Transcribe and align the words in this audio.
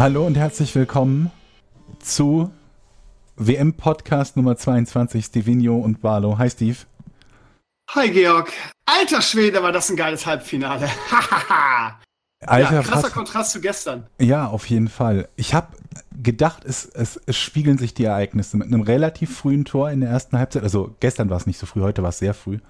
Hallo 0.00 0.26
und 0.26 0.34
herzlich 0.34 0.74
willkommen 0.74 1.30
zu 1.98 2.50
WM-Podcast 3.36 4.34
Nummer 4.34 4.56
22, 4.56 5.26
Stevenio 5.26 5.76
und 5.76 6.00
Barlow. 6.00 6.38
Hi 6.38 6.48
Steve. 6.48 6.78
Hi 7.90 8.10
Georg. 8.10 8.50
Alter 8.86 9.20
Schwede, 9.20 9.62
war 9.62 9.72
das 9.72 9.90
ein 9.90 9.96
geiles 9.96 10.24
Halbfinale. 10.24 10.88
Alter, 12.46 12.74
ja, 12.76 12.82
krasser 12.82 13.02
fast- 13.02 13.12
Kontrast 13.12 13.52
zu 13.52 13.60
gestern. 13.60 14.06
Ja, 14.18 14.46
auf 14.46 14.64
jeden 14.70 14.88
Fall. 14.88 15.28
Ich 15.36 15.52
habe 15.52 15.76
gedacht, 16.22 16.64
es, 16.64 16.86
es, 16.86 17.20
es 17.26 17.36
spiegeln 17.36 17.76
sich 17.76 17.92
die 17.92 18.04
Ereignisse 18.04 18.56
mit 18.56 18.68
einem 18.68 18.80
relativ 18.80 19.36
frühen 19.36 19.66
Tor 19.66 19.90
in 19.90 20.00
der 20.00 20.08
ersten 20.08 20.38
Halbzeit. 20.38 20.62
Also 20.62 20.96
gestern 21.00 21.28
war 21.28 21.36
es 21.36 21.46
nicht 21.46 21.58
so 21.58 21.66
früh, 21.66 21.82
heute 21.82 22.02
war 22.02 22.08
es 22.08 22.18
sehr 22.20 22.32
früh. 22.32 22.60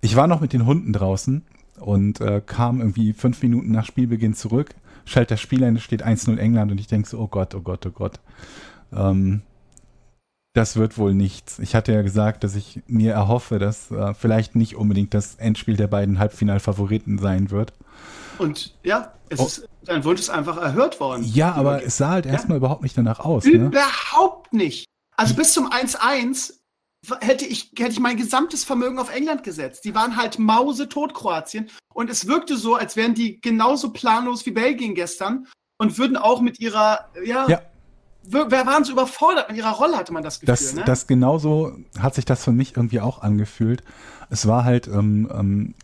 Ich 0.00 0.16
war 0.16 0.26
noch 0.26 0.40
mit 0.40 0.52
den 0.52 0.66
Hunden 0.66 0.92
draußen 0.92 1.44
und 1.78 2.20
äh, 2.20 2.42
kam 2.44 2.80
irgendwie 2.80 3.12
fünf 3.12 3.40
Minuten 3.40 3.70
nach 3.70 3.86
Spielbeginn 3.86 4.34
zurück, 4.34 4.74
schaltet 5.06 5.30
das 5.32 5.40
Spiel 5.40 5.64
ein, 5.64 5.76
es 5.76 5.82
steht 5.82 6.04
1-0 6.04 6.36
England 6.36 6.70
und 6.72 6.78
ich 6.78 6.86
denke 6.88 7.08
so, 7.08 7.18
oh 7.18 7.28
Gott, 7.28 7.54
oh 7.54 7.60
Gott, 7.62 7.86
oh 7.86 7.90
Gott. 7.90 8.20
Ähm, 8.92 9.40
das 10.52 10.76
wird 10.76 10.96
wohl 10.98 11.12
nichts. 11.14 11.58
Ich 11.58 11.74
hatte 11.74 11.92
ja 11.92 12.02
gesagt, 12.02 12.42
dass 12.44 12.54
ich 12.54 12.80
mir 12.86 13.12
erhoffe, 13.12 13.58
dass 13.58 13.90
äh, 13.90 14.14
vielleicht 14.14 14.54
nicht 14.56 14.76
unbedingt 14.76 15.12
das 15.14 15.34
Endspiel 15.36 15.76
der 15.76 15.86
beiden 15.86 16.18
Halbfinalfavoriten 16.18 17.18
sein 17.18 17.50
wird. 17.50 17.72
Und 18.38 18.74
ja, 18.82 19.12
es 19.28 19.40
Oh. 19.40 19.46
ist, 19.46 19.68
dein 19.84 20.04
Wunsch 20.04 20.20
ist 20.20 20.30
einfach 20.30 20.56
erhört 20.56 20.98
worden. 21.00 21.24
Ja, 21.24 21.52
aber 21.52 21.82
es 21.84 21.96
sah 21.98 22.10
halt 22.10 22.26
erstmal 22.26 22.56
überhaupt 22.58 22.82
nicht 22.82 22.96
danach 22.96 23.20
aus. 23.20 23.44
Ne? 23.44 23.52
Überhaupt 23.52 24.52
nicht. 24.52 24.86
Also 25.16 25.34
bis 25.34 25.52
zum 25.52 25.70
1-1 25.70 26.54
hätte 27.20 27.44
ich, 27.44 27.72
hätte 27.76 27.92
ich 27.92 28.00
mein 28.00 28.16
gesamtes 28.16 28.64
Vermögen 28.64 28.98
auf 28.98 29.14
England 29.14 29.42
gesetzt. 29.42 29.84
Die 29.84 29.94
waren 29.94 30.16
halt 30.16 30.38
mausetot, 30.38 31.14
Kroatien. 31.14 31.68
Und 31.94 32.10
es 32.10 32.26
wirkte 32.26 32.56
so, 32.56 32.74
als 32.74 32.96
wären 32.96 33.14
die 33.14 33.40
genauso 33.40 33.90
planlos 33.90 34.44
wie 34.46 34.50
Belgien 34.50 34.94
gestern 34.94 35.46
und 35.78 35.98
würden 35.98 36.16
auch 36.16 36.40
mit 36.40 36.60
ihrer, 36.60 37.08
ja, 37.24 37.48
Ja. 37.48 37.62
wer 38.22 38.66
waren 38.66 38.84
so 38.84 38.92
überfordert 38.92 39.48
mit 39.48 39.56
ihrer 39.58 39.72
Rolle, 39.72 39.96
hatte 39.96 40.12
man 40.12 40.22
das 40.22 40.40
Gefühl. 40.40 40.54
Das, 40.54 40.74
ne? 40.74 40.84
das 40.84 41.06
genauso 41.06 41.72
hat 41.98 42.14
sich 42.14 42.24
das 42.24 42.42
für 42.44 42.52
mich 42.52 42.76
irgendwie 42.76 43.00
auch 43.00 43.22
angefühlt. 43.22 43.82
Es 44.30 44.46
war 44.46 44.64
halt, 44.64 44.88
ähm, 44.88 45.30
ähm, 45.32 45.74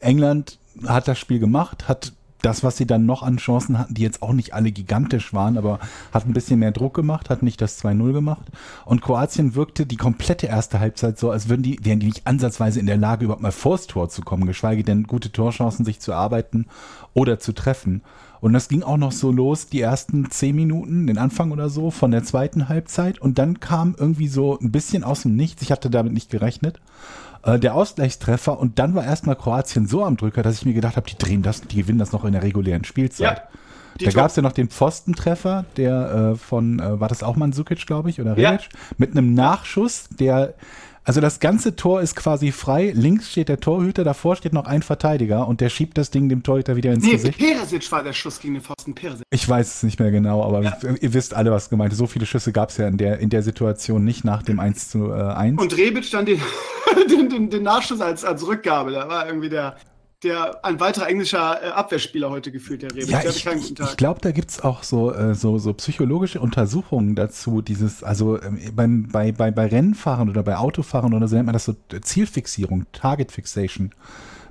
England 0.00 0.58
hat 0.86 1.08
das 1.08 1.18
Spiel 1.18 1.38
gemacht, 1.38 1.88
hat 1.88 2.12
das, 2.42 2.62
was 2.62 2.76
sie 2.76 2.86
dann 2.86 3.06
noch 3.06 3.22
an 3.22 3.38
Chancen 3.38 3.78
hatten, 3.78 3.94
die 3.94 4.02
jetzt 4.02 4.22
auch 4.22 4.32
nicht 4.32 4.54
alle 4.54 4.70
gigantisch 4.70 5.32
waren, 5.32 5.58
aber 5.58 5.78
hat 6.12 6.26
ein 6.26 6.32
bisschen 6.32 6.58
mehr 6.58 6.72
Druck 6.72 6.94
gemacht, 6.94 7.30
hat 7.30 7.42
nicht 7.42 7.60
das 7.60 7.82
2-0 7.82 8.12
gemacht. 8.12 8.46
Und 8.84 9.02
Kroatien 9.02 9.54
wirkte 9.54 9.86
die 9.86 9.96
komplette 9.96 10.46
erste 10.46 10.80
Halbzeit 10.80 11.18
so, 11.18 11.30
als 11.30 11.48
würden 11.48 11.62
die, 11.62 11.78
wären 11.82 12.00
die 12.00 12.06
nicht 12.06 12.26
ansatzweise 12.26 12.80
in 12.80 12.86
der 12.86 12.96
Lage, 12.96 13.24
überhaupt 13.24 13.42
mal 13.42 13.52
vors 13.52 13.86
Tor 13.86 14.08
zu 14.08 14.22
kommen, 14.22 14.46
geschweige 14.46 14.84
denn 14.84 15.04
gute 15.04 15.32
Torchancen 15.32 15.84
sich 15.84 16.00
zu 16.00 16.12
erarbeiten 16.12 16.66
oder 17.14 17.38
zu 17.38 17.52
treffen. 17.52 18.02
Und 18.40 18.52
das 18.52 18.68
ging 18.68 18.82
auch 18.82 18.98
noch 18.98 19.12
so 19.12 19.32
los, 19.32 19.68
die 19.68 19.80
ersten 19.80 20.30
zehn 20.30 20.54
Minuten, 20.54 21.06
den 21.06 21.18
Anfang 21.18 21.50
oder 21.52 21.68
so 21.68 21.90
von 21.90 22.10
der 22.10 22.22
zweiten 22.22 22.68
Halbzeit. 22.68 23.18
Und 23.18 23.38
dann 23.38 23.60
kam 23.60 23.96
irgendwie 23.98 24.28
so 24.28 24.58
ein 24.60 24.70
bisschen 24.70 25.04
aus 25.04 25.22
dem 25.22 25.36
Nichts, 25.36 25.62
ich 25.62 25.72
hatte 25.72 25.90
damit 25.90 26.12
nicht 26.12 26.30
gerechnet, 26.30 26.80
äh, 27.46 27.58
der 27.58 27.74
Ausgleichstreffer. 27.74 28.58
Und 28.58 28.78
dann 28.78 28.94
war 28.94 29.04
erstmal 29.04 29.36
Kroatien 29.36 29.86
so 29.86 30.04
am 30.04 30.16
Drücker, 30.16 30.42
dass 30.42 30.56
ich 30.56 30.64
mir 30.66 30.74
gedacht 30.74 30.96
habe, 30.96 31.08
die 31.08 31.16
drehen 31.16 31.42
das, 31.42 31.62
die 31.62 31.76
gewinnen 31.76 31.98
das 31.98 32.12
noch 32.12 32.24
in 32.24 32.32
der 32.32 32.42
regulären 32.42 32.84
Spielzeit. 32.84 33.42
Ja, 34.00 34.06
Da 34.06 34.10
gab 34.10 34.30
es 34.30 34.36
ja 34.36 34.42
noch 34.42 34.52
den 34.52 34.68
Pfostentreffer, 34.68 35.64
der 35.76 36.32
äh, 36.32 36.36
von, 36.36 36.80
äh, 36.80 37.00
war 37.00 37.08
das 37.08 37.22
auch 37.22 37.36
Mandzukic, 37.36 37.86
glaube 37.86 38.10
ich, 38.10 38.20
oder 38.20 38.36
Ja. 38.38 38.50
Rebic, 38.50 38.68
mit 38.98 39.12
einem 39.12 39.32
Nachschuss, 39.34 40.08
der, 40.18 40.54
also 41.04 41.20
das 41.20 41.38
ganze 41.40 41.76
Tor 41.76 42.00
ist 42.02 42.16
quasi 42.16 42.50
frei, 42.50 42.90
links 42.92 43.30
steht 43.30 43.48
der 43.48 43.60
Torhüter, 43.60 44.02
davor 44.02 44.34
steht 44.34 44.52
noch 44.52 44.66
ein 44.66 44.82
Verteidiger 44.82 45.46
und 45.46 45.60
der 45.60 45.68
schiebt 45.70 45.96
das 45.98 46.10
Ding 46.10 46.28
dem 46.28 46.42
Torhüter 46.42 46.74
wieder 46.76 46.92
ins 46.92 47.04
Nee, 47.04 47.12
Gesicht. 47.12 47.38
Peresic 47.38 47.90
war 47.92 48.02
der 48.02 48.12
Schuss 48.12 48.40
gegen 48.40 48.54
den 48.54 48.62
Pfosten. 48.64 48.94
Peresic. 48.94 49.24
Ich 49.30 49.48
weiß 49.48 49.76
es 49.76 49.82
nicht 49.84 50.00
mehr 50.00 50.10
genau, 50.10 50.42
aber 50.44 50.62
Ja. 50.62 50.76
ihr 51.00 51.14
wisst 51.14 51.32
alle, 51.34 51.52
was 51.52 51.70
gemeint 51.70 51.92
ist. 51.92 51.98
So 51.98 52.06
viele 52.08 52.26
Schüsse 52.26 52.50
gab 52.52 52.70
es 52.70 52.76
ja 52.78 52.88
in 52.88 52.96
der, 52.98 53.20
in 53.20 53.30
der 53.30 53.42
Situation 53.44 54.04
nicht 54.04 54.24
nach 54.24 54.42
dem 54.42 54.58
1 54.58 54.90
zu 54.90 55.12
äh, 55.12 55.14
1. 55.22 55.62
Und 55.62 55.76
Rebic 55.76 56.10
dann 56.10 56.26
den, 56.26 56.40
den, 57.10 57.28
den, 57.28 57.50
den 57.50 57.62
Nachschuss 57.62 58.00
als, 58.00 58.24
als 58.24 58.46
Rückgabe. 58.46 58.92
Da 58.92 59.08
war 59.08 59.26
irgendwie 59.26 59.48
der, 59.48 59.76
der 60.22 60.64
ein 60.64 60.80
weiterer 60.80 61.08
englischer 61.08 61.62
äh, 61.62 61.68
Abwehrspieler 61.68 62.30
heute 62.30 62.50
gefühlt, 62.50 62.82
der 62.82 62.90
Rebic. 62.90 63.10
Ja, 63.10 63.20
ich, 63.22 63.46
ich, 63.46 63.80
ich 63.80 63.96
glaube, 63.96 64.20
da 64.20 64.32
gibt's 64.32 64.60
auch 64.60 64.82
so, 64.82 65.12
äh, 65.12 65.34
so, 65.34 65.58
so 65.58 65.72
psychologische 65.74 66.40
Untersuchungen 66.40 67.14
dazu, 67.14 67.60
dieses, 67.60 68.02
also 68.02 68.40
ähm, 68.40 68.58
beim, 68.74 69.08
bei, 69.08 69.32
bei, 69.32 69.50
bei 69.50 69.66
Rennfahren 69.66 70.28
oder 70.28 70.42
bei 70.42 70.56
Autofahren 70.56 71.14
oder 71.14 71.28
so 71.28 71.36
nennt 71.36 71.46
man 71.46 71.52
das 71.52 71.66
so 71.66 71.74
Zielfixierung, 72.00 72.86
Target 72.92 73.32
Fixation. 73.32 73.92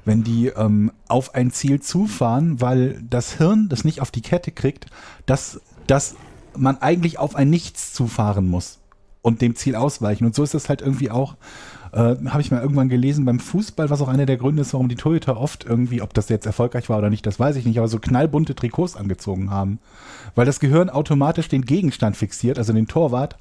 Wenn 0.03 0.23
die 0.23 0.47
ähm, 0.49 0.91
auf 1.07 1.33
ein 1.33 1.49
Ziel 1.49 1.81
zufahren, 1.81 2.61
weil 2.61 3.01
das 3.09 3.33
Hirn 3.37 3.69
das 3.69 3.83
nicht 3.83 4.01
auf 4.01 4.11
die 4.11 4.21
Kette 4.21 4.51
kriegt, 4.51 4.85
dass, 5.25 5.59
dass 5.87 6.15
man 6.55 6.77
eigentlich 6.79 7.17
auf 7.17 7.35
ein 7.35 7.49
Nichts 7.49 7.91
zufahren 7.93 8.47
muss 8.47 8.79
und 9.23 9.41
dem 9.41 9.55
Ziel 9.55 9.75
ausweichen. 9.75 10.25
Und 10.25 10.35
so 10.35 10.43
ist 10.43 10.53
es 10.53 10.69
halt 10.69 10.81
irgendwie 10.81 11.09
auch, 11.09 11.35
äh, 11.95 12.15
habe 12.27 12.41
ich 12.41 12.51
mal 12.51 12.61
irgendwann 12.61 12.89
gelesen, 12.89 13.23
beim 13.23 13.39
Fußball, 13.39 13.89
was 13.89 14.01
auch 14.01 14.09
einer 14.09 14.25
der 14.25 14.35
Gründe 14.35 14.61
ist, 14.61 14.73
warum 14.73 14.89
die 14.89 14.95
Torhüter 14.95 15.39
oft 15.39 15.63
irgendwie, 15.63 16.01
ob 16.01 16.13
das 16.13 16.27
jetzt 16.27 16.45
erfolgreich 16.45 16.89
war 16.89 16.97
oder 16.97 17.09
nicht, 17.09 17.25
das 17.25 17.39
weiß 17.39 17.55
ich 17.55 17.65
nicht, 17.65 17.77
aber 17.77 17.87
so 17.87 17.99
knallbunte 17.99 18.53
Trikots 18.53 18.97
angezogen 18.97 19.49
haben. 19.49 19.79
Weil 20.35 20.45
das 20.45 20.59
Gehirn 20.59 20.89
automatisch 20.89 21.47
den 21.47 21.63
Gegenstand 21.63 22.17
fixiert, 22.17 22.57
also 22.57 22.73
den 22.73 22.87
Torwart, 22.87 23.37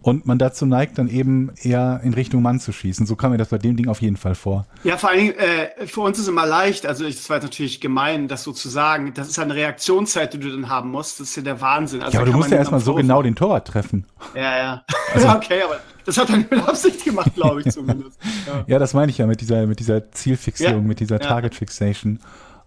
und 0.00 0.26
man 0.26 0.38
dazu 0.38 0.64
neigt, 0.64 0.96
dann 0.96 1.08
eben 1.08 1.50
eher 1.60 2.00
in 2.02 2.14
Richtung 2.14 2.40
Mann 2.40 2.60
zu 2.60 2.72
schießen. 2.72 3.04
So 3.04 3.16
kam 3.16 3.32
mir 3.32 3.36
das 3.36 3.48
bei 3.48 3.58
dem 3.58 3.76
Ding 3.76 3.88
auf 3.88 4.00
jeden 4.00 4.16
Fall 4.16 4.34
vor. 4.36 4.64
Ja, 4.84 4.96
vor 4.96 5.10
allen 5.10 5.18
Dingen, 5.18 5.34
äh, 5.34 5.86
für 5.86 6.00
uns 6.02 6.18
ist 6.18 6.28
immer 6.28 6.46
leicht, 6.46 6.86
also 6.86 7.04
ich, 7.04 7.16
das 7.16 7.28
war 7.28 7.36
jetzt 7.36 7.44
natürlich 7.44 7.80
gemein, 7.80 8.28
das 8.28 8.44
so 8.44 8.52
zu 8.52 8.68
sagen. 8.68 9.12
Das 9.14 9.28
ist 9.28 9.38
eine 9.38 9.54
Reaktionszeit, 9.54 10.32
die 10.32 10.38
du 10.38 10.50
dann 10.50 10.68
haben 10.68 10.90
musst. 10.90 11.20
Das 11.20 11.30
ist 11.30 11.36
ja 11.36 11.42
der 11.42 11.60
Wahnsinn. 11.60 12.00
Also 12.00 12.14
Ja, 12.14 12.20
aber 12.20 12.30
du 12.30 12.36
musst 12.36 12.50
ja 12.50 12.56
erstmal 12.58 12.80
so 12.80 12.94
genau 12.94 13.22
den 13.22 13.34
Torwart 13.34 13.66
treffen. 13.66 14.06
Ja, 14.34 14.56
ja. 14.56 14.84
ja, 15.20 15.36
okay, 15.36 15.62
aber 15.62 15.80
das 16.08 16.16
hat 16.16 16.30
er 16.30 16.38
nicht 16.38 16.50
mit 16.50 16.66
Absicht 16.66 17.04
gemacht, 17.04 17.34
glaube 17.34 17.60
ich 17.60 17.70
zumindest. 17.70 18.18
Ja. 18.46 18.64
Ja, 18.66 18.78
das 18.78 18.94
meine 18.94 19.10
ich 19.10 19.18
ja 19.18 19.26
mit 19.26 19.42
dieser, 19.42 19.66
mit 19.66 19.78
dieser 19.78 20.10
Zielfixierung, 20.10 20.82
Ja, 20.82 20.88
mit 20.88 21.00
dieser 21.00 21.20
ja. 21.20 21.26
Target 21.26 21.54
Fixation. 21.54 22.18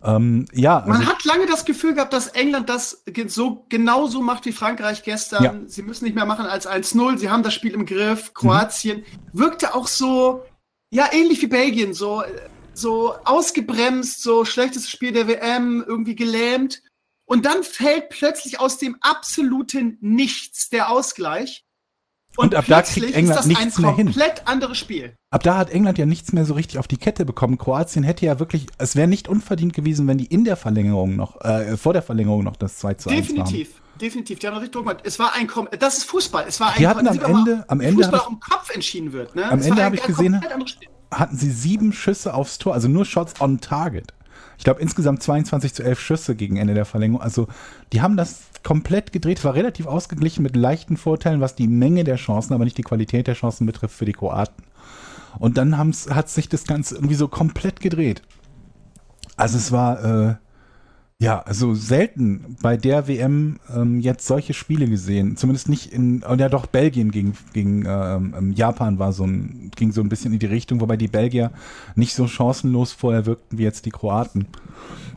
Ähm, 0.04 0.46
ja, 0.54 0.78
also, 0.78 0.90
Man 0.90 1.08
hat 1.08 1.26
lange 1.26 1.48
das 1.48 1.66
Gefühl 1.66 1.96
gehabt, 1.96 2.14
dass 2.14 2.28
England 2.28 2.70
das 2.70 3.04
so 3.28 3.66
genauso 3.68 4.22
macht 4.22 4.46
wie 4.46 4.52
Frankreich 4.52 5.02
gestern. 5.02 5.44
Ja. 5.44 5.56
Sie 5.66 5.82
müssen 5.82 6.06
nicht 6.06 6.14
mehr 6.14 6.28
machen 6.28 6.46
als 6.46 6.70
1-0. 6.70 7.18
Sie 7.18 7.32
haben 7.32 7.42
das 7.42 7.56
Spiel 7.56 7.74
im 7.74 7.88
Griff. 7.88 8.36
Kroatien 8.36 9.04
wirkte 9.34 9.74
auch 9.74 9.88
so, 9.88 10.44
ja, 10.92 11.10
ähnlich 11.12 11.42
wie 11.42 11.48
Belgien, 11.48 11.96
so, 11.96 12.22
äh, 12.22 12.28
so 12.74 13.16
ausgebremst, 13.26 14.22
so 14.22 14.46
schlechtes 14.46 14.88
Spiel 14.88 15.14
der 15.14 15.28
WM, 15.28 15.84
irgendwie 15.88 16.16
gelähmt. 16.16 16.84
Und 17.26 17.48
dann 17.48 17.64
fällt 17.64 18.10
plötzlich 18.10 18.60
aus 18.60 18.78
dem 18.78 18.98
absoluten 19.02 19.98
Nichts 20.00 20.70
der 20.70 20.92
Ausgleich. 20.92 21.66
Und 22.38 22.56
ab 22.56 22.66
da 22.68 22.82
kriegt 22.82 23.14
England 23.14 23.46
nichts 23.48 23.76
ein 23.78 23.82
mehr 23.82 23.96
hin. 23.96 24.06
komplett 24.08 24.48
anderes 24.48 24.78
Spiel. 24.78 25.14
Ab 25.32 25.44
da 25.44 25.58
hat 25.58 25.70
England 25.70 25.98
ja 25.98 26.06
nichts 26.06 26.32
mehr 26.32 26.46
so 26.46 26.54
richtig 26.54 26.80
auf 26.80 26.88
die 26.88 26.98
Kette 26.98 27.26
bekommen. 27.26 27.58
Kroatien 27.58 28.04
hätte 28.04 28.26
ja 28.26 28.40
wirklich, 28.40 28.68
es 28.78 28.96
wäre 28.96 29.08
nicht 29.08 29.28
unverdient 29.28 29.74
gewesen, 29.74 30.08
wenn 30.08 30.18
die 30.18 30.26
in 30.26 30.46
der 30.46 30.56
Verlängerung 30.56 31.16
noch, 31.18 31.42
äh, 31.42 31.76
vor 31.78 31.94
der 31.94 32.02
Verlängerung 32.02 32.44
noch 32.44 32.56
das 32.56 32.78
2 32.78 32.94
zu 32.96 33.10
1 33.10 33.18
waren. 33.30 33.36
Definitiv, 33.38 33.82
definitiv. 34.00 34.40
Die 34.40 34.48
haben 34.48 34.54
noch 34.54 34.62
richtig 34.62 34.74
Druck 34.76 34.86
gemacht. 34.88 35.02
Es 35.04 35.20
war 35.20 35.34
ein, 35.36 35.48
Kom 35.48 35.68
das 35.78 35.98
ist 36.00 36.04
Fußball. 36.06 36.46
Es 36.48 36.60
war 36.60 36.70
ein 36.72 36.78
Die 36.80 36.88
hatten 36.88 37.08
am 37.08 37.20
Ende- 37.20 37.66
am 37.68 37.82
Ende 37.82 38.04
Fußball 38.04 38.22
ich- 38.24 38.30
im 38.32 38.40
Kopf 38.40 38.70
entschieden 38.74 39.12
wird. 39.14 39.36
Ne? 39.36 39.46
Am 39.52 39.60
Es 39.60 39.66
Ende 39.66 39.78
war 39.78 39.86
hab 39.86 39.92
ein- 39.94 39.98
ich 40.00 40.04
gesehen. 40.04 40.42
Hatten 41.14 41.36
sie 41.38 41.52
sieben 41.52 41.92
Schüsse 41.92 42.34
aufs 42.34 42.58
Tor, 42.58 42.74
also 42.74 42.88
nur 42.88 43.04
Shots 43.04 43.42
on 43.42 43.60
Target. 43.60 44.14
Ich 44.62 44.64
glaube 44.64 44.80
insgesamt 44.80 45.24
22 45.24 45.74
zu 45.74 45.82
11 45.82 46.00
Schüsse 46.00 46.36
gegen 46.36 46.58
Ende 46.58 46.76
der 46.76 46.86
Verlängerung. 46.86 47.24
Also 47.24 47.48
die 47.94 48.02
haben 48.04 48.16
das 48.16 48.42
komplett 48.62 49.12
gedreht, 49.12 49.44
war 49.44 49.56
relativ 49.56 49.88
ausgeglichen 49.88 50.44
mit 50.44 50.56
leichten 50.56 50.98
Vorteilen, 50.98 51.42
was 51.42 51.56
die 51.56 51.68
Menge 51.68 52.04
der 52.04 52.18
Chancen, 52.18 52.54
aber 52.54 52.64
nicht 52.64 52.78
die 52.78 52.84
Qualität 52.84 53.26
der 53.26 53.34
Chancen 53.34 53.66
betrifft 53.66 53.96
für 53.96 54.06
die 54.06 54.14
Kroaten. 54.14 54.64
Und 55.40 55.58
dann 55.58 55.76
hat 55.76 56.30
sich 56.30 56.48
das 56.48 56.66
Ganze 56.66 56.94
irgendwie 56.94 57.16
so 57.16 57.28
komplett 57.28 57.80
gedreht. 57.80 58.22
Also 59.36 59.58
es 59.58 59.72
war 59.72 60.30
äh, 60.30 60.36
ja 61.22 61.40
also 61.44 61.76
selten 61.76 62.58
bei 62.64 62.78
der 62.78 63.08
WM 63.08 63.60
ähm, 63.74 64.00
jetzt 64.00 64.26
solche 64.26 64.56
Spiele 64.56 64.88
gesehen. 64.88 65.38
Zumindest 65.38 65.70
nicht 65.70 65.94
in 65.94 66.24
oh, 66.28 66.34
ja 66.34 66.50
doch 66.50 66.66
Belgien 66.66 67.12
gegen 67.12 67.38
gegen 67.54 67.86
ähm, 67.88 68.34
ähm, 68.36 68.52
Japan 68.54 68.98
war 68.98 69.14
so 69.14 69.26
ein 69.26 69.70
ging 69.76 69.92
so 69.92 70.02
ein 70.02 70.10
bisschen 70.10 70.34
in 70.34 70.40
die 70.40 70.48
Richtung, 70.48 70.82
wobei 70.82 70.98
die 70.98 71.08
Belgier 71.08 71.52
nicht 71.96 72.16
so 72.16 72.28
chancenlos 72.28 72.92
vorher 72.92 73.28
wirkten 73.28 73.60
wie 73.60 73.64
jetzt 73.64 73.86
die 73.86 73.92
Kroaten. 73.92 74.48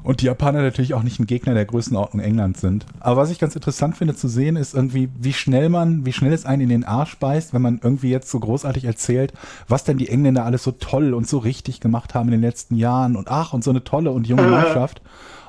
Und 0.03 0.21
die 0.21 0.27
Japaner 0.27 0.61
natürlich 0.61 0.93
auch 0.93 1.03
nicht 1.03 1.19
ein 1.19 1.27
Gegner 1.27 1.55
der 1.55 1.65
Größenordnung 1.65 2.23
Englands 2.23 2.61
sind. 2.61 2.85
Aber 3.01 3.17
was 3.17 3.31
ich 3.31 3.39
ganz 3.39 3.55
interessant 3.55 3.97
finde 3.97 4.15
zu 4.15 4.29
sehen, 4.29 4.57
ist 4.57 4.75
irgendwie, 4.75 5.09
wie 5.19 5.33
schnell 5.33 5.71
man, 5.71 6.05
wie 6.05 6.13
schnell 6.13 6.35
es 6.35 6.45
einen 6.45 6.61
in 6.61 6.69
den 6.69 6.85
Arsch 6.85 7.17
beißt, 7.17 7.55
wenn 7.55 7.63
man 7.63 7.81
irgendwie 7.83 8.11
jetzt 8.11 8.31
so 8.31 8.39
großartig 8.39 8.85
erzählt, 8.85 9.33
was 9.67 9.85
denn 9.85 9.97
die 9.97 10.11
Engländer 10.11 10.45
alles 10.45 10.63
so 10.63 10.73
toll 10.73 11.15
und 11.15 11.27
so 11.27 11.39
richtig 11.39 11.81
gemacht 11.81 12.13
haben 12.13 12.29
in 12.29 12.33
den 12.33 12.43
letzten 12.43 12.75
Jahren 12.75 13.17
und 13.17 13.29
ach, 13.29 13.55
und 13.55 13.65
so 13.65 13.71
eine 13.71 13.85
tolle 13.85 14.11
und 14.11 14.27
junge. 14.27 14.43
Mannschaft. 14.51 15.01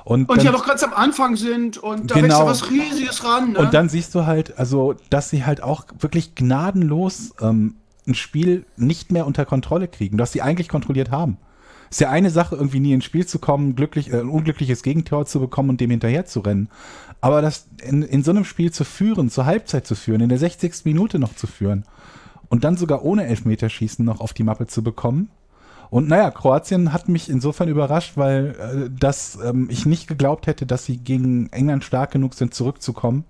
Und, 0.06 0.28
Und 0.28 0.30
dann, 0.30 0.38
die 0.38 0.44
ja 0.46 0.52
noch 0.52 0.64
ganz 0.64 0.84
am 0.84 0.94
Anfang 0.94 1.34
sind 1.34 1.78
und 1.78 2.12
da 2.12 2.14
Genau. 2.14 2.28
wächst 2.28 2.38
ja 2.38 2.46
was 2.46 2.70
Riesiges 2.70 3.24
ran. 3.24 3.52
Ne? 3.54 3.58
und 3.58 3.74
dann 3.74 3.88
siehst 3.88 4.14
du 4.14 4.24
halt, 4.24 4.56
also, 4.56 4.94
dass 5.10 5.30
sie 5.30 5.44
halt 5.44 5.64
auch 5.64 5.84
wirklich 5.98 6.36
gnadenlos 6.36 7.34
ähm, 7.40 7.74
ein 8.06 8.14
Spiel 8.14 8.64
nicht 8.76 9.10
mehr 9.10 9.26
unter 9.26 9.44
Kontrolle 9.44 9.88
kriegen, 9.88 10.16
dass 10.16 10.30
sie 10.30 10.42
eigentlich 10.42 10.68
kontrolliert 10.68 11.10
haben. 11.10 11.38
Ist 11.90 12.00
ja 12.00 12.08
eine 12.08 12.30
Sache, 12.30 12.54
irgendwie 12.54 12.78
nie 12.78 12.92
ins 12.92 13.04
Spiel 13.04 13.26
zu 13.26 13.40
kommen, 13.40 13.74
glücklich, 13.74 14.12
äh, 14.12 14.20
ein 14.20 14.28
unglückliches 14.28 14.84
Gegentor 14.84 15.26
zu 15.26 15.40
bekommen 15.40 15.70
und 15.70 15.80
dem 15.80 15.90
hinterher 15.90 16.24
zu 16.24 16.38
rennen. 16.38 16.68
Aber 17.20 17.42
das 17.42 17.66
in, 17.82 18.02
in 18.04 18.22
so 18.22 18.30
einem 18.30 18.44
Spiel 18.44 18.70
zu 18.70 18.84
führen, 18.84 19.28
zur 19.28 19.44
Halbzeit 19.44 19.88
zu 19.88 19.96
führen, 19.96 20.20
in 20.20 20.28
der 20.28 20.38
60. 20.38 20.84
Minute 20.84 21.18
noch 21.18 21.34
zu 21.34 21.48
führen 21.48 21.84
und 22.48 22.62
dann 22.62 22.76
sogar 22.76 23.04
ohne 23.04 23.26
Elfmeterschießen 23.26 24.04
noch 24.04 24.20
auf 24.20 24.34
die 24.34 24.44
Mappe 24.44 24.68
zu 24.68 24.84
bekommen. 24.84 25.30
Und 25.90 26.08
naja, 26.08 26.30
Kroatien 26.30 26.92
hat 26.92 27.08
mich 27.08 27.30
insofern 27.30 27.68
überrascht, 27.68 28.16
weil 28.16 28.54
äh, 28.58 28.90
dass, 28.90 29.38
ähm, 29.44 29.68
ich 29.70 29.86
nicht 29.86 30.08
geglaubt 30.08 30.46
hätte, 30.46 30.66
dass 30.66 30.84
sie 30.84 30.98
gegen 30.98 31.48
England 31.52 31.84
stark 31.84 32.10
genug 32.10 32.34
sind, 32.34 32.54
zurückzukommen. 32.54 33.24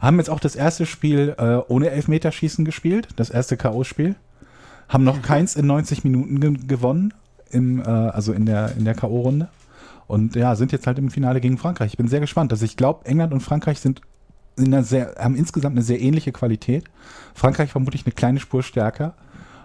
Haben 0.00 0.18
jetzt 0.18 0.30
auch 0.30 0.40
das 0.40 0.56
erste 0.56 0.86
Spiel 0.86 1.34
äh, 1.38 1.56
ohne 1.68 1.90
Elfmeterschießen 1.90 2.64
gespielt, 2.64 3.08
das 3.16 3.30
erste 3.30 3.56
K.O.-Spiel. 3.56 4.14
Haben 4.88 5.04
noch 5.04 5.20
keins 5.20 5.54
in 5.54 5.66
90 5.66 6.04
Minuten 6.04 6.40
ge 6.40 6.54
gewonnen, 6.66 7.12
im, 7.50 7.80
äh, 7.80 7.84
also 7.84 8.32
in 8.32 8.46
der, 8.46 8.74
in 8.76 8.84
der 8.84 8.94
K.O.-Runde. 8.94 9.48
Und 10.06 10.34
ja, 10.34 10.56
sind 10.56 10.72
jetzt 10.72 10.86
halt 10.86 10.98
im 10.98 11.10
Finale 11.10 11.40
gegen 11.40 11.58
Frankreich. 11.58 11.92
Ich 11.92 11.98
bin 11.98 12.08
sehr 12.08 12.20
gespannt. 12.20 12.50
Also 12.52 12.64
ich 12.64 12.78
glaube, 12.78 13.04
England 13.04 13.34
und 13.34 13.40
Frankreich 13.40 13.78
sind 13.80 14.00
in 14.56 14.72
einer 14.72 14.82
sehr, 14.82 15.14
haben 15.18 15.36
insgesamt 15.36 15.74
eine 15.74 15.82
sehr 15.82 16.00
ähnliche 16.00 16.32
Qualität. 16.32 16.84
Frankreich 17.34 17.70
vermutlich 17.70 18.06
eine 18.06 18.14
kleine 18.14 18.40
Spur 18.40 18.62
stärker. 18.62 19.14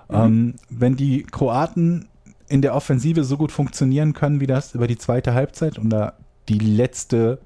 Mhm. 0.09 0.15
Ähm, 0.15 0.55
wenn 0.69 0.95
die 0.97 1.23
Kroaten 1.23 2.09
in 2.53 2.61
der 2.61 2.75
Offensive 2.75 3.23
so 3.23 3.35
gut 3.35 3.51
funktionieren 3.51 4.13
können, 4.13 4.39
wie 4.39 4.45
das 4.45 4.75
über 4.75 4.85
die 4.85 4.99
zweite 4.99 5.33
Halbzeit 5.33 5.79
und 5.79 5.89
da 5.89 6.13
die 6.49 6.59
letzte, 6.59 7.39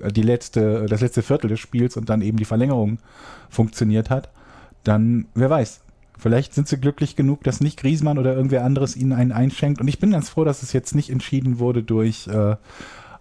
äh, 0.00 0.10
die 0.10 0.22
letzte, 0.22 0.86
das 0.86 1.02
letzte 1.02 1.22
Viertel 1.22 1.48
des 1.48 1.60
Spiels 1.60 1.98
und 1.98 2.08
dann 2.08 2.22
eben 2.22 2.38
die 2.38 2.46
Verlängerung 2.46 2.98
funktioniert 3.50 4.08
hat, 4.08 4.30
dann 4.82 5.26
wer 5.34 5.50
weiß. 5.50 5.82
Vielleicht 6.16 6.54
sind 6.54 6.66
sie 6.66 6.78
glücklich 6.78 7.14
genug, 7.14 7.42
dass 7.44 7.60
nicht 7.60 7.78
Griesmann 7.78 8.16
oder 8.16 8.34
irgendwer 8.34 8.64
anderes 8.64 8.96
ihnen 8.96 9.12
einen 9.12 9.32
einschenkt. 9.32 9.82
Und 9.82 9.88
ich 9.88 9.98
bin 9.98 10.12
ganz 10.12 10.30
froh, 10.30 10.44
dass 10.44 10.62
es 10.62 10.72
jetzt 10.72 10.94
nicht 10.94 11.10
entschieden 11.10 11.58
wurde 11.58 11.82
durch 11.82 12.26
äh, 12.28 12.56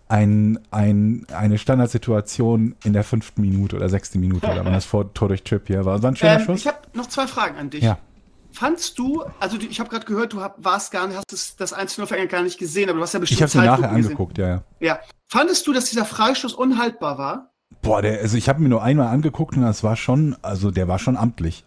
ein, 0.07 0.59
ein, 0.71 1.25
eine 1.35 1.57
Standardsituation 1.57 2.75
in 2.85 2.93
der 2.93 3.03
fünften 3.03 3.41
Minute 3.41 3.75
oder 3.75 3.89
sechsten 3.89 4.21
Minute, 4.21 4.47
oder 4.47 4.63
wann 4.63 4.71
das 4.71 4.85
vor 4.85 5.13
Tor 5.13 5.27
durch 5.27 5.43
Trippier 5.43 5.83
war. 5.83 6.01
War 6.03 6.11
ein 6.11 6.15
schöner 6.15 6.39
Ähm, 6.39 6.45
Schuss. 6.45 6.61
ich 6.61 6.67
habe 6.67 6.77
noch 6.93 7.07
zwei 7.07 7.27
Fragen 7.27 7.57
an 7.57 7.69
dich. 7.69 7.83
Ja. 7.83 7.97
Fandst 8.53 8.99
du, 8.99 9.23
also 9.39 9.57
ich 9.57 9.79
habe 9.79 9.89
gerade 9.89 10.05
gehört, 10.05 10.33
du 10.33 10.37
warst 10.57 10.91
gar 10.91 11.07
nicht, 11.07 11.17
hast 11.17 11.31
das, 11.31 11.55
das 11.55 11.75
1-0 11.75 12.05
für 12.05 12.13
England 12.13 12.31
gar 12.31 12.43
nicht 12.43 12.59
gesehen, 12.59 12.89
aber 12.89 12.97
du 12.97 13.03
hast 13.03 13.13
ja 13.13 13.19
bestimmt 13.19 13.39
Ich 13.39 13.41
habe 13.41 13.51
sie 13.51 13.57
nachher 13.57 13.89
gesehen. 13.89 14.05
angeguckt, 14.05 14.37
ja, 14.37 14.47
ja. 14.47 14.63
Ja. 14.79 14.99
Fandest 15.27 15.65
du, 15.65 15.73
dass 15.73 15.85
dieser 15.85 16.05
Freistoß 16.05 16.53
unhaltbar 16.53 17.17
war? 17.17 17.53
Boah, 17.81 18.03
der, 18.03 18.19
also 18.19 18.37
ich 18.37 18.47
habe 18.49 18.61
mir 18.61 18.69
nur 18.69 18.83
einmal 18.83 19.07
angeguckt 19.07 19.55
und 19.57 19.63
das 19.63 19.83
war 19.83 19.95
schon, 19.95 20.37
also 20.43 20.69
der 20.69 20.87
war 20.87 20.99
schon 20.99 21.17
amtlich. 21.17 21.65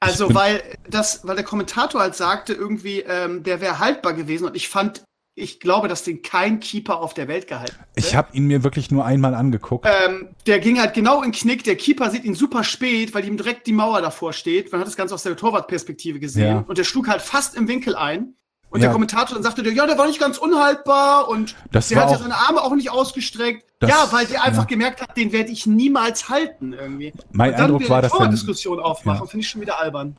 Also, 0.00 0.34
weil 0.34 0.62
das, 0.88 1.26
weil 1.26 1.36
der 1.36 1.44
Kommentator 1.44 2.00
halt 2.00 2.14
sagte, 2.14 2.52
irgendwie, 2.52 3.00
ähm, 3.00 3.44
der 3.44 3.60
wäre 3.60 3.78
haltbar 3.78 4.12
gewesen 4.12 4.44
und 4.46 4.56
ich 4.56 4.68
fand, 4.68 5.04
ich 5.38 5.60
glaube, 5.60 5.86
dass 5.86 6.02
den 6.02 6.22
kein 6.22 6.60
Keeper 6.60 6.98
auf 7.00 7.12
der 7.12 7.28
Welt 7.28 7.46
gehalten 7.46 7.76
hätte. 7.78 7.90
Ich 8.06 8.16
habe 8.16 8.34
ihn 8.34 8.46
mir 8.46 8.64
wirklich 8.64 8.90
nur 8.90 9.04
einmal 9.04 9.34
angeguckt. 9.34 9.86
Ähm, 10.06 10.30
der 10.46 10.58
ging 10.60 10.80
halt 10.80 10.94
genau 10.94 11.22
in 11.22 11.30
Knick. 11.30 11.62
Der 11.64 11.76
Keeper 11.76 12.10
sieht 12.10 12.24
ihn 12.24 12.34
super 12.34 12.64
spät, 12.64 13.14
weil 13.14 13.24
ihm 13.26 13.36
direkt 13.36 13.66
die 13.66 13.72
Mauer 13.72 14.00
davor 14.00 14.32
steht. 14.32 14.72
Man 14.72 14.80
hat 14.80 14.88
das 14.88 14.96
Ganze 14.96 15.14
aus 15.14 15.22
der 15.24 15.36
Torwartperspektive 15.36 16.18
gesehen. 16.18 16.46
Ja. 16.56 16.64
Und 16.66 16.78
der 16.78 16.84
schlug 16.84 17.08
halt 17.08 17.20
fast 17.20 17.54
im 17.54 17.68
Winkel 17.68 17.94
ein. 17.94 18.32
Und 18.70 18.80
Ja. 18.80 18.86
der 18.86 18.92
Kommentator 18.94 19.34
dann 19.34 19.42
sagte, 19.44 19.62
ja, 19.70 19.86
der 19.86 19.96
war 19.98 20.06
nicht 20.06 20.18
ganz 20.18 20.38
unhaltbar 20.38 21.28
und 21.28 21.54
Das 21.70 21.88
der 21.88 22.00
hat 22.02 22.10
ja 22.10 22.16
auch- 22.16 22.20
seine 22.22 22.34
Arme 22.34 22.62
auch 22.62 22.74
nicht 22.74 22.90
ausgestreckt. 22.90 23.64
Das- 23.78 23.90
ja, 23.90 24.08
weil 24.10 24.26
der 24.26 24.42
einfach 24.42 24.62
ja. 24.62 24.68
gemerkt 24.68 25.02
hat, 25.02 25.16
den 25.18 25.32
werde 25.32 25.50
ich 25.50 25.66
niemals 25.66 26.28
halten 26.30 26.72
irgendwie. 26.72 27.12
Mein 27.30 27.50
und 27.50 27.58
dann 27.58 27.64
Eindruck 27.72 27.88
war, 27.90 28.00
dass 28.02 28.12
der, 28.12 28.28
Diskussion 28.28 28.80
aufmachen, 28.80 29.20
Ja. 29.20 29.26
finde 29.26 29.44
ich 29.44 29.48
schon 29.50 29.60
wieder 29.60 29.78
albern. 29.80 30.16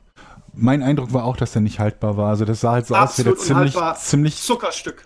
Mein 0.58 0.82
Eindruck 0.82 1.12
war 1.12 1.24
auch, 1.24 1.36
dass 1.36 1.52
der 1.52 1.62
nicht 1.62 1.78
haltbar 1.78 2.16
war. 2.16 2.30
Also 2.30 2.44
das 2.44 2.60
sah 2.60 2.72
halt 2.72 2.86
so 2.86 2.94
aus, 2.94 3.18
wie 3.18 3.22
der 3.22 3.32
Absolut 3.32 3.72
ziemlich, 3.72 3.76
ziemlich 3.96 4.42
Zuckerstück. 4.42 5.04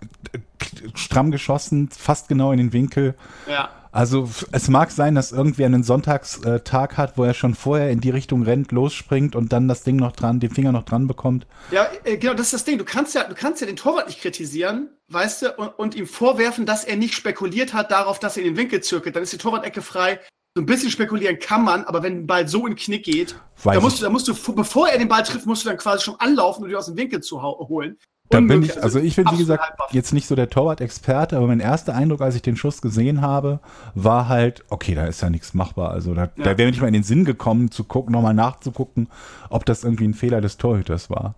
stramm 0.95 1.31
geschossen, 1.31 1.89
fast 1.91 2.29
genau 2.29 2.53
in 2.53 2.59
den 2.59 2.73
Winkel. 2.73 3.15
Ja. 3.49 3.71
Also 3.95 4.27
es 4.53 4.69
mag 4.69 4.91
sein, 4.91 5.15
dass 5.15 5.33
irgendwer 5.33 5.67
einen 5.67 5.83
Sonntagstag 5.83 6.97
hat, 6.97 7.19
wo 7.19 7.25
er 7.25 7.35
schon 7.35 7.55
vorher 7.55 7.91
in 7.91 8.01
die 8.01 8.09
Richtung 8.09 8.43
rennt, 8.43 8.73
losspringt 8.73 9.37
und 9.37 9.53
dann 9.53 9.69
das 9.69 9.83
Ding 9.83 9.97
noch 9.97 10.13
dran, 10.13 10.41
den 10.41 10.51
Finger 10.51 10.73
noch 10.73 10.85
dran 10.85 11.07
bekommt. 11.07 11.47
Ja, 11.71 11.87
äh, 12.05 12.17
genau, 12.17 12.33
das 12.33 12.47
ist 12.47 12.55
das 12.55 12.65
Ding. 12.65 12.79
Du 12.79 12.85
kannst 12.85 13.15
ja, 13.15 13.25
du 13.25 13.35
kannst 13.35 13.61
ja 13.61 13.67
den 13.67 13.77
Torwart 13.77 14.07
nicht 14.07 14.23
kritisieren, 14.23 14.89
weißt 15.09 15.43
du, 15.43 15.53
und, 15.53 15.69
und 15.79 15.95
ihm 15.95 16.07
vorwerfen, 16.07 16.65
dass 16.65 16.85
er 16.85 16.97
nicht 16.97 17.13
spekuliert 17.13 17.75
hat 17.75 17.91
darauf, 17.91 18.19
dass 18.19 18.39
er 18.39 18.45
in 18.45 18.55
den 18.55 18.57
Winkel 18.57 18.81
zirkelt. 18.81 19.15
Dann 19.15 19.25
ist 19.25 19.35
die 19.35 19.39
Torwart-Ecke 19.39 19.83
frei. 19.83 20.21
So 20.55 20.61
ein 20.61 20.67
bisschen 20.67 20.91
spekulieren 20.91 21.39
kann 21.39 21.65
man, 21.65 21.85
aber 21.85 22.03
wenn 22.03 22.19
ein 22.19 22.27
Ball 22.27 22.47
so 22.47 22.67
in 22.67 22.75
den 22.75 22.77
Knick 22.77 23.05
geht, 23.05 23.37
Weiß 23.63 23.75
da 23.75 23.81
musst 23.81 24.01
du, 24.01 24.05
da 24.05 24.11
musst 24.11 24.29
du, 24.29 24.35
bevor 24.55 24.89
er 24.89 24.99
den 24.99 25.09
Ball 25.09 25.23
trifft, 25.23 25.47
musst 25.47 25.65
du 25.65 25.69
dann 25.71 25.79
quasi 25.79 26.05
schon 26.05 26.17
anlaufen 26.19 26.65
und 26.65 26.71
ihn 26.71 26.77
aus 26.77 26.87
dem 26.87 26.97
Winkel 26.97 27.23
zu 27.23 27.41
holen. 27.43 27.97
Da 28.29 28.41
bin 28.41 28.63
ich, 28.63 28.83
also 28.83 28.99
ich 28.99 29.17
bin 29.17 29.27
wie 29.31 29.39
gesagt 29.39 29.63
haltbar. 29.63 29.89
jetzt 29.93 30.13
nicht 30.13 30.27
so 30.27 30.35
der 30.35 30.49
Torwart-Experte, 30.49 31.37
aber 31.37 31.47
mein 31.47 31.61
erster 31.61 31.95
Eindruck, 31.95 32.23
als 32.23 32.35
ich 32.35 32.43
den 32.43 32.57
Schuss 32.57 32.81
gesehen 32.81 33.21
habe, 33.21 33.61
war 33.95 34.29
halt, 34.29 34.65
okay, 34.71 34.95
da 34.95 35.07
ist 35.07 35.21
ja 35.21 35.29
nichts 35.29 35.55
machbar. 35.55 35.91
Also 35.91 36.15
da, 36.15 36.27
da 36.27 36.45
wäre 36.45 36.65
mir 36.65 36.71
nicht 36.71 36.81
mal 36.81 36.87
in 36.87 36.95
den 36.95 37.03
Sinn 37.03 37.25
gekommen, 37.25 37.71
zu 37.71 37.85
gucken, 37.85 38.13
nochmal 38.13 38.35
nachzugucken, 38.35 39.09
ob 39.51 39.67
das 39.67 39.85
irgendwie 39.85 40.05
ein 40.05 40.15
Fehler 40.15 40.41
des 40.41 40.57
Torhüters 40.57 41.11
war. 41.11 41.35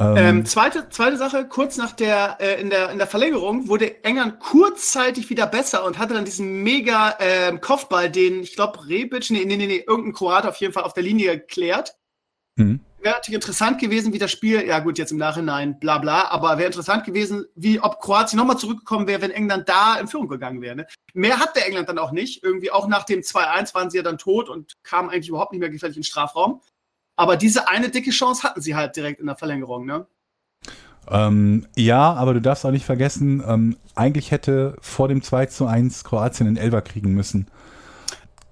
Ähm, 0.00 0.46
zweite, 0.46 0.88
zweite 0.90 1.16
Sache, 1.16 1.46
kurz 1.48 1.76
nach 1.76 1.92
der, 1.92 2.36
äh, 2.40 2.60
in 2.60 2.70
der, 2.70 2.90
in 2.90 2.98
der 2.98 3.08
Verlängerung 3.08 3.66
wurde 3.68 4.04
England 4.04 4.38
kurzzeitig 4.38 5.28
wieder 5.28 5.46
besser 5.46 5.84
und 5.84 5.98
hatte 5.98 6.14
dann 6.14 6.24
diesen 6.24 6.62
mega 6.62 7.16
ähm, 7.18 7.60
Kopfball, 7.60 8.08
den, 8.08 8.42
ich 8.42 8.54
glaube, 8.54 8.86
Rebic, 8.88 9.28
nee, 9.30 9.44
nee, 9.44 9.56
nee, 9.56 9.66
nee, 9.66 9.84
irgendein 9.84 10.12
Kroat 10.12 10.46
auf 10.46 10.56
jeden 10.56 10.72
Fall 10.72 10.84
auf 10.84 10.92
der 10.92 11.02
Linie 11.02 11.38
geklärt. 11.38 11.96
Hm. 12.56 12.80
Wäre 13.00 13.14
natürlich 13.16 13.36
interessant 13.36 13.80
gewesen, 13.80 14.12
wie 14.12 14.18
das 14.18 14.30
Spiel, 14.30 14.66
ja 14.66 14.78
gut, 14.80 14.98
jetzt 14.98 15.10
im 15.10 15.18
Nachhinein, 15.18 15.80
bla 15.80 15.98
bla, 15.98 16.28
aber 16.28 16.58
wäre 16.58 16.66
interessant 16.66 17.04
gewesen, 17.04 17.46
wie 17.56 17.80
ob 17.80 18.00
Kroatien 18.00 18.38
nochmal 18.38 18.58
zurückgekommen 18.58 19.08
wäre, 19.08 19.22
wenn 19.22 19.30
England 19.32 19.68
da 19.68 19.98
in 19.98 20.06
Führung 20.06 20.28
gegangen 20.28 20.60
wäre. 20.60 20.76
Ne? 20.76 20.86
Mehr 21.12 21.40
hatte 21.40 21.64
England 21.64 21.88
dann 21.88 21.98
auch 21.98 22.12
nicht. 22.12 22.42
Irgendwie 22.42 22.70
auch 22.70 22.86
nach 22.86 23.04
dem 23.04 23.20
2-1 23.20 23.74
waren 23.74 23.90
sie 23.90 23.98
ja 23.98 24.02
dann 24.02 24.18
tot 24.18 24.48
und 24.48 24.76
kamen 24.82 25.10
eigentlich 25.10 25.28
überhaupt 25.28 25.52
nicht 25.52 25.60
mehr 25.60 25.70
gefährlich 25.70 25.96
in 25.96 26.02
den 26.02 26.06
Strafraum. 26.06 26.60
Aber 27.18 27.36
diese 27.36 27.68
eine 27.68 27.90
dicke 27.90 28.12
Chance 28.12 28.44
hatten 28.44 28.60
sie 28.60 28.76
halt 28.76 28.94
direkt 28.94 29.18
in 29.18 29.26
der 29.26 29.34
Verlängerung, 29.34 29.84
ne? 29.84 30.06
Ähm, 31.10 31.66
ja, 31.74 32.12
aber 32.12 32.32
du 32.32 32.40
darfst 32.40 32.64
auch 32.64 32.70
nicht 32.70 32.84
vergessen, 32.84 33.42
ähm, 33.44 33.76
eigentlich 33.96 34.30
hätte 34.30 34.76
vor 34.80 35.08
dem 35.08 35.20
2 35.20 35.46
zu 35.46 35.66
1 35.66 36.04
Kroatien 36.04 36.46
einen 36.46 36.56
Elber 36.56 36.80
kriegen 36.80 37.14
müssen. 37.14 37.48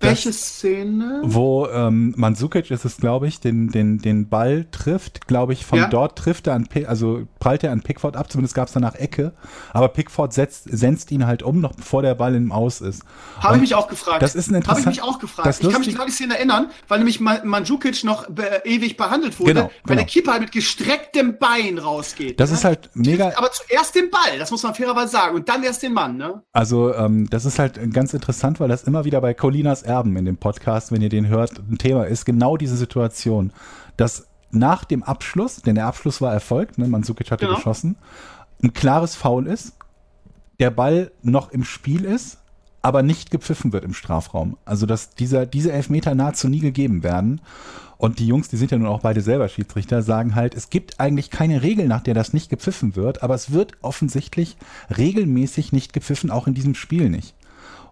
Welche 0.01 0.33
Szene? 0.33 1.21
Wo 1.25 1.67
ähm, 1.69 2.13
Mandzukic 2.17 2.71
ist 2.71 2.85
es, 2.85 2.99
glaube 2.99 3.29
ich, 3.29 3.41
den, 3.41 3.69
den, 3.69 3.99
den 3.99 4.29
Ball 4.29 4.67
trifft, 4.71 5.27
glaube 5.27 5.53
ich, 5.55 5.65
von 5.65 5.79
Ja. 5.79 5.89
dort 5.89 6.19
trifft 6.19 6.47
er 6.47 6.55
an, 6.55 6.67
Pi- 6.67 6.85
also 6.87 7.23
prallt 7.39 7.65
er 7.65 7.73
an 7.73 7.81
Pickford 7.81 8.15
ab, 8.17 8.31
zumindest 8.31 8.55
gab 8.55 8.69
es 8.69 8.75
danach 8.75 8.95
Ecke, 8.95 9.33
aber 9.73 9.89
Pickford 9.89 10.33
setzt, 10.35 10.65
senzt 10.71 11.11
ihn 11.13 11.27
halt 11.27 11.43
um, 11.43 11.61
noch 11.61 11.75
bevor 11.75 12.03
der 12.03 12.15
Ball 12.15 12.35
im 12.35 12.53
Aus 12.53 12.81
ist. 12.83 13.03
Habe 13.41 13.57
ich 13.57 13.63
mich 13.63 13.75
auch 13.75 13.89
gefragt. 13.89 14.23
Das 14.23 14.35
ist 14.35 14.51
ein 14.51 14.67
Habe 14.67 14.81
ich 14.81 14.87
mich 14.87 15.03
auch 15.03 15.19
gefragt. 15.19 15.49
das 15.49 15.61
ich 15.61 15.71
kann 15.71 15.81
mich 15.81 15.89
genau 15.91 16.05
die 16.05 16.13
Szene 16.13 16.37
erinnern, 16.37 16.71
weil 16.89 16.99
nämlich 16.99 17.21
Ma- 17.21 17.43
Mandzukic 17.45 18.05
noch 18.05 18.29
be 18.29 18.63
ewig 18.65 18.97
behandelt 18.99 19.41
wurde, 19.41 19.55
Genau, 19.55 19.63
weil 19.65 19.71
genau. 19.85 19.97
der 19.97 20.05
Keeper 20.07 20.33
halt 20.33 20.43
mit 20.43 20.53
gestrecktem 20.53 21.39
Bein 21.39 21.79
rausgeht. 21.79 22.39
Das 22.39 22.51
ne? 22.51 22.57
ist 22.57 22.65
halt 22.65 22.91
mega, 22.95 23.33
Aber 23.37 23.51
zuerst 23.51 23.95
den 23.95 24.11
Ball, 24.11 24.39
das 24.39 24.51
muss 24.51 24.63
man 24.63 24.75
fairerweise 24.75 25.13
sagen, 25.13 25.37
und 25.37 25.49
dann 25.49 25.63
erst 25.63 25.83
den 25.83 25.95
Mann, 25.95 26.17
ne? 26.19 26.43
Also, 26.53 26.95
ähm, 26.95 27.29
das 27.31 27.45
ist 27.47 27.59
halt 27.59 27.81
ganz 27.95 28.13
interessant, 28.13 28.61
weil 28.61 28.69
das 28.69 28.85
immer 28.85 29.05
wieder 29.05 29.21
bei 29.21 29.33
Colinas 29.33 29.86
Erben 29.87 30.17
in 30.17 30.25
dem 30.25 30.37
Podcast, 30.37 30.93
wenn 30.93 31.03
ihr 31.03 31.09
den 31.09 31.29
hört, 31.29 31.59
ein 31.59 31.79
Thema 31.79 32.05
ist. 32.05 32.25
Genau 32.27 32.57
diese 32.57 32.77
Situation, 32.77 33.53
dass 33.97 34.27
nach 34.51 34.85
dem 34.85 35.03
Abschluss, 35.03 35.63
denn 35.63 35.75
der 35.75 35.87
Abschluss 35.87 36.21
war 36.21 36.33
erfolgt, 36.33 36.79
ne, 36.79 36.89
Mandzukic 36.89 37.31
hatte 37.31 37.47
Genau. 37.47 37.57
geschossen, 37.57 37.97
ein 38.63 38.73
klares 38.73 39.15
Foul 39.15 39.47
ist, 39.47 39.73
der 40.59 40.71
Ball 40.71 41.11
noch 41.23 41.51
im 41.53 41.65
Spiel 41.65 42.05
ist, 42.05 42.39
aber 42.83 43.03
nicht 43.03 43.31
gepfiffen 43.31 43.73
wird 43.73 43.85
im 43.85 43.95
Strafraum. 43.95 44.57
Also, 44.65 44.87
dass 44.87 45.11
dieser, 45.11 45.45
diese 45.45 45.73
Elfmeter 45.73 46.15
nahezu 46.15 46.49
nie 46.49 46.61
gegeben 46.61 47.03
werden. 47.03 47.41
Und 47.99 48.19
die 48.19 48.27
Jungs, 48.27 48.49
die 48.49 48.57
sind 48.57 48.71
ja 48.71 48.79
nun 48.79 48.87
auch 48.87 49.01
beide 49.01 49.23
selber 49.23 49.49
Schiedsrichter, 49.49 50.03
sagen 50.03 50.35
halt, 50.35 50.55
es 50.55 50.71
gibt 50.71 51.01
eigentlich 51.01 51.31
keine 51.31 51.63
Regel, 51.63 51.89
nach 51.89 52.03
der 52.03 52.15
das 52.15 52.33
nicht 52.33 52.51
gepfiffen 52.51 52.95
wird, 52.95 53.23
aber 53.23 53.35
es 53.35 53.53
wird 53.53 53.73
offensichtlich 53.81 54.57
regelmäßig 54.97 55.73
nicht 55.73 55.93
gepfiffen, 55.95 56.31
auch 56.31 56.47
in 56.47 56.55
diesem 56.55 56.75
Spiel 56.75 57.09
nicht. 57.09 57.35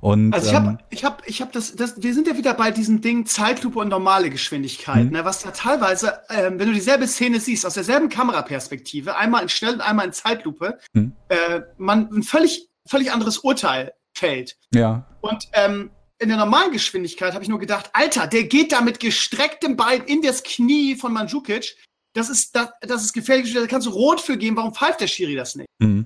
Und 0.05 0.35
Also 0.35 0.49
ich 0.51 0.55
ähm, 0.55 0.67
habe, 0.67 0.79
ich 0.91 1.03
habe, 1.07 1.17
ich 1.25 1.41
habe 1.41 1.51
das, 1.51 1.77
das, 1.77 2.03
wir 2.03 2.13
sind 2.13 2.27
ja 2.29 2.37
wieder 2.37 2.53
bei 2.53 2.71
diesem 2.71 3.01
Ding 3.01 3.25
Zeitlupe 3.25 3.79
und 3.79 3.89
normale 3.89 4.29
Geschwindigkeit, 4.29 5.07
Mhm. 5.07 5.13
ne, 5.13 5.25
was 5.25 5.45
ja 5.45 5.51
teilweise, 5.51 6.21
ähm, 6.29 6.59
wenn 6.59 6.69
du 6.69 6.75
dieselbe 6.75 7.07
Szene 7.09 7.41
siehst, 7.41 7.65
aus 7.65 7.73
derselben 7.73 8.11
Kameraperspektive, 8.11 9.17
einmal 9.17 9.43
in 9.43 9.49
Schnell 9.49 9.73
und 9.73 9.81
einmal 9.81 10.05
in 10.05 10.13
Zeitlupe, 10.13 10.79
Mhm. 10.93 11.13
äh, 11.31 11.63
man 11.79 12.11
ein 12.13 12.23
völlig, 12.23 12.69
völlig 12.87 13.13
anderes 13.13 13.39
Urteil 13.39 13.95
fällt. 14.15 14.59
ja, 14.75 15.07
Und 15.23 15.49
ähm, 15.55 15.91
in 16.19 16.29
der 16.29 16.37
normalen 16.37 16.73
Geschwindigkeit 16.73 17.33
habe 17.33 17.43
ich 17.43 17.49
nur 17.49 17.59
gedacht, 17.59 17.89
Alter, 17.95 18.27
der 18.27 18.45
geht 18.45 18.73
da 18.73 18.83
mit 18.83 19.01
gestrecktem 19.01 19.75
Bein 19.75 20.03
in 20.05 20.21
das 20.21 20.43
Knie 20.43 20.97
von 20.97 21.15
Mandzukic. 21.15 21.77
Das 22.13 22.29
ist, 22.29 22.55
das, 22.55 22.69
das 22.83 23.03
ist 23.05 23.15
gefährlich. 23.15 23.55
Da 23.55 23.67
kannst 23.67 23.87
du 23.87 23.91
rot 23.91 24.21
für 24.21 24.37
geben. 24.37 24.55
Warum 24.59 24.75
pfeift 24.75 25.01
der 25.01 25.07
Schiri 25.07 25.35
das 25.35 25.57
nicht? 25.57 25.69
mhm. 25.79 26.05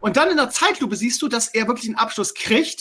Und 0.00 0.16
dann 0.18 0.30
in 0.30 0.36
der 0.36 0.50
Zeitlupe 0.50 0.94
siehst 0.96 1.22
du, 1.22 1.28
dass 1.28 1.48
er 1.48 1.66
wirklich 1.66 1.88
einen 1.88 1.96
Abschluss 1.98 2.34
kriegt 2.34 2.80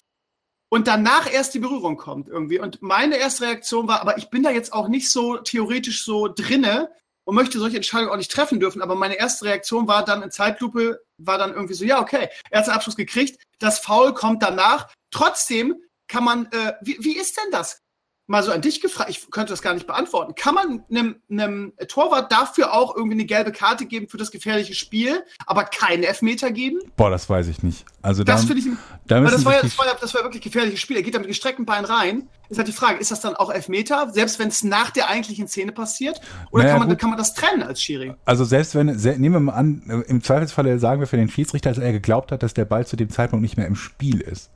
und 0.70 0.88
danach 0.88 1.32
erst 1.32 1.54
die 1.54 1.60
Berührung 1.60 1.98
kommt 1.98 2.28
irgendwie. 2.28 2.60
Und 2.60 2.82
meine 2.82 3.18
erste 3.18 3.46
Reaktion 3.46 3.88
war, 3.88 4.02
aber 4.02 4.18
ich 4.18 4.30
bin 4.30 4.44
da 4.44 4.52
jetzt 4.52 4.74
auch 4.74 4.88
nicht 4.88 5.10
so 5.10 5.38
theoretisch 5.38 6.04
so 6.04 6.28
drinne, 6.28 6.90
und 7.28 7.36
möchte 7.36 7.60
solche 7.60 7.76
Entscheidungen 7.76 8.10
auch 8.10 8.18
nicht 8.18 8.32
treffen 8.32 8.62
dürfen. 8.62 8.82
Aber 8.82 8.96
meine 8.96 9.16
erste 9.16 9.46
Reaktion 9.46 9.86
war 9.86 10.06
dann 10.06 10.24
in 10.24 10.32
Zeitlupe, 10.32 11.02
war 11.18 11.38
dann 11.38 11.54
irgendwie 11.54 11.74
so, 11.74 11.84
ja, 11.84 12.00
okay, 12.00 12.30
er 12.50 12.62
hat 12.62 12.70
Abschluss 12.70 12.96
gekriegt, 12.96 13.44
das 13.60 13.80
Foul 13.80 14.14
kommt 14.14 14.42
danach. 14.42 14.88
Trotzdem 15.12 15.76
kann 16.08 16.24
man, 16.24 16.46
äh, 16.54 16.74
wie, 16.82 16.98
wie 17.02 17.18
ist 17.18 17.36
denn 17.36 17.52
das? 17.52 17.82
Mal 18.28 18.44
so 18.44 18.52
an 18.52 18.62
dich 18.62 18.82
gefragt, 18.82 19.10
ich 19.10 19.32
könnte 19.32 19.54
das 19.54 19.62
gar 19.62 19.74
nicht 19.74 19.88
beantworten. 19.88 20.36
Kann 20.36 20.54
man 20.54 20.84
einem, 20.92 21.16
einem 21.32 21.74
Torwart 21.88 22.32
dafür 22.32 22.74
auch 22.74 22.96
irgendwie 22.96 23.16
eine 23.16 23.26
gelbe 23.26 23.54
Karte 23.54 23.86
geben 23.86 24.10
für 24.10 24.18
das 24.18 24.32
gefährliche 24.32 24.74
Spiel, 24.74 25.24
aber 25.46 25.64
keinen 25.64 26.04
Elfmeter 26.04 26.52
geben? 26.52 26.80
Boah, 26.98 27.10
das 27.10 27.30
weiß 27.30 27.48
ich 27.48 27.64
nicht. 27.64 27.86
Also 28.02 28.26
das 28.26 28.46
finde 28.46 28.62
ich, 28.62 28.68
da 29.08 29.22
das, 29.22 29.46
war 29.46 29.54
ja, 29.54 29.62
das, 29.62 29.78
war 29.78 29.86
ja, 29.86 29.96
das 30.00 30.14
war 30.14 30.24
wirklich 30.24 30.44
gefährliches 30.44 30.80
Spiel. 30.80 30.98
Er 30.98 31.04
geht 31.04 31.16
da 31.16 31.20
mit 31.20 31.30
gestreckten 31.30 31.66
Beinen 31.66 31.86
rein. 31.86 32.30
Ist 32.50 32.58
halt 32.58 32.68
die 32.68 32.74
Frage, 32.74 33.00
ist 33.00 33.12
das 33.12 33.22
dann 33.22 33.36
auch 33.36 33.50
Elfmeter, 33.50 34.10
selbst 34.14 34.40
wenn 34.40 34.50
es 34.50 34.64
nach 34.64 34.92
der 34.92 35.10
eigentlichen 35.10 35.48
Szene 35.48 35.72
passiert? 35.72 36.20
Oder 36.52 36.64
naja, 36.64 36.78
kann, 36.78 36.88
man, 36.88 36.98
kann 36.98 37.10
man 37.10 37.18
das 37.18 37.34
trennen 37.34 37.64
als 37.64 37.82
Schiri? 37.82 38.14
Also 38.26 38.46
selbst 38.46 38.76
wenn, 38.76 38.88
nehmen 38.88 39.34
wir 39.34 39.40
mal 39.40 39.54
an, 39.54 40.04
im 40.08 40.22
Zweifelsfall 40.22 40.80
sagen 40.80 41.00
wir 41.00 41.08
für 41.08 41.18
den 41.18 41.30
Schiedsrichter, 41.30 41.70
dass 41.70 41.80
er 41.80 41.92
geglaubt 41.92 42.32
hat, 42.32 42.44
dass 42.44 42.54
der 42.54 42.66
Ball 42.66 42.86
zu 42.86 42.96
dem 42.96 43.10
Zeitpunkt 43.10 43.42
nicht 43.42 43.58
mehr 43.58 43.68
im 43.68 43.76
Spiel 43.76 44.22
ist 44.22 44.50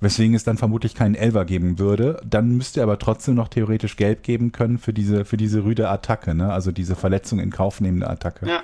weswegen 0.00 0.34
es 0.34 0.44
dann 0.44 0.56
vermutlich 0.56 0.94
keinen 0.94 1.14
Elver 1.14 1.44
geben 1.44 1.78
würde. 1.78 2.20
Dann 2.24 2.56
müsste 2.56 2.80
er 2.80 2.84
aber 2.84 2.98
trotzdem 2.98 3.34
noch 3.34 3.48
theoretisch 3.48 3.96
gelb 3.96 4.22
geben 4.22 4.52
können 4.52 4.78
für 4.78 4.92
diese, 4.92 5.24
für 5.24 5.36
diese 5.36 5.64
rüde 5.64 5.88
Attacke, 5.88 6.34
ne? 6.34 6.52
also 6.52 6.70
diese 6.72 6.94
Verletzung 6.94 7.40
in 7.40 7.50
Kauf 7.50 7.80
nehmende 7.80 8.08
Attacke. 8.08 8.48
Ja. 8.48 8.60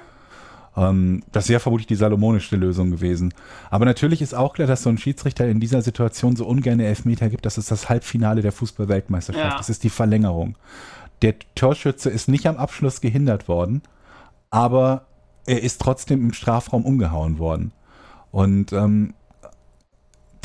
Ähm, 0.77 1.23
das 1.33 1.49
wäre 1.49 1.61
vermutlich 1.61 1.87
die 1.87 1.95
salomonischste 1.95 2.57
Lösung 2.57 2.91
gewesen. 2.91 3.35
Aber 3.71 3.85
natürlich 3.85 4.23
ist 4.23 4.35
auch 4.35 4.55
klar, 4.55 4.69
dass 4.69 4.83
so 4.83 4.91
ein 4.91 4.99
Schiedsrichter 4.99 5.47
in 5.47 5.61
dieser 5.61 5.83
Situation 5.83 6.37
so 6.37 6.47
ungern 6.47 6.81
Elfmeter 6.81 7.29
gibt. 7.29 7.47
Das 7.47 7.59
ist 7.59 7.71
das 7.71 7.89
Halbfinale 7.89 8.43
der 8.43 8.53
Fußball-Weltmeisterschaft. 8.53 9.53
Ja. 9.53 9.57
Das 9.57 9.69
ist 9.71 9.85
die 9.85 9.91
Verlängerung. 9.91 10.57
Der 11.23 11.35
Torschütze 11.55 12.11
ist 12.11 12.29
nicht 12.29 12.47
am 12.47 12.57
Abschluss 12.57 13.01
gehindert 13.01 13.49
worden, 13.49 13.83
aber 14.51 15.07
er 15.47 15.63
ist 15.63 15.81
trotzdem 15.81 16.21
im 16.21 16.33
Strafraum 16.33 16.85
umgehauen 16.85 17.39
worden. 17.39 17.73
Und 18.31 18.73
ähm, 18.73 19.15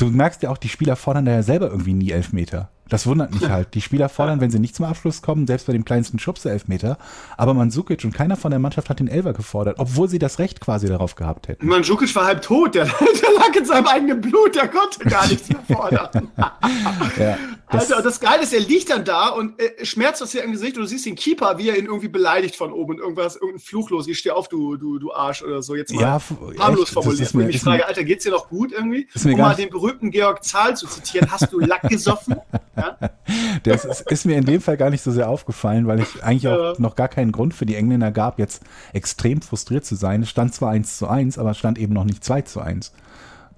du 0.00 0.06
merkst 0.10 0.42
ja 0.42 0.50
auch, 0.50 0.58
die 0.58 0.68
Spieler 0.68 0.96
fordern 0.96 1.24
da 1.24 1.32
ja 1.32 1.42
selber 1.42 1.68
irgendwie 1.70 1.94
nie 1.94 2.10
Elfmeter. 2.10 2.70
Das 2.90 3.06
wundert 3.06 3.32
mich 3.32 3.48
halt. 3.48 3.74
Die 3.74 3.80
Spieler 3.80 4.08
fordern, 4.08 4.40
wenn 4.40 4.50
sie 4.50 4.58
nicht 4.58 4.74
zum 4.74 4.84
Abschluss 4.84 5.22
kommen, 5.22 5.46
selbst 5.46 5.66
bei 5.66 5.72
dem 5.72 5.84
kleinsten 5.84 6.18
Schubse 6.18 6.50
Elfmeter. 6.50 6.98
Aber 7.36 7.54
Mandzukic 7.54 8.04
und 8.04 8.12
keiner 8.12 8.36
von 8.36 8.50
der 8.50 8.58
Mannschaft 8.58 8.90
hat 8.90 8.98
den 8.98 9.08
Elfer 9.08 9.32
gefordert, 9.32 9.76
obwohl 9.78 10.08
sie 10.08 10.18
das 10.18 10.40
Recht 10.40 10.60
quasi 10.60 10.88
darauf 10.88 11.14
gehabt 11.14 11.48
hätten. 11.48 11.66
Mandzukic 11.66 12.14
war 12.16 12.26
halb 12.26 12.42
tot. 12.42 12.74
Der, 12.74 12.84
der 13.00 13.32
lag 13.38 13.54
in 13.56 13.64
seinem 13.64 13.86
eigenen 13.86 14.20
Blut. 14.20 14.56
Der 14.56 14.68
konnte 14.68 15.08
gar 15.08 15.26
nichts 15.28 15.48
mehr 15.48 15.62
fordern. 15.68 16.28
ja, 16.36 17.38
das 17.70 17.92
also 17.92 18.02
das 18.02 18.18
Geile 18.18 18.42
ist, 18.42 18.52
er 18.52 18.60
liegt 18.60 18.90
dann 18.90 19.04
da 19.04 19.28
und 19.28 19.60
äh, 19.60 19.84
schmerzt 19.84 20.20
das 20.20 20.32
hier 20.32 20.42
im 20.42 20.50
Gesicht 20.50 20.76
und 20.76 20.82
du 20.82 20.88
siehst 20.88 21.06
den 21.06 21.14
Keeper, 21.14 21.58
wie 21.58 21.68
er 21.68 21.78
ihn 21.78 21.86
irgendwie 21.86 22.08
beleidigt 22.08 22.56
von 22.56 22.72
oben 22.72 22.94
und 22.94 22.98
irgendwas, 22.98 23.36
irgendein 23.36 23.60
Fluch 23.60 23.90
los. 23.90 24.08
Ich 24.08 24.18
steh 24.18 24.32
auf, 24.32 24.48
du, 24.48 24.76
du, 24.76 24.98
du 24.98 25.12
Arsch 25.12 25.42
oder 25.42 25.62
so. 25.62 25.76
Jetzt 25.76 25.94
mal 25.94 26.00
ja, 26.00 26.20
harmlos 26.58 26.90
formuliert. 26.90 27.32
Mir, 27.34 27.48
ich 27.48 27.60
frage, 27.60 27.86
Alter, 27.86 28.02
geht's 28.02 28.24
dir 28.24 28.32
noch 28.32 28.48
gut 28.48 28.72
irgendwie? 28.72 29.06
Um 29.24 29.38
mal 29.38 29.54
den 29.54 29.70
berühmten 29.70 30.10
Georg 30.10 30.42
Zahl 30.42 30.76
zu 30.76 30.88
zitieren, 30.88 31.30
hast 31.30 31.52
du 31.52 31.60
Lack 31.60 31.82
gesoffen? 31.82 32.36
Ja? 32.80 33.10
Das 33.62 33.84
ist, 33.84 34.10
ist, 34.10 34.24
mir 34.24 34.36
in 34.36 34.44
dem 34.44 34.60
Fall 34.60 34.76
gar 34.76 34.90
nicht 34.90 35.02
so 35.02 35.10
sehr 35.10 35.28
aufgefallen, 35.28 35.86
weil 35.86 36.00
ich 36.00 36.24
eigentlich 36.24 36.48
auch 36.48 36.78
noch 36.78 36.96
gar 36.96 37.08
keinen 37.08 37.30
Grund 37.30 37.52
für 37.52 37.66
die 37.66 37.74
Engländer 37.74 38.10
gab, 38.10 38.38
jetzt 38.38 38.62
extrem 38.92 39.42
frustriert 39.42 39.84
zu 39.84 39.96
sein. 39.96 40.22
Es 40.22 40.30
stand 40.30 40.54
zwar 40.54 40.70
1 40.70 40.96
zu 40.96 41.06
1, 41.06 41.36
aber 41.36 41.50
es 41.50 41.58
stand 41.58 41.78
eben 41.78 41.92
noch 41.92 42.04
nicht 42.04 42.24
2 42.24 42.42
zu 42.42 42.60
1. 42.60 42.92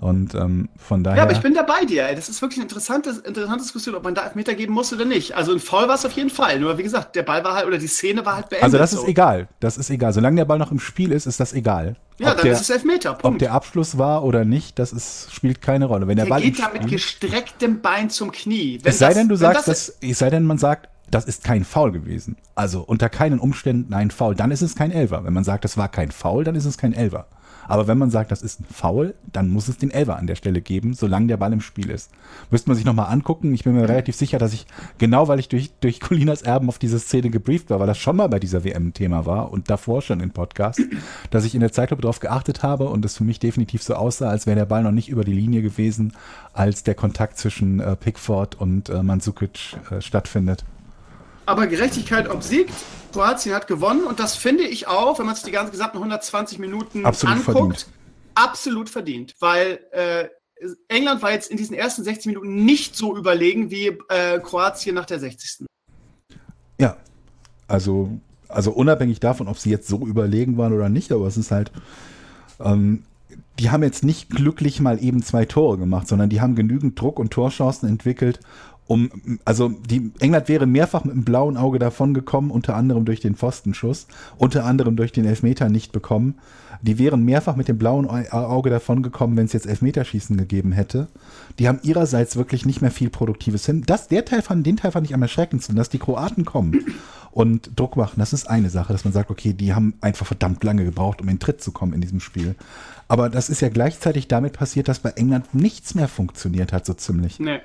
Und 0.02 0.35
ähm, 0.35 0.69
von 0.76 1.05
daher. 1.05 1.19
Ja, 1.19 1.23
aber 1.23 1.33
ich 1.33 1.41
bin 1.41 1.55
dabei 1.55 1.85
dir. 1.85 2.09
Ey. 2.09 2.17
Das 2.17 2.29
ist 2.29 2.43
wirklich 2.43 2.59
eine 2.59 2.64
interessante, 2.64 3.11
interessante 3.11 3.62
Diskussion, 3.62 3.95
ob 3.95 4.02
man 4.02 4.17
da 4.17 4.25
Elfmeter 4.25 4.55
geben 4.55 4.75
muss 4.75 4.93
oder 4.93 5.05
nicht. 5.05 5.37
Also 5.37 5.52
ein 5.52 5.61
Foul 5.61 5.87
war 5.87 5.95
es 5.95 6.05
auf 6.05 6.11
jeden 6.12 6.31
Fall. 6.31 6.59
Nur 6.59 6.76
wie 6.76 6.83
gesagt, 6.83 7.14
der 7.14 7.23
Ball 7.23 7.45
war 7.45 7.55
halt 7.55 7.67
oder 7.67 7.79
die 7.79 7.87
Szene 7.87 8.26
war 8.26 8.35
halt 8.35 8.49
beendet. 8.49 8.64
Also 8.64 8.79
das 8.79 8.93
ist 8.93 9.02
so. 9.02 9.07
egal. 9.07 9.47
Das 9.61 9.79
ist 9.79 9.91
egal. 9.91 10.12
Solange 10.12 10.35
der 10.35 10.45
Ball 10.45 10.59
noch 10.59 10.73
im 10.73 10.81
Spiel 10.81 11.12
ist, 11.12 11.26
ist 11.26 11.38
das 11.38 11.52
egal. 11.52 11.95
Ja, 12.23 12.31
ob 12.31 12.37
dann 12.37 12.45
der, 12.45 12.52
ist 12.55 12.61
es 12.62 12.71
Elfmeter. 12.71 13.11
Punkt. 13.14 13.25
Ob 13.25 13.38
der 13.38 13.52
Abschluss 13.52 13.99
war 13.99 14.25
oder 14.25 14.45
nicht, 14.45 14.79
das 14.79 14.93
ist, 14.93 15.33
spielt 15.33 15.61
keine 15.61 15.87
Rolle. 15.87 16.07
Wenn 16.07 16.17
der, 16.17 16.26
der 16.26 16.31
Ball 16.31 16.43
geht 16.43 16.59
da 16.59 16.71
mit 16.73 16.87
gestrecktem 16.88 17.81
Bein 17.81 18.11
zum 18.11 18.33
Knie. 18.33 18.79
Wenn 18.83 18.91
es 18.91 18.99
sei 18.99 19.09
das, 19.09 19.17
denn, 19.17 19.29
du 19.29 19.37
sagst, 19.37 19.69
das, 19.69 19.99
es 20.00 20.19
sei 20.19 20.31
denn, 20.31 20.45
man 20.45 20.59
sagt, 20.59 20.88
das 21.11 21.25
ist 21.25 21.45
kein 21.45 21.64
Foul 21.64 21.93
gewesen. 21.93 22.37
Also 22.55 22.81
unter 22.81 23.09
keinen 23.09 23.38
Umständen 23.38 23.93
ein 23.93 24.11
Foul. 24.11 24.35
Dann 24.35 24.50
ist 24.50 24.62
es 24.62 24.75
kein 24.75 24.91
Elfer. 24.91 25.25
Wenn 25.25 25.35
man 25.35 25.45
sagt, 25.45 25.64
das 25.64 25.76
war 25.76 25.88
kein 25.88 26.11
Foul, 26.11 26.45
dann 26.45 26.55
ist 26.55 26.64
es 26.64 26.79
kein 26.79 26.95
Elfer. 26.95 27.26
Aber 27.69 27.87
wenn 27.87 27.99
man 27.99 28.11
sagt, 28.11 28.31
das 28.31 28.42
ist 28.42 28.61
ein 28.61 28.66
Foul, 28.73 29.14
dann 29.33 29.49
muss 29.49 29.69
es 29.69 29.78
den 29.78 29.90
Elfer 29.90 30.16
an 30.16 30.26
der 30.26 30.35
Stelle 30.35 30.61
geben, 30.61 30.95
solange 30.95 31.28
der 31.28 31.37
Ball 31.37 31.52
im 31.52 31.61
Spiel 31.61 31.90
ist. 31.90 32.11
Müsste 32.50 32.71
man 32.71 32.76
sich 32.76 32.85
nochmal 32.85 33.12
angucken. 33.12 33.54
Ich 33.54 33.64
bin 33.64 33.75
mir 33.75 33.88
relativ 33.88 34.16
sicher, 34.16 34.38
dass 34.38 34.52
ich, 34.52 34.66
genau 34.99 35.28
weil 35.28 35.38
ich 35.38 35.49
durch, 35.49 35.73
durch 35.81 36.00
Colinas 36.00 36.42
Erben 36.42 36.69
auf 36.69 36.78
diese 36.78 36.99
Szene 36.99 37.31
gebrieft 37.31 37.71
war, 37.71 37.81
weil 37.81 37.87
das 37.87 37.99
schon 37.99 38.16
mal 38.16 38.28
bei 38.28 38.38
dieser 38.38 38.64
WM 38.64 38.88
ein 38.88 38.95
Thema 38.95 39.26
war 39.26 39.52
und 39.52 39.71
davor 39.71 40.02
schon 40.02 40.21
im 40.21 40.31
Podcast, 40.31 40.81
dass 41.31 41.45
ich 41.45 41.54
in 41.54 41.61
der 41.61 41.73
Zeitlupe 41.73 42.02
darauf 42.02 42.21
geachtet 42.21 42.62
habe 42.62 42.88
und 42.88 43.04
es 43.04 43.16
für 43.16 43.25
mich 43.25 43.38
definitiv 43.38 43.83
so 43.83 43.95
aussah, 43.95 44.28
als 44.28 44.47
wäre 44.47 44.57
der 44.57 44.66
Ball 44.66 44.83
noch 44.83 44.92
nicht 44.92 45.09
über 45.09 45.25
die 45.25 45.33
Linie 45.33 45.62
gewesen, 45.62 46.14
als 46.52 46.83
der 46.83 46.95
Kontakt 46.95 47.38
zwischen 47.38 47.81
äh, 47.81 47.97
Pickford 47.97 48.61
und 48.61 48.88
äh, 48.88 49.02
Mandzukic 49.02 49.76
äh, 49.90 50.00
stattfindet. 50.00 50.64
Aber 51.46 51.66
Gerechtigkeit 51.66 52.28
obsiegt. 52.28 52.72
Kroatien 53.12 53.54
hat 53.54 53.66
gewonnen 53.66 54.04
und 54.04 54.18
das 54.20 54.37
finde 54.37 54.64
ich 54.64 54.87
auch, 54.87 55.18
wenn 55.18 55.26
man 55.26 55.34
sich 55.34 55.44
die 55.44 55.50
ganzen 55.50 55.72
gesamten 55.72 55.99
120 55.99 56.58
Minuten 56.58 57.04
absolut 57.04 57.37
anguckt, 57.37 57.54
verdient. 57.54 57.87
absolut 58.34 58.88
verdient. 58.88 59.34
Weil 59.38 59.80
äh, 59.92 60.28
England 60.88 61.22
war 61.22 61.32
jetzt 61.32 61.50
in 61.50 61.56
diesen 61.56 61.76
ersten 61.76 62.04
60 62.04 62.26
Minuten 62.26 62.64
nicht 62.64 62.96
so 62.96 63.16
überlegen 63.16 63.70
wie 63.70 63.99
äh, 64.08 64.38
Kroatien 64.40 64.94
nach 64.94 65.04
der 65.04 65.20
60. 65.20 65.66
Ja, 66.80 66.96
also, 67.68 68.18
also 68.49 68.72
unabhängig 68.72 69.20
davon, 69.20 69.49
ob 69.49 69.58
sie 69.58 69.70
jetzt 69.70 69.88
so 69.88 70.06
überlegen 70.06 70.56
waren 70.56 70.72
oder 70.72 70.88
nicht, 70.88 71.12
aber 71.12 71.26
es 71.26 71.37
ist 71.37 71.50
halt, 71.50 71.70
ähm, 72.61 73.02
die 73.58 73.70
haben 73.70 73.82
jetzt 73.82 74.04
nicht 74.04 74.30
glücklich 74.30 74.80
mal 74.80 75.02
eben 75.02 75.22
zwei 75.22 75.44
Tore 75.44 75.78
gemacht, 75.78 76.08
sondern 76.08 76.30
die 76.30 76.40
haben 76.40 76.54
genügend 76.54 76.99
Druck 76.99 77.18
und 77.18 77.30
Torchancen 77.30 77.88
entwickelt, 77.88 78.40
um, 78.87 79.11
also 79.45 79.69
die 79.69 80.11
England 80.21 80.49
wäre 80.49 80.67
mehrfach 80.67 81.05
mit 81.05 81.15
einem 81.15 81.25
blauen 81.25 81.57
Auge 81.57 81.79
davongekommen, 81.79 82.51
unter 82.51 82.75
anderem 82.77 83.05
durch 83.05 83.21
den 83.21 83.37
Pfostenschuss, 83.37 84.07
unter 84.37 84.65
anderem 84.65 84.97
durch 84.97 85.12
den 85.12 85.25
Elfmeter 85.25 85.69
nicht 85.69 85.93
bekommen. 85.93 86.35
Die 86.83 86.99
wären 86.99 87.25
mehrfach 87.25 87.55
mit 87.55 87.69
dem 87.69 87.79
blauen 87.79 88.07
Auge 88.07 88.69
davongekommen, 88.69 89.37
wenn 89.37 89.47
es 89.47 89.53
jetzt 89.53 89.69
Elfmeterschießen 89.69 90.37
gegeben 90.37 90.73
hätte. 90.73 91.07
Die 91.61 91.69
haben 91.69 91.79
ihrerseits 91.83 92.37
wirklich 92.37 92.67
nicht 92.67 92.83
mehr 92.83 92.91
viel 92.91 93.09
Produktives 93.09 93.65
hin. 93.65 93.85
Das, 93.87 94.09
der 94.09 94.25
Teil 94.25 94.43
fand, 94.43 94.67
den 94.67 94.77
Teil 94.77 94.91
fand 94.91 95.07
ich 95.07 95.15
am 95.15 95.23
erschreckendsten, 95.23 95.77
dass 95.77 95.91
die 95.91 96.01
Kroaten 96.01 96.45
kommen 96.45 96.85
und 97.31 97.79
Druck 97.79 97.97
machen. 97.97 98.19
Das 98.19 98.33
ist 98.33 98.51
eine 98.51 98.69
Sache, 98.69 98.93
dass 98.93 99.05
man 99.05 99.12
sagt, 99.12 99.31
okay, 99.31 99.53
die 99.53 99.75
haben 99.75 99.95
einfach 100.01 100.27
verdammt 100.27 100.65
lange 100.65 100.85
gebraucht, 100.85 101.21
um 101.21 101.29
in 101.29 101.37
den 101.37 101.41
Tritt 101.41 101.62
zu 101.62 101.71
kommen 101.71 101.93
in 101.93 102.01
diesem 102.01 102.19
Spiel. 102.19 102.57
Aber 103.07 103.31
das 103.31 103.49
ist 103.49 103.61
ja 103.61 103.69
gleichzeitig 103.69 104.27
damit 104.27 104.55
passiert, 104.55 104.89
dass 104.89 104.99
bei 104.99 105.11
England 105.11 105.55
nichts 105.55 105.95
mehr 105.95 106.09
funktioniert 106.09 106.73
hat, 106.73 106.85
so 106.85 106.95
ziemlich. 106.95 107.39
Nee. 107.39 107.61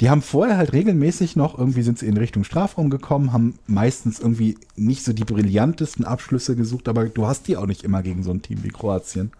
Die 0.00 0.08
haben 0.08 0.22
vorher 0.22 0.56
halt 0.56 0.72
regelmäßig 0.72 1.36
noch, 1.36 1.58
irgendwie 1.58 1.82
sind 1.82 1.98
sie 1.98 2.06
in 2.06 2.16
Richtung 2.16 2.44
Strafraum 2.44 2.88
gekommen, 2.88 3.34
haben 3.34 3.58
meistens 3.66 4.18
irgendwie 4.18 4.56
nicht 4.74 5.04
so 5.04 5.12
die 5.12 5.24
brillantesten 5.24 6.06
Abschlüsse 6.06 6.56
gesucht, 6.56 6.88
aber 6.88 7.04
du 7.04 7.26
hast 7.26 7.48
die 7.48 7.58
auch 7.58 7.66
nicht 7.66 7.84
immer 7.84 8.02
gegen 8.02 8.22
so 8.22 8.30
ein 8.30 8.40
Team 8.40 8.64
wie 8.64 8.70
Kroatien. 8.70 9.32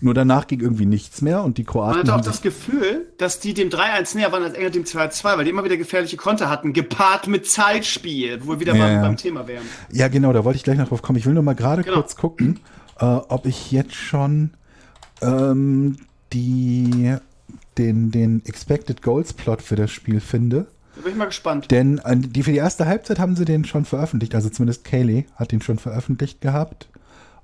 Nur 0.00 0.14
danach 0.14 0.48
ging 0.48 0.58
irgendwie 0.58 0.86
nichts 0.86 1.22
mehr 1.22 1.44
und 1.44 1.58
die 1.58 1.62
Kroaten. 1.62 1.98
Man 1.98 2.08
hat 2.08 2.20
auch 2.20 2.24
das 2.24 2.42
Gefühl, 2.42 3.06
dass 3.18 3.38
die 3.38 3.54
dem 3.54 3.68
3-1 3.68 4.16
näher 4.16 4.32
waren 4.32 4.42
als 4.42 4.54
England 4.54 4.74
dem 4.74 4.82
2-2, 4.82 5.36
weil 5.36 5.44
die 5.44 5.50
immer 5.50 5.62
wieder 5.62 5.76
gefährliche 5.76 6.16
Konter 6.16 6.50
hatten, 6.50 6.72
gepaart 6.72 7.28
mit 7.28 7.48
Zeitspiel, 7.48 8.40
wo 8.42 8.50
wir 8.50 8.60
wieder 8.60 8.74
ja, 8.74 8.84
beim, 8.84 9.02
beim, 9.02 9.16
Thema 9.16 9.46
wären. 9.46 9.62
Ja, 9.92 10.08
genau, 10.08 10.32
da 10.32 10.44
wollte 10.44 10.56
ich 10.56 10.64
gleich 10.64 10.76
noch 10.76 10.88
drauf 10.88 11.02
kommen. 11.02 11.20
Ich 11.20 11.26
will 11.26 11.34
nur 11.34 11.44
mal 11.44 11.54
gerade 11.54 11.84
genau. 11.84 11.98
kurz 11.98 12.16
gucken, 12.16 12.58
äh, 12.98 13.04
ob 13.04 13.46
ich 13.46 13.70
jetzt 13.70 13.94
schon 13.94 14.54
ähm, 15.20 15.98
die 16.32 17.14
den, 17.78 18.10
den 18.10 18.44
Expected 18.44 19.02
Goals 19.02 19.32
Plot 19.32 19.62
für 19.62 19.76
das 19.76 19.90
Spiel 19.90 20.20
finde. 20.20 20.66
Da 20.96 21.02
bin 21.02 21.12
ich 21.12 21.18
mal 21.18 21.26
gespannt. 21.26 21.70
Denn 21.70 21.98
äh, 21.98 22.16
die, 22.16 22.42
für 22.42 22.52
die 22.52 22.58
erste 22.58 22.86
Halbzeit 22.86 23.18
haben 23.18 23.36
sie 23.36 23.44
den 23.44 23.64
schon 23.64 23.84
veröffentlicht, 23.84 24.34
also 24.34 24.50
zumindest 24.50 24.84
Kaylee 24.84 25.24
hat 25.36 25.52
den 25.52 25.62
schon 25.62 25.78
veröffentlicht 25.78 26.40
gehabt. 26.40 26.88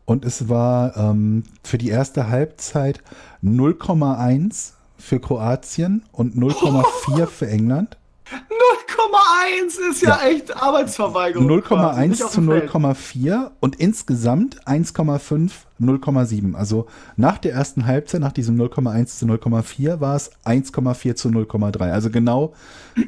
Und 0.04 0.24
es 0.24 0.48
war 0.48 0.96
ähm, 0.96 1.44
für 1.62 1.78
die 1.78 1.90
erste 1.90 2.28
Halbzeit 2.28 3.00
0,1 3.42 4.72
für 4.96 5.20
Kroatien 5.20 6.02
und 6.12 6.34
0,4 6.34 7.26
für 7.26 7.48
England. 7.48 7.96
0,1 8.30 9.90
ist 9.90 10.02
ja, 10.02 10.18
ja, 10.22 10.28
echt 10.28 10.54
Arbeitsverweigerung. 10.54 11.48
0,1 11.48 12.16
zu 12.28 12.40
0,4 12.40 13.50
und 13.60 13.76
insgesamt 13.76 14.66
1,5, 14.66 15.50
0,7. 15.80 16.54
Also 16.54 16.86
nach 17.16 17.38
der 17.38 17.52
ersten 17.52 17.86
Halbzeit, 17.86 18.20
nach 18.20 18.32
diesem 18.32 18.60
0,1 18.60 19.18
zu 19.18 19.26
0,4, 19.26 20.00
war 20.00 20.16
es 20.16 20.30
1,4 20.44 21.14
zu 21.14 21.28
0,3. 21.28 21.90
Also 21.90 22.10
genau 22.10 22.54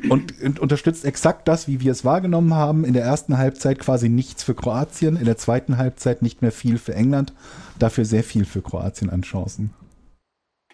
und, 0.08 0.40
und, 0.40 0.58
unterstützt 0.58 1.04
exakt 1.04 1.48
das, 1.48 1.68
wie 1.68 1.80
wir 1.80 1.92
es 1.92 2.04
wahrgenommen 2.04 2.54
haben. 2.54 2.84
In 2.84 2.94
der 2.94 3.04
ersten 3.04 3.36
Halbzeit 3.36 3.78
quasi 3.78 4.08
nichts 4.08 4.42
für 4.42 4.54
Kroatien, 4.54 5.16
in 5.16 5.24
der 5.24 5.36
zweiten 5.36 5.76
Halbzeit 5.76 6.22
nicht 6.22 6.40
mehr 6.40 6.52
viel 6.52 6.78
für 6.78 6.94
England, 6.94 7.32
dafür 7.78 8.04
sehr 8.04 8.24
viel 8.24 8.44
für 8.44 8.62
Kroatien 8.62 9.10
an 9.10 9.22
Chancen. 9.22 9.74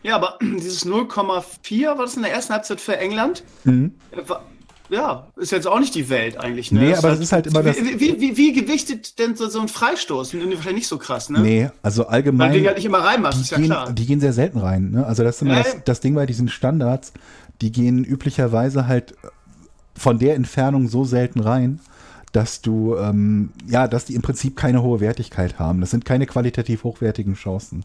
Ja, 0.07 0.15
aber 0.15 0.39
dieses 0.43 0.87
0,4 0.87 1.87
war 1.89 1.97
das 1.97 2.17
in 2.17 2.23
der 2.23 2.33
ersten 2.33 2.53
Halbzeit 2.53 2.81
für 2.81 2.97
England. 2.97 3.43
Mhm. 3.65 3.93
ja, 4.89 5.27
ist 5.37 5.51
jetzt 5.51 5.67
auch 5.67 5.81
nicht 5.81 5.97
die 5.97 6.09
Welt 6.09 6.39
eigentlich. 6.39 6.71
Ne? 6.71 6.81
Nee, 6.81 6.91
das 6.91 7.01
aber 7.01 7.11
das 7.11 7.21
ist 7.21 7.33
halt 7.33 7.49
immer 7.49 7.65
das. 7.65 7.77
Wie, 7.77 7.99
wie, 7.99 8.21
wie, 8.21 8.37
wie 8.37 8.53
gewichtet 8.53 9.19
denn 9.19 9.35
so, 9.35 9.49
so 9.49 9.61
ein 9.61 9.67
Freistoß? 9.67 10.35
Wahrscheinlich 10.35 10.75
nicht 10.75 10.87
so 10.87 10.99
krass, 10.99 11.29
ne? 11.29 11.41
Nee, 11.41 11.71
also 11.83 12.07
allgemein. 12.07 12.53
Weil 12.53 12.61
du 12.61 12.67
halt 12.67 12.77
nicht 12.77 12.87
immer 12.87 13.01
reinmachst, 13.01 13.41
ist 13.41 13.51
ja 13.51 13.57
gehen, 13.57 13.67
klar. 13.67 13.93
Die 13.93 14.07
gehen 14.07 14.21
sehr 14.21 14.33
selten 14.33 14.59
rein, 14.59 14.93
ne? 14.93 15.05
Also 15.05 15.25
das 15.25 15.37
ist 15.37 15.43
immer 15.43 15.59
äh. 15.59 15.65
das, 15.65 15.77
das 15.85 16.01
Ding 16.01 16.15
bei 16.15 16.25
diesen 16.25 16.49
Standards, 16.49 17.13
die 17.61 17.73
gehen 17.73 18.05
üblicherweise 18.05 18.87
halt 18.87 19.17
von 19.97 20.21
der 20.21 20.37
Entfernung 20.37 20.89
so 20.89 21.05
selten 21.05 21.41
rein, 21.41 21.81
dass 22.31 22.61
du, 22.61 22.97
ähm, 22.97 23.51
ja, 23.67 23.89
dass 23.89 24.05
die 24.05 24.15
im 24.15 24.23
Prinzip 24.23 24.57
keine 24.57 24.83
hohe 24.83 25.01
Wertigkeit 25.01 25.59
haben. 25.59 25.81
Das 25.81 25.91
sind 25.91 26.05
keine 26.05 26.27
qualitativ 26.27 26.85
hochwertigen 26.85 27.35
Chancen. 27.35 27.85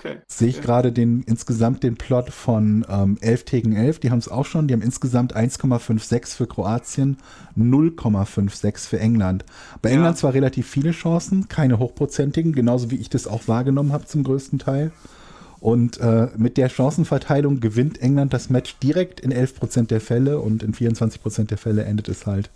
Okay. 0.00 0.16
Sehe 0.26 0.48
ich 0.48 0.56
okay. 0.56 0.66
gerade 0.66 0.92
den 0.92 1.22
insgesamt 1.24 1.82
den 1.82 1.96
Plot 1.96 2.30
von 2.30 2.86
ähm, 2.88 3.18
11 3.20 3.44
gegen 3.44 3.76
11, 3.76 3.98
die 3.98 4.10
haben 4.10 4.18
es 4.18 4.28
auch 4.28 4.46
schon, 4.46 4.66
die 4.66 4.72
haben 4.72 4.80
insgesamt 4.80 5.36
1,56 5.36 6.36
für 6.36 6.46
Kroatien, 6.46 7.18
0,56 7.58 8.88
für 8.88 8.98
England. 8.98 9.44
Bei 9.82 9.90
ja. 9.90 9.96
England 9.96 10.16
zwar 10.16 10.32
relativ 10.32 10.66
viele 10.66 10.92
Chancen, 10.92 11.48
keine 11.48 11.78
hochprozentigen, 11.78 12.54
genauso 12.54 12.90
wie 12.90 12.96
ich 12.96 13.10
das 13.10 13.26
auch 13.26 13.46
wahrgenommen 13.46 13.92
habe 13.92 14.06
zum 14.06 14.24
größten 14.24 14.58
Teil. 14.58 14.90
Und 15.60 16.00
äh, 16.00 16.28
mit 16.38 16.56
der 16.56 16.70
Chancenverteilung 16.70 17.60
gewinnt 17.60 18.00
England 18.00 18.32
das 18.32 18.48
Match 18.48 18.78
direkt 18.78 19.20
in 19.20 19.34
11% 19.34 19.88
der 19.88 20.00
Fälle 20.00 20.40
und 20.40 20.62
in 20.62 20.72
24% 20.72 21.44
der 21.48 21.58
Fälle 21.58 21.84
endet 21.84 22.08
es 22.08 22.26
halt 22.26 22.50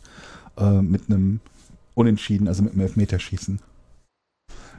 äh, 0.57 0.81
mit 0.81 1.11
einem 1.11 1.41
Unentschieden, 1.93 2.49
also 2.49 2.63
mit 2.63 2.73
einem 2.73 2.81
Elfmeterschießen. 2.81 3.59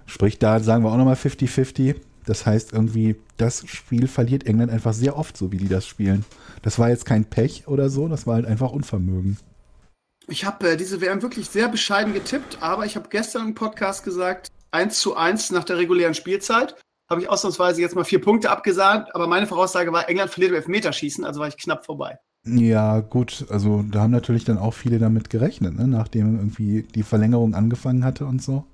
Sprich, 0.07 0.39
da 0.39 0.59
sagen 0.59 0.83
wir 0.83 0.91
auch 0.91 0.97
nochmal 0.97 1.13
50-50. 1.13 1.97
Das 2.25 2.45
heißt 2.45 2.73
irgendwie, 2.73 3.15
das 3.37 3.67
Spiel 3.67 4.07
verliert 4.07 4.45
England 4.45 4.71
einfach 4.71 4.93
sehr 4.93 5.17
oft, 5.17 5.37
so 5.37 5.51
wie 5.51 5.57
die 5.57 5.67
das 5.67 5.87
spielen. 5.87 6.25
Das 6.61 6.79
war 6.79 6.89
jetzt 6.89 7.05
kein 7.05 7.25
Pech 7.25 7.67
oder 7.67 7.89
so, 7.89 8.07
das 8.07 8.25
war 8.25 8.35
halt 8.35 8.45
einfach 8.45 8.71
Unvermögen. 8.71 9.37
Ich 10.27 10.45
habe 10.45 10.71
äh, 10.71 10.77
diese 10.77 11.01
WM 11.01 11.21
wirklich 11.21 11.49
sehr 11.49 11.67
bescheiden 11.67 12.13
getippt, 12.13 12.57
aber 12.61 12.85
ich 12.85 12.95
habe 12.95 13.09
gestern 13.09 13.49
im 13.49 13.53
Podcast 13.55 14.03
gesagt, 14.03 14.51
1 14.71 14.99
zu 14.99 15.15
1 15.15 15.51
nach 15.51 15.63
der 15.63 15.77
regulären 15.77 16.15
Spielzeit. 16.15 16.75
Habe 17.07 17.21
ich 17.21 17.29
ausnahmsweise 17.29 17.81
jetzt 17.81 17.95
mal 17.95 18.03
vier 18.03 18.19
Punkte 18.19 18.49
abgesagt, 18.49 19.13
aber 19.13 19.27
meine 19.27 19.45
Voraussage 19.45 19.91
war, 19.93 20.09
England 20.09 20.31
verliert 20.31 20.51
im 20.51 20.57
Elfmeterschießen, 20.57 21.23
also 21.23 21.39
war 21.39 21.47
ich 21.47 21.57
knapp 21.57 21.85
vorbei. 21.85 22.17
Ja, 22.47 22.99
gut, 22.99 23.45
also 23.49 23.83
da 23.83 24.01
haben 24.01 24.11
natürlich 24.11 24.43
dann 24.43 24.57
auch 24.57 24.73
viele 24.73 24.97
damit 24.97 25.29
gerechnet, 25.29 25.75
ne? 25.75 25.87
nachdem 25.87 26.37
irgendwie 26.37 26.83
die 26.83 27.03
Verlängerung 27.03 27.53
angefangen 27.53 28.03
hatte 28.03 28.25
und 28.25 28.41
so. 28.41 28.65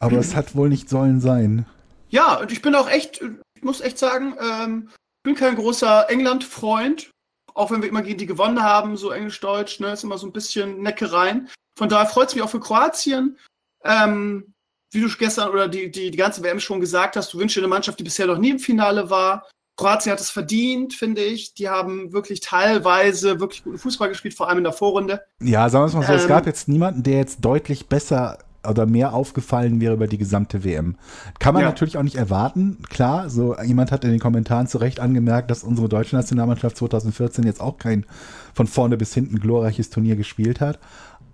Aber 0.00 0.18
es 0.18 0.36
hat 0.36 0.54
wohl 0.54 0.68
nicht 0.68 0.88
sollen 0.88 1.20
sein. 1.20 1.66
Ja, 2.10 2.40
und 2.40 2.52
ich 2.52 2.62
bin 2.62 2.74
auch 2.74 2.88
echt, 2.88 3.20
ich 3.54 3.62
muss 3.62 3.80
echt 3.80 3.98
sagen, 3.98 4.36
ähm, 4.40 4.88
ich 4.90 5.22
bin 5.24 5.34
kein 5.34 5.56
großer 5.56 6.08
England-Freund, 6.08 7.10
auch 7.54 7.70
wenn 7.70 7.82
wir 7.82 7.88
immer 7.88 8.02
gegen 8.02 8.18
die 8.18 8.26
gewonnen 8.26 8.62
haben, 8.62 8.96
so 8.96 9.10
Englisch-Deutsch, 9.10 9.80
ne, 9.80 9.92
ist 9.92 10.04
immer 10.04 10.18
so 10.18 10.26
ein 10.26 10.32
bisschen 10.32 10.82
Neckereien. 10.82 11.48
Von 11.76 11.88
daher 11.88 12.06
freut 12.06 12.28
es 12.28 12.34
mich 12.34 12.42
auch 12.42 12.50
für 12.50 12.60
Kroatien. 12.60 13.38
Ähm, 13.84 14.54
wie 14.90 15.00
du 15.00 15.08
gestern 15.18 15.50
oder 15.50 15.68
die, 15.68 15.90
die, 15.90 16.10
die 16.10 16.18
ganze 16.18 16.42
WM 16.42 16.60
schon 16.60 16.80
gesagt 16.80 17.16
hast, 17.16 17.32
du 17.32 17.38
wünschst 17.38 17.56
dir 17.56 17.60
eine 17.60 17.68
Mannschaft, 17.68 17.98
die 17.98 18.04
bisher 18.04 18.26
noch 18.26 18.38
nie 18.38 18.50
im 18.50 18.58
Finale 18.58 19.10
war. 19.10 19.46
Kroatien 19.76 20.12
hat 20.12 20.20
es 20.20 20.30
verdient, 20.30 20.94
finde 20.94 21.22
ich. 21.22 21.54
Die 21.54 21.68
haben 21.68 22.12
wirklich 22.12 22.40
teilweise 22.40 23.38
wirklich 23.38 23.62
guten 23.62 23.78
Fußball 23.78 24.08
gespielt, 24.08 24.34
vor 24.34 24.48
allem 24.48 24.58
in 24.58 24.64
der 24.64 24.72
Vorrunde. 24.72 25.22
Ja, 25.40 25.68
sagen 25.68 25.84
wir 25.84 25.88
es 25.88 25.94
mal 25.94 26.02
so, 26.06 26.12
ähm, 26.12 26.18
es 26.18 26.26
gab 26.26 26.46
jetzt 26.46 26.68
niemanden, 26.68 27.02
der 27.02 27.18
jetzt 27.18 27.44
deutlich 27.44 27.86
besser 27.86 28.38
oder 28.66 28.86
mehr 28.86 29.14
aufgefallen 29.14 29.80
wäre 29.80 29.94
über 29.94 30.06
die 30.06 30.18
gesamte 30.18 30.64
WM. 30.64 30.96
Kann 31.38 31.54
man 31.54 31.62
ja. 31.62 31.68
natürlich 31.68 31.96
auch 31.96 32.02
nicht 32.02 32.16
erwarten. 32.16 32.78
Klar, 32.88 33.30
so 33.30 33.56
jemand 33.60 33.92
hat 33.92 34.04
in 34.04 34.10
den 34.10 34.20
Kommentaren 34.20 34.66
zu 34.66 34.78
Recht 34.78 35.00
angemerkt, 35.00 35.50
dass 35.50 35.64
unsere 35.64 35.88
deutsche 35.88 36.16
Nationalmannschaft 36.16 36.76
2014 36.76 37.44
jetzt 37.44 37.60
auch 37.60 37.78
kein 37.78 38.06
von 38.54 38.66
vorne 38.66 38.96
bis 38.96 39.14
hinten 39.14 39.38
glorreiches 39.38 39.90
Turnier 39.90 40.16
gespielt 40.16 40.60
hat. 40.60 40.78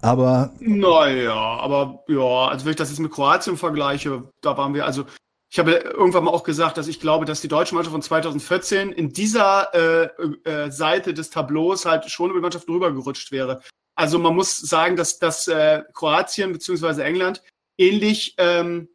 Aber. 0.03 0.53
Naja, 0.61 1.35
aber 1.35 2.05
ja, 2.09 2.49
also 2.49 2.65
wenn 2.65 2.73
ich 2.73 2.77
das 2.77 2.91
jetzt 2.91 3.01
mit 3.01 3.11
Kroatien 3.11 3.57
vergleiche, 3.57 4.25
da 4.43 4.57
waren 4.57 4.75
wir, 4.75 4.85
also 4.85 5.05
ich 5.51 5.59
habe 5.61 5.71
irgendwann 5.71 6.25
mal 6.25 6.33
auch 6.33 6.43
gesagt, 6.43 6.77
dass 6.79 6.89
ich 6.89 6.99
glaube, 6.99 7.27
dass 7.27 7.41
die 7.41 7.49
deutsche 7.49 7.77
Mannschaft 7.77 7.93
von 7.93 8.03
2014 8.03 8.91
in 8.91 9.11
dieser 9.11 9.73
äh, 9.73 10.09
äh, 10.51 10.71
Seite 10.71 11.15
des 11.15 11.31
Tableaus 11.31 11.87
halt 11.87 12.11
schon 12.11 12.31
über 12.31 12.41
die 12.41 12.43
Mannschaft 12.43 12.69
drüber 12.69 12.93
gerutscht 12.93 13.31
wäre. 13.31 13.61
Also 13.95 14.19
man 14.19 14.35
muss 14.35 14.57
sagen, 14.57 14.97
dass, 14.97 15.19
dass 15.19 15.49
äh, 15.49 15.83
Kroatien 15.93 16.53
bzw. 16.53 17.03
England 17.03 17.43
ähnlich 17.79 18.35
ähm, 18.39 18.89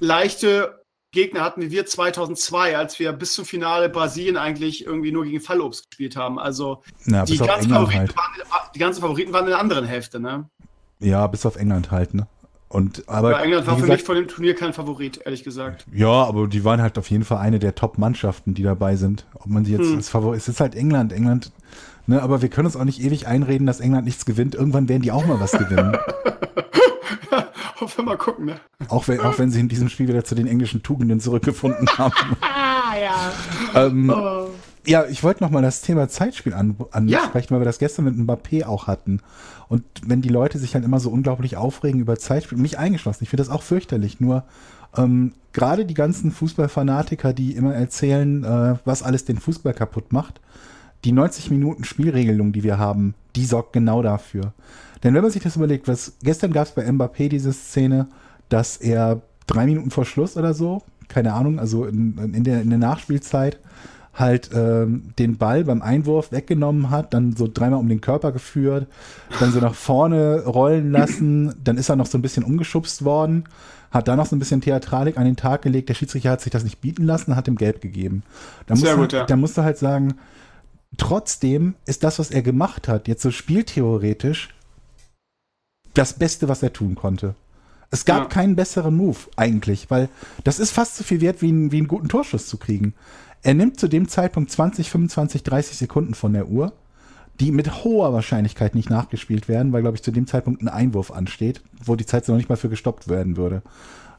leichte 0.00 0.82
Gegner 1.12 1.40
hatten 1.40 1.62
wie 1.62 1.70
wir 1.70 1.86
2002, 1.86 2.76
als 2.76 2.98
wir 2.98 3.12
bis 3.12 3.32
zum 3.34 3.44
Finale 3.44 3.88
Brasilien 3.88 4.36
eigentlich 4.36 4.84
irgendwie 4.84 5.12
nur 5.12 5.24
gegen 5.24 5.40
Fallobst 5.40 5.90
gespielt 5.90 6.16
haben. 6.16 6.38
Also 6.38 6.82
ja, 7.06 7.24
die, 7.24 7.38
ganzen 7.38 7.70
Favoriten 7.70 8.00
halt. 8.00 8.16
waren, 8.16 8.70
die 8.74 8.78
ganzen 8.78 9.00
Favoriten 9.00 9.32
waren 9.32 9.44
in 9.44 9.50
der 9.50 9.58
anderen 9.58 9.86
Hälfte, 9.86 10.20
ne? 10.20 10.48
Ja, 10.98 11.26
bis 11.26 11.46
auf 11.46 11.56
England 11.56 11.90
halt, 11.90 12.14
ne? 12.14 12.26
Und, 12.68 13.08
aber, 13.08 13.30
ja, 13.30 13.40
England 13.40 13.66
war 13.66 13.76
für 13.76 13.82
gesagt, 13.82 14.00
mich 14.00 14.06
von 14.06 14.16
dem 14.16 14.28
Turnier 14.28 14.54
kein 14.54 14.72
Favorit, 14.72 15.20
ehrlich 15.24 15.44
gesagt. 15.44 15.86
Ja, 15.92 16.24
aber 16.24 16.48
die 16.48 16.64
waren 16.64 16.82
halt 16.82 16.98
auf 16.98 17.08
jeden 17.10 17.24
Fall 17.24 17.38
eine 17.38 17.60
der 17.60 17.74
Top-Mannschaften, 17.74 18.54
die 18.54 18.64
dabei 18.64 18.96
sind. 18.96 19.24
Ob 19.34 19.46
man 19.46 19.64
sie 19.64 19.72
jetzt 19.72 19.86
hm. 19.86 19.96
als 19.96 20.08
Favorit. 20.08 20.40
Es 20.40 20.48
ist 20.48 20.60
halt 20.60 20.74
England. 20.74 21.12
England 21.12 21.52
Ne, 22.08 22.22
aber 22.22 22.40
wir 22.40 22.48
können 22.48 22.66
uns 22.66 22.76
auch 22.76 22.84
nicht 22.84 23.02
ewig 23.02 23.26
einreden, 23.26 23.66
dass 23.66 23.80
England 23.80 24.04
nichts 24.04 24.24
gewinnt. 24.24 24.54
Irgendwann 24.54 24.88
werden 24.88 25.02
die 25.02 25.10
auch 25.10 25.26
mal 25.26 25.40
was 25.40 25.52
gewinnen. 25.52 25.96
ja, 27.32 27.46
hoffen 27.80 27.98
wir 27.98 28.04
mal 28.04 28.16
gucken, 28.16 28.46
ne? 28.46 28.60
Auch 28.88 29.08
wenn, 29.08 29.20
auch 29.20 29.38
wenn 29.38 29.50
sie 29.50 29.58
in 29.58 29.68
diesem 29.68 29.88
Spiel 29.88 30.06
wieder 30.06 30.24
zu 30.24 30.36
den 30.36 30.46
englischen 30.46 30.84
Tugenden 30.84 31.18
zurückgefunden 31.18 31.88
haben. 31.98 32.36
ja. 33.02 33.32
Ähm, 33.74 34.10
oh. 34.10 34.48
Ja, 34.86 35.04
ich 35.06 35.24
wollte 35.24 35.42
noch 35.42 35.50
mal 35.50 35.62
das 35.62 35.80
Thema 35.80 36.08
Zeitspiel 36.08 36.54
an, 36.54 36.76
ansprechen, 36.92 37.48
ja. 37.48 37.50
weil 37.50 37.60
wir 37.60 37.64
das 37.64 37.80
gestern 37.80 38.04
mit 38.04 38.14
Mbappé 38.14 38.64
auch 38.64 38.86
hatten. 38.86 39.20
Und 39.68 39.82
wenn 40.06 40.22
die 40.22 40.28
Leute 40.28 40.58
sich 40.58 40.74
halt 40.74 40.84
immer 40.84 41.00
so 41.00 41.10
unglaublich 41.10 41.56
aufregen 41.56 42.00
über 42.00 42.16
Zeitspiel, 42.16 42.56
mich 42.56 42.78
eingeschlossen, 42.78 43.24
ich 43.24 43.30
finde 43.30 43.42
das 43.42 43.52
auch 43.52 43.62
fürchterlich. 43.62 44.20
Nur 44.20 44.44
ähm, 44.96 45.32
gerade 45.52 45.86
die 45.86 45.94
ganzen 45.94 46.30
Fußballfanatiker, 46.30 47.32
die 47.32 47.56
immer 47.56 47.74
erzählen, 47.74 48.44
äh, 48.44 48.76
was 48.84 49.02
alles 49.02 49.24
den 49.24 49.38
Fußball 49.38 49.74
kaputt 49.74 50.12
macht, 50.12 50.40
die 51.04 51.12
90 51.12 51.50
Minuten 51.50 51.84
Spielregelung, 51.84 52.52
die 52.52 52.62
wir 52.62 52.78
haben, 52.78 53.14
die 53.36 53.44
sorgt 53.44 53.72
genau 53.72 54.02
dafür. 54.02 54.52
Denn 55.02 55.14
wenn 55.14 55.22
man 55.22 55.30
sich 55.30 55.42
das 55.42 55.56
überlegt, 55.56 55.88
was 55.88 56.16
gestern 56.22 56.52
gab 56.52 56.66
es 56.66 56.74
bei 56.74 56.88
Mbappé 56.88 57.28
diese 57.28 57.52
Szene, 57.52 58.08
dass 58.48 58.76
er 58.76 59.20
drei 59.46 59.66
Minuten 59.66 59.90
vor 59.90 60.04
Schluss 60.04 60.36
oder 60.36 60.54
so, 60.54 60.82
keine 61.08 61.34
Ahnung, 61.34 61.60
also 61.60 61.84
in, 61.84 62.18
in, 62.34 62.44
der, 62.44 62.62
in 62.62 62.70
der 62.70 62.78
Nachspielzeit, 62.78 63.58
halt 64.14 64.50
ähm, 64.54 65.12
den 65.18 65.36
Ball 65.36 65.64
beim 65.64 65.82
Einwurf 65.82 66.32
weggenommen 66.32 66.90
hat, 66.90 67.12
dann 67.12 67.36
so 67.36 67.48
dreimal 67.52 67.78
um 67.78 67.88
den 67.88 68.00
Körper 68.00 68.32
geführt, 68.32 68.86
dann 69.38 69.52
so 69.52 69.60
nach 69.60 69.74
vorne 69.74 70.44
rollen 70.44 70.90
lassen, 70.90 71.54
dann 71.62 71.76
ist 71.76 71.90
er 71.90 71.96
noch 71.96 72.06
so 72.06 72.16
ein 72.16 72.22
bisschen 72.22 72.42
umgeschubst 72.42 73.04
worden, 73.04 73.44
hat 73.90 74.08
da 74.08 74.16
noch 74.16 74.26
so 74.26 74.34
ein 74.34 74.38
bisschen 74.38 74.62
Theatralik 74.62 75.18
an 75.18 75.24
den 75.24 75.36
Tag 75.36 75.62
gelegt, 75.62 75.90
der 75.90 75.94
Schiedsrichter 75.94 76.30
hat 76.30 76.40
sich 76.40 76.50
das 76.50 76.64
nicht 76.64 76.80
bieten 76.80 77.04
lassen, 77.04 77.36
hat 77.36 77.46
ihm 77.46 77.56
Gelb 77.56 77.82
gegeben. 77.82 78.22
Da 78.66 78.74
Sehr 78.74 78.96
gut, 78.96 79.12
ja. 79.12 79.24
Da 79.24 79.36
musst 79.36 79.58
du 79.58 79.62
halt 79.62 79.78
sagen, 79.78 80.14
Trotzdem 80.96 81.74
ist 81.84 82.04
das, 82.04 82.18
was 82.18 82.30
er 82.30 82.42
gemacht 82.42 82.88
hat, 82.88 83.08
jetzt 83.08 83.22
so 83.22 83.30
spieltheoretisch, 83.30 84.54
das 85.94 86.14
Beste, 86.14 86.48
was 86.48 86.62
er 86.62 86.72
tun 86.72 86.94
konnte. 86.94 87.34
Es 87.90 88.04
gab 88.04 88.22
ja. 88.22 88.28
keinen 88.28 88.56
besseren 88.56 88.96
Move 88.96 89.18
eigentlich, 89.36 89.90
weil 89.90 90.08
das 90.44 90.58
ist 90.58 90.72
fast 90.72 90.96
so 90.96 91.04
viel 91.04 91.20
wert, 91.20 91.40
wie, 91.42 91.50
ein, 91.50 91.72
wie 91.72 91.78
einen 91.78 91.88
guten 91.88 92.08
Torschuss 92.08 92.46
zu 92.46 92.56
kriegen. 92.58 92.94
Er 93.42 93.54
nimmt 93.54 93.78
zu 93.78 93.88
dem 93.88 94.08
Zeitpunkt 94.08 94.50
20, 94.50 94.90
25, 94.90 95.42
30 95.42 95.76
Sekunden 95.76 96.14
von 96.14 96.32
der 96.32 96.48
Uhr, 96.48 96.72
die 97.38 97.52
mit 97.52 97.84
hoher 97.84 98.12
Wahrscheinlichkeit 98.12 98.74
nicht 98.74 98.90
nachgespielt 98.90 99.48
werden, 99.48 99.72
weil, 99.72 99.82
glaube 99.82 99.96
ich, 99.96 100.02
zu 100.02 100.10
dem 100.10 100.26
Zeitpunkt 100.26 100.62
ein 100.62 100.68
Einwurf 100.68 101.10
ansteht, 101.10 101.62
wo 101.84 101.94
die 101.94 102.06
Zeit 102.06 102.26
noch 102.28 102.36
nicht 102.36 102.48
mal 102.48 102.56
für 102.56 102.70
gestoppt 102.70 103.08
werden 103.08 103.36
würde 103.36 103.62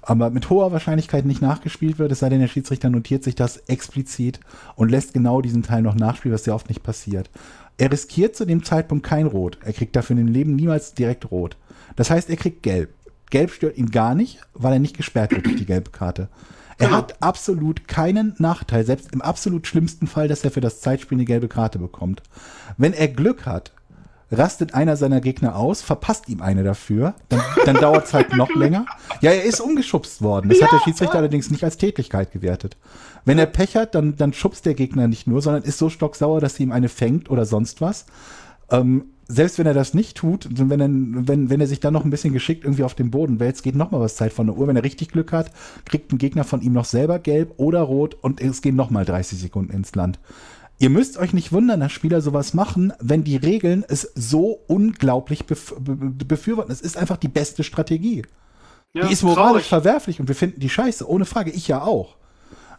aber 0.07 0.29
mit 0.29 0.49
hoher 0.49 0.71
Wahrscheinlichkeit 0.71 1.25
nicht 1.25 1.41
nachgespielt 1.41 1.99
wird, 1.99 2.13
es 2.13 2.19
sei 2.19 2.29
denn, 2.29 2.39
der 2.39 2.47
Schiedsrichter 2.47 2.89
notiert 2.89 3.25
sich 3.25 3.35
das 3.35 3.57
explizit 3.67 4.39
und 4.75 4.89
lässt 4.89 5.13
genau 5.13 5.41
diesen 5.41 5.63
Teil 5.63 5.81
noch 5.81 5.95
nachspielen, 5.95 6.33
was 6.33 6.45
ja 6.45 6.53
oft 6.53 6.69
nicht 6.69 6.81
passiert. 6.81 7.29
Er 7.77 7.91
riskiert 7.91 8.33
zu 8.33 8.45
dem 8.45 8.63
Zeitpunkt 8.63 9.05
kein 9.05 9.27
Rot. 9.27 9.57
Er 9.65 9.73
kriegt 9.73 9.97
dafür 9.97 10.17
in 10.17 10.25
dem 10.25 10.33
Leben 10.33 10.55
niemals 10.55 10.93
direkt 10.93 11.29
Rot. 11.29 11.57
Das 11.97 12.09
heißt, 12.09 12.29
er 12.29 12.37
kriegt 12.37 12.63
Gelb. 12.63 12.93
Gelb 13.29 13.51
stört 13.51 13.77
ihn 13.77 13.91
gar 13.91 14.15
nicht, 14.15 14.39
weil 14.53 14.71
er 14.71 14.79
nicht 14.79 14.95
gesperrt 14.95 15.31
wird 15.31 15.45
durch 15.45 15.57
die 15.57 15.65
gelbe 15.65 15.91
Karte. 15.91 16.29
Er 16.77 16.91
hat 16.91 17.21
absolut 17.21 17.89
keinen 17.89 18.33
Nachteil, 18.37 18.85
selbst 18.85 19.11
im 19.11 19.21
absolut 19.21 19.67
schlimmsten 19.67 20.07
Fall, 20.07 20.29
dass 20.29 20.43
er 20.45 20.51
für 20.51 20.61
das 20.61 20.79
Zeitspiel 20.79 21.17
eine 21.17 21.25
gelbe 21.25 21.49
Karte 21.49 21.79
bekommt. 21.79 22.23
Wenn 22.77 22.93
er 22.93 23.09
Glück 23.09 23.45
hat, 23.45 23.73
rastet 24.31 24.73
einer 24.73 24.97
seiner 24.97 25.21
Gegner 25.21 25.55
aus, 25.55 25.81
verpasst 25.81 26.27
ihm 26.29 26.41
eine 26.41 26.63
dafür, 26.63 27.13
dann, 27.29 27.41
dann 27.65 27.75
dauert 27.77 28.05
es 28.05 28.13
halt 28.13 28.35
noch 28.35 28.53
länger. 28.55 28.85
Ja, 29.21 29.31
er 29.31 29.43
ist 29.43 29.61
umgeschubst 29.61 30.21
worden. 30.21 30.49
Das 30.49 30.59
ja, 30.59 30.65
hat 30.65 30.73
der 30.73 30.83
Schiedsrichter 30.83 31.15
ja. 31.15 31.19
allerdings 31.19 31.49
nicht 31.49 31.63
als 31.63 31.77
Tätigkeit 31.77 32.31
gewertet. 32.31 32.77
Wenn 33.25 33.39
er 33.39 33.45
Pech 33.45 33.75
hat, 33.75 33.95
dann, 33.95 34.15
dann 34.15 34.33
schubst 34.33 34.65
der 34.65 34.73
Gegner 34.73 35.07
nicht 35.07 35.27
nur, 35.27 35.41
sondern 35.41 35.63
ist 35.63 35.77
so 35.77 35.89
stocksauer, 35.89 36.41
dass 36.41 36.55
sie 36.55 36.63
ihm 36.63 36.71
eine 36.71 36.89
fängt 36.89 37.29
oder 37.29 37.45
sonst 37.45 37.81
was. 37.81 38.05
Ähm, 38.69 39.05
selbst 39.29 39.59
wenn 39.59 39.67
er 39.67 39.73
das 39.73 39.93
nicht 39.93 40.15
tut, 40.15 40.47
wenn 40.49 40.79
er, 40.79 40.87
wenn, 41.27 41.49
wenn 41.49 41.59
er 41.59 41.67
sich 41.67 41.81
dann 41.81 41.93
noch 41.93 42.05
ein 42.05 42.09
bisschen 42.09 42.33
geschickt 42.33 42.63
irgendwie 42.63 42.83
auf 42.83 42.95
den 42.95 43.11
Boden 43.11 43.39
wälzt, 43.39 43.63
geht 43.63 43.75
noch 43.75 43.91
mal 43.91 43.99
was 43.99 44.15
Zeit 44.15 44.31
von 44.31 44.47
der 44.47 44.57
Uhr. 44.57 44.67
Wenn 44.67 44.77
er 44.77 44.83
richtig 44.83 45.09
Glück 45.09 45.33
hat, 45.33 45.51
kriegt 45.85 46.11
ein 46.11 46.17
Gegner 46.17 46.45
von 46.45 46.61
ihm 46.61 46.73
noch 46.73 46.85
selber 46.85 47.19
gelb 47.19 47.53
oder 47.57 47.81
rot 47.81 48.15
und 48.21 48.39
es 48.39 48.61
gehen 48.61 48.75
noch 48.75 48.89
mal 48.89 49.03
30 49.05 49.39
Sekunden 49.39 49.73
ins 49.73 49.93
Land 49.95 50.19
Ihr 50.79 50.89
müsst 50.89 51.17
euch 51.17 51.33
nicht 51.33 51.51
wundern, 51.51 51.79
dass 51.79 51.91
Spieler 51.91 52.21
sowas 52.21 52.53
machen, 52.53 52.93
wenn 52.99 53.23
die 53.23 53.37
Regeln 53.37 53.83
es 53.87 54.11
so 54.15 54.59
unglaublich 54.67 55.45
bef 55.45 55.73
befürworten. 55.77 56.71
Es 56.71 56.81
ist 56.81 56.97
einfach 56.97 57.17
die 57.17 57.29
beste 57.29 57.63
Strategie. 57.63 58.23
Ja, 58.93 59.07
die 59.07 59.13
ist 59.13 59.23
moralisch 59.23 59.67
traurig. 59.67 59.67
verwerflich 59.67 60.19
und 60.19 60.27
wir 60.27 60.35
finden 60.35 60.59
die 60.59 60.69
scheiße, 60.69 61.09
ohne 61.09 61.25
Frage. 61.25 61.51
Ich 61.51 61.67
ja 61.67 61.81
auch. 61.81 62.15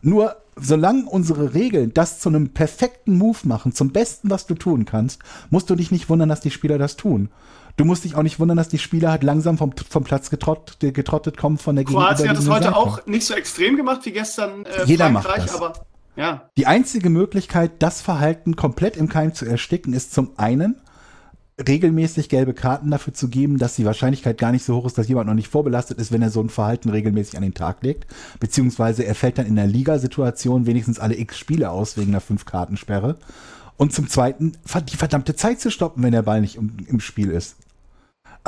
Nur 0.01 0.37
solange 0.57 1.07
unsere 1.07 1.55
Regeln 1.55 1.93
das 1.93 2.21
zu 2.21 2.29
einem 2.29 2.51
perfekten 2.51 3.17
Move 3.17 3.39
machen, 3.45 3.73
zum 3.73 3.91
Besten, 3.91 4.31
was 4.31 4.47
du 4.47 4.55
tun 4.55 4.85
kannst, 4.85 5.21
musst 5.51 5.69
du 5.71 5.75
dich 5.75 5.91
nicht 5.91 6.09
wundern, 6.09 6.29
dass 6.29 6.41
die 6.41 6.51
Spieler 6.51 6.79
das 6.79 6.97
tun. 6.97 7.31
Du 7.77 7.85
musst 7.85 8.05
dich 8.05 8.17
auch 8.17 8.23
nicht 8.23 8.41
wundern, 8.41 8.57
dass 8.57 8.69
die 8.69 8.79
Spieler 8.79 9.11
halt 9.11 9.23
langsam 9.23 9.57
vom, 9.59 9.73
vom 9.89 10.05
Platz 10.05 10.31
getrottet, 10.31 10.95
getrottet 10.95 11.37
kommen 11.37 11.59
von 11.59 11.77
der 11.77 11.85
Kroatien 11.85 12.29
hat 12.29 12.37
das 12.37 12.49
heute 12.49 12.65
Seite. 12.65 12.77
auch 12.77 13.07
nicht 13.07 13.25
so 13.25 13.35
extrem 13.35 13.77
gemacht 13.77 14.05
wie 14.05 14.13
gestern 14.13 14.67
äh, 14.67 14.85
Jeder 14.85 15.11
Frankreich, 15.11 15.39
macht 15.39 15.49
das. 15.49 15.55
aber 15.55 15.73
ja. 16.19 16.51
Die 16.59 16.67
einzige 16.67 17.09
Möglichkeit, 17.09 17.71
das 17.79 18.01
Verhalten 18.03 18.57
komplett 18.57 18.97
im 18.97 19.09
Keim 19.09 19.33
zu 19.33 19.47
ersticken, 19.47 19.93
ist 19.93 20.13
zum 20.13 20.33
einen 20.37 20.77
regelmäßig 21.67 22.29
gelbe 22.29 22.55
Karten 22.55 22.91
dafür 22.91 23.15
zu 23.15 23.29
geben, 23.29 23.59
dass 23.59 23.77
die 23.77 23.85
Wahrscheinlichkeit 23.85 24.39
gar 24.39 24.53
nicht 24.53 24.65
so 24.65 24.77
hoch 24.77 24.87
ist, 24.87 24.99
dass 24.99 25.09
jemand 25.09 25.27
noch 25.29 25.35
nicht 25.35 25.49
vorbelastet 25.49 25.99
ist, 25.99 26.13
wenn 26.13 26.23
er 26.23 26.31
so 26.31 26.41
ein 26.41 26.51
Verhalten 26.51 26.91
regelmäßig 26.91 27.37
an 27.37 27.43
den 27.43 27.55
Tag 27.55 27.83
legt. 27.83 28.07
Beziehungsweise 28.39 29.05
er 29.05 29.15
fällt 29.15 29.39
dann 29.39 29.47
in 29.47 29.57
der 29.57 29.67
Ligasituation 29.67 30.67
wenigstens 30.67 30.99
alle 30.99 31.19
x 31.19 31.39
Spiele 31.39 31.71
aus 31.71 31.97
wegen 31.97 32.11
einer 32.11 32.21
Fünf-Kartensperre. 32.21 33.17
Und 33.77 33.93
zum 33.93 34.09
Zweiten, 34.09 34.53
die 34.91 34.97
verdammte 34.97 35.37
Zeit 35.37 35.61
zu 35.61 35.71
stoppen, 35.71 36.03
wenn 36.03 36.13
der 36.13 36.23
Ball 36.23 36.41
nicht 36.41 36.57
im, 36.57 36.77
im 36.87 37.01
Spiel 37.01 37.31
ist. 37.31 37.57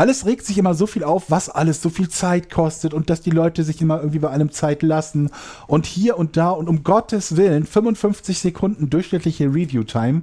Alles 0.01 0.25
regt 0.25 0.47
sich 0.47 0.57
immer 0.57 0.73
so 0.73 0.87
viel 0.87 1.05
auf, 1.05 1.31
was 1.31 1.51
alles 1.51 1.83
so 1.83 1.91
viel 1.91 2.09
Zeit 2.09 2.49
kostet 2.49 2.95
und 2.95 3.11
dass 3.11 3.21
die 3.21 3.29
Leute 3.29 3.65
sich 3.65 3.83
immer 3.83 3.99
irgendwie 3.99 4.21
bei 4.21 4.31
einem 4.31 4.51
Zeit 4.51 4.81
lassen 4.81 5.29
und 5.67 5.85
hier 5.85 6.17
und 6.17 6.39
da 6.39 6.49
und 6.49 6.71
um 6.71 6.85
Gottes 6.85 7.37
Willen 7.37 7.67
55 7.67 8.39
Sekunden 8.39 8.89
durchschnittliche 8.89 9.49
Review-Time, 9.49 10.23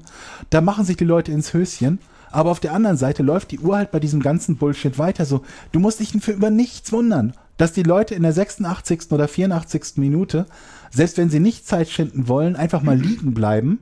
da 0.49 0.61
machen 0.61 0.83
sich 0.83 0.97
die 0.97 1.05
Leute 1.05 1.31
ins 1.31 1.53
Höschen 1.53 1.99
aber 2.31 2.49
auf 2.49 2.59
der 2.59 2.73
anderen 2.73 2.97
Seite 2.97 3.21
läuft 3.21 3.51
die 3.51 3.59
Uhr 3.59 3.77
halt 3.77 3.91
bei 3.91 3.99
diesem 3.99 4.19
ganzen 4.19 4.57
Bullshit 4.57 4.97
weiter 4.97 5.25
so. 5.25 5.43
Du 5.71 5.79
musst 5.79 5.99
dich 5.99 6.11
für 6.21 6.31
über 6.31 6.49
nichts 6.49 6.91
wundern, 6.91 7.33
dass 7.57 7.71
die 7.71 7.83
Leute 7.83 8.15
in 8.15 8.23
der 8.23 8.33
86. 8.33 9.11
oder 9.11 9.27
84. 9.27 9.97
Minute, 9.97 10.47
selbst 10.89 11.17
wenn 11.17 11.29
sie 11.29 11.39
nicht 11.39 11.67
Zeit 11.67 11.87
schinden 11.87 12.27
wollen, 12.27 12.55
einfach 12.55 12.81
mal 12.81 12.97
liegen 12.97 13.35
bleiben 13.35 13.79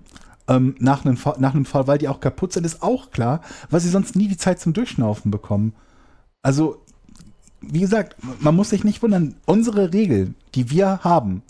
ähm, 0.48 0.76
nach, 0.80 1.06
einem, 1.06 1.18
nach 1.38 1.56
einem 1.56 1.66
Fall, 1.66 1.88
weil 1.88 1.98
die 1.98 2.08
auch 2.10 2.20
kaputt 2.20 2.54
sind, 2.54 2.66
ist 2.66 2.84
auch 2.84 3.12
klar, 3.12 3.40
weil 3.70 3.80
sie 3.80 3.90
sonst 3.90 4.18
nie 4.18 4.28
die 4.28 4.38
Zeit 4.38 4.60
zum 4.60 4.74
Durchschnaufen 4.74 5.32
bekommen. 5.32 5.74
Also, 6.46 6.78
wie 7.60 7.80
gesagt, 7.80 8.18
man 8.40 8.56
muss 8.56 8.70
sich 8.70 8.84
nicht 8.84 9.02
wundern. 9.02 9.34
Unsere 9.48 9.94
Regeln, 9.94 10.36
die 10.54 10.70
wir 10.70 11.00
haben, 11.04 11.42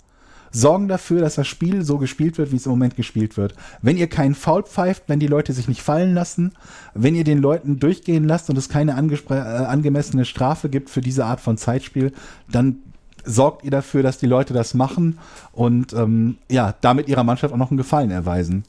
sorgen 0.50 0.88
dafür, 0.88 1.20
dass 1.20 1.34
das 1.34 1.46
Spiel 1.46 1.84
so 1.84 1.98
gespielt 1.98 2.38
wird, 2.38 2.50
wie 2.50 2.56
es 2.56 2.64
im 2.64 2.70
Moment 2.70 2.96
gespielt 2.96 3.36
wird. 3.36 3.54
Wenn 3.82 3.98
ihr 3.98 4.06
keinen 4.06 4.34
Foul 4.34 4.62
pfeift, 4.62 5.02
wenn 5.08 5.20
die 5.20 5.26
Leute 5.26 5.52
sich 5.52 5.68
nicht 5.68 5.82
fallen 5.82 6.14
lassen, 6.14 6.52
wenn 6.94 7.14
ihr 7.14 7.24
den 7.24 7.42
Leuten 7.42 7.78
durchgehen 7.78 8.24
lasst 8.24 8.48
und 8.48 8.56
es 8.56 8.70
keine 8.70 8.92
äh, 8.92 9.34
angemessene 9.34 10.24
Strafe 10.24 10.70
gibt 10.70 10.88
für 10.88 11.02
diese 11.02 11.26
Art 11.26 11.42
von 11.42 11.58
Zeitspiel, 11.58 12.14
dann 12.50 12.78
sorgt 13.22 13.66
ihr 13.66 13.70
dafür, 13.70 14.02
dass 14.02 14.16
die 14.16 14.24
Leute 14.24 14.54
das 14.54 14.72
machen 14.72 15.18
und 15.52 15.92
ähm, 15.92 16.38
ja, 16.50 16.74
damit 16.80 17.06
ihrer 17.08 17.24
Mannschaft 17.24 17.52
auch 17.52 17.58
noch 17.58 17.70
einen 17.70 17.76
Gefallen 17.76 18.10
erweisen. 18.10 18.64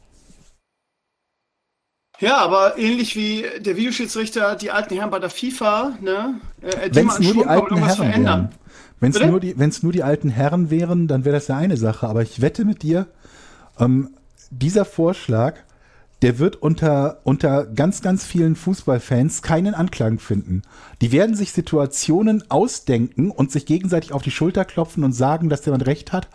Ja, 2.20 2.38
aber 2.38 2.78
ähnlich 2.78 3.16
wie 3.16 3.46
der 3.60 3.78
Videoschiedsrichter, 3.78 4.56
die 4.56 4.72
alten 4.72 4.96
Herren 4.96 5.12
bei 5.12 5.20
der 5.20 5.30
FIFA, 5.30 5.98
ne? 6.02 6.42
Äh, 6.62 6.90
Wenn 6.92 7.08
es 7.08 7.20
nur 7.20 7.34
die 7.34 7.46
alten 7.46 7.78
Herren 7.78 7.96
verändern. 7.96 8.40
Wären. 8.42 8.68
Wenn 9.00 9.12
es 9.12 9.20
nur, 9.20 9.40
die, 9.40 9.56
nur 9.84 9.92
die 9.92 10.04
alten 10.04 10.30
Herren 10.30 10.72
wären, 10.72 11.08
dann 11.08 11.24
wäre 11.24 11.36
das 11.36 11.48
ja 11.48 11.58
eine 11.58 11.78
Sache. 11.78 12.08
Aber 12.08 12.24
ich 12.24 12.42
wette 12.42 12.66
mit 12.66 12.82
dir, 12.82 13.06
ähm, 13.80 14.10
dieser 14.50 14.86
Vorschlag, 14.86 15.58
der 16.24 16.40
wird 16.40 16.56
unter, 16.56 17.20
unter 17.24 17.66
ganz, 17.66 18.02
ganz 18.02 18.26
vielen 18.26 18.56
Fußballfans 18.56 19.44
keinen 19.44 19.76
Anklang 19.76 20.18
finden. 20.18 20.64
Die 21.02 21.12
werden 21.12 21.36
sich 21.36 21.52
Situationen 21.52 22.44
ausdenken 22.50 23.30
und 23.30 23.52
sich 23.52 23.68
gegenseitig 23.68 24.14
auf 24.14 24.24
die 24.24 24.32
Schulter 24.32 24.66
klopfen 24.66 25.04
und 25.04 25.14
sagen, 25.14 25.50
dass 25.50 25.66
jemand 25.66 25.86
recht 25.86 26.12
hat 26.12 26.28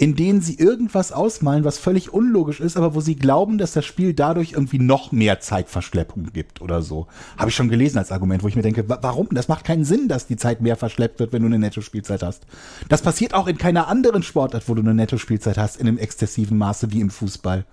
in 0.00 0.16
denen 0.16 0.40
sie 0.40 0.54
irgendwas 0.54 1.12
ausmalen, 1.12 1.62
was 1.62 1.76
völlig 1.76 2.10
unlogisch 2.10 2.58
ist, 2.58 2.78
aber 2.78 2.94
wo 2.94 3.02
sie 3.02 3.16
glauben, 3.16 3.58
dass 3.58 3.74
das 3.74 3.84
Spiel 3.84 4.14
dadurch 4.14 4.52
irgendwie 4.52 4.78
noch 4.78 5.12
mehr 5.12 5.40
Zeitverschleppung 5.40 6.32
gibt 6.32 6.62
oder 6.62 6.80
so. 6.80 7.06
Habe 7.36 7.50
ich 7.50 7.54
schon 7.54 7.68
gelesen 7.68 7.98
als 7.98 8.10
Argument, 8.10 8.42
wo 8.42 8.48
ich 8.48 8.56
mir 8.56 8.62
denke, 8.62 8.86
warum? 8.88 9.28
Das 9.32 9.48
macht 9.48 9.66
keinen 9.66 9.84
Sinn, 9.84 10.08
dass 10.08 10.26
die 10.26 10.38
Zeit 10.38 10.62
mehr 10.62 10.76
verschleppt 10.76 11.20
wird, 11.20 11.34
wenn 11.34 11.42
du 11.42 11.48
eine 11.48 11.58
Netto-Spielzeit 11.58 12.22
hast. 12.22 12.46
Das 12.88 13.02
passiert 13.02 13.34
auch 13.34 13.46
in 13.46 13.58
keiner 13.58 13.88
anderen 13.88 14.22
Sportart, 14.22 14.70
wo 14.70 14.74
du 14.74 14.80
eine 14.80 14.94
Netto-Spielzeit 14.94 15.58
hast, 15.58 15.76
in 15.76 15.86
einem 15.86 15.98
exzessiven 15.98 16.56
Maße 16.56 16.92
wie 16.92 17.02
im 17.02 17.10
Fußball. 17.10 17.66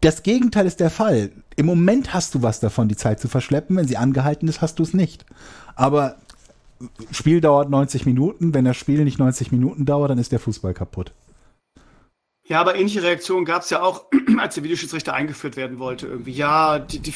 Das 0.00 0.22
Gegenteil 0.22 0.64
ist 0.64 0.80
der 0.80 0.88
Fall. 0.88 1.32
Im 1.56 1.66
Moment 1.66 2.14
hast 2.14 2.34
du 2.34 2.40
was 2.40 2.60
davon, 2.60 2.88
die 2.88 2.96
Zeit 2.96 3.20
zu 3.20 3.28
verschleppen. 3.28 3.76
Wenn 3.76 3.88
sie 3.88 3.98
angehalten 3.98 4.48
ist, 4.48 4.62
hast 4.62 4.78
du 4.78 4.84
es 4.84 4.94
nicht. 4.94 5.26
Aber 5.76 6.16
Spiel 7.10 7.40
dauert 7.40 7.70
90 7.70 8.06
Minuten. 8.06 8.54
Wenn 8.54 8.64
das 8.64 8.76
Spiel 8.76 9.04
nicht 9.04 9.18
90 9.18 9.52
Minuten 9.52 9.84
dauert, 9.84 10.10
dann 10.10 10.18
ist 10.18 10.32
der 10.32 10.40
Fußball 10.40 10.74
kaputt. 10.74 11.12
Ja, 12.48 12.60
aber 12.60 12.76
ähnliche 12.76 13.02
Reaktionen 13.02 13.44
gab 13.44 13.62
es 13.62 13.70
ja 13.70 13.82
auch, 13.82 14.04
als 14.38 14.54
der 14.54 14.64
Videoschiedsrichter 14.64 15.12
eingeführt 15.12 15.56
werden 15.56 15.78
wollte. 15.78 16.06
Irgendwie, 16.06 16.32
ja, 16.32 16.78
die, 16.78 16.98
die 16.98 17.12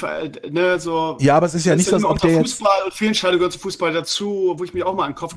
ne, 0.51 0.79
so. 0.79 1.16
Ja, 1.20 1.37
aber 1.37 1.46
es 1.46 1.55
ist 1.55 1.64
ja 1.64 1.75
nicht 1.75 1.88
so, 1.88 1.96
als 1.96 2.05
ob 2.05 2.20
der 2.20 2.40
Fußball 2.40 2.70
jetzt 2.79 2.85
und 2.87 2.94
Fehlentscheidungen 2.94 3.38
gehören 3.38 3.53
zum 3.53 3.62
Fußball 3.62 3.92
dazu, 3.92 4.55
wo 4.59 4.64
ich 4.64 4.75
mir 4.75 4.87
auch 4.87 4.94
mal 4.94 5.05
an 5.05 5.12
den 5.12 5.16
Kopf. 5.16 5.35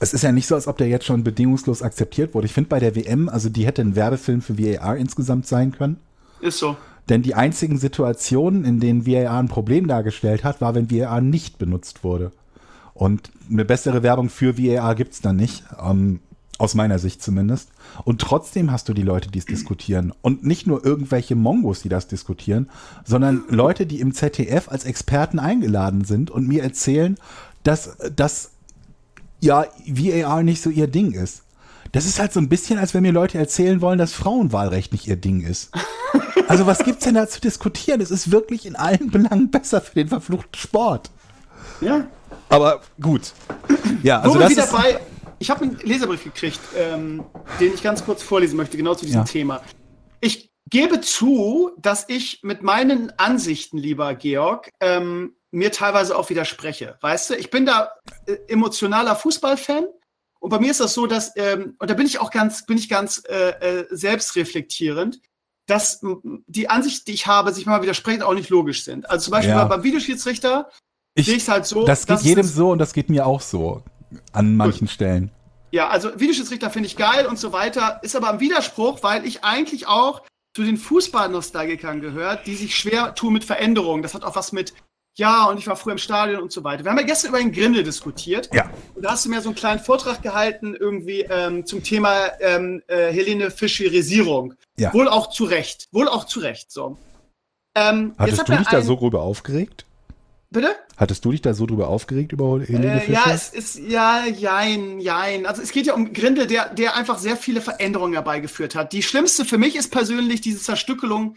Es 0.00 0.12
ist 0.12 0.22
ja 0.22 0.32
nicht 0.32 0.48
so, 0.48 0.56
als 0.56 0.66
ob 0.66 0.76
der 0.78 0.88
jetzt 0.88 1.06
schon 1.06 1.22
bedingungslos 1.22 1.82
akzeptiert 1.82 2.34
wurde. 2.34 2.46
Ich 2.46 2.52
finde 2.52 2.68
bei 2.68 2.80
der 2.80 2.96
WM, 2.96 3.28
also 3.28 3.48
die 3.48 3.64
hätte 3.64 3.82
ein 3.82 3.94
Werbefilm 3.94 4.42
für 4.42 4.58
VAR 4.58 4.96
insgesamt 4.96 5.46
sein 5.46 5.70
können. 5.70 5.98
Ist 6.40 6.58
so. 6.58 6.76
Denn 7.08 7.22
die 7.22 7.34
einzigen 7.34 7.78
Situationen, 7.78 8.64
in 8.64 8.80
denen 8.80 9.06
VAR 9.06 9.38
ein 9.38 9.48
Problem 9.48 9.86
dargestellt 9.86 10.42
hat, 10.42 10.60
war, 10.60 10.74
wenn 10.74 10.90
VAR 10.90 11.20
nicht 11.20 11.58
benutzt 11.58 12.02
wurde. 12.02 12.32
Und 12.94 13.30
eine 13.50 13.64
bessere 13.64 14.02
Werbung 14.02 14.28
für 14.28 14.56
VAR 14.56 14.94
gibt 14.94 15.14
es 15.14 15.20
dann 15.20 15.36
nicht, 15.36 15.64
ähm, 15.84 16.20
aus 16.58 16.74
meiner 16.74 17.00
Sicht 17.00 17.22
zumindest. 17.22 17.70
Und 18.04 18.20
trotzdem 18.20 18.70
hast 18.70 18.88
du 18.88 18.94
die 18.94 19.02
Leute, 19.02 19.30
die 19.30 19.40
es 19.40 19.44
diskutieren. 19.44 20.12
Und 20.22 20.44
nicht 20.44 20.66
nur 20.66 20.84
irgendwelche 20.84 21.34
Mongos, 21.34 21.82
die 21.82 21.88
das 21.88 22.06
diskutieren, 22.06 22.70
sondern 23.04 23.42
Leute, 23.48 23.86
die 23.86 24.00
im 24.00 24.14
ZDF 24.14 24.68
als 24.68 24.84
Experten 24.84 25.40
eingeladen 25.40 26.04
sind 26.04 26.30
und 26.30 26.46
mir 26.46 26.62
erzählen, 26.62 27.16
dass 27.64 27.96
das 28.14 28.52
ja 29.40 29.66
VAR 29.86 30.42
nicht 30.44 30.62
so 30.62 30.70
ihr 30.70 30.86
Ding 30.86 31.12
ist. 31.12 31.42
Das 31.92 32.06
ist 32.06 32.18
halt 32.18 32.32
so 32.32 32.40
ein 32.40 32.48
bisschen, 32.48 32.78
als 32.78 32.94
wenn 32.94 33.02
mir 33.02 33.12
Leute 33.12 33.38
erzählen 33.38 33.80
wollen, 33.80 33.98
dass 33.98 34.12
Frauenwahlrecht 34.12 34.92
nicht 34.92 35.06
ihr 35.06 35.16
Ding 35.16 35.40
ist. 35.42 35.70
Also 36.46 36.66
was 36.66 36.84
gibt's 36.84 37.04
denn 37.04 37.14
da 37.14 37.26
zu 37.26 37.40
diskutieren? 37.40 38.02
Es 38.02 38.10
ist 38.10 38.30
wirklich 38.30 38.66
in 38.66 38.76
allen 38.76 39.10
Belangen 39.10 39.50
besser 39.50 39.80
für 39.80 39.94
den 39.94 40.08
verfluchten 40.08 40.54
Sport. 40.54 41.10
Ja, 41.80 42.06
aber 42.48 42.82
gut. 43.00 43.32
Ja, 44.02 44.20
also 44.20 44.34
Wo 44.34 44.38
das 44.38 44.50
wieder 44.50 44.66
bei, 44.66 45.00
ich 45.38 45.50
habe 45.50 45.64
einen 45.64 45.78
Leserbrief 45.78 46.24
gekriegt, 46.24 46.60
ähm, 46.76 47.24
den 47.60 47.74
ich 47.74 47.82
ganz 47.82 48.04
kurz 48.04 48.22
vorlesen 48.22 48.56
möchte, 48.56 48.76
genau 48.76 48.94
zu 48.94 49.04
diesem 49.04 49.20
ja. 49.20 49.24
Thema. 49.24 49.62
Ich 50.20 50.50
gebe 50.70 51.00
zu, 51.00 51.72
dass 51.78 52.08
ich 52.08 52.40
mit 52.42 52.62
meinen 52.62 53.12
Ansichten, 53.18 53.78
lieber 53.78 54.14
Georg, 54.14 54.70
ähm, 54.80 55.36
mir 55.50 55.70
teilweise 55.70 56.16
auch 56.16 56.30
widerspreche. 56.30 56.98
Weißt 57.00 57.30
du, 57.30 57.34
ich 57.34 57.50
bin 57.50 57.66
da 57.66 57.92
äh, 58.26 58.36
emotionaler 58.48 59.16
Fußballfan. 59.16 59.86
Und 60.40 60.50
bei 60.50 60.58
mir 60.58 60.70
ist 60.70 60.80
das 60.80 60.94
so, 60.94 61.06
dass, 61.06 61.32
ähm, 61.36 61.76
und 61.78 61.90
da 61.90 61.94
bin 61.94 62.06
ich 62.06 62.18
auch 62.18 62.30
ganz, 62.30 62.66
bin 62.66 62.76
ich 62.76 62.88
ganz 62.88 63.22
äh, 63.28 63.50
äh, 63.50 63.86
selbstreflektierend, 63.90 65.20
dass 65.66 66.00
die 66.46 66.68
Ansichten, 66.68 67.04
die 67.06 67.14
ich 67.14 67.26
habe, 67.26 67.52
sich 67.52 67.64
mal 67.64 67.80
widersprechen, 67.80 68.22
auch 68.22 68.34
nicht 68.34 68.50
logisch 68.50 68.84
sind. 68.84 69.08
Also 69.08 69.26
zum 69.26 69.30
Beispiel 69.30 69.54
ja. 69.54 69.64
beim 69.64 69.82
Videoschiedsrichter 69.82 70.70
ich, 71.14 71.26
sehe 71.26 71.38
halt 71.52 71.66
so. 71.66 71.84
Das 71.84 72.06
geht 72.06 72.20
jedem 72.20 72.44
so 72.44 72.70
und 72.70 72.78
das 72.78 72.92
geht 72.92 73.08
mir 73.08 73.26
auch 73.26 73.40
so. 73.40 73.82
An 74.32 74.56
manchen 74.56 74.86
gut. 74.86 74.90
Stellen. 74.90 75.30
Ja, 75.70 75.88
also 75.88 76.20
Videoschiedsrichter 76.20 76.70
finde 76.70 76.86
ich 76.86 76.96
geil 76.96 77.26
und 77.26 77.38
so 77.38 77.52
weiter. 77.52 78.00
Ist 78.02 78.14
aber 78.14 78.30
ein 78.30 78.40
Widerspruch, 78.40 79.02
weil 79.02 79.26
ich 79.26 79.42
eigentlich 79.42 79.88
auch 79.88 80.22
zu 80.54 80.62
den 80.62 80.76
Fußballnostalgikern 80.76 82.00
gehört, 82.00 82.46
die 82.46 82.54
sich 82.54 82.76
schwer 82.76 83.14
tun 83.14 83.32
mit 83.32 83.44
Veränderungen. 83.44 84.02
Das 84.02 84.14
hat 84.14 84.24
auch 84.24 84.36
was 84.36 84.52
mit, 84.52 84.72
ja, 85.16 85.46
und 85.46 85.58
ich 85.58 85.66
war 85.66 85.74
früher 85.74 85.92
im 85.92 85.98
Stadion 85.98 86.40
und 86.40 86.52
so 86.52 86.62
weiter. 86.62 86.84
Wir 86.84 86.92
haben 86.92 86.98
ja 86.98 87.04
gestern 87.04 87.30
über 87.30 87.38
den 87.38 87.50
Grindel 87.50 87.82
diskutiert. 87.82 88.50
Ja. 88.52 88.70
Und 88.94 89.04
da 89.04 89.12
hast 89.12 89.24
du 89.24 89.30
mir 89.30 89.40
so 89.40 89.48
einen 89.48 89.56
kleinen 89.56 89.80
Vortrag 89.80 90.22
gehalten, 90.22 90.76
irgendwie 90.78 91.22
ähm, 91.22 91.66
zum 91.66 91.82
Thema 91.82 92.28
ähm, 92.40 92.82
äh, 92.86 93.12
Helene 93.12 93.50
Fischerisierung. 93.50 94.54
Ja. 94.78 94.92
Wohl 94.94 95.08
auch 95.08 95.30
zu 95.30 95.44
Recht. 95.44 95.88
Wohl 95.90 96.08
auch 96.08 96.24
zu 96.24 96.38
Recht. 96.38 96.70
So. 96.70 96.96
Ähm, 97.74 98.14
Hattest 98.16 98.48
du 98.48 98.56
dich 98.56 98.68
da 98.68 98.80
so 98.82 98.94
drüber 98.94 99.22
aufgeregt? 99.22 99.83
Bitte? 100.54 100.76
Hattest 100.96 101.24
du 101.24 101.32
dich 101.32 101.42
da 101.42 101.52
so 101.52 101.66
drüber 101.66 101.88
aufgeregt 101.88 102.30
über 102.30 102.60
Helene 102.60 103.04
äh, 103.04 103.12
Ja, 103.12 103.24
es 103.32 103.48
ist, 103.48 103.76
ja, 103.76 104.24
jein, 104.24 105.00
jein. 105.00 105.46
Also 105.46 105.60
es 105.60 105.72
geht 105.72 105.86
ja 105.86 105.94
um 105.94 106.12
Grindel, 106.12 106.46
der, 106.46 106.68
der 106.72 106.94
einfach 106.94 107.18
sehr 107.18 107.36
viele 107.36 107.60
Veränderungen 107.60 108.14
herbeigeführt 108.14 108.76
hat. 108.76 108.92
Die 108.92 109.02
schlimmste 109.02 109.44
für 109.44 109.58
mich 109.58 109.74
ist 109.74 109.90
persönlich 109.90 110.40
diese 110.42 110.60
Zerstückelung 110.60 111.36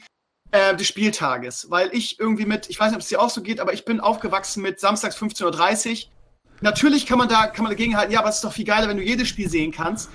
äh, 0.51 0.75
des 0.75 0.85
Spieltages, 0.87 1.65
weil 1.71 1.89
ich 1.93 2.19
irgendwie 2.19 2.45
mit, 2.45 2.69
ich 2.69 2.79
weiß 2.79 2.89
nicht, 2.89 2.97
ob 2.97 3.01
es 3.01 3.07
dir 3.07 3.19
auch 3.19 3.31
so 3.31 3.41
geht, 3.41 3.59
aber 3.59 3.73
ich 3.73 3.85
bin 3.85 3.99
aufgewachsen 3.99 4.61
mit 4.61 4.79
samstags 4.79 5.17
15.30 5.17 5.89
Uhr. 6.05 6.11
Natürlich 6.61 7.07
kann 7.07 7.17
man 7.17 7.27
da, 7.27 7.47
kann 7.47 7.63
man 7.63 7.71
dagegen 7.71 7.97
halten, 7.97 8.13
ja, 8.13 8.19
aber 8.19 8.29
es 8.29 8.35
ist 8.35 8.43
doch 8.43 8.53
viel 8.53 8.65
geiler, 8.65 8.87
wenn 8.87 8.97
du 8.97 9.03
jedes 9.03 9.27
Spiel 9.27 9.49
sehen 9.49 9.71
kannst. 9.71 10.09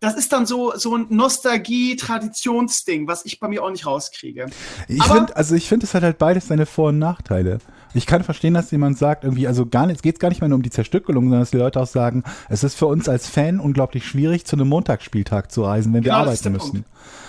das 0.00 0.16
ist 0.16 0.32
dann 0.32 0.46
so, 0.46 0.72
so 0.76 0.96
ein 0.96 1.06
Nostalgie-Traditionsding, 1.10 3.06
was 3.06 3.24
ich 3.24 3.38
bei 3.38 3.48
mir 3.48 3.62
auch 3.62 3.70
nicht 3.70 3.86
rauskriege. 3.86 4.46
Ich 4.88 5.02
finde, 5.04 5.36
also 5.36 5.54
ich 5.54 5.68
finde, 5.68 5.86
es 5.86 5.94
hat 5.94 6.02
halt 6.02 6.18
beides 6.18 6.48
seine 6.48 6.66
Vor- 6.66 6.88
und 6.88 6.98
Nachteile. 6.98 7.58
Ich 7.94 8.06
kann 8.06 8.22
verstehen, 8.22 8.54
dass 8.54 8.70
jemand 8.70 8.98
sagt, 8.98 9.24
irgendwie, 9.24 9.46
also 9.46 9.66
gar 9.66 9.86
nicht, 9.86 9.96
es 9.96 10.02
geht 10.02 10.20
gar 10.20 10.28
nicht 10.28 10.40
mehr 10.40 10.48
nur 10.48 10.56
um 10.56 10.62
die 10.62 10.70
Zerstückelung, 10.70 11.24
sondern 11.24 11.40
dass 11.40 11.50
die 11.50 11.56
Leute 11.56 11.80
auch 11.80 11.86
sagen, 11.86 12.22
es 12.48 12.64
ist 12.64 12.74
für 12.74 12.86
uns 12.86 13.08
als 13.08 13.28
Fan 13.28 13.60
unglaublich 13.60 14.06
schwierig, 14.06 14.44
zu 14.44 14.56
einem 14.56 14.68
Montagsspieltag 14.68 15.50
zu 15.50 15.64
reisen, 15.64 15.92
wenn 15.92 16.04
wir 16.04 16.10
genau, 16.12 16.22
arbeiten 16.22 16.52
müssen. 16.52 16.84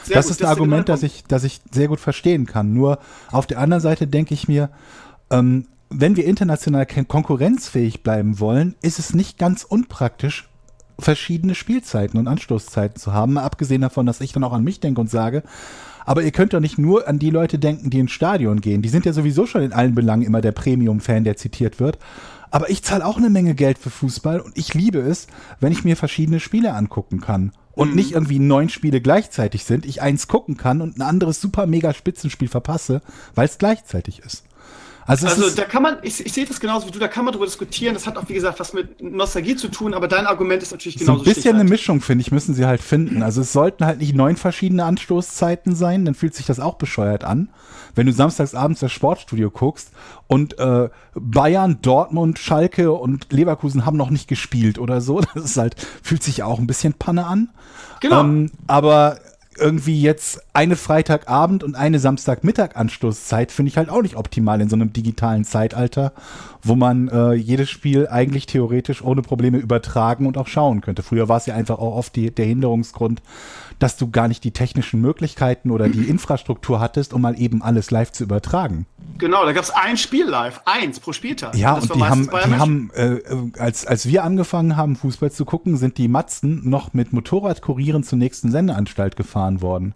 Das 0.09 0.25
gut, 0.25 0.31
ist 0.31 0.41
ein 0.41 0.43
das 0.43 0.49
Argument, 0.49 0.89
das 0.89 1.03
ich, 1.03 1.23
das 1.27 1.43
ich 1.43 1.61
sehr 1.71 1.87
gut 1.87 1.99
verstehen 1.99 2.45
kann. 2.45 2.73
Nur 2.73 2.99
auf 3.31 3.47
der 3.47 3.59
anderen 3.59 3.81
Seite 3.81 4.07
denke 4.07 4.33
ich 4.33 4.47
mir, 4.47 4.69
ähm, 5.29 5.67
wenn 5.89 6.15
wir 6.15 6.25
international 6.25 6.85
konkurrenzfähig 6.85 8.03
bleiben 8.03 8.39
wollen, 8.39 8.75
ist 8.81 8.99
es 8.99 9.13
nicht 9.13 9.37
ganz 9.37 9.63
unpraktisch, 9.63 10.49
verschiedene 10.99 11.55
Spielzeiten 11.55 12.19
und 12.19 12.27
Anstoßzeiten 12.27 12.97
zu 12.97 13.13
haben, 13.13 13.37
abgesehen 13.37 13.81
davon, 13.81 14.05
dass 14.05 14.21
ich 14.21 14.33
dann 14.33 14.43
auch 14.43 14.53
an 14.53 14.63
mich 14.63 14.79
denke 14.79 15.01
und 15.01 15.09
sage, 15.09 15.43
aber 16.09 16.23
ihr 16.23 16.31
könnt 16.31 16.55
doch 16.55 16.59
nicht 16.59 16.79
nur 16.79 17.07
an 17.07 17.19
die 17.19 17.29
Leute 17.29 17.59
denken, 17.59 17.91
die 17.91 17.99
ins 17.99 18.13
Stadion 18.13 18.61
gehen. 18.61 18.81
Die 18.81 18.89
sind 18.89 19.05
ja 19.05 19.13
sowieso 19.13 19.45
schon 19.45 19.61
in 19.61 19.73
allen 19.73 19.93
Belangen 19.93 20.23
immer 20.23 20.41
der 20.41 20.53
Premium-Fan, 20.53 21.23
der 21.23 21.37
zitiert 21.37 21.79
wird. 21.79 21.99
Aber 22.49 22.71
ich 22.71 22.81
zahle 22.81 23.05
auch 23.05 23.17
eine 23.17 23.29
Menge 23.29 23.53
Geld 23.53 23.77
für 23.77 23.91
Fußball 23.91 24.39
und 24.39 24.57
ich 24.57 24.73
liebe 24.73 24.97
es, 24.97 25.27
wenn 25.59 25.71
ich 25.71 25.83
mir 25.83 25.95
verschiedene 25.95 26.39
Spiele 26.39 26.73
angucken 26.73 27.21
kann. 27.21 27.51
Und 27.73 27.91
mhm. 27.91 27.95
nicht 27.95 28.13
irgendwie 28.13 28.39
neun 28.39 28.69
Spiele 28.69 29.01
gleichzeitig 29.01 29.65
sind, 29.65 29.85
ich 29.85 30.01
eins 30.01 30.27
gucken 30.27 30.57
kann 30.57 30.81
und 30.81 30.97
ein 30.97 31.03
anderes 31.03 31.39
super 31.41 31.67
mega 31.67 31.93
Spitzenspiel 31.93 32.47
verpasse, 32.47 33.03
weil 33.35 33.45
es 33.45 33.59
gleichzeitig 33.59 34.23
ist. 34.25 34.45
Also, 35.09 35.25
also 35.25 35.49
da 35.49 35.63
kann 35.63 35.81
man, 35.81 35.97
ich, 36.03 36.23
ich 36.23 36.33
sehe 36.33 36.45
das 36.45 36.59
genauso 36.59 36.85
wie 36.85 36.91
du, 36.91 36.99
da 36.99 37.07
kann 37.07 37.25
man 37.25 37.31
darüber 37.31 37.47
diskutieren. 37.47 37.95
Das 37.95 38.05
hat 38.05 38.15
auch, 38.15 38.29
wie 38.29 38.35
gesagt, 38.35 38.59
was 38.59 38.73
mit 38.73 39.01
Nostalgie 39.01 39.55
zu 39.55 39.69
tun, 39.69 39.95
aber 39.95 40.07
dein 40.07 40.27
Argument 40.27 40.61
ist 40.61 40.71
natürlich 40.71 40.99
genauso. 40.99 41.23
So 41.23 41.27
ein 41.27 41.33
bisschen 41.33 41.55
eine 41.55 41.67
Mischung, 41.67 41.99
finde 41.99 42.21
ich, 42.21 42.31
müssen 42.31 42.53
sie 42.53 42.67
halt 42.67 42.79
finden. 42.79 43.23
Also 43.23 43.41
es 43.41 43.51
sollten 43.51 43.87
halt 43.87 44.01
nicht 44.01 44.13
neun 44.13 44.35
verschiedene 44.35 44.83
Anstoßzeiten 44.83 45.73
sein, 45.73 46.05
dann 46.05 46.13
fühlt 46.13 46.35
sich 46.35 46.45
das 46.45 46.59
auch 46.59 46.75
bescheuert 46.75 47.23
an. 47.23 47.49
Wenn 47.95 48.05
du 48.05 48.13
samstags 48.13 48.53
abends 48.53 48.81
das 48.81 48.91
Sportstudio 48.91 49.49
guckst 49.49 49.89
und 50.27 50.59
äh, 50.59 50.89
Bayern, 51.15 51.79
Dortmund, 51.81 52.37
Schalke 52.37 52.91
und 52.91 53.33
Leverkusen 53.33 53.87
haben 53.87 53.97
noch 53.97 54.11
nicht 54.11 54.27
gespielt 54.27 54.77
oder 54.77 55.01
so, 55.01 55.21
das 55.33 55.43
ist 55.43 55.57
halt, 55.57 55.75
fühlt 56.03 56.21
sich 56.21 56.43
auch 56.43 56.59
ein 56.59 56.67
bisschen 56.67 56.93
Panne 56.93 57.25
an. 57.25 57.49
Genau. 57.99 58.21
Ähm, 58.21 58.51
aber 58.67 59.17
irgendwie 59.59 60.01
jetzt 60.01 60.41
eine 60.53 60.75
Freitagabend 60.75 61.63
und 61.63 61.75
eine 61.75 61.99
Samstagmittag 61.99 62.75
Anstoßzeit 62.75 63.51
finde 63.51 63.69
ich 63.69 63.77
halt 63.77 63.89
auch 63.89 64.01
nicht 64.01 64.15
optimal 64.15 64.61
in 64.61 64.69
so 64.69 64.75
einem 64.75 64.93
digitalen 64.93 65.43
Zeitalter, 65.43 66.13
wo 66.63 66.75
man 66.75 67.07
äh, 67.07 67.33
jedes 67.33 67.69
Spiel 67.69 68.07
eigentlich 68.07 68.45
theoretisch 68.45 69.03
ohne 69.03 69.21
Probleme 69.21 69.57
übertragen 69.57 70.25
und 70.25 70.37
auch 70.37 70.47
schauen 70.47 70.81
könnte. 70.81 71.03
Früher 71.03 71.29
war 71.29 71.37
es 71.37 71.45
ja 71.45 71.55
einfach 71.55 71.79
auch 71.79 71.95
oft 71.95 72.15
die, 72.15 72.31
der 72.31 72.45
Hinderungsgrund, 72.45 73.21
dass 73.79 73.95
du 73.95 74.09
gar 74.09 74.27
nicht 74.27 74.43
die 74.43 74.51
technischen 74.51 74.99
Möglichkeiten 74.99 75.71
oder 75.71 75.87
die 75.87 76.03
Infrastruktur 76.03 76.79
hattest, 76.79 77.13
um 77.13 77.21
mal 77.21 77.39
eben 77.39 77.61
alles 77.61 77.91
live 77.91 78.11
zu 78.11 78.23
übertragen. 78.23 78.85
Genau, 79.17 79.45
da 79.45 79.53
gab 79.53 79.63
es 79.63 79.71
ein 79.71 79.97
Spiel 79.97 80.25
live, 80.25 80.61
eins 80.65 80.99
pro 80.99 81.13
Spieltag. 81.13 81.55
Ja, 81.55 81.73
und, 81.73 81.89
und 81.89 81.97
die 81.97 82.03
haben, 82.03 82.29
die 82.29 82.55
haben 82.55 82.91
äh, 82.93 83.19
als, 83.57 83.85
als 83.85 84.05
wir 84.05 84.23
angefangen 84.23 84.75
haben, 84.75 84.95
Fußball 84.95 85.31
zu 85.31 85.45
gucken, 85.45 85.77
sind 85.77 85.97
die 85.97 86.07
Matzen 86.07 86.69
noch 86.69 86.93
mit 86.93 87.13
Motorradkurieren 87.13 88.03
zur 88.03 88.17
nächsten 88.17 88.51
Sendeanstalt 88.51 89.15
gefahren 89.15 89.61
worden. 89.61 89.93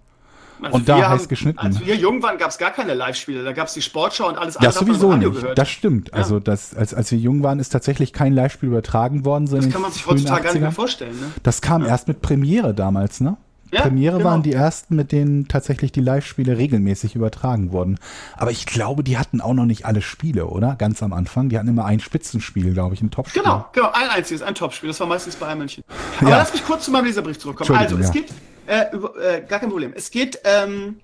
Also 0.65 0.77
und 0.77 0.89
da 0.89 0.95
heißt 0.95 1.23
haben, 1.23 1.27
geschnitten. 1.27 1.59
Als 1.59 1.79
wir 1.79 1.95
jung 1.95 2.21
waren, 2.21 2.37
gab 2.37 2.49
es 2.49 2.57
gar 2.57 2.71
keine 2.71 2.93
Live-Spiele. 2.93 3.43
Da 3.43 3.51
gab 3.53 3.67
es 3.67 3.73
die 3.73 3.81
Sportschau 3.81 4.27
und 4.27 4.37
alles 4.37 4.57
andere. 4.57 4.73
Das 4.73 4.79
sowieso 4.79 5.13
nicht. 5.13 5.33
Gehört. 5.33 5.57
Das 5.57 5.69
stimmt. 5.69 6.09
Ja. 6.09 6.15
Also 6.15 6.39
das, 6.39 6.75
als, 6.75 6.93
als 6.93 7.11
wir 7.11 7.17
jung 7.17 7.43
waren, 7.43 7.59
ist 7.59 7.69
tatsächlich 7.69 8.13
kein 8.13 8.33
Live-Spiel 8.33 8.69
übertragen 8.69 9.25
worden. 9.25 9.49
Das 9.49 9.69
kann 9.69 9.81
man 9.81 9.91
sich 9.91 10.05
heutzutage 10.05 10.43
gar 10.43 10.53
nicht 10.53 10.61
mehr 10.61 10.71
vorstellen. 10.71 11.19
Ne? 11.19 11.31
Das 11.43 11.61
kam 11.61 11.83
ja. 11.83 11.89
erst 11.89 12.07
mit 12.07 12.21
Premiere 12.21 12.73
damals, 12.73 13.21
ne? 13.21 13.37
Ja, 13.73 13.81
Premiere 13.81 14.17
genau. 14.17 14.29
waren 14.29 14.43
die 14.43 14.53
ersten, 14.53 14.95
mit 14.95 15.11
denen 15.11 15.47
tatsächlich 15.47 15.91
die 15.91 15.99
Live-Spiele 15.99 16.57
regelmäßig 16.59 17.15
übertragen 17.15 17.71
wurden. 17.71 17.97
Aber 18.37 18.51
ich 18.51 18.67
glaube, 18.67 19.03
die 19.03 19.17
hatten 19.17 19.41
auch 19.41 19.53
noch 19.53 19.65
nicht 19.65 19.85
alle 19.85 20.03
Spiele, 20.03 20.45
oder? 20.45 20.75
Ganz 20.75 21.01
am 21.01 21.11
Anfang. 21.11 21.49
Die 21.49 21.57
hatten 21.57 21.69
immer 21.69 21.85
ein 21.85 21.99
Spitzenspiel, 21.99 22.73
glaube 22.73 22.93
ich, 22.93 23.01
ein 23.01 23.09
Topspiel. 23.09 23.41
Genau, 23.41 23.65
genau, 23.73 23.89
ein 23.91 24.09
einziges, 24.09 24.43
ein 24.43 24.53
Topspiel. 24.53 24.89
Das 24.89 24.99
war 24.99 25.07
meistens 25.07 25.35
bei 25.37 25.55
München. 25.55 25.83
Aber 26.19 26.29
ja. 26.29 26.37
lass 26.37 26.53
mich 26.53 26.63
kurz 26.63 26.85
zu 26.85 26.91
meinem 26.91 27.05
Leserbrief 27.05 27.39
zurückkommen. 27.39 27.75
Also, 27.75 27.97
es 27.97 28.13
ja. 28.13 28.21
Äh, 28.67 28.93
über, 28.93 29.15
äh, 29.17 29.41
gar 29.41 29.59
kein 29.59 29.69
Problem. 29.69 29.93
Es 29.95 30.11
geht, 30.11 30.39
ähm, 30.43 31.01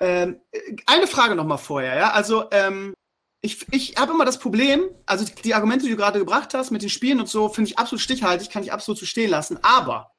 ähm, 0.00 0.40
eine 0.86 1.06
Frage 1.06 1.34
noch 1.34 1.44
mal 1.44 1.58
vorher, 1.58 1.96
ja. 1.96 2.10
Also, 2.12 2.50
ähm, 2.50 2.94
ich, 3.42 3.66
ich 3.70 3.96
habe 3.96 4.12
immer 4.12 4.24
das 4.24 4.38
Problem, 4.38 4.82
also 5.06 5.24
die 5.44 5.54
Argumente, 5.54 5.84
die 5.86 5.90
du 5.90 5.96
gerade 5.96 6.18
gebracht 6.18 6.52
hast 6.52 6.70
mit 6.70 6.82
den 6.82 6.90
Spielen 6.90 7.20
und 7.20 7.28
so, 7.28 7.48
finde 7.48 7.70
ich 7.70 7.78
absolut 7.78 8.02
stichhaltig, 8.02 8.50
kann 8.50 8.62
ich 8.62 8.72
absolut 8.72 8.98
so 8.98 9.06
stehen 9.06 9.30
lassen. 9.30 9.58
Aber 9.62 10.12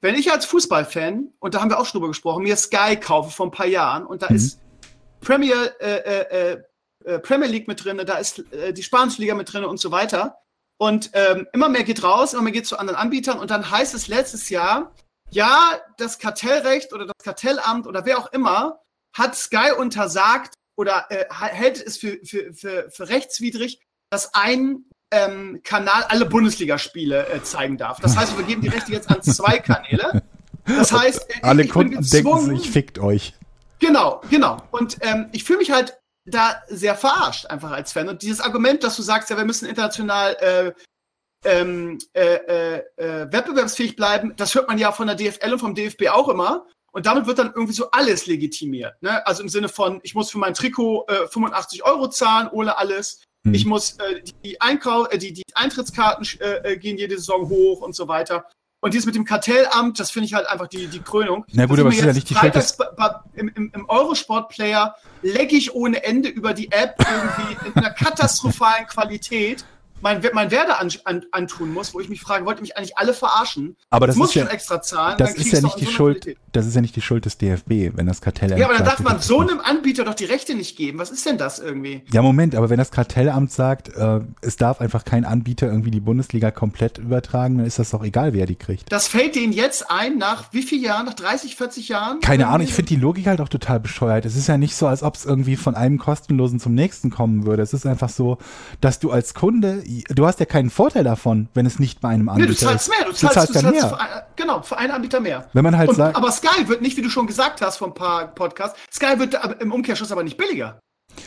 wenn 0.00 0.14
ich 0.14 0.30
als 0.30 0.44
Fußballfan, 0.46 1.32
und 1.38 1.54
da 1.54 1.60
haben 1.60 1.70
wir 1.70 1.78
auch 1.78 1.86
schon 1.86 1.98
drüber 1.98 2.08
gesprochen, 2.08 2.42
mir 2.42 2.56
Sky 2.56 2.96
kaufe 2.96 3.30
vor 3.30 3.46
ein 3.46 3.52
paar 3.52 3.66
Jahren 3.66 4.06
und 4.06 4.22
da 4.22 4.28
mhm. 4.28 4.36
ist 4.36 4.60
Premier, 5.20 5.72
äh, 5.80 5.96
äh, 5.96 6.52
äh, 6.52 6.62
äh, 7.04 7.18
Premier 7.20 7.48
League 7.48 7.68
mit 7.68 7.82
drin, 7.84 8.00
da 8.04 8.18
ist 8.18 8.40
äh, 8.52 8.72
die 8.72 8.82
Spanische 8.82 9.22
Liga 9.22 9.34
mit 9.34 9.52
drin 9.52 9.64
und 9.64 9.80
so 9.80 9.90
weiter. 9.90 10.38
Und 10.80 11.10
ähm, 11.14 11.48
immer 11.52 11.68
mehr 11.68 11.82
geht 11.82 12.04
raus, 12.04 12.34
immer 12.34 12.42
mehr 12.42 12.52
geht 12.52 12.66
zu 12.66 12.78
anderen 12.78 12.98
Anbietern 12.98 13.40
und 13.40 13.50
dann 13.50 13.68
heißt 13.68 13.94
es 13.94 14.06
letztes 14.06 14.48
Jahr, 14.48 14.94
ja, 15.30 15.78
das 15.96 16.18
Kartellrecht 16.18 16.92
oder 16.92 17.06
das 17.06 17.16
Kartellamt 17.22 17.86
oder 17.86 18.04
wer 18.04 18.18
auch 18.18 18.32
immer 18.32 18.80
hat 19.12 19.34
Sky 19.36 19.72
untersagt 19.76 20.54
oder 20.76 21.06
äh, 21.10 21.24
hält 21.30 21.84
es 21.84 21.98
für, 21.98 22.18
für, 22.24 22.52
für, 22.52 22.90
für 22.90 23.08
rechtswidrig, 23.08 23.80
dass 24.10 24.32
ein 24.34 24.84
ähm, 25.10 25.60
Kanal 25.64 26.04
alle 26.08 26.26
Bundesligaspiele 26.26 27.26
äh, 27.28 27.42
zeigen 27.42 27.78
darf. 27.78 27.98
Das 28.00 28.16
heißt, 28.16 28.36
wir 28.36 28.44
geben 28.44 28.62
die 28.62 28.68
Rechte 28.68 28.92
jetzt 28.92 29.10
an 29.10 29.22
zwei 29.22 29.58
Kanäle. 29.58 30.22
Das 30.66 30.92
heißt, 30.92 31.30
äh, 31.30 31.42
alle 31.42 31.66
Kunden 31.66 32.02
denken 32.02 32.56
sich, 32.56 32.70
fickt 32.70 32.98
euch. 32.98 33.34
Genau, 33.78 34.20
genau. 34.30 34.62
Und 34.70 34.98
ähm, 35.00 35.28
ich 35.32 35.44
fühle 35.44 35.60
mich 35.60 35.70
halt 35.70 35.98
da 36.26 36.62
sehr 36.68 36.94
verarscht, 36.94 37.46
einfach 37.46 37.70
als 37.70 37.92
Fan. 37.92 38.08
Und 38.08 38.22
dieses 38.22 38.40
Argument, 38.40 38.84
dass 38.84 38.96
du 38.96 39.02
sagst, 39.02 39.30
ja, 39.30 39.36
wir 39.36 39.46
müssen 39.46 39.66
international 39.66 40.36
äh, 40.40 40.72
ähm, 41.44 41.98
äh, 42.14 42.34
äh, 42.34 42.82
äh 42.96 43.32
wettbewerbsfähig 43.32 43.96
bleiben, 43.96 44.34
das 44.36 44.54
hört 44.54 44.68
man 44.68 44.78
ja 44.78 44.92
von 44.92 45.06
der 45.06 45.16
DFL 45.16 45.52
und 45.52 45.58
vom 45.58 45.74
DFB 45.74 46.08
auch 46.08 46.28
immer. 46.28 46.66
Und 46.90 47.06
damit 47.06 47.26
wird 47.26 47.38
dann 47.38 47.52
irgendwie 47.54 47.74
so 47.74 47.90
alles 47.90 48.26
legitimiert. 48.26 49.00
Ne? 49.02 49.24
Also 49.26 49.42
im 49.42 49.48
Sinne 49.48 49.68
von, 49.68 50.00
ich 50.02 50.14
muss 50.14 50.30
für 50.30 50.38
mein 50.38 50.54
Trikot 50.54 51.06
äh, 51.08 51.28
85 51.28 51.84
Euro 51.84 52.08
zahlen, 52.08 52.48
ohne 52.50 52.78
alles. 52.78 53.22
Hm. 53.44 53.54
Ich 53.54 53.66
muss 53.66 53.92
äh, 53.98 54.22
die, 54.44 54.60
Einkauf, 54.60 55.12
äh, 55.12 55.18
die, 55.18 55.32
die 55.32 55.44
Eintrittskarten 55.54 56.26
äh, 56.40 56.72
äh, 56.72 56.76
gehen 56.76 56.96
jede 56.96 57.16
Saison 57.16 57.48
hoch 57.48 57.82
und 57.82 57.94
so 57.94 58.08
weiter. 58.08 58.46
Und 58.80 58.94
dieses 58.94 59.06
mit 59.06 59.16
dem 59.16 59.24
Kartellamt, 59.24 59.98
das 59.98 60.10
finde 60.12 60.26
ich 60.26 60.34
halt 60.34 60.46
einfach 60.46 60.68
die, 60.68 60.86
die 60.86 61.00
Krönung. 61.00 61.44
Na 61.52 61.66
gut, 61.66 61.80
aber 61.80 61.88
es 61.88 61.96
ist 61.96 62.04
ja 62.04 62.12
nicht 62.12 62.30
die 62.30 62.34
Schuld. 62.34 62.54
Im, 63.34 63.48
im, 63.48 63.72
im 63.74 63.88
Eurosport-Player 63.88 64.94
lecke 65.22 65.56
ich 65.56 65.74
ohne 65.74 66.04
Ende 66.04 66.28
über 66.28 66.54
die 66.54 66.70
App 66.70 66.94
irgendwie 66.98 67.66
in 67.66 67.74
einer 67.74 67.90
katastrophalen 67.90 68.86
Qualität 68.86 69.64
mein, 70.00 70.22
mein 70.32 70.50
Werde 70.50 70.78
an, 70.78 70.90
an, 71.04 71.24
antun 71.32 71.72
muss, 71.72 71.94
wo 71.94 72.00
ich 72.00 72.08
mich 72.08 72.20
frage, 72.20 72.44
wollt 72.46 72.58
ihr 72.58 72.62
mich 72.62 72.76
eigentlich 72.76 72.96
alle 72.96 73.14
verarschen? 73.14 73.76
Aber 73.90 74.06
das, 74.06 74.16
muss 74.16 74.34
ja, 74.34 74.42
schon 74.42 74.50
extra 74.50 74.80
zahlen. 74.82 75.16
Das 75.18 75.34
ist 75.34 75.52
ja 75.52 75.60
nicht 75.60 75.80
die 75.80 75.84
so 75.86 75.90
Schuld. 75.90 76.22
Qualität. 76.22 76.38
Das 76.52 76.66
ist 76.66 76.74
ja 76.74 76.80
nicht 76.80 76.96
die 76.96 77.02
Schuld 77.02 77.24
des 77.24 77.38
DFB, 77.38 77.96
wenn 77.96 78.06
das 78.06 78.20
Kartellamt. 78.20 78.58
Ja, 78.58 78.66
aber 78.66 78.76
dann 78.76 78.86
darf 78.86 79.00
man 79.00 79.20
so 79.20 79.40
einem 79.40 79.60
Anbieter 79.60 80.04
doch 80.04 80.14
die 80.14 80.24
Rechte 80.24 80.54
nicht 80.54 80.76
geben. 80.76 80.98
Was 80.98 81.10
ist 81.10 81.26
denn 81.26 81.38
das 81.38 81.58
irgendwie? 81.58 82.02
Ja, 82.10 82.22
Moment, 82.22 82.54
aber 82.54 82.70
wenn 82.70 82.78
das 82.78 82.90
Kartellamt 82.90 83.52
sagt, 83.52 83.94
äh, 83.94 84.20
es 84.40 84.56
darf 84.56 84.80
einfach 84.80 85.04
kein 85.04 85.24
Anbieter 85.24 85.66
irgendwie 85.66 85.90
die 85.90 86.00
Bundesliga 86.00 86.50
komplett 86.50 86.98
übertragen, 86.98 87.58
dann 87.58 87.66
ist 87.66 87.78
das 87.78 87.90
doch 87.90 88.02
egal, 88.02 88.32
wer 88.32 88.46
die 88.46 88.56
kriegt. 88.56 88.90
Das 88.90 89.08
fällt 89.08 89.34
denen 89.34 89.52
jetzt 89.52 89.90
ein, 89.90 90.18
nach 90.18 90.52
wie 90.52 90.62
vielen 90.62 90.82
Jahren? 90.82 91.06
Nach 91.06 91.14
30, 91.14 91.54
40 91.54 91.88
Jahren? 91.88 92.20
Keine 92.20 92.48
Ahnung, 92.48 92.66
ich 92.66 92.74
finde 92.74 92.88
die 92.88 92.96
Logik 92.96 93.26
halt 93.26 93.40
auch 93.40 93.48
total 93.48 93.78
bescheuert. 93.80 94.24
Es 94.24 94.36
ist 94.36 94.48
ja 94.48 94.56
nicht 94.56 94.74
so, 94.74 94.86
als 94.86 95.02
ob 95.02 95.16
es 95.16 95.24
irgendwie 95.24 95.56
von 95.56 95.74
einem 95.74 95.98
kostenlosen 95.98 96.60
zum 96.60 96.74
nächsten 96.74 97.10
kommen 97.10 97.46
würde. 97.46 97.62
Es 97.62 97.72
ist 97.72 97.86
einfach 97.86 98.08
so, 98.08 98.38
dass 98.80 98.98
du 98.98 99.10
als 99.10 99.34
Kunde, 99.34 99.82
du 100.08 100.26
hast 100.26 100.40
ja 100.40 100.46
keinen 100.46 100.70
Vorteil 100.70 101.04
davon, 101.04 101.48
wenn 101.54 101.66
es 101.66 101.78
nicht 101.78 102.00
bei 102.00 102.08
einem 102.08 102.28
Anbieter 102.28 102.50
ist. 102.50 102.62
Nee, 102.62 102.66
du 102.66 102.70
zahlst 102.70 102.88
mehr. 102.88 102.98
Du 103.06 103.12
zahlst, 103.12 103.22
du 103.22 103.28
zahlst, 103.28 103.54
du 103.54 103.60
zahlst 103.60 103.80
mehr. 103.80 103.88
Für 103.88 104.00
ein, 104.00 104.08
genau, 104.36 104.62
für 104.62 104.78
einen 104.78 104.92
Anbieter 104.92 105.20
mehr. 105.20 105.46
Wenn 105.52 105.64
man 105.64 105.76
halt 105.76 105.90
Und, 105.90 105.96
sagt. 105.96 106.16
Aber 106.16 106.30
Sky 106.30 106.68
wird 106.68 106.82
nicht, 106.82 106.96
wie 106.96 107.02
du 107.02 107.10
schon 107.10 107.26
gesagt 107.26 107.60
hast 107.62 107.78
vor 107.78 107.88
ein 107.88 107.94
paar 107.94 108.28
Podcasts, 108.28 108.78
Sky 108.92 109.18
wird 109.18 109.38
im 109.60 109.72
Umkehrschluss 109.72 110.12
aber 110.12 110.22
nicht 110.22 110.36
billiger. 110.36 110.78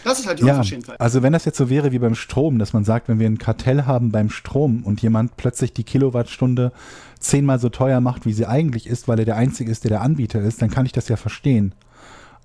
Das 0.03 0.19
ist 0.19 0.27
halt 0.27 0.39
die 0.39 0.45
ja. 0.45 0.61
Also 0.99 1.21
wenn 1.21 1.33
das 1.33 1.45
jetzt 1.45 1.57
so 1.57 1.69
wäre 1.69 1.91
wie 1.91 1.99
beim 1.99 2.15
Strom, 2.15 2.59
dass 2.59 2.73
man 2.73 2.83
sagt, 2.83 3.07
wenn 3.09 3.19
wir 3.19 3.27
ein 3.27 3.37
Kartell 3.37 3.85
haben 3.85 4.11
beim 4.11 4.29
Strom 4.29 4.83
und 4.83 5.01
jemand 5.01 5.37
plötzlich 5.37 5.73
die 5.73 5.83
Kilowattstunde 5.83 6.71
zehnmal 7.19 7.59
so 7.59 7.69
teuer 7.69 7.99
macht, 7.99 8.25
wie 8.25 8.33
sie 8.33 8.45
eigentlich 8.45 8.87
ist, 8.87 9.07
weil 9.07 9.19
er 9.19 9.25
der 9.25 9.35
Einzige 9.35 9.71
ist, 9.71 9.83
der 9.83 9.89
der 9.89 10.01
Anbieter 10.01 10.39
ist, 10.41 10.61
dann 10.61 10.69
kann 10.69 10.85
ich 10.85 10.91
das 10.91 11.07
ja 11.07 11.17
verstehen. 11.17 11.75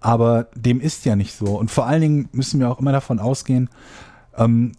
Aber 0.00 0.48
dem 0.55 0.81
ist 0.81 1.05
ja 1.05 1.16
nicht 1.16 1.35
so. 1.35 1.46
Und 1.59 1.70
vor 1.70 1.87
allen 1.87 2.00
Dingen 2.00 2.29
müssen 2.33 2.61
wir 2.61 2.70
auch 2.70 2.81
immer 2.81 2.92
davon 2.92 3.18
ausgehen, 3.18 3.70
ähm, 4.37 4.72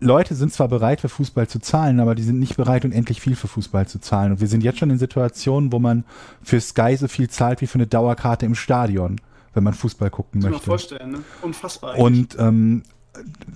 Leute 0.00 0.34
sind 0.34 0.52
zwar 0.52 0.68
bereit, 0.68 1.00
für 1.00 1.08
Fußball 1.08 1.48
zu 1.48 1.60
zahlen, 1.60 2.00
aber 2.00 2.14
die 2.14 2.22
sind 2.22 2.38
nicht 2.38 2.56
bereit, 2.56 2.84
unendlich 2.84 3.20
viel 3.20 3.36
für 3.36 3.48
Fußball 3.48 3.86
zu 3.86 4.00
zahlen. 4.00 4.32
Und 4.32 4.40
wir 4.40 4.48
sind 4.48 4.62
jetzt 4.62 4.78
schon 4.78 4.90
in 4.90 4.98
Situationen, 4.98 5.72
wo 5.72 5.78
man 5.78 6.04
für 6.42 6.60
Sky 6.60 6.96
so 6.96 7.08
viel 7.08 7.30
zahlt 7.30 7.60
wie 7.60 7.66
für 7.66 7.76
eine 7.76 7.86
Dauerkarte 7.86 8.46
im 8.46 8.54
Stadion, 8.54 9.20
wenn 9.54 9.64
man 9.64 9.74
Fußball 9.74 10.10
gucken 10.10 10.40
das 10.40 10.50
möchte. 10.50 10.64
Kann 10.64 10.70
man 10.70 10.78
vorstellen, 10.78 11.10
ne? 11.12 11.18
Unfassbar. 11.42 11.94
Eigentlich. 11.94 12.04
Und 12.04 12.36
ähm, 12.38 12.82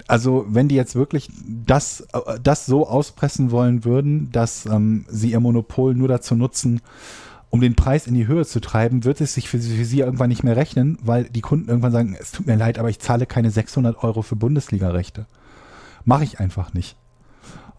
also 0.07 0.47
wenn 0.49 0.69
die 0.69 0.77
jetzt 0.77 0.95
wirklich 0.95 1.31
das, 1.47 2.07
das 2.43 2.67
so 2.67 2.87
auspressen 2.87 3.51
wollen 3.51 3.85
würden, 3.85 4.31
dass 4.33 4.67
ähm, 4.67 5.05
sie 5.09 5.33
ihr 5.33 5.41
Monopol 5.41 5.95
nur 5.95 6.09
dazu 6.09 6.35
nutzen, 6.35 6.81
um 7.51 7.61
den 7.61 7.75
Preis 7.75 8.07
in 8.07 8.15
die 8.15 8.27
Höhe 8.27 8.45
zu 8.45 8.61
treiben, 8.61 9.05
wird 9.05 9.21
es 9.21 9.35
sich 9.35 9.49
für 9.49 9.59
sie, 9.59 9.77
für 9.77 9.85
sie 9.85 10.01
irgendwann 10.01 10.29
nicht 10.29 10.45
mehr 10.45 10.57
rechnen, 10.57 10.99
weil 11.03 11.25
die 11.25 11.41
Kunden 11.41 11.69
irgendwann 11.69 11.93
sagen, 11.93 12.17
es 12.19 12.31
tut 12.31 12.47
mir 12.47 12.57
leid, 12.57 12.79
aber 12.79 12.91
ich 12.91 12.99
zahle 12.99 13.27
keine 13.27 13.51
600 13.51 14.05
Euro 14.05 14.23
für 14.23 14.37
Bundesliga-Rechte. 14.37 15.27
Mache 16.05 16.25
ich 16.25 16.41
einfach 16.41 16.75
nicht. 16.75 16.97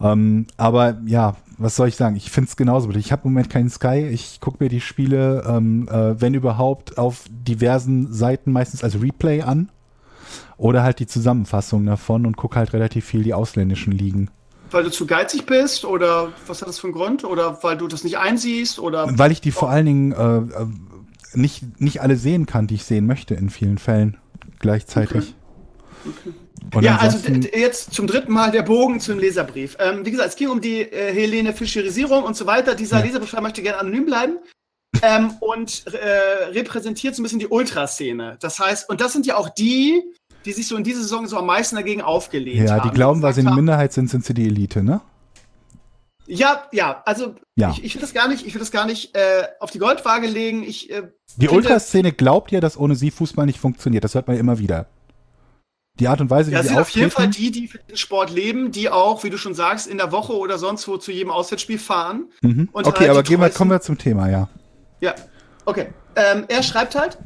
Ähm, 0.02 0.48
aber 0.58 0.98
ja, 1.06 1.36
was 1.58 1.76
soll 1.76 1.90
ich 1.90 1.96
sagen? 1.96 2.16
Ich 2.16 2.32
finde 2.32 2.50
es 2.50 2.56
genauso. 2.56 2.90
Ich 2.92 3.12
habe 3.12 3.24
im 3.26 3.34
Moment 3.34 3.50
keinen 3.50 3.70
Sky. 3.70 4.08
Ich 4.12 4.40
gucke 4.40 4.64
mir 4.64 4.70
die 4.70 4.82
Spiele, 4.82 5.44
ähm, 5.48 5.88
äh, 5.90 6.20
wenn 6.20 6.34
überhaupt, 6.34 6.98
auf 6.98 7.26
diversen 7.30 8.12
Seiten 8.14 8.52
meistens 8.52 8.84
als 8.84 9.02
Replay 9.02 9.42
an. 9.42 9.70
Oder 10.58 10.84
halt 10.84 11.00
die 11.00 11.08
Zusammenfassung 11.08 11.86
davon 11.86 12.26
und 12.26 12.38
gucke 12.38 12.58
halt 12.58 12.74
relativ 12.74 13.06
viel 13.06 13.24
die 13.24 13.34
ausländischen 13.34 13.92
Ligen. 13.92 14.30
Weil 14.72 14.84
du 14.84 14.92
zu 14.92 15.08
geizig 15.08 15.46
bist 15.46 15.84
oder 15.84 16.30
was 16.48 16.62
hat 16.62 16.70
das 16.70 16.80
für 16.80 16.88
einen 16.88 16.94
Grund? 16.94 17.24
Oder 17.24 17.64
weil 17.64 17.78
du 17.78 17.88
das 17.88 18.04
nicht 18.04 18.18
einsiehst? 18.18 18.80
Oder 18.80 19.18
weil 19.18 19.32
ich 19.32 19.42
die 19.42 19.52
vor 19.52 19.70
allen 19.70 19.86
Dingen 19.86 20.12
äh, 20.12 20.38
äh, 20.38 20.68
nicht, 21.34 21.82
nicht 21.82 22.02
alle 22.02 22.16
sehen 22.18 22.46
kann, 22.46 22.68
die 22.68 22.76
ich 22.76 22.84
sehen 22.84 23.06
möchte 23.06 23.34
in 23.34 23.50
vielen 23.50 23.80
Fällen 23.80 24.18
gleichzeitig. 24.60 25.34
Okay. 26.06 26.14
Okay. 26.28 26.36
Ja, 26.82 26.98
also 26.98 27.18
jetzt 27.28 27.94
zum 27.94 28.08
dritten 28.08 28.32
Mal 28.32 28.52
der 28.52 28.64
Bogen 28.64 29.00
zum 29.00 29.20
Leserbrief. 29.20 29.78
Ähm, 29.80 30.06
wie 30.06 30.12
gesagt, 30.12 30.30
es 30.30 30.36
ging 30.36 30.50
um 30.50 30.62
die 30.62 30.82
äh, 30.82 31.14
Helene 31.14 31.54
Fischerisierung 31.54 32.24
und 32.24 32.36
so 32.36 32.46
weiter. 32.46 32.76
Dieser 32.76 33.00
ja. 33.00 33.06
Leserbrief 33.06 33.34
möchte 33.42 33.62
gerne 33.62 33.80
anonym 33.80 34.06
bleiben 34.06 34.38
ähm, 35.02 35.34
und 35.40 35.86
äh, 35.88 36.46
repräsentiert 36.52 37.16
so 37.16 37.22
ein 37.22 37.24
bisschen 37.24 37.40
die 37.40 37.48
Ultraszene. 37.48 38.38
Das 38.40 38.60
heißt, 38.60 38.90
und 38.90 39.02
das 39.02 39.14
sind 39.14 39.26
ja 39.26 39.38
auch 39.38 39.50
die, 39.50 40.02
die 40.46 40.52
sich 40.52 40.68
so 40.68 40.76
in 40.76 40.84
dieser 40.84 41.02
Saison 41.02 41.28
so 41.28 41.38
am 41.38 41.46
meisten 41.46 41.76
dagegen 41.76 42.02
aufgelehnt 42.02 42.68
ja, 42.68 42.76
haben. 42.76 42.86
Ja, 42.86 42.90
die 42.90 42.96
glauben, 42.96 43.22
weil 43.22 43.34
sie 43.34 43.42
eine 43.42 43.56
Minderheit 43.56 43.94
sind, 43.94 44.10
sind 44.10 44.26
sie 44.26 44.34
die 44.34 44.46
Elite, 44.46 44.84
ne? 44.84 45.02
Ja, 46.32 46.68
ja, 46.72 47.02
also 47.06 47.36
ja. 47.56 47.72
ich, 47.72 47.84
ich 47.84 47.96
will 47.96 48.02
das 48.02 48.14
gar 48.14 48.28
nicht, 48.28 48.46
ich 48.46 48.54
will 48.54 48.60
das 48.60 48.70
gar 48.70 48.86
nicht 48.86 49.16
äh, 49.16 49.48
auf 49.60 49.72
die 49.72 49.80
Goldwaage 49.80 50.28
legen. 50.28 50.62
Ich, 50.64 50.92
äh, 50.92 51.10
die 51.38 51.50
Ultraszene 51.50 52.12
glaubt 52.12 52.52
ja, 52.52 52.60
dass 52.60 52.78
ohne 52.78 52.94
sie 52.94 53.10
Fußball 53.10 53.48
nicht 53.48 53.60
funktioniert. 53.60 54.04
Das 54.04 54.14
hört 54.14 54.28
man 54.28 54.36
ja 54.36 54.40
immer 54.40 54.60
wieder. 54.60 54.86
Die 56.00 56.08
Art 56.08 56.22
und 56.22 56.30
Weise, 56.30 56.50
wie 56.50 56.56
ja, 56.56 56.62
sie 56.62 56.70
sind 56.70 56.80
auf 56.80 56.90
jeden 56.90 57.12
Fall 57.12 57.28
die, 57.28 57.52
die 57.52 57.68
für 57.68 57.80
den 57.80 57.98
Sport 57.98 58.32
leben, 58.32 58.72
die 58.72 58.90
auch, 58.90 59.24
wie 59.24 59.30
du 59.30 59.38
schon 59.38 59.54
sagst, 59.54 59.88
in 59.88 59.98
der 59.98 60.12
Woche 60.12 60.34
oder 60.34 60.58
sonst 60.58 60.88
wo 60.88 60.98
zu 60.98 61.12
jedem 61.12 61.32
Auswärtsspiel 61.32 61.80
fahren. 61.80 62.30
Mhm. 62.42 62.70
okay, 62.72 63.00
halt 63.00 63.10
aber 63.10 63.24
gehen 63.24 63.42
wir, 63.42 63.50
kommen 63.50 63.72
wir 63.72 63.82
zum 63.82 63.98
Thema, 63.98 64.30
ja. 64.30 64.48
Ja, 65.02 65.14
okay. 65.66 65.88
Ähm, 66.16 66.46
er 66.48 66.64
schreibt 66.64 66.96
halt, 66.96 67.18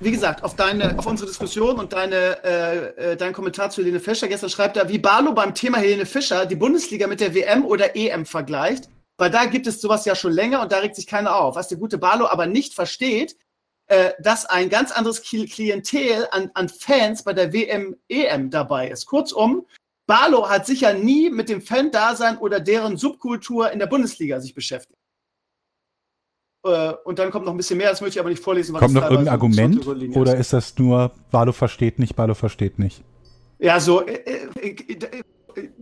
wie 0.00 0.10
gesagt, 0.10 0.44
auf 0.44 0.54
deine, 0.54 0.98
auf 0.98 1.06
unsere 1.06 1.28
Diskussion 1.28 1.78
und 1.78 1.92
deine, 1.92 2.44
äh, 2.44 3.12
äh, 3.12 3.16
deinen 3.16 3.32
Kommentar 3.32 3.70
zu 3.70 3.82
Helene 3.82 4.00
Fischer. 4.00 4.28
Gestern 4.28 4.50
schreibt 4.50 4.76
er, 4.76 4.88
wie 4.88 4.98
Barlo 4.98 5.32
beim 5.32 5.54
Thema 5.54 5.78
Helene 5.78 6.06
Fischer 6.06 6.46
die 6.46 6.56
Bundesliga 6.56 7.06
mit 7.06 7.20
der 7.20 7.34
WM 7.34 7.64
oder 7.64 7.96
EM 7.96 8.26
vergleicht. 8.26 8.88
Weil 9.16 9.30
da 9.30 9.44
gibt 9.44 9.66
es 9.66 9.80
sowas 9.80 10.04
ja 10.04 10.16
schon 10.16 10.32
länger 10.32 10.60
und 10.60 10.72
da 10.72 10.78
regt 10.78 10.96
sich 10.96 11.06
keiner 11.06 11.36
auf. 11.36 11.54
Was 11.54 11.68
der 11.68 11.78
gute 11.78 11.98
Barlo 11.98 12.26
aber 12.26 12.46
nicht 12.46 12.74
versteht, 12.74 13.36
dass 14.18 14.46
ein 14.46 14.70
ganz 14.70 14.92
anderes 14.92 15.20
Klientel 15.22 16.26
an, 16.30 16.50
an 16.54 16.70
Fans 16.70 17.22
bei 17.22 17.34
der 17.34 17.52
WM, 17.52 17.96
EM 18.08 18.48
dabei 18.48 18.88
ist. 18.88 19.04
Kurzum, 19.04 19.66
Barlo 20.06 20.48
hat 20.48 20.66
sicher 20.66 20.94
nie 20.94 21.30
mit 21.30 21.48
dem 21.48 21.60
Fan-Dasein 21.60 22.38
oder 22.38 22.60
deren 22.60 22.96
Subkultur 22.96 23.70
in 23.70 23.78
der 23.78 23.86
Bundesliga 23.86 24.40
sich 24.40 24.54
beschäftigt. 24.54 24.98
Äh, 26.64 26.94
und 27.04 27.18
dann 27.18 27.30
kommt 27.30 27.44
noch 27.44 27.52
ein 27.52 27.56
bisschen 27.56 27.78
mehr, 27.78 27.90
das 27.90 28.00
möchte 28.00 28.18
ich 28.18 28.20
aber 28.20 28.30
nicht 28.30 28.42
vorlesen. 28.42 28.74
kommt 28.74 28.94
noch 28.94 29.02
irgendein 29.02 29.28
Argument 29.28 29.86
oder 29.86 30.36
ist 30.36 30.52
das 30.52 30.76
nur, 30.78 31.12
Barlo 31.30 31.52
versteht 31.52 31.98
nicht, 31.98 32.16
Barlo 32.16 32.34
versteht 32.34 32.78
nicht? 32.78 33.02
Ja, 33.58 33.80
so, 33.80 34.06
äh, 34.06 34.48
äh, 34.60 34.68
äh, 34.70 35.22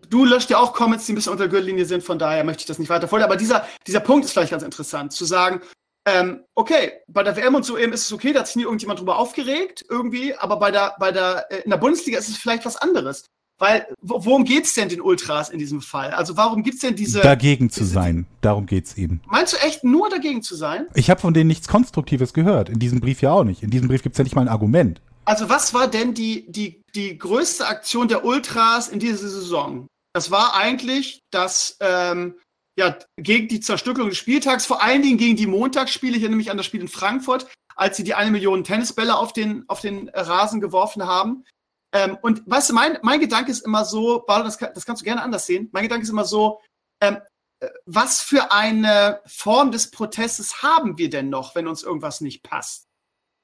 du 0.09 0.25
löscht 0.25 0.51
ja 0.51 0.59
auch 0.59 0.73
Comments, 0.73 1.05
die 1.05 1.13
ein 1.13 1.15
bisschen 1.17 1.33
unter 1.33 1.45
der 1.45 1.51
Gürtellinie 1.51 1.85
sind, 1.85 2.03
von 2.03 2.19
daher 2.19 2.45
möchte 2.45 2.61
ich 2.61 2.67
das 2.67 2.79
nicht 2.79 2.91
weiter 2.91 3.09
folgen. 3.09 3.25
Aber 3.25 3.37
dieser, 3.37 3.67
dieser 3.87 4.01
Punkt 4.01 4.25
ist 4.25 4.33
vielleicht 4.33 4.51
ganz 4.51 4.63
interessant, 4.63 5.13
zu 5.13 5.25
sagen, 5.25 5.63
ähm, 6.07 6.45
okay, 6.55 6.93
bei 7.07 7.23
der 7.23 7.37
WM 7.37 7.55
und 7.55 7.65
so 7.65 7.79
eben 7.79 7.93
ist 7.93 8.05
es 8.05 8.13
okay, 8.13 8.33
da 8.33 8.41
hat 8.41 8.47
sich 8.49 8.57
nie 8.57 8.63
irgendjemand 8.63 9.01
drüber 9.01 9.19
aufgeregt, 9.19 9.85
irgendwie, 9.89 10.35
aber 10.35 10.59
bei 10.59 10.71
der, 10.71 10.97
bei 10.99 11.13
der, 11.13 11.51
in 11.65 11.71
der 11.71 11.77
Bundesliga 11.77 12.19
ist 12.19 12.29
es 12.29 12.37
vielleicht 12.37 12.65
was 12.65 12.77
anderes. 12.77 13.25
Weil, 13.59 13.87
worum 14.01 14.45
geht 14.45 14.65
es 14.65 14.75
denn 14.75 14.89
den 14.89 15.01
Ultras 15.01 15.49
in 15.49 15.61
diesem 15.61 15.83
Fall? 15.83 16.11
Also 16.11 16.37
warum 16.37 16.65
gibt 16.65 16.77
es 16.77 16.81
denn 16.81 16.97
diese... 16.97 17.21
Dagegen 17.21 17.69
diese, 17.69 17.81
zu 17.83 17.87
sein, 17.87 18.27
darum 18.41 18.67
geht 18.67 18.87
es 18.87 18.99
eben. 18.99 19.21
Meinst 19.27 19.53
du 19.53 19.57
echt 19.59 19.85
nur 19.85 20.11
dagegen 20.11 20.43
zu 20.43 20.57
sein? 20.57 20.87
Ich 20.95 21.11
habe 21.11 21.21
von 21.21 21.33
denen 21.33 21.47
nichts 21.47 21.69
Konstruktives 21.69 22.33
gehört. 22.33 22.69
In 22.69 22.81
diesem 22.81 23.01
Brief 23.01 23.23
ja 23.23 23.31
auch 23.31 23.45
nicht. 23.45 23.63
In 23.63 23.71
diesem 23.71 23.87
Brief 23.87 24.03
gibt 24.03 24.15
es 24.15 24.19
ja 24.19 24.25
nicht 24.25 24.35
mal 24.35 24.43
ein 24.43 24.49
Argument. 24.49 25.01
Also 25.25 25.49
was 25.49 25.75
war 25.75 25.87
denn 25.87 26.15
die, 26.15 26.51
die, 26.51 26.83
die 26.97 27.17
größte 27.17 27.67
Aktion 27.67 28.09
der 28.09 28.25
Ultras 28.25 28.89
in 28.89 28.99
dieser 28.99 29.29
Saison? 29.29 29.87
Das 30.13 30.33
war 30.33 30.57
eigentlich, 30.57 31.21
dass 31.31 31.77
ähm, 31.79 32.35
ja, 32.79 32.99
gegen 33.17 33.49
die 33.49 33.61
Zerstückelung 33.61 34.09
des 34.09 34.19
Spieltags, 34.19 34.67
vor 34.67 34.83
allen 34.83 35.03
Dingen 35.03 35.19
gegen 35.19 35.37
die 35.37 35.47
Montagsspiele, 35.47 36.17
hier 36.17 36.29
nämlich 36.29 36.51
an 36.51 36.57
das 36.57 36.67
Spiel 36.67 36.81
in 36.81 36.89
Frankfurt, 36.89 37.47
als 37.77 37.97
sie 37.97 38.05
die 38.05 38.15
eine 38.15 38.31
Million 38.31 38.65
Tennisbälle 38.65 39.17
auf 39.17 39.33
den, 39.33 39.65
auf 39.69 39.81
den 39.81 40.09
Rasen 40.11 40.61
geworfen 40.61 41.07
haben. 41.07 41.45
Ähm, 41.95 42.17
und 42.23 42.43
weißt 42.47 42.71
du, 42.71 42.75
mein, 42.75 42.99
mein 43.03 43.21
Gedanke 43.21 43.51
ist 43.51 43.65
immer 43.65 43.85
so, 43.85 44.25
Barlo, 44.27 44.45
das, 44.45 44.57
das 44.57 44.87
kannst 44.87 45.03
du 45.03 45.05
gerne 45.05 45.23
anders 45.23 45.47
sehen, 45.47 45.69
mein 45.73 45.83
Gedanke 45.83 46.05
ist 46.05 46.11
immer 46.11 46.25
so, 46.25 46.61
ähm, 47.03 47.19
äh, 47.61 47.69
was 47.85 48.23
für 48.23 48.53
eine 48.53 49.21
Form 49.27 49.71
des 49.71 49.91
Protestes 49.91 50.63
haben 50.63 50.97
wir 50.97 51.11
denn 51.11 51.29
noch, 51.29 51.55
wenn 51.55 51.69
uns 51.69 51.83
irgendwas 51.83 52.23
nicht 52.23 52.43
passt? 52.43 52.89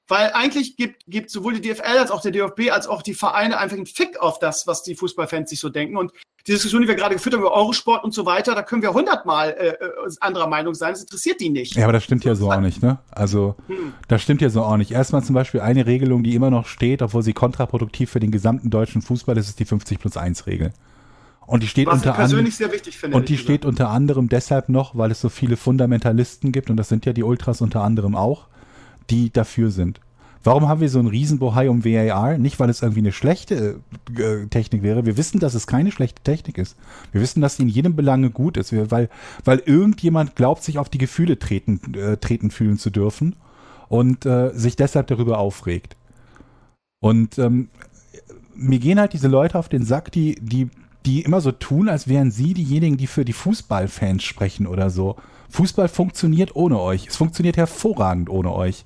Weil 0.07 0.31
eigentlich 0.33 0.75
gibt, 0.75 1.03
gibt 1.05 1.29
sowohl 1.29 1.59
die 1.59 1.69
DFL 1.69 1.99
als 1.99 2.09
auch 2.09 2.21
der 2.21 2.31
DFB 2.31 2.71
als 2.71 2.87
auch 2.87 3.03
die 3.03 3.13
Vereine 3.13 3.59
einfach 3.59 3.77
einen 3.77 3.85
Fick 3.85 4.17
auf 4.17 4.39
das, 4.39 4.65
was 4.65 4.81
die 4.81 4.95
Fußballfans 4.95 5.51
sich 5.51 5.59
so 5.59 5.69
denken. 5.69 5.97
Und 5.97 6.11
die 6.49 6.53
Diskussion, 6.53 6.81
die 6.81 6.87
wir 6.87 6.95
gerade 6.95 7.13
geführt 7.13 7.35
haben 7.35 7.41
über 7.41 7.53
Eurosport 7.53 8.03
und 8.03 8.11
so 8.11 8.25
weiter, 8.25 8.55
da 8.55 8.63
können 8.63 8.81
wir 8.81 8.91
hundertmal 8.91 9.51
äh, 9.51 9.67
äh, 9.67 9.75
anderer 10.19 10.47
Meinung 10.47 10.73
sein. 10.73 10.93
Das 10.93 11.01
interessiert 11.01 11.39
die 11.39 11.49
nicht. 11.49 11.75
Ja, 11.75 11.83
aber 11.83 11.93
das 11.93 12.03
stimmt 12.03 12.25
ja 12.25 12.33
so 12.33 12.51
auch 12.51 12.59
nicht, 12.59 12.81
ne? 12.81 12.97
Also, 13.11 13.55
hm. 13.67 13.93
das 14.07 14.23
stimmt 14.23 14.41
ja 14.41 14.49
so 14.49 14.63
auch 14.63 14.77
nicht. 14.77 14.89
Erstmal 14.91 15.23
zum 15.23 15.35
Beispiel 15.35 15.61
eine 15.61 15.85
Regelung, 15.85 16.23
die 16.23 16.33
immer 16.33 16.49
noch 16.49 16.65
steht, 16.65 17.03
obwohl 17.03 17.21
sie 17.21 17.33
kontraproduktiv 17.33 18.09
für 18.09 18.19
den 18.19 18.31
gesamten 18.31 18.71
deutschen 18.71 19.03
Fußball 19.03 19.37
ist, 19.37 19.47
ist 19.47 19.59
die 19.59 19.65
50 19.65 19.99
plus 19.99 20.17
1 20.17 20.47
Regel. 20.47 20.73
Und 21.45 21.61
die 21.61 21.67
steht 21.67 21.87
Was 21.87 21.95
unter 21.95 22.17
anderem. 22.17 22.47
Und 23.11 23.29
die 23.29 23.37
steht 23.37 23.65
unter 23.65 23.89
anderem 23.89 24.27
deshalb 24.27 24.69
noch, 24.69 24.97
weil 24.97 25.11
es 25.11 25.21
so 25.21 25.29
viele 25.29 25.55
Fundamentalisten 25.55 26.51
gibt, 26.51 26.71
und 26.71 26.77
das 26.77 26.89
sind 26.89 27.05
ja 27.05 27.13
die 27.13 27.23
Ultras 27.23 27.61
unter 27.61 27.83
anderem 27.83 28.15
auch, 28.15 28.47
die 29.11 29.31
dafür 29.31 29.69
sind. 29.69 29.99
Warum 30.43 30.69
haben 30.69 30.79
wir 30.79 30.89
so 30.89 30.99
einen 30.99 31.09
Riesenbohai 31.09 31.69
um 31.69 31.83
VAR? 31.83 32.37
Nicht, 32.37 32.59
weil 32.59 32.69
es 32.69 32.81
irgendwie 32.81 33.01
eine 33.01 33.11
schlechte 33.11 33.81
äh, 34.17 34.45
Technik 34.47 34.83
wäre. 34.83 35.05
Wir 35.05 35.17
wissen, 35.17 35.39
dass 35.39 35.53
es 35.53 35.67
keine 35.67 35.91
schlechte 35.91 36.23
Technik 36.23 36.57
ist. 36.57 36.77
Wir 37.11 37.21
wissen, 37.21 37.41
dass 37.41 37.57
sie 37.57 37.63
in 37.63 37.69
jedem 37.69 37.95
Belange 37.95 38.29
gut 38.29 38.55
ist, 38.55 38.73
weil, 38.91 39.09
weil 39.43 39.59
irgendjemand 39.65 40.35
glaubt, 40.35 40.63
sich 40.63 40.79
auf 40.79 40.87
die 40.87 40.97
Gefühle 40.97 41.39
treten, 41.39 41.93
äh, 41.93 42.17
treten 42.17 42.51
fühlen 42.51 42.77
zu 42.77 42.89
dürfen 42.89 43.35
und 43.89 44.25
äh, 44.25 44.51
sich 44.53 44.77
deshalb 44.77 45.07
darüber 45.07 45.39
aufregt. 45.39 45.97
Und 47.01 47.37
ähm, 47.37 47.69
mir 48.55 48.79
gehen 48.79 48.99
halt 48.99 49.13
diese 49.13 49.27
Leute 49.27 49.57
auf 49.57 49.67
den 49.67 49.83
Sack, 49.83 50.11
die, 50.11 50.35
die, 50.41 50.69
die 51.05 51.21
immer 51.21 51.41
so 51.41 51.51
tun, 51.51 51.89
als 51.89 52.07
wären 52.07 52.31
sie 52.31 52.53
diejenigen, 52.53 52.97
die 52.97 53.07
für 53.07 53.25
die 53.25 53.33
Fußballfans 53.33 54.23
sprechen 54.23 54.67
oder 54.67 54.89
so. 54.89 55.15
Fußball 55.49 55.87
funktioniert 55.87 56.55
ohne 56.55 56.79
euch. 56.79 57.07
Es 57.07 57.17
funktioniert 57.17 57.57
hervorragend 57.57 58.29
ohne 58.29 58.53
euch. 58.53 58.85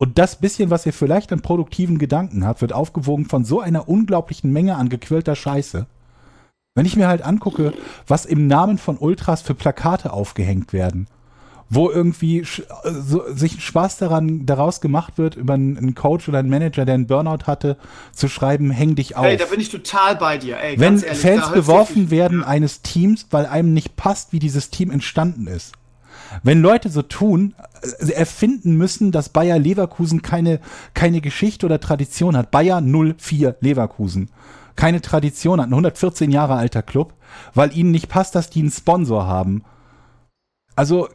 Und 0.00 0.16
das 0.18 0.36
bisschen, 0.36 0.70
was 0.70 0.86
ihr 0.86 0.94
vielleicht 0.94 1.30
an 1.30 1.42
produktiven 1.42 1.98
Gedanken 1.98 2.46
habt, 2.46 2.62
wird 2.62 2.72
aufgewogen 2.72 3.26
von 3.26 3.44
so 3.44 3.60
einer 3.60 3.86
unglaublichen 3.86 4.50
Menge 4.50 4.76
an 4.76 4.88
gequillter 4.88 5.36
Scheiße. 5.36 5.86
Wenn 6.74 6.86
ich 6.86 6.96
mir 6.96 7.06
halt 7.06 7.20
angucke, 7.20 7.74
was 8.06 8.24
im 8.24 8.46
Namen 8.46 8.78
von 8.78 8.96
Ultras 8.96 9.42
für 9.42 9.54
Plakate 9.54 10.14
aufgehängt 10.14 10.72
werden, 10.72 11.06
wo 11.68 11.90
irgendwie 11.90 12.46
so, 12.84 13.30
sich 13.30 13.62
Spaß 13.62 13.98
daran 13.98 14.46
daraus 14.46 14.80
gemacht 14.80 15.18
wird, 15.18 15.36
über 15.36 15.52
einen 15.52 15.94
Coach 15.94 16.30
oder 16.30 16.38
einen 16.38 16.48
Manager, 16.48 16.86
der 16.86 16.94
einen 16.94 17.06
Burnout 17.06 17.44
hatte, 17.46 17.76
zu 18.12 18.28
schreiben, 18.28 18.70
häng 18.70 18.94
dich 18.94 19.16
auf. 19.16 19.26
Ey, 19.26 19.36
da 19.36 19.44
bin 19.44 19.60
ich 19.60 19.68
total 19.68 20.16
bei 20.16 20.38
dir. 20.38 20.58
Ey, 20.58 20.80
Wenn 20.80 20.98
ehrlich, 21.02 21.18
Fans 21.18 21.52
beworfen 21.52 22.10
werden 22.10 22.42
eines 22.42 22.80
Teams, 22.80 23.26
weil 23.30 23.44
einem 23.44 23.74
nicht 23.74 23.96
passt, 23.96 24.32
wie 24.32 24.38
dieses 24.38 24.70
Team 24.70 24.90
entstanden 24.90 25.46
ist. 25.46 25.74
Wenn 26.42 26.60
Leute 26.60 26.88
so 26.88 27.02
tun, 27.02 27.54
äh, 28.00 28.12
erfinden 28.12 28.76
müssen, 28.76 29.12
dass 29.12 29.28
Bayer 29.28 29.58
Leverkusen 29.58 30.22
keine, 30.22 30.60
keine 30.94 31.20
Geschichte 31.20 31.66
oder 31.66 31.80
Tradition 31.80 32.36
hat. 32.36 32.50
Bayer 32.50 32.80
04 32.80 33.56
Leverkusen. 33.60 34.30
Keine 34.76 35.00
Tradition 35.00 35.60
hat, 35.60 35.68
ein 35.68 35.72
114 35.72 36.30
Jahre 36.30 36.54
alter 36.54 36.82
Club, 36.82 37.14
weil 37.54 37.76
ihnen 37.76 37.90
nicht 37.90 38.08
passt, 38.08 38.34
dass 38.34 38.50
die 38.50 38.60
einen 38.60 38.70
Sponsor 38.70 39.26
haben. 39.26 39.64
Also, 40.76 41.08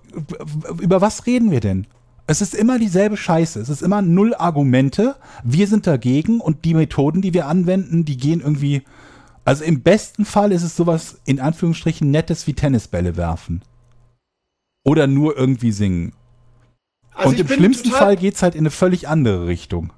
über 0.79 1.01
was 1.01 1.25
reden 1.25 1.49
wir 1.49 1.61
denn? 1.61 1.87
Es 2.27 2.41
ist 2.41 2.55
immer 2.55 2.79
dieselbe 2.79 3.17
Scheiße. 3.17 3.59
Es 3.59 3.69
ist 3.69 3.81
immer 3.81 4.01
null 4.01 4.33
Argumente. 4.35 5.15
Wir 5.43 5.67
sind 5.67 5.85
dagegen 5.85 6.39
und 6.41 6.65
die 6.65 6.73
Methoden, 6.73 7.21
die 7.21 7.33
wir 7.33 7.47
anwenden, 7.47 8.05
die 8.05 8.17
gehen 8.17 8.41
irgendwie. 8.41 8.83
Also 9.43 9.63
im 9.63 9.81
besten 9.81 10.25
Fall 10.25 10.51
ist 10.51 10.63
es 10.63 10.75
sowas 10.75 11.19
in 11.25 11.39
Anführungsstrichen 11.39 12.09
Nettes 12.09 12.47
wie 12.47 12.53
Tennisbälle 12.53 13.15
werfen. 13.15 13.61
Oder 14.85 15.07
nur 15.07 15.35
irgendwie 15.37 15.71
singen. 15.73 16.13
Also 17.13 17.29
und 17.31 17.39
im 17.39 17.47
schlimmsten 17.47 17.89
Fall 17.91 18.15
geht 18.15 18.35
es 18.35 18.43
halt 18.43 18.55
in 18.55 18.61
eine 18.61 18.71
völlig 18.71 19.07
andere 19.09 19.47
Richtung. 19.47 19.91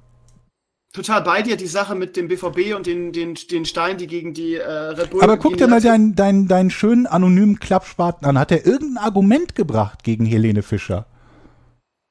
Total 0.92 1.20
bei 1.22 1.42
dir, 1.42 1.56
die 1.56 1.66
Sache 1.66 1.94
mit 1.94 2.16
dem 2.16 2.28
BVB 2.28 2.74
und 2.74 2.86
den, 2.86 3.12
den, 3.12 3.34
den 3.34 3.64
Steinen, 3.66 3.98
die 3.98 4.06
gegen 4.06 4.32
die 4.34 4.54
äh, 4.54 4.66
Red 4.66 5.10
Bull. 5.10 5.22
Aber 5.22 5.36
guck 5.36 5.56
dir 5.58 5.68
mal 5.68 5.82
deinen, 5.82 6.14
deinen, 6.16 6.48
deinen 6.48 6.70
schönen 6.70 7.06
anonymen 7.06 7.60
Klappspaten 7.60 8.26
an. 8.26 8.38
Hat 8.38 8.50
er 8.50 8.64
irgendein 8.66 9.04
Argument 9.04 9.54
gebracht 9.54 10.02
gegen 10.02 10.24
Helene 10.24 10.62
Fischer? 10.62 11.06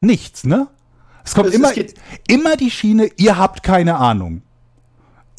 Nichts, 0.02 0.44
ne? 0.44 0.68
Es 1.26 1.34
kommt 1.34 1.50
Es- 1.50 1.56
immer, 1.56 1.70
es 1.70 1.74
geht- 1.76 1.96
immer 2.28 2.56
die 2.56 2.70
Schiene, 2.70 3.10
ihr 3.18 3.38
habt 3.38 3.64
keine 3.64 3.96
Ahnung. 3.96 4.44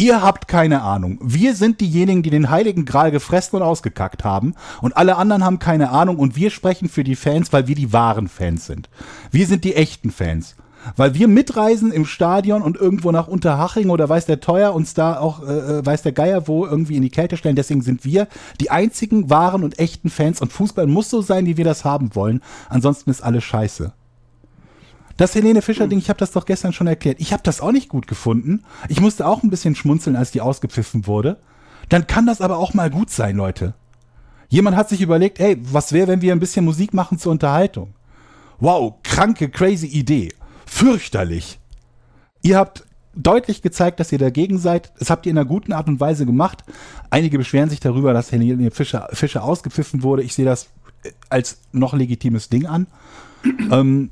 Ihr 0.01 0.22
habt 0.22 0.46
keine 0.46 0.82
Ahnung. 0.82 1.18
Wir 1.20 1.57
sind 1.57 1.80
diejenigen, 1.80 2.22
die 2.22 2.30
den 2.30 2.51
heiligen 2.51 2.84
Gral 2.84 3.11
gefressen 3.11 3.57
und 3.57 3.62
ausgekackt 3.62 4.22
haben. 4.22 4.55
Und 4.80 4.96
alle 4.96 5.16
anderen 5.16 5.44
haben 5.44 5.59
keine 5.59 5.90
Ahnung. 5.90 6.18
Und 6.18 6.36
wir 6.36 6.51
sprechen 6.51 6.88
für 6.88 7.03
die 7.03 7.16
Fans, 7.16 7.53
weil 7.53 7.66
wir 7.66 7.74
die 7.74 7.92
wahren 7.92 8.28
Fans 8.28 8.66
sind. 8.66 8.88
Wir 9.32 9.44
sind 9.49 9.64
die 9.64 9.74
echten 9.74 10.12
Fans. 10.12 10.55
Weil 10.94 11.14
wir 11.14 11.26
mitreisen 11.26 11.90
im 11.90 12.07
Stadion 12.07 12.62
und 12.62 12.76
irgendwo 12.76 13.11
nach 13.11 13.26
Unterhaching 13.26 13.90
oder 13.90 14.09
weiß 14.09 14.26
der 14.26 14.38
Teuer 14.38 14.72
uns 14.72 14.94
da 14.94 15.18
auch, 15.18 15.42
äh, 15.42 15.78
äh, 15.78 15.84
weiß 15.84 16.03
der 16.03 16.12
Geier 16.12 16.46
wo, 16.46 16.64
irgendwie 16.64 16.94
in 16.94 17.03
die 17.03 17.11
Kälte 17.11 17.36
stellen. 17.36 17.57
Deswegen 17.57 17.82
sind 17.82 18.05
wir 18.05 18.28
die 18.61 18.70
einzigen 18.70 19.30
wahren 19.30 19.64
und 19.64 19.80
echten 19.80 20.11
Fans. 20.11 20.40
Und 20.40 20.53
Fußball 20.53 20.86
muss 20.86 21.11
so 21.11 21.22
sein, 21.22 21.46
wie 21.46 21.57
wir 21.57 21.64
das 21.64 21.84
haben 21.84 22.14
wollen. 22.14 22.40
Ansonsten 22.68 23.11
ist 23.11 23.24
alles 23.24 23.42
scheiße. 23.42 23.92
Das 25.18 25.34
Helene 25.34 25.62
Fischer-Ding, 25.62 25.98
ich 25.98 26.08
habe 26.08 26.20
das 26.20 26.30
doch 26.30 26.46
gestern 26.46 26.72
schon 26.72 26.86
erklärt. 26.86 27.20
Ich 27.20 27.32
habe 27.32 27.42
das 27.42 27.60
auch 27.60 27.72
nicht 27.72 27.88
gut 27.88 28.06
gefunden. 28.06 28.62
Ich 28.88 29.00
musste 29.00 29.26
auch 29.26 29.42
ein 29.42 29.50
bisschen 29.50 29.74
schmunzeln, 29.74 30.14
als 30.14 30.30
die 30.30 30.40
ausgepfiffen 30.40 31.08
wurde. 31.08 31.38
Dann 31.88 32.06
kann 32.06 32.24
das 32.24 32.40
aber 32.40 32.56
auch 32.56 32.72
mal 32.72 32.88
gut 32.88 33.10
sein, 33.10 33.36
Leute. 33.36 33.74
Jemand 34.48 34.76
hat 34.76 34.88
sich 34.88 35.00
überlegt, 35.00 35.40
ey, 35.40 35.58
was 35.60 35.92
wäre, 35.92 36.06
wenn 36.06 36.22
wir 36.22 36.32
ein 36.32 36.38
bisschen 36.38 36.64
Musik 36.64 36.94
machen 36.94 37.18
zur 37.18 37.32
Unterhaltung? 37.32 37.94
Wow, 38.60 38.94
kranke, 39.02 39.50
crazy 39.50 39.88
Idee. 39.88 40.32
Fürchterlich. 40.66 41.58
Ihr 42.42 42.56
habt 42.56 42.84
deutlich 43.16 43.60
gezeigt, 43.60 43.98
dass 43.98 44.12
ihr 44.12 44.18
dagegen 44.18 44.58
seid. 44.58 44.92
Das 45.00 45.10
habt 45.10 45.26
ihr 45.26 45.30
in 45.30 45.38
einer 45.38 45.48
guten 45.48 45.72
Art 45.72 45.88
und 45.88 45.98
Weise 45.98 46.26
gemacht. 46.26 46.62
Einige 47.10 47.38
beschweren 47.38 47.70
sich 47.70 47.80
darüber, 47.80 48.12
dass 48.12 48.30
Helene 48.30 48.70
Fischer, 48.70 49.08
Fischer 49.12 49.42
ausgepfiffen 49.42 50.04
wurde. 50.04 50.22
Ich 50.22 50.34
sehe 50.34 50.44
das 50.44 50.68
äh, 51.02 51.10
als 51.28 51.58
noch 51.72 51.92
legitimes 51.92 52.48
Ding 52.48 52.66
an. 52.66 52.86
ähm, 53.72 54.10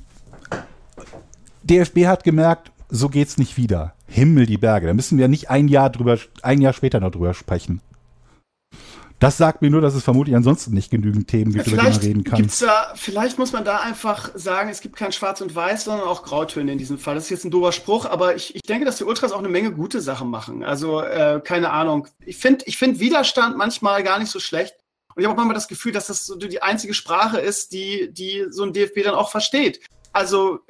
DFB 1.67 2.07
hat 2.07 2.25
gemerkt, 2.25 2.73
so 2.89 3.09
geht's 3.09 3.39
nicht 3.39 3.57
wieder. 3.57 3.95
Himmel 4.07 4.47
die 4.47 4.59
Berge. 4.59 4.87
Da 4.87 4.95
müssen 4.95 5.19
wir 5.19 5.29
nicht 5.29 5.51
ein 5.51 5.69
Jahr 5.69 5.91
drüber, 5.91 6.19
ein 6.43 6.61
Jahr 6.61 6.73
später 6.73 7.01
noch 7.01 7.11
drüber 7.11 7.35
sprechen. 7.35 7.81
Das 9.19 9.39
sagt 9.39 9.63
mir 9.63 9.71
nur, 9.71 9.81
dass 9.81 9.95
es 9.95 10.05
vermutlich 10.05 10.37
ansonsten 10.37 10.75
nicht 10.75 10.91
genügend 10.91 11.29
Themen 11.29 11.53
gibt, 11.53 11.67
über 11.69 11.79
die 11.79 11.83
man 11.83 11.97
reden 11.97 12.25
kann. 12.25 12.37
gibt's 12.39 12.59
da, 12.59 12.93
vielleicht 12.97 13.39
muss 13.39 13.53
man 13.53 13.65
da 13.65 13.79
einfach 13.79 14.31
sagen, 14.35 14.69
es 14.69 14.83
gibt 14.83 14.97
kein 14.97 15.11
Schwarz 15.11 15.41
und 15.41 15.55
Weiß, 15.55 15.85
sondern 15.85 16.07
auch 16.07 16.23
Grautöne 16.23 16.71
in 16.71 16.77
diesem 16.77 16.99
Fall. 16.99 17.15
Das 17.15 17.25
ist 17.25 17.31
jetzt 17.31 17.45
ein 17.45 17.51
doofer 17.51 17.73
Spruch, 17.73 18.05
aber 18.05 18.37
ich, 18.37 18.55
ich 18.55 18.61
denke, 18.63 18.85
dass 18.85 18.99
die 18.99 19.05
Ultras 19.05 19.33
auch 19.33 19.39
eine 19.39 19.49
Menge 19.49 19.73
gute 19.73 20.03
Sachen 20.03 20.29
machen. 20.29 20.63
Also, 20.63 21.01
äh, 21.01 21.41
keine 21.43 21.71
Ahnung. 21.71 22.09
Ich 22.27 22.37
finde 22.37 22.67
ich 22.67 22.77
find 22.77 23.01
Widerstand 23.01 23.57
manchmal 23.57 24.03
gar 24.03 24.19
nicht 24.19 24.31
so 24.31 24.39
schlecht. 24.39 24.75
Und 25.15 25.23
ich 25.23 25.27
habe 25.27 25.33
auch 25.33 25.37
manchmal 25.37 25.55
das 25.55 25.69
Gefühl, 25.69 25.93
dass 25.93 26.09
das 26.09 26.27
so 26.27 26.37
die 26.37 26.61
einzige 26.61 26.93
Sprache 26.93 27.41
ist, 27.41 27.73
die, 27.73 28.13
die 28.13 28.45
so 28.51 28.65
ein 28.65 28.75
DFB 28.75 29.03
dann 29.03 29.15
auch 29.15 29.31
versteht. 29.31 29.81
Also, 30.13 30.61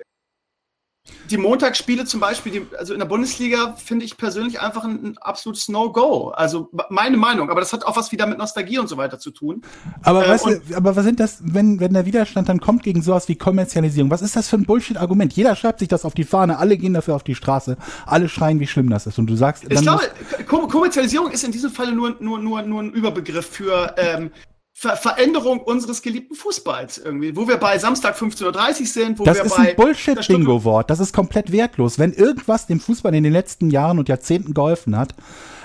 die 1.30 1.36
Montagsspiele 1.36 2.04
zum 2.04 2.20
Beispiel, 2.20 2.52
die, 2.52 2.66
also 2.78 2.92
in 2.92 2.98
der 3.00 3.06
Bundesliga 3.06 3.74
finde 3.76 4.04
ich 4.04 4.16
persönlich 4.16 4.60
einfach 4.60 4.84
ein, 4.84 5.04
ein 5.04 5.18
absolutes 5.18 5.68
No-Go. 5.68 6.30
Also 6.30 6.70
meine 6.88 7.16
Meinung, 7.16 7.50
aber 7.50 7.60
das 7.60 7.72
hat 7.72 7.84
auch 7.84 7.96
was 7.96 8.12
wieder 8.12 8.26
mit 8.26 8.38
Nostalgie 8.38 8.78
und 8.78 8.88
so 8.88 8.96
weiter 8.96 9.18
zu 9.18 9.30
tun. 9.30 9.62
Aber, 10.02 10.24
Äh, 10.26 10.28
weißt 10.30 10.46
du, 10.46 10.76
aber 10.76 10.94
was 10.96 11.04
sind 11.04 11.20
das, 11.20 11.38
wenn, 11.42 11.80
wenn 11.80 11.92
der 11.94 12.06
Widerstand 12.06 12.48
dann 12.48 12.60
kommt 12.60 12.82
gegen 12.82 13.02
sowas 13.02 13.28
wie 13.28 13.36
Kommerzialisierung? 13.36 14.10
Was 14.10 14.22
ist 14.22 14.36
das 14.36 14.48
für 14.48 14.56
ein 14.56 14.64
Bullshit-Argument? 14.64 15.32
Jeder 15.32 15.56
schreibt 15.56 15.80
sich 15.80 15.88
das 15.88 16.04
auf 16.04 16.14
die 16.14 16.24
Fahne, 16.24 16.58
alle 16.58 16.76
gehen 16.76 16.94
dafür 16.94 17.14
auf 17.16 17.24
die 17.24 17.34
Straße, 17.34 17.76
alle 18.06 18.28
schreien, 18.28 18.60
wie 18.60 18.66
schlimm 18.66 18.90
das 18.90 19.06
ist. 19.06 19.18
Und 19.18 19.26
du 19.26 19.36
sagst, 19.36 19.64
Ich 19.64 19.70
dann 19.70 19.82
glaube, 19.82 20.02
muss- 20.38 20.46
Kom 20.46 20.68
Kommerzialisierung 20.68 21.30
ist 21.30 21.44
in 21.44 21.52
diesem 21.52 21.70
Falle 21.70 21.92
nur, 21.92 22.16
nur, 22.20 22.38
nur, 22.38 22.62
nur 22.62 22.82
ein 22.82 22.90
Überbegriff 22.92 23.46
für 23.46 23.94
ähm, 23.96 24.30
Ver 24.78 24.94
Veränderung 24.94 25.60
unseres 25.60 26.02
geliebten 26.02 26.34
Fußballs 26.34 26.98
irgendwie, 26.98 27.34
wo 27.34 27.48
wir 27.48 27.56
bei 27.56 27.78
Samstag 27.78 28.14
15.30 28.14 28.80
Uhr 28.80 28.86
sind, 28.86 29.18
wo 29.18 29.24
das 29.24 29.38
wir 29.38 29.46
ist 29.46 29.56
bei 29.56 29.70
ein 29.70 29.76
Bullshit-Bingo-Wort. 29.76 30.90
Das 30.90 31.00
ist 31.00 31.14
komplett 31.14 31.50
wertlos. 31.50 31.98
Wenn 31.98 32.12
irgendwas 32.12 32.66
dem 32.66 32.78
Fußball 32.78 33.14
in 33.14 33.24
den 33.24 33.32
letzten 33.32 33.70
Jahren 33.70 33.98
und 33.98 34.10
Jahrzehnten 34.10 34.52
geholfen 34.52 34.98
hat, 34.98 35.14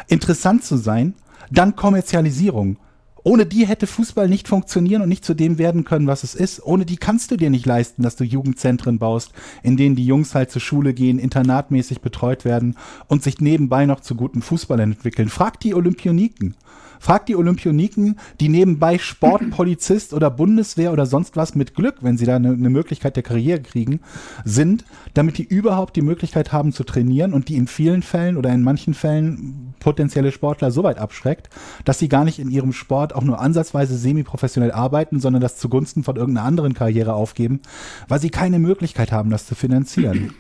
interessant 0.08 0.64
zu 0.64 0.78
sein, 0.78 1.14
dann 1.50 1.76
Kommerzialisierung. 1.76 2.78
Ohne 3.24 3.46
die 3.46 3.68
hätte 3.68 3.86
Fußball 3.86 4.30
nicht 4.30 4.48
funktionieren 4.48 5.02
und 5.02 5.10
nicht 5.10 5.26
zu 5.26 5.34
dem 5.34 5.58
werden 5.58 5.84
können, 5.84 6.08
was 6.08 6.24
es 6.24 6.34
ist. 6.34 6.64
Ohne 6.64 6.86
die 6.86 6.96
kannst 6.96 7.32
du 7.32 7.36
dir 7.36 7.50
nicht 7.50 7.66
leisten, 7.66 8.04
dass 8.04 8.16
du 8.16 8.24
Jugendzentren 8.24 8.98
baust, 8.98 9.34
in 9.62 9.76
denen 9.76 9.98
die 9.98 10.06
Jungs 10.06 10.36
halt 10.36 10.52
zur 10.52 10.62
Schule 10.62 10.94
gehen, 10.94 11.20
internatmäßig 11.20 12.00
betreut 12.00 12.46
werden 12.46 12.78
und 13.08 13.24
sich 13.24 13.42
nebenbei 13.42 13.86
noch 13.86 14.00
zu 14.00 14.16
guten 14.16 14.42
Fußballern 14.42 14.94
entwickeln. 14.94 15.28
Frag 15.28 15.60
die 15.60 15.76
Olympioniken. 15.76 16.56
Frag 17.02 17.26
die 17.26 17.36
Olympioniken, 17.36 18.20
die 18.40 18.48
nebenbei 18.48 19.00
Sportpolizist 19.00 20.14
oder 20.14 20.30
Bundeswehr 20.30 20.94
oder 20.94 21.08
sonst 21.08 21.36
was 21.36 21.56
mit 21.56 21.74
Glück, 21.74 21.96
wenn 22.02 22.16
sie 22.16 22.28
da 22.28 22.36
eine, 22.36 22.50
eine 22.50 22.70
Möglichkeit 22.70 23.16
der 23.16 23.24
Karriere 23.24 23.60
kriegen, 23.60 24.02
sind, 24.46 24.86
damit 25.16 25.40
die 25.40 25.44
überhaupt 25.44 25.96
die 25.96 26.04
Möglichkeit 26.04 26.52
haben 26.52 26.74
zu 26.74 26.84
trainieren 26.84 27.34
und 27.34 27.50
die 27.50 27.56
in 27.56 27.66
vielen 27.66 28.04
Fällen 28.04 28.38
oder 28.38 28.52
in 28.52 28.62
manchen 28.62 28.94
Fällen 28.94 29.74
potenzielle 29.80 30.32
Sportler 30.32 30.70
so 30.70 30.84
weit 30.84 31.00
abschreckt, 31.00 31.50
dass 31.86 31.98
sie 31.98 32.08
gar 32.08 32.24
nicht 32.24 32.38
in 32.38 32.52
ihrem 32.52 32.72
Sport 32.72 33.16
auch 33.16 33.24
nur 33.24 33.42
ansatzweise 33.42 33.98
semi-professionell 33.98 34.72
arbeiten, 34.72 35.20
sondern 35.20 35.42
das 35.42 35.58
zugunsten 35.58 36.04
von 36.04 36.18
irgendeiner 36.18 36.46
anderen 36.46 36.76
Karriere 36.76 37.14
aufgeben, 37.16 37.62
weil 38.10 38.22
sie 38.22 38.30
keine 38.30 38.60
Möglichkeit 38.60 39.12
haben, 39.12 39.32
das 39.32 39.48
zu 39.48 39.56
finanzieren. 39.56 40.36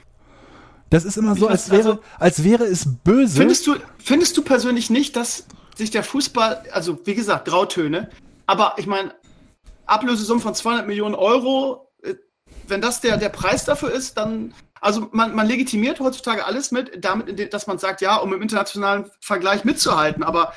Das 0.91 1.05
ist 1.05 1.17
immer 1.17 1.35
so, 1.35 1.47
als 1.47 1.71
wäre, 1.71 1.77
also- 1.79 1.99
als 2.19 2.43
wäre 2.43 2.65
es 2.65 2.87
böse. 3.03 3.37
Findest 3.37 3.65
du, 3.65 3.73
findest 3.97 4.37
du 4.37 4.43
persönlich 4.43 4.91
nicht, 4.91 5.15
dass 5.15 5.47
sich 5.75 5.91
der 5.91 6.03
Fußball, 6.03 6.63
also 6.71 7.05
wie 7.05 7.15
gesagt, 7.15 7.45
Grautöne, 7.45 8.09
aber 8.45 8.75
ich 8.77 8.87
meine, 8.87 9.13
Ablösesumme 9.85 10.41
von 10.41 10.55
200 10.55 10.87
Millionen 10.87 11.15
Euro, 11.15 11.91
äh, 12.03 12.15
wenn 12.67 12.81
das 12.81 13.01
der, 13.01 13.17
der 13.17 13.29
Preis 13.29 13.65
dafür 13.65 13.91
ist, 13.91 14.17
dann, 14.17 14.53
also 14.79 15.09
man, 15.11 15.35
man 15.35 15.47
legitimiert 15.47 15.99
heutzutage 15.99 16.45
alles 16.45 16.71
mit, 16.71 17.03
damit, 17.03 17.53
dass 17.53 17.67
man 17.67 17.77
sagt, 17.77 18.01
ja, 18.01 18.17
um 18.17 18.33
im 18.33 18.41
internationalen 18.41 19.09
Vergleich 19.19 19.63
mitzuhalten, 19.63 20.23
aber 20.23 20.53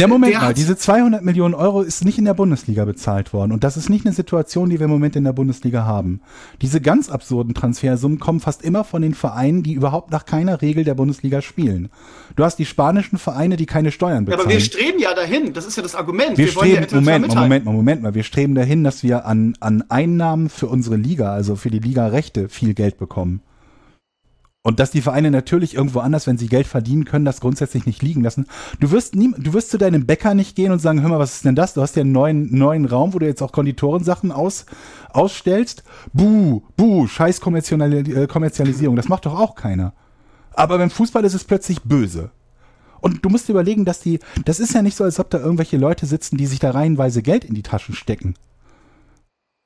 Ja, 0.00 0.06
Moment 0.06 0.34
mal, 0.34 0.54
diese 0.54 0.76
200 0.76 1.24
Millionen 1.24 1.54
Euro 1.54 1.82
ist 1.82 2.04
nicht 2.04 2.18
in 2.18 2.24
der 2.24 2.34
Bundesliga 2.34 2.84
bezahlt 2.84 3.32
worden. 3.32 3.52
Und 3.52 3.64
das 3.64 3.76
ist 3.76 3.88
nicht 3.88 4.06
eine 4.06 4.14
Situation, 4.14 4.70
die 4.70 4.78
wir 4.78 4.84
im 4.84 4.90
Moment 4.90 5.16
in 5.16 5.24
der 5.24 5.32
Bundesliga 5.32 5.84
haben. 5.84 6.20
Diese 6.62 6.80
ganz 6.80 7.08
absurden 7.10 7.54
Transfersummen 7.54 8.18
kommen 8.20 8.40
fast 8.40 8.62
immer 8.62 8.84
von 8.84 9.02
den 9.02 9.14
Vereinen, 9.14 9.62
die 9.62 9.72
überhaupt 9.72 10.10
nach 10.10 10.24
keiner 10.24 10.62
Regel 10.62 10.84
der 10.84 10.94
Bundesliga 10.94 11.42
spielen. 11.42 11.88
Du 12.36 12.44
hast 12.44 12.58
die 12.58 12.66
spanischen 12.66 13.18
Vereine, 13.18 13.56
die 13.56 13.66
keine 13.66 13.90
Steuern 13.90 14.24
Ja, 14.24 14.30
bezahlen. 14.36 14.40
aber 14.42 14.50
wir 14.50 14.60
streben 14.60 14.98
ja 15.00 15.14
dahin. 15.14 15.52
Das 15.52 15.66
ist 15.66 15.76
ja 15.76 15.82
das 15.82 15.94
Argument. 15.94 16.38
Wir 16.38 16.46
ja 16.46 16.52
streben, 16.52 16.82
international 16.82 17.20
Moment, 17.20 17.34
mal. 17.34 17.42
Moment, 17.42 17.64
mal, 17.64 17.72
Moment 17.72 18.02
mal, 18.02 18.14
wir 18.14 18.22
streben 18.22 18.54
dahin, 18.54 18.84
dass 18.84 19.02
wir 19.02 19.26
an, 19.26 19.54
an 19.60 19.84
Einnahmen 19.88 20.48
für 20.48 20.66
unsere 20.68 20.96
Liga, 20.96 21.32
also 21.32 21.56
für 21.56 21.70
die 21.70 21.80
Liga-Rechte, 21.80 22.48
viel 22.48 22.74
Geld 22.74 22.98
bekommen. 22.98 23.40
Und 24.68 24.80
dass 24.80 24.90
die 24.90 25.00
Vereine 25.00 25.30
natürlich 25.30 25.76
irgendwo 25.76 26.00
anders, 26.00 26.26
wenn 26.26 26.36
sie 26.36 26.46
Geld 26.46 26.66
verdienen 26.66 27.06
können, 27.06 27.24
das 27.24 27.40
grundsätzlich 27.40 27.86
nicht 27.86 28.02
liegen 28.02 28.22
lassen. 28.22 28.44
Du 28.80 28.90
wirst 28.90 29.14
nie, 29.14 29.32
du 29.34 29.54
wirst 29.54 29.70
zu 29.70 29.78
deinem 29.78 30.04
Bäcker 30.04 30.34
nicht 30.34 30.56
gehen 30.56 30.72
und 30.72 30.78
sagen, 30.78 31.00
hör 31.00 31.08
mal, 31.08 31.18
was 31.18 31.36
ist 31.36 31.46
denn 31.46 31.54
das? 31.54 31.72
Du 31.72 31.80
hast 31.80 31.96
ja 31.96 32.02
einen 32.02 32.12
neuen, 32.12 32.54
neuen 32.54 32.84
Raum, 32.84 33.14
wo 33.14 33.18
du 33.18 33.24
jetzt 33.24 33.40
auch 33.40 33.50
Konditorensachen 33.50 34.30
aus, 34.30 34.66
ausstellst. 35.08 35.84
Buh, 36.12 36.60
buh, 36.76 37.06
scheiß 37.06 37.40
Kommerziali 37.40 38.12
äh, 38.12 38.26
Kommerzialisierung. 38.26 38.94
Das 38.94 39.08
macht 39.08 39.24
doch 39.24 39.40
auch 39.40 39.54
keiner. 39.54 39.94
Aber 40.52 40.76
beim 40.76 40.90
Fußball 40.90 41.24
ist 41.24 41.32
es 41.32 41.44
plötzlich 41.44 41.80
böse. 41.84 42.30
Und 43.00 43.24
du 43.24 43.30
musst 43.30 43.48
dir 43.48 43.52
überlegen, 43.52 43.86
dass 43.86 44.00
die, 44.00 44.20
das 44.44 44.60
ist 44.60 44.74
ja 44.74 44.82
nicht 44.82 44.98
so, 44.98 45.04
als 45.04 45.18
ob 45.18 45.30
da 45.30 45.38
irgendwelche 45.38 45.78
Leute 45.78 46.04
sitzen, 46.04 46.36
die 46.36 46.46
sich 46.46 46.58
da 46.58 46.72
reihenweise 46.72 47.22
Geld 47.22 47.46
in 47.46 47.54
die 47.54 47.62
Taschen 47.62 47.94
stecken. 47.94 48.34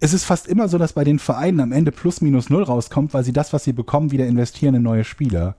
Es 0.05 0.12
ist 0.12 0.24
fast 0.24 0.48
immer 0.48 0.66
so, 0.66 0.78
dass 0.78 0.94
bei 0.94 1.05
den 1.05 1.20
Vereinen 1.20 1.61
am 1.61 1.70
Ende 1.70 1.92
plus 1.92 2.20
minus 2.22 2.50
null 2.50 2.64
rauskommt, 2.64 3.14
weil 3.14 3.22
sie 3.22 3.32
das, 3.32 3.53
was 3.53 3.62
sie 3.62 3.72
bekommen, 3.72 4.11
wieder 4.11 4.26
investieren 4.26 4.74
in 4.74 4.82
neue 4.82 5.05
Spieler. 5.05 5.55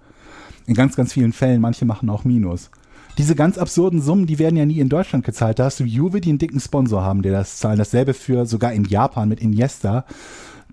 In 0.67 0.73
ganz, 0.73 0.97
ganz 0.97 1.13
vielen 1.13 1.31
Fällen, 1.31 1.61
manche 1.61 1.85
machen 1.85 2.09
auch 2.09 2.25
Minus. 2.25 2.69
Diese 3.17 3.35
ganz 3.35 3.57
absurden 3.57 4.01
Summen, 4.01 4.25
die 4.25 4.39
werden 4.39 4.57
ja 4.57 4.65
nie 4.65 4.81
in 4.81 4.89
Deutschland 4.89 5.23
gezahlt. 5.23 5.59
Da 5.59 5.63
hast 5.63 5.79
du 5.79 5.85
Juve, 5.85 6.19
die 6.19 6.27
einen 6.27 6.39
dicken 6.39 6.59
Sponsor 6.59 7.03
haben, 7.03 7.21
der 7.21 7.31
das 7.31 7.55
zahlt. 7.55 7.79
Dasselbe 7.79 8.13
für 8.13 8.45
sogar 8.45 8.73
in 8.73 8.83
Japan 8.83 9.29
mit 9.29 9.39
Iniesta, 9.39 10.03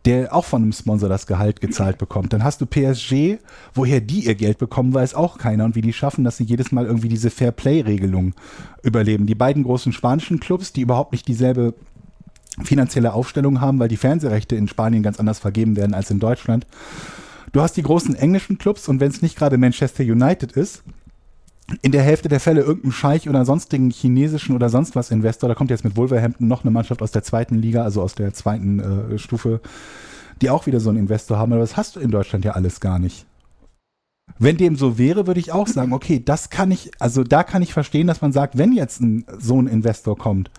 der 0.05 0.35
auch 0.35 0.47
von 0.47 0.63
einem 0.63 0.73
Sponsor 0.73 1.09
das 1.09 1.29
Gehalt 1.29 1.61
gezahlt 1.61 1.97
bekommt. 1.97 2.33
Dann 2.33 2.43
hast 2.43 2.61
du 2.61 2.67
PSG, 2.67 3.39
woher 3.73 4.01
die 4.01 4.27
ihr 4.27 4.35
Geld 4.35 4.59
bekommen, 4.59 4.95
weiß 4.95 5.15
auch 5.15 5.39
keiner. 5.39 5.65
Und 5.65 5.77
wie 5.77 5.81
die 5.81 5.93
schaffen, 5.93 6.25
dass 6.25 6.39
sie 6.39 6.45
jedes 6.45 6.73
Mal 6.73 6.87
irgendwie 6.87 7.09
diese 7.09 7.31
Fair-Play-Regelung 7.31 8.35
überleben. 8.83 9.27
Die 9.27 9.37
beiden 9.37 9.63
großen 9.63 9.93
spanischen 9.93 10.41
Clubs, 10.41 10.73
die 10.73 10.81
überhaupt 10.81 11.13
nicht 11.13 11.29
dieselbe 11.29 11.75
finanzielle 12.63 13.13
Aufstellung 13.13 13.61
haben, 13.61 13.79
weil 13.79 13.89
die 13.89 13.97
Fernsehrechte 13.97 14.57
in 14.57 14.69
Spanien 14.69 15.03
ganz 15.03 15.19
anders 15.19 15.39
vergeben 15.39 15.77
werden 15.77 15.95
als 15.95 16.11
in 16.11 16.21
Deutschland. 16.21 16.67
Du 17.53 17.61
hast 17.61 17.77
die 17.77 17.83
großen 17.83 18.15
englischen 18.15 18.59
Clubs 18.59 18.89
und 18.89 19.01
wenn 19.01 19.11
es 19.11 19.23
nicht 19.23 19.37
gerade 19.37 19.59
Manchester 19.59 20.05
United 20.05 20.53
ist, 20.53 20.83
in 21.83 21.93
der 21.93 22.03
Hälfte 22.03 22.29
der 22.29 22.41
Fälle 22.41 22.63
irgendein 22.63 22.93
Scheich 22.93 23.29
oder 23.29 23.45
sonstigen 23.45 23.91
chinesischen 23.91 24.55
oder 24.55 24.69
sonst 24.69 24.97
was 24.97 25.11
Investor, 25.11 25.49
da 25.49 25.55
kommt 25.55 25.71
jetzt 25.71 25.85
mit 25.85 25.97
Wolverhampton 25.97 26.49
noch 26.49 26.65
eine 26.65 26.71
Mannschaft 26.71 27.03
aus 27.03 27.13
der 27.13 27.23
zweiten 27.23 27.57
Liga, 27.57 27.83
also 27.83 28.03
aus 28.03 28.15
der 28.15 28.33
zweiten 28.35 28.81
äh, 28.81 29.19
Stufe, 29.19 29.61
die 30.41 30.51
auch 30.51 30.67
wieder 30.67 30.81
so 30.81 30.91
einen 30.91 30.99
Investor 30.99 31.39
haben, 31.39 31.53
aber 31.53 31.61
das 31.61 31.77
hast 31.77 31.97
du 31.97 32.01
in 32.01 32.11
Deutschland 32.11 32.45
ja 32.45 32.53
alles 32.53 32.81
gar 32.81 32.99
nicht. 32.99 33.27
Wenn 34.39 34.57
dem 34.57 34.77
so 34.77 34.97
wäre, 34.97 35.27
würde 35.27 35.41
ich 35.41 35.53
auch 35.53 35.67
sagen, 35.67 35.93
okay, 35.93 36.23
das 36.25 36.51
kann 36.51 36.71
ich, 36.71 36.91
also 36.99 37.25
da 37.25 37.43
kann 37.43 37.63
ich 37.63 37.73
verstehen, 37.73 38.07
dass 38.07 38.23
man 38.23 38.33
sagt, 38.33 38.57
wenn 38.57 38.73
jetzt 38.73 39.01
ein, 39.01 39.25
so 39.39 39.61
ein 39.61 39.67
Investor 39.67 40.17
kommt, 40.17 40.51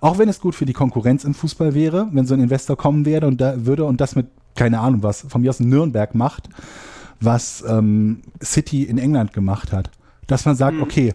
auch 0.00 0.18
wenn 0.18 0.28
es 0.28 0.40
gut 0.40 0.54
für 0.54 0.66
die 0.66 0.72
Konkurrenz 0.72 1.24
im 1.24 1.34
Fußball 1.34 1.74
wäre, 1.74 2.08
wenn 2.12 2.26
so 2.26 2.34
ein 2.34 2.40
Investor 2.40 2.76
kommen 2.76 3.04
wäre 3.04 3.26
und 3.26 3.40
da 3.40 3.66
würde 3.66 3.84
und 3.84 4.00
das 4.00 4.16
mit 4.16 4.26
keine 4.56 4.80
Ahnung 4.80 5.02
was, 5.02 5.26
von 5.28 5.40
mir 5.40 5.50
aus 5.50 5.60
Nürnberg 5.60 6.14
macht, 6.14 6.48
was 7.20 7.64
ähm, 7.66 8.22
City 8.42 8.84
in 8.84 8.98
England 8.98 9.32
gemacht 9.32 9.72
hat. 9.72 9.90
Dass 10.26 10.44
man 10.44 10.56
sagt, 10.56 10.76
mhm. 10.76 10.82
okay, 10.82 11.14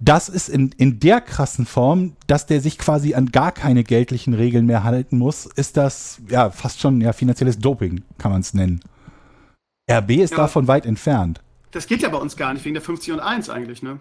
das 0.00 0.28
ist 0.28 0.48
in, 0.48 0.70
in 0.78 1.00
der 1.00 1.20
krassen 1.20 1.66
Form, 1.66 2.16
dass 2.26 2.46
der 2.46 2.60
sich 2.60 2.78
quasi 2.78 3.14
an 3.14 3.26
gar 3.32 3.52
keine 3.52 3.82
geldlichen 3.82 4.34
Regeln 4.34 4.66
mehr 4.66 4.84
halten 4.84 5.18
muss, 5.18 5.46
ist 5.46 5.76
das 5.76 6.20
ja 6.28 6.50
fast 6.50 6.80
schon 6.80 7.00
ja 7.00 7.12
finanzielles 7.12 7.58
Doping, 7.58 8.04
kann 8.18 8.30
man 8.30 8.40
es 8.40 8.54
nennen. 8.54 8.80
RB 9.90 10.10
ist 10.10 10.32
ja, 10.32 10.36
davon 10.36 10.68
weit 10.68 10.86
entfernt. 10.86 11.40
Das 11.72 11.86
geht 11.86 12.02
ja 12.02 12.08
bei 12.10 12.18
uns 12.18 12.36
gar 12.36 12.52
nicht, 12.52 12.64
wegen 12.64 12.74
der 12.74 12.82
50 12.82 13.12
und 13.14 13.20
1 13.20 13.50
eigentlich, 13.50 13.82
ne? 13.82 13.98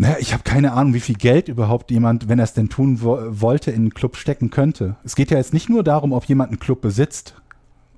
Naja, 0.00 0.16
ich 0.18 0.32
habe 0.32 0.42
keine 0.42 0.72
Ahnung, 0.72 0.94
wie 0.94 1.00
viel 1.00 1.14
Geld 1.14 1.48
überhaupt 1.48 1.90
jemand, 1.90 2.30
wenn 2.30 2.38
er 2.38 2.44
es 2.44 2.54
denn 2.54 2.70
tun 2.70 3.02
wo 3.02 3.18
wollte, 3.28 3.70
in 3.70 3.82
einen 3.82 3.94
Club 3.94 4.16
stecken 4.16 4.48
könnte. 4.48 4.96
Es 5.04 5.14
geht 5.14 5.30
ja 5.30 5.36
jetzt 5.36 5.52
nicht 5.52 5.68
nur 5.68 5.84
darum, 5.84 6.12
ob 6.12 6.24
jemand 6.24 6.50
einen 6.50 6.58
Club 6.58 6.80
besitzt. 6.80 7.34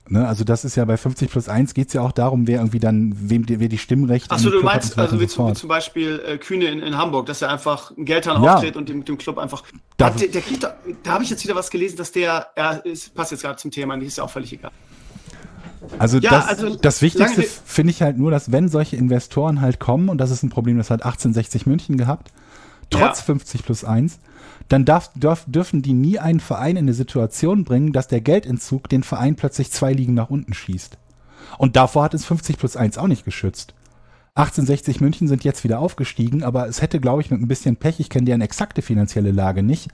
Ne? 0.08 0.26
Also 0.26 0.42
das 0.42 0.64
ist 0.64 0.74
ja 0.74 0.84
bei 0.84 0.96
50 0.96 1.30
plus 1.30 1.48
1 1.48 1.74
geht 1.74 1.88
es 1.88 1.94
ja 1.94 2.00
auch 2.00 2.10
darum, 2.10 2.48
wer 2.48 2.58
irgendwie 2.58 2.80
dann, 2.80 3.14
wem 3.16 3.46
die, 3.46 3.60
wer 3.60 3.68
die 3.68 3.78
Stimmrechte 3.78 4.32
Achso, 4.32 4.50
du 4.50 4.62
meinst, 4.62 4.98
also 4.98 5.20
wie, 5.20 5.28
so 5.28 5.52
zum 5.52 5.68
Beispiel 5.68 6.20
äh, 6.26 6.38
Kühne 6.38 6.64
in, 6.66 6.80
in, 6.80 6.96
Hamburg, 6.96 7.26
dass 7.26 7.40
er 7.40 7.50
einfach 7.50 7.96
ein 7.96 8.04
Geldhahn 8.04 8.42
ja. 8.42 8.54
auftritt 8.54 8.76
und 8.76 8.88
dem, 8.88 9.04
dem 9.04 9.16
Club 9.16 9.38
einfach. 9.38 9.62
Da, 9.96 10.10
der, 10.10 10.26
der 10.26 10.42
kriegt 10.42 10.64
da, 10.64 10.74
da 11.04 11.12
habe 11.12 11.22
ich 11.22 11.30
jetzt 11.30 11.44
wieder 11.44 11.54
was 11.54 11.70
gelesen, 11.70 11.96
dass 11.98 12.10
der, 12.10 12.48
er 12.56 12.84
ist, 12.84 13.14
passt 13.14 13.30
jetzt 13.30 13.42
gerade 13.42 13.58
zum 13.58 13.70
Thema, 13.70 13.96
die 13.96 14.06
ist 14.06 14.18
ja 14.18 14.24
auch 14.24 14.30
völlig 14.30 14.52
egal. 14.52 14.72
Also, 15.98 16.18
ja, 16.18 16.30
das, 16.30 16.46
also 16.46 16.76
das 16.76 17.02
Wichtigste 17.02 17.42
finde 17.42 17.90
ich 17.90 18.02
halt 18.02 18.18
nur, 18.18 18.30
dass 18.30 18.52
wenn 18.52 18.68
solche 18.68 18.96
Investoren 18.96 19.60
halt 19.60 19.80
kommen, 19.80 20.08
und 20.08 20.18
das 20.18 20.30
ist 20.30 20.42
ein 20.42 20.50
Problem, 20.50 20.78
das 20.78 20.90
hat 20.90 21.02
1860 21.02 21.66
München 21.66 21.96
gehabt, 21.96 22.32
trotz 22.90 23.18
ja. 23.18 23.24
50 23.24 23.64
plus 23.64 23.84
1, 23.84 24.18
dann 24.68 24.84
darf, 24.84 25.10
dürf, 25.14 25.44
dürfen 25.46 25.82
die 25.82 25.92
nie 25.92 26.18
einen 26.18 26.40
Verein 26.40 26.76
in 26.76 26.84
eine 26.84 26.94
Situation 26.94 27.64
bringen, 27.64 27.92
dass 27.92 28.08
der 28.08 28.20
Geldentzug 28.20 28.88
den 28.88 29.02
Verein 29.02 29.36
plötzlich 29.36 29.70
zwei 29.70 29.92
Ligen 29.92 30.14
nach 30.14 30.30
unten 30.30 30.54
schießt. 30.54 30.98
Und 31.58 31.76
davor 31.76 32.04
hat 32.04 32.14
es 32.14 32.24
50 32.24 32.58
plus 32.58 32.76
1 32.76 32.98
auch 32.98 33.08
nicht 33.08 33.24
geschützt. 33.24 33.74
1860 34.34 35.02
München 35.02 35.28
sind 35.28 35.44
jetzt 35.44 35.62
wieder 35.62 35.78
aufgestiegen, 35.78 36.42
aber 36.42 36.66
es 36.66 36.80
hätte, 36.80 37.00
glaube 37.00 37.20
ich, 37.20 37.30
mit 37.30 37.40
ein 37.40 37.48
bisschen 37.48 37.76
Pech, 37.76 38.00
ich 38.00 38.08
kenne 38.08 38.24
deren 38.24 38.40
exakte 38.40 38.80
finanzielle 38.80 39.30
Lage 39.30 39.62
nicht, 39.62 39.90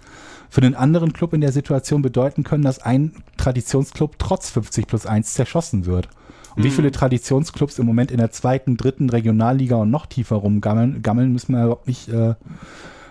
für 0.51 0.61
den 0.61 0.75
anderen 0.75 1.13
Club 1.13 1.33
in 1.33 1.41
der 1.41 1.53
Situation 1.53 2.03
bedeuten 2.03 2.45
können, 2.45 2.65
dass 2.65 2.81
ein 2.81 3.13
Traditionsclub 3.37 4.19
trotz 4.19 4.51
50 4.51 4.87
plus 4.87 5.07
1 5.07 5.35
zerschossen 5.35 5.87
wird. 5.87 6.09
Und 6.57 6.63
mhm. 6.63 6.65
wie 6.65 6.71
viele 6.71 6.91
Traditionsclubs 6.91 7.79
im 7.79 7.87
Moment 7.87 8.11
in 8.11 8.19
der 8.19 8.31
zweiten, 8.31 8.77
dritten 8.77 9.11
Regionalliga 9.11 9.77
und 9.77 9.91
noch 9.91 10.07
tiefer 10.07 10.37
rumgammeln, 10.37 11.03
gammeln, 11.03 11.33
müssen 11.33 11.55
wir 11.55 11.63
überhaupt 11.65 11.87
nicht, 11.87 12.09
äh, 12.09 12.35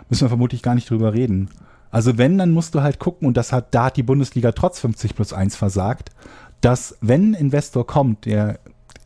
müssen 0.09 0.25
wir 0.25 0.29
vermutlich 0.29 0.63
gar 0.63 0.75
nicht 0.75 0.89
drüber 0.89 1.13
reden. 1.13 1.49
Also 1.91 2.17
wenn, 2.17 2.37
dann 2.37 2.51
musst 2.51 2.75
du 2.75 2.81
halt 2.81 2.99
gucken, 2.99 3.27
und 3.27 3.37
das 3.37 3.53
hat, 3.53 3.73
da 3.73 3.85
hat 3.85 3.97
die 3.97 4.03
Bundesliga 4.03 4.51
trotz 4.51 4.79
50 4.79 5.15
plus 5.15 5.33
1 5.33 5.55
versagt, 5.55 6.11
dass 6.61 6.97
wenn 7.01 7.31
ein 7.31 7.33
Investor 7.35 7.85
kommt, 7.85 8.25
der 8.25 8.59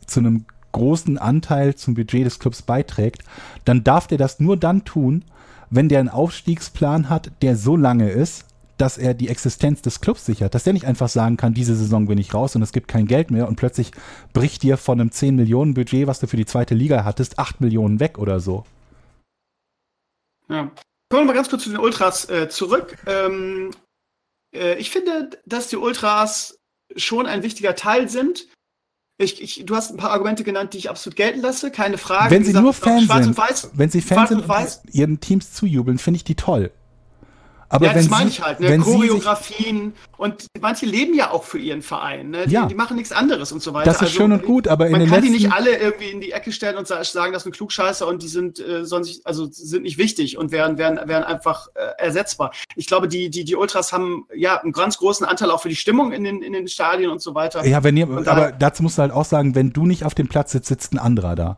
zu 0.06 0.20
einem 0.20 0.46
großen 0.72 1.18
Anteil 1.18 1.74
zum 1.74 1.94
Budget 1.94 2.26
des 2.26 2.38
Clubs 2.38 2.62
beiträgt, 2.62 3.22
dann 3.64 3.84
darf 3.84 4.06
der 4.06 4.18
das 4.18 4.40
nur 4.40 4.56
dann 4.56 4.84
tun, 4.84 5.24
wenn 5.72 5.88
der 5.88 6.00
einen 6.00 6.08
Aufstiegsplan 6.08 7.08
hat, 7.08 7.32
der 7.40 7.56
so 7.56 7.76
lange 7.76 8.10
ist, 8.10 8.44
dass 8.76 8.98
er 8.98 9.14
die 9.14 9.28
Existenz 9.28 9.80
des 9.80 10.00
Clubs 10.00 10.26
sichert, 10.26 10.54
dass 10.54 10.64
der 10.64 10.72
nicht 10.72 10.86
einfach 10.86 11.08
sagen 11.08 11.36
kann, 11.36 11.54
diese 11.54 11.74
Saison 11.74 12.06
bin 12.06 12.18
ich 12.18 12.34
raus 12.34 12.54
und 12.56 12.62
es 12.62 12.72
gibt 12.72 12.88
kein 12.88 13.06
Geld 13.06 13.30
mehr 13.30 13.48
und 13.48 13.56
plötzlich 13.56 13.92
bricht 14.32 14.62
dir 14.62 14.76
von 14.76 15.00
einem 15.00 15.10
10 15.10 15.34
Millionen 15.34 15.74
Budget, 15.74 16.06
was 16.06 16.20
du 16.20 16.26
für 16.26 16.36
die 16.36 16.46
zweite 16.46 16.74
Liga 16.74 17.04
hattest, 17.04 17.38
8 17.38 17.60
Millionen 17.60 18.00
weg 18.00 18.18
oder 18.18 18.40
so. 18.40 18.64
Ja. 20.48 20.70
Kommen 21.10 21.22
wir 21.22 21.26
mal 21.26 21.34
ganz 21.34 21.48
kurz 21.48 21.64
zu 21.64 21.70
den 21.70 21.78
Ultras 21.78 22.28
äh, 22.28 22.48
zurück. 22.48 22.96
Ähm, 23.06 23.70
äh, 24.54 24.78
ich 24.78 24.90
finde, 24.90 25.30
dass 25.46 25.68
die 25.68 25.76
Ultras 25.76 26.58
schon 26.96 27.26
ein 27.26 27.42
wichtiger 27.42 27.74
Teil 27.74 28.08
sind. 28.08 28.48
Ich, 29.22 29.42
ich, 29.42 29.64
du 29.64 29.74
hast 29.76 29.90
ein 29.90 29.96
paar 29.96 30.10
Argumente 30.10 30.44
genannt, 30.44 30.74
die 30.74 30.78
ich 30.78 30.90
absolut 30.90 31.16
gelten 31.16 31.40
lasse, 31.40 31.70
keine 31.70 31.98
Frage. 31.98 32.30
Wenn 32.30 32.44
sie 32.44 32.52
nur 32.52 32.72
Fans 32.72 33.08
sind, 33.08 33.36
wenn 33.74 33.90
sie 33.90 34.00
Fans 34.00 34.28
sind 34.28 34.48
und 34.48 34.80
ihren 34.92 35.20
Teams 35.20 35.52
zujubeln, 35.52 35.98
finde 35.98 36.16
ich 36.16 36.24
die 36.24 36.34
toll. 36.34 36.70
Aber 37.72 37.86
ja, 37.86 37.94
das 37.94 38.10
meine 38.10 38.28
ich 38.28 38.42
halt, 38.42 38.60
ne? 38.60 38.78
Choreografien 38.78 39.94
und 40.18 40.46
manche 40.60 40.84
leben 40.84 41.14
ja 41.14 41.30
auch 41.30 41.44
für 41.44 41.58
ihren 41.58 41.80
Verein, 41.80 42.28
ne? 42.28 42.46
Die, 42.46 42.52
ja. 42.52 42.66
die 42.66 42.74
machen 42.74 42.96
nichts 42.96 43.12
anderes 43.12 43.50
und 43.50 43.62
so 43.62 43.72
weiter. 43.72 43.86
Das 43.86 43.96
ist 43.96 44.02
also, 44.02 44.14
schön 44.14 44.32
und 44.32 44.44
gut, 44.44 44.68
aber 44.68 44.86
in 44.86 44.92
man 44.92 45.06
kann 45.08 45.22
die 45.22 45.30
nicht 45.30 45.52
alle 45.52 45.78
irgendwie 45.78 46.10
in 46.10 46.20
die 46.20 46.32
Ecke 46.32 46.52
stellen 46.52 46.76
und 46.76 46.86
sagen, 46.86 47.32
das 47.32 47.44
sind 47.44 47.52
Klugscheißer 47.52 48.06
und 48.06 48.22
die 48.22 48.28
sind 48.28 48.60
äh, 48.60 48.84
sonst 48.84 49.26
also 49.26 49.48
sind 49.50 49.84
nicht 49.84 49.96
wichtig 49.96 50.36
und 50.36 50.52
wären 50.52 50.76
wären 50.76 51.00
wären 51.08 51.24
einfach 51.24 51.68
äh, 51.74 52.02
ersetzbar. 52.02 52.52
Ich 52.76 52.86
glaube, 52.86 53.08
die 53.08 53.30
die 53.30 53.44
die 53.44 53.56
Ultras 53.56 53.90
haben 53.90 54.26
ja 54.34 54.60
einen 54.60 54.72
ganz 54.72 54.98
großen 54.98 55.24
Anteil 55.24 55.50
auch 55.50 55.62
für 55.62 55.70
die 55.70 55.76
Stimmung 55.76 56.12
in 56.12 56.24
den 56.24 56.42
in 56.42 56.52
den 56.52 56.68
Stadien 56.68 57.10
und 57.10 57.22
so 57.22 57.34
weiter. 57.34 57.64
Ja, 57.64 57.82
wenn 57.82 57.96
ihr, 57.96 58.06
aber 58.06 58.52
dazu 58.52 58.82
musst 58.82 58.98
du 58.98 59.02
halt 59.02 59.12
auch 59.12 59.24
sagen, 59.24 59.54
wenn 59.54 59.72
du 59.72 59.86
nicht 59.86 60.04
auf 60.04 60.14
dem 60.14 60.28
Platz 60.28 60.52
sitzt, 60.52 60.68
sitzt 60.68 60.92
ein 60.92 60.98
anderer 60.98 61.36
da. 61.36 61.56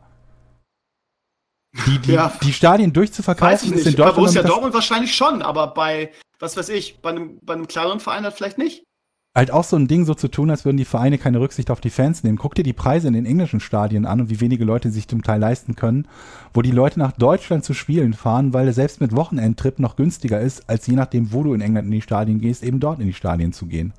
Die, 1.85 1.99
die, 1.99 2.13
ja. 2.13 2.31
die 2.41 2.53
Stadien 2.53 2.93
durchzuverkaufen 2.93 3.53
weiß 3.53 3.63
ich 3.63 3.71
nicht. 3.71 3.79
ist 3.79 3.87
in 3.87 3.95
Deutschland. 3.95 4.15
Bei 4.15 4.21
Borussia 4.21 4.43
Dortmund 4.43 4.73
wahrscheinlich 4.73 5.13
schon, 5.13 5.41
aber 5.41 5.67
bei, 5.67 6.11
was 6.39 6.55
weiß 6.55 6.69
ich, 6.69 6.99
bei 7.01 7.09
einem, 7.09 7.39
bei 7.41 7.53
einem 7.53 7.67
kleineren 7.67 7.99
Verein 7.99 8.23
halt 8.23 8.33
vielleicht 8.33 8.57
nicht. 8.57 8.83
Halt 9.35 9.51
auch 9.51 9.65
so 9.65 9.75
ein 9.75 9.89
Ding 9.89 10.05
so 10.05 10.13
zu 10.13 10.29
tun, 10.29 10.49
als 10.49 10.63
würden 10.63 10.77
die 10.77 10.85
Vereine 10.85 11.17
keine 11.17 11.41
Rücksicht 11.41 11.69
auf 11.69 11.81
die 11.81 11.89
Fans 11.89 12.23
nehmen. 12.23 12.37
Guck 12.37 12.55
dir 12.55 12.63
die 12.63 12.71
Preise 12.71 13.09
in 13.09 13.13
den 13.13 13.25
englischen 13.25 13.59
Stadien 13.59 14.05
an 14.05 14.21
und 14.21 14.29
wie 14.29 14.39
wenige 14.39 14.63
Leute 14.63 14.89
sich 14.91 15.09
zum 15.09 15.23
Teil 15.23 15.41
leisten 15.41 15.75
können, 15.75 16.07
wo 16.53 16.61
die 16.61 16.71
Leute 16.71 16.99
nach 16.99 17.11
Deutschland 17.11 17.65
zu 17.65 17.73
Spielen 17.73 18.13
fahren, 18.13 18.53
weil 18.53 18.69
es 18.69 18.75
selbst 18.75 19.01
mit 19.01 19.13
Wochenendtrip 19.13 19.79
noch 19.79 19.97
günstiger 19.97 20.39
ist, 20.39 20.69
als 20.69 20.87
je 20.87 20.95
nachdem, 20.95 21.33
wo 21.33 21.43
du 21.43 21.53
in 21.53 21.59
England 21.59 21.87
in 21.87 21.91
die 21.91 22.01
Stadien 22.01 22.39
gehst, 22.39 22.63
eben 22.63 22.79
dort 22.79 23.01
in 23.01 23.07
die 23.07 23.13
Stadien 23.13 23.51
zu 23.51 23.65
gehen. 23.65 23.93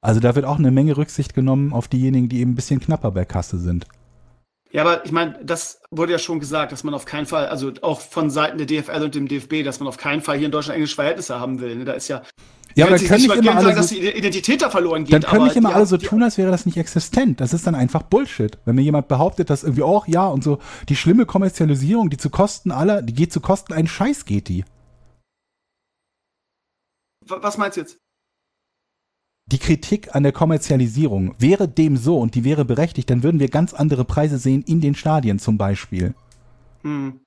Also 0.00 0.18
da 0.18 0.34
wird 0.34 0.44
auch 0.44 0.58
eine 0.58 0.72
Menge 0.72 0.96
Rücksicht 0.96 1.34
genommen 1.34 1.72
auf 1.72 1.86
diejenigen, 1.86 2.28
die 2.28 2.40
eben 2.40 2.52
ein 2.52 2.56
bisschen 2.56 2.80
knapper 2.80 3.12
bei 3.12 3.24
Kasse 3.24 3.58
sind. 3.58 3.86
Ja, 4.70 4.82
aber 4.82 5.04
ich 5.04 5.12
meine, 5.12 5.38
das 5.42 5.80
wurde 5.90 6.12
ja 6.12 6.18
schon 6.18 6.40
gesagt, 6.40 6.72
dass 6.72 6.84
man 6.84 6.92
auf 6.92 7.06
keinen 7.06 7.26
Fall, 7.26 7.46
also 7.46 7.72
auch 7.80 8.00
von 8.00 8.28
Seiten 8.28 8.58
der 8.58 8.66
DFL 8.66 9.02
und 9.02 9.14
dem 9.14 9.26
DFB, 9.26 9.64
dass 9.64 9.80
man 9.80 9.88
auf 9.88 9.96
keinen 9.96 10.20
Fall 10.20 10.36
hier 10.36 10.46
in 10.46 10.52
Deutschland 10.52 10.76
englische 10.76 10.96
Verhältnisse 10.96 11.40
haben 11.40 11.60
will. 11.60 11.76
Ne? 11.76 11.84
Da 11.84 11.92
ist 11.92 12.08
ja. 12.08 12.22
Ja, 12.74 12.86
aber 12.86 12.98
können 12.98 13.22
nicht 13.22 13.34
immer 13.34 13.56
alle 13.56 13.62
sagen, 13.64 13.76
dass 13.76 13.86
die 13.88 14.06
Identität 14.06 14.62
da 14.62 14.70
verloren 14.70 15.04
geht. 15.04 15.14
Dann 15.14 15.22
können 15.22 15.44
nicht 15.44 15.56
immer 15.56 15.74
alle 15.74 15.86
so 15.86 15.96
tun, 15.96 16.22
als 16.22 16.38
wäre 16.38 16.50
das 16.50 16.66
nicht 16.66 16.76
existent. 16.76 17.40
Das 17.40 17.52
ist 17.52 17.66
dann 17.66 17.74
einfach 17.74 18.02
Bullshit. 18.02 18.58
Wenn 18.66 18.76
mir 18.76 18.82
jemand 18.82 19.08
behauptet, 19.08 19.50
dass 19.50 19.64
irgendwie 19.64 19.82
auch, 19.82 20.06
ja, 20.06 20.28
und 20.28 20.44
so, 20.44 20.58
die 20.88 20.94
schlimme 20.94 21.26
Kommerzialisierung, 21.26 22.10
die 22.10 22.18
zu 22.18 22.30
Kosten 22.30 22.70
aller, 22.70 23.02
die 23.02 23.14
geht 23.14 23.32
zu 23.32 23.40
Kosten 23.40 23.72
einen 23.72 23.88
Scheiß 23.88 24.26
geht 24.26 24.48
die. 24.48 24.64
Was 27.26 27.58
meinst 27.58 27.78
du 27.78 27.80
jetzt? 27.80 27.98
Die 29.50 29.58
Kritik 29.58 30.14
an 30.14 30.22
der 30.22 30.32
Kommerzialisierung 30.32 31.34
wäre 31.38 31.68
dem 31.68 31.96
so 31.96 32.18
und 32.18 32.34
die 32.34 32.44
wäre 32.44 32.64
berechtigt, 32.64 33.08
dann 33.08 33.22
würden 33.22 33.40
wir 33.40 33.48
ganz 33.48 33.72
andere 33.72 34.04
Preise 34.04 34.38
sehen 34.38 34.62
in 34.66 34.80
den 34.80 34.94
Stadien 34.94 35.38
zum 35.38 35.56
Beispiel. 35.56 36.14
Hm. 36.82 37.20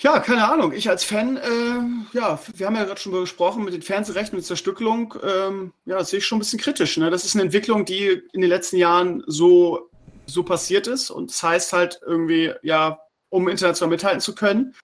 Ja, 0.00 0.18
keine 0.18 0.50
Ahnung. 0.50 0.72
Ich 0.72 0.88
als 0.88 1.04
Fan, 1.04 1.36
äh, 1.36 2.16
ja, 2.16 2.40
wir 2.54 2.66
haben 2.66 2.74
ja 2.74 2.84
gerade 2.84 3.00
schon 3.00 3.12
gesprochen 3.12 3.64
mit 3.64 3.74
den 3.74 3.82
Fernsehrechten, 3.82 4.36
mit 4.36 4.44
Zerstückelung. 4.44 5.14
Ähm, 5.22 5.72
ja, 5.84 5.98
das 5.98 6.10
sehe 6.10 6.18
ich 6.18 6.26
schon 6.26 6.38
ein 6.38 6.40
bisschen 6.40 6.58
kritisch. 6.58 6.96
Ne? 6.96 7.10
Das 7.10 7.24
ist 7.24 7.34
eine 7.34 7.44
Entwicklung, 7.44 7.84
die 7.84 8.22
in 8.32 8.40
den 8.40 8.50
letzten 8.50 8.78
Jahren 8.78 9.22
so, 9.26 9.90
so 10.26 10.42
passiert 10.42 10.86
ist. 10.88 11.10
Und 11.10 11.30
das 11.30 11.42
heißt 11.42 11.72
halt 11.72 12.00
irgendwie, 12.04 12.52
ja, 12.62 12.98
um 13.28 13.48
international 13.48 13.90
mithalten 13.90 14.20
zu 14.20 14.34
können. 14.34 14.74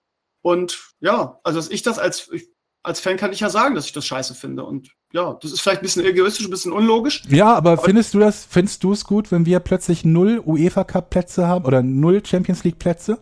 Und 0.43 0.93
ja, 1.01 1.41
also 1.43 1.59
dass 1.59 1.71
ich 1.71 1.83
das 1.83 1.99
als, 1.99 2.29
ich, 2.31 2.49
als 2.85 3.01
Fan 3.01 3.17
kann 3.17 3.33
ich 3.33 3.41
ja 3.41 3.51
sagen, 3.51 3.75
dass 3.75 3.87
ich 3.87 3.93
das 3.93 4.07
scheiße 4.07 4.35
finde. 4.35 4.65
Und 4.65 4.93
ja, 5.13 5.39
das 5.41 5.53
ist 5.53 5.61
vielleicht 5.61 5.81
ein 5.81 5.83
bisschen 5.83 6.05
egoistisch, 6.05 6.47
ein 6.47 6.51
bisschen 6.51 6.73
unlogisch. 6.73 7.23
Ja, 7.29 7.55
aber, 7.55 7.73
aber 7.73 7.83
findest 7.83 8.15
du 8.15 8.19
das, 8.19 8.45
findest 8.45 8.85
du 8.85 8.93
es 8.93 9.05
gut, 9.05 9.33
wenn 9.33 9.47
wir 9.47 9.61
plötzlich 9.61 10.05
null 10.05 10.43
UEFA 10.45 10.85
Cup 10.85 11.11
Plätze 11.11 11.47
haben 11.47 11.65
oder 11.65 11.83
null 11.83 12.25
Champions 12.25 12.65
League 12.65 12.79
Plätze? 12.79 13.19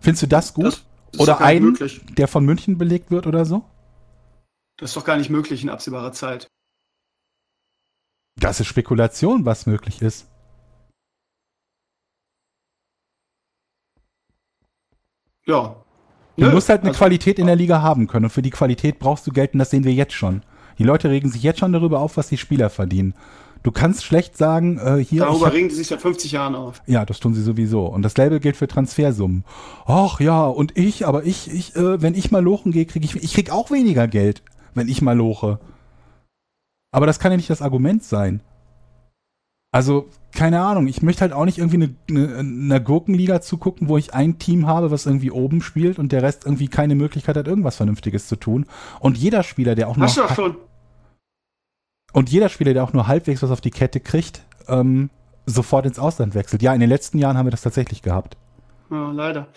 Findest 0.00 0.22
du 0.24 0.26
das 0.26 0.52
gut? 0.52 0.64
Das, 0.64 0.84
das 1.12 1.20
oder 1.20 1.40
einen, 1.40 1.78
der 2.16 2.26
von 2.26 2.44
München 2.44 2.76
belegt 2.76 3.10
wird 3.10 3.26
oder 3.26 3.44
so? 3.44 3.64
Das 4.78 4.90
ist 4.90 4.96
doch 4.96 5.04
gar 5.04 5.16
nicht 5.16 5.30
möglich 5.30 5.62
in 5.62 5.70
absehbarer 5.70 6.12
Zeit. 6.12 6.48
Das 8.36 8.58
ist 8.58 8.66
Spekulation, 8.66 9.44
was 9.44 9.66
möglich 9.66 10.02
ist. 10.02 10.26
Ja, 15.46 15.82
Du 16.36 16.46
Nö, 16.46 16.52
musst 16.52 16.68
halt 16.68 16.80
eine 16.80 16.90
also, 16.90 16.98
Qualität 16.98 17.38
in 17.38 17.46
der 17.46 17.56
Liga 17.56 17.82
haben 17.82 18.06
können 18.06 18.26
und 18.26 18.30
für 18.30 18.42
die 18.42 18.50
Qualität 18.50 18.98
brauchst 18.98 19.26
du 19.26 19.32
Geld 19.32 19.52
und 19.52 19.58
das 19.58 19.70
sehen 19.70 19.84
wir 19.84 19.92
jetzt 19.92 20.14
schon. 20.14 20.42
Die 20.78 20.84
Leute 20.84 21.10
regen 21.10 21.30
sich 21.30 21.42
jetzt 21.42 21.60
schon 21.60 21.72
darüber 21.72 22.00
auf, 22.00 22.16
was 22.16 22.28
die 22.28 22.38
Spieler 22.38 22.70
verdienen. 22.70 23.14
Du 23.62 23.70
kannst 23.70 24.04
schlecht 24.04 24.36
sagen, 24.36 24.78
äh, 24.78 25.04
hier. 25.04 25.22
Darüber 25.22 25.46
hab, 25.46 25.52
regen 25.52 25.68
die 25.68 25.74
sich 25.74 25.86
seit 25.86 26.00
50 26.00 26.32
Jahren 26.32 26.54
auf. 26.54 26.82
Ja, 26.86 27.04
das 27.04 27.20
tun 27.20 27.34
sie 27.34 27.42
sowieso. 27.42 27.86
Und 27.86 28.02
dasselbe 28.02 28.40
gilt 28.40 28.56
für 28.56 28.66
Transfersummen. 28.66 29.44
Ach 29.86 30.18
ja, 30.18 30.46
und 30.46 30.76
ich, 30.76 31.06
aber 31.06 31.24
ich, 31.24 31.52
ich, 31.52 31.76
äh, 31.76 32.02
wenn 32.02 32.14
ich 32.14 32.32
mal 32.32 32.42
lochen 32.42 32.72
gehe, 32.72 32.86
kriege 32.86 33.04
ich, 33.04 33.14
ich 33.14 33.34
krieg 33.34 33.52
auch 33.52 33.70
weniger 33.70 34.08
Geld, 34.08 34.42
wenn 34.74 34.88
ich 34.88 35.00
mal 35.00 35.16
loche. 35.16 35.60
Aber 36.90 37.06
das 37.06 37.20
kann 37.20 37.30
ja 37.30 37.36
nicht 37.36 37.50
das 37.50 37.62
Argument 37.62 38.02
sein. 38.02 38.42
Also, 39.72 40.10
keine 40.32 40.60
Ahnung, 40.60 40.86
ich 40.86 41.00
möchte 41.02 41.22
halt 41.22 41.32
auch 41.32 41.46
nicht 41.46 41.56
irgendwie 41.58 41.76
eine, 41.76 41.94
eine, 42.08 42.38
eine 42.38 42.82
Gurkenliga 42.82 43.40
zugucken, 43.40 43.88
wo 43.88 43.96
ich 43.96 44.12
ein 44.12 44.38
Team 44.38 44.66
habe, 44.66 44.90
was 44.90 45.06
irgendwie 45.06 45.30
oben 45.30 45.62
spielt 45.62 45.98
und 45.98 46.12
der 46.12 46.22
Rest 46.22 46.44
irgendwie 46.44 46.68
keine 46.68 46.94
Möglichkeit 46.94 47.36
hat, 47.36 47.48
irgendwas 47.48 47.76
Vernünftiges 47.76 48.28
zu 48.28 48.36
tun. 48.36 48.66
Und 49.00 49.16
jeder 49.16 49.42
Spieler, 49.42 49.74
der 49.74 49.88
auch 49.88 49.96
noch. 49.96 50.06
Hast 50.06 50.18
du 50.18 50.34
schon. 50.34 50.56
Und 52.12 52.28
jeder 52.30 52.50
Spieler, 52.50 52.74
der 52.74 52.84
auch 52.84 52.92
nur 52.92 53.06
halbwegs 53.06 53.42
was 53.42 53.50
auf 53.50 53.62
die 53.62 53.70
Kette 53.70 53.98
kriegt, 53.98 54.44
ähm, 54.68 55.08
sofort 55.46 55.86
ins 55.86 55.98
Ausland 55.98 56.34
wechselt. 56.34 56.60
Ja, 56.60 56.74
in 56.74 56.80
den 56.80 56.90
letzten 56.90 57.16
Jahren 57.18 57.38
haben 57.38 57.46
wir 57.46 57.50
das 57.50 57.62
tatsächlich 57.62 58.02
gehabt. 58.02 58.36
Ja, 58.90 59.10
leider. 59.10 59.48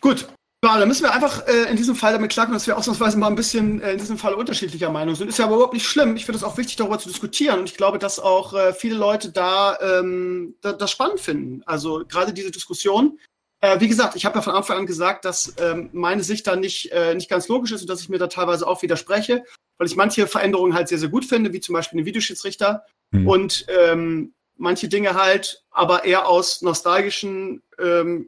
Gut. 0.00 0.28
Ja, 0.62 0.78
dann 0.78 0.88
müssen 0.88 1.04
wir 1.04 1.14
einfach 1.14 1.46
äh, 1.46 1.70
in 1.70 1.76
diesem 1.76 1.96
Fall 1.96 2.12
damit 2.12 2.32
klarkommen, 2.32 2.58
dass 2.58 2.66
wir 2.66 2.76
ausnahmsweise 2.76 3.16
mal 3.16 3.28
ein 3.28 3.34
bisschen 3.34 3.80
äh, 3.80 3.92
in 3.92 3.98
diesem 3.98 4.18
Fall 4.18 4.34
unterschiedlicher 4.34 4.90
Meinung 4.90 5.14
sind. 5.14 5.28
Ist 5.28 5.38
ja 5.38 5.46
aber 5.46 5.54
überhaupt 5.54 5.72
nicht 5.72 5.86
schlimm. 5.86 6.16
Ich 6.16 6.26
finde 6.26 6.36
es 6.36 6.44
auch 6.44 6.58
wichtig, 6.58 6.76
darüber 6.76 6.98
zu 6.98 7.08
diskutieren. 7.08 7.60
Und 7.60 7.70
ich 7.70 7.78
glaube, 7.78 7.98
dass 7.98 8.20
auch 8.20 8.52
äh, 8.52 8.74
viele 8.74 8.96
Leute 8.96 9.32
da, 9.32 9.78
ähm, 9.80 10.56
da 10.60 10.72
das 10.74 10.90
spannend 10.90 11.20
finden. 11.20 11.62
Also 11.64 12.04
gerade 12.06 12.34
diese 12.34 12.50
Diskussion. 12.50 13.18
Äh, 13.62 13.80
wie 13.80 13.88
gesagt, 13.88 14.16
ich 14.16 14.26
habe 14.26 14.36
ja 14.36 14.42
von 14.42 14.54
Anfang 14.54 14.78
an 14.78 14.86
gesagt, 14.86 15.24
dass 15.24 15.54
ähm, 15.58 15.88
meine 15.92 16.22
Sicht 16.22 16.46
da 16.46 16.56
nicht, 16.56 16.92
äh, 16.92 17.14
nicht 17.14 17.30
ganz 17.30 17.48
logisch 17.48 17.72
ist 17.72 17.80
und 17.80 17.88
dass 17.88 18.02
ich 18.02 18.10
mir 18.10 18.18
da 18.18 18.26
teilweise 18.26 18.66
auch 18.66 18.82
widerspreche, 18.82 19.44
weil 19.78 19.86
ich 19.86 19.96
manche 19.96 20.26
Veränderungen 20.26 20.74
halt 20.74 20.88
sehr, 20.88 20.98
sehr 20.98 21.08
gut 21.08 21.24
finde, 21.24 21.54
wie 21.54 21.60
zum 21.60 21.72
Beispiel 21.72 21.98
den 21.98 22.06
Videoschiedsrichter. 22.06 22.84
Hm. 23.14 23.26
Und 23.26 23.64
ähm, 23.68 24.34
manche 24.58 24.88
Dinge 24.88 25.14
halt 25.14 25.64
aber 25.70 26.04
eher 26.04 26.28
aus 26.28 26.60
nostalgischen 26.60 27.62
ähm, 27.78 28.26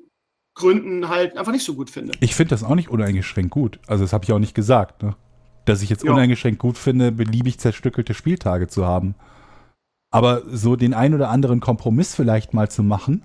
Gründen 0.54 1.08
halt 1.08 1.36
einfach 1.36 1.52
nicht 1.52 1.64
so 1.64 1.74
gut 1.74 1.90
finde. 1.90 2.12
Ich 2.20 2.34
finde 2.34 2.50
das 2.50 2.62
auch 2.62 2.74
nicht 2.74 2.90
uneingeschränkt 2.90 3.50
gut. 3.50 3.80
Also 3.86 4.04
das 4.04 4.12
habe 4.12 4.24
ich 4.24 4.32
auch 4.32 4.38
nicht 4.38 4.54
gesagt, 4.54 5.02
ne? 5.02 5.16
Dass 5.64 5.80
ich 5.82 5.90
jetzt 5.90 6.04
ja. 6.04 6.12
uneingeschränkt 6.12 6.58
gut 6.58 6.76
finde, 6.76 7.12
beliebig 7.12 7.58
zerstückelte 7.58 8.14
Spieltage 8.14 8.66
zu 8.66 8.84
haben. 8.84 9.14
Aber 10.10 10.42
so 10.50 10.76
den 10.76 10.92
ein 10.92 11.14
oder 11.14 11.30
anderen 11.30 11.60
Kompromiss 11.60 12.14
vielleicht 12.14 12.52
mal 12.52 12.68
zu 12.70 12.82
machen 12.82 13.24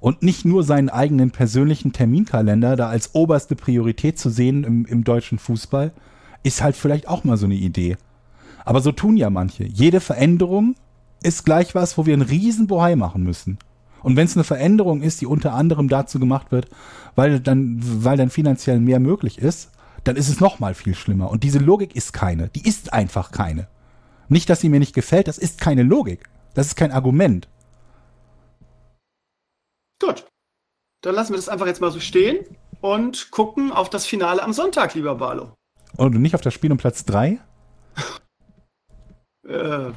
und 0.00 0.22
nicht 0.22 0.44
nur 0.44 0.62
seinen 0.62 0.88
eigenen 0.88 1.32
persönlichen 1.32 1.92
Terminkalender 1.92 2.76
da 2.76 2.88
als 2.88 3.14
oberste 3.14 3.56
Priorität 3.56 4.18
zu 4.18 4.30
sehen 4.30 4.64
im, 4.64 4.86
im 4.86 5.04
deutschen 5.04 5.38
Fußball, 5.38 5.92
ist 6.42 6.62
halt 6.62 6.76
vielleicht 6.76 7.08
auch 7.08 7.24
mal 7.24 7.36
so 7.36 7.46
eine 7.46 7.54
Idee. 7.54 7.96
Aber 8.64 8.80
so 8.80 8.92
tun 8.92 9.16
ja 9.16 9.28
manche. 9.30 9.64
Jede 9.64 10.00
Veränderung 10.00 10.76
ist 11.22 11.44
gleich 11.44 11.74
was, 11.74 11.98
wo 11.98 12.06
wir 12.06 12.14
einen 12.14 12.22
riesen 12.22 12.66
Bohai 12.66 12.96
machen 12.96 13.22
müssen. 13.22 13.58
Und 14.04 14.16
wenn 14.16 14.26
es 14.26 14.36
eine 14.36 14.44
Veränderung 14.44 15.02
ist, 15.02 15.22
die 15.22 15.26
unter 15.26 15.54
anderem 15.54 15.88
dazu 15.88 16.20
gemacht 16.20 16.52
wird, 16.52 16.68
weil 17.16 17.40
dann, 17.40 17.80
weil 17.82 18.18
dann 18.18 18.30
finanziell 18.30 18.78
mehr 18.78 19.00
möglich 19.00 19.38
ist, 19.38 19.70
dann 20.04 20.16
ist 20.16 20.28
es 20.28 20.40
noch 20.40 20.60
mal 20.60 20.74
viel 20.74 20.94
schlimmer. 20.94 21.30
Und 21.30 21.42
diese 21.42 21.58
Logik 21.58 21.96
ist 21.96 22.12
keine. 22.12 22.48
Die 22.48 22.68
ist 22.68 22.92
einfach 22.92 23.32
keine. 23.32 23.66
Nicht, 24.28 24.50
dass 24.50 24.60
sie 24.60 24.68
mir 24.68 24.78
nicht 24.78 24.94
gefällt, 24.94 25.26
das 25.26 25.38
ist 25.38 25.58
keine 25.58 25.82
Logik. 25.82 26.28
Das 26.52 26.66
ist 26.66 26.76
kein 26.76 26.92
Argument. 26.92 27.48
Gut. 30.00 30.26
Dann 31.02 31.14
lassen 31.14 31.32
wir 31.32 31.36
das 31.36 31.48
einfach 31.48 31.66
jetzt 31.66 31.80
mal 31.80 31.90
so 31.90 32.00
stehen 32.00 32.44
und 32.82 33.30
gucken 33.30 33.72
auf 33.72 33.88
das 33.88 34.04
Finale 34.04 34.42
am 34.42 34.52
Sonntag, 34.52 34.94
lieber 34.94 35.14
Barlo. 35.14 35.54
Und 35.96 36.20
nicht 36.20 36.34
auf 36.34 36.42
das 36.42 36.52
Spiel 36.52 36.72
um 36.72 36.78
Platz 36.78 37.06
3? 37.06 37.38
äh, 39.48 39.92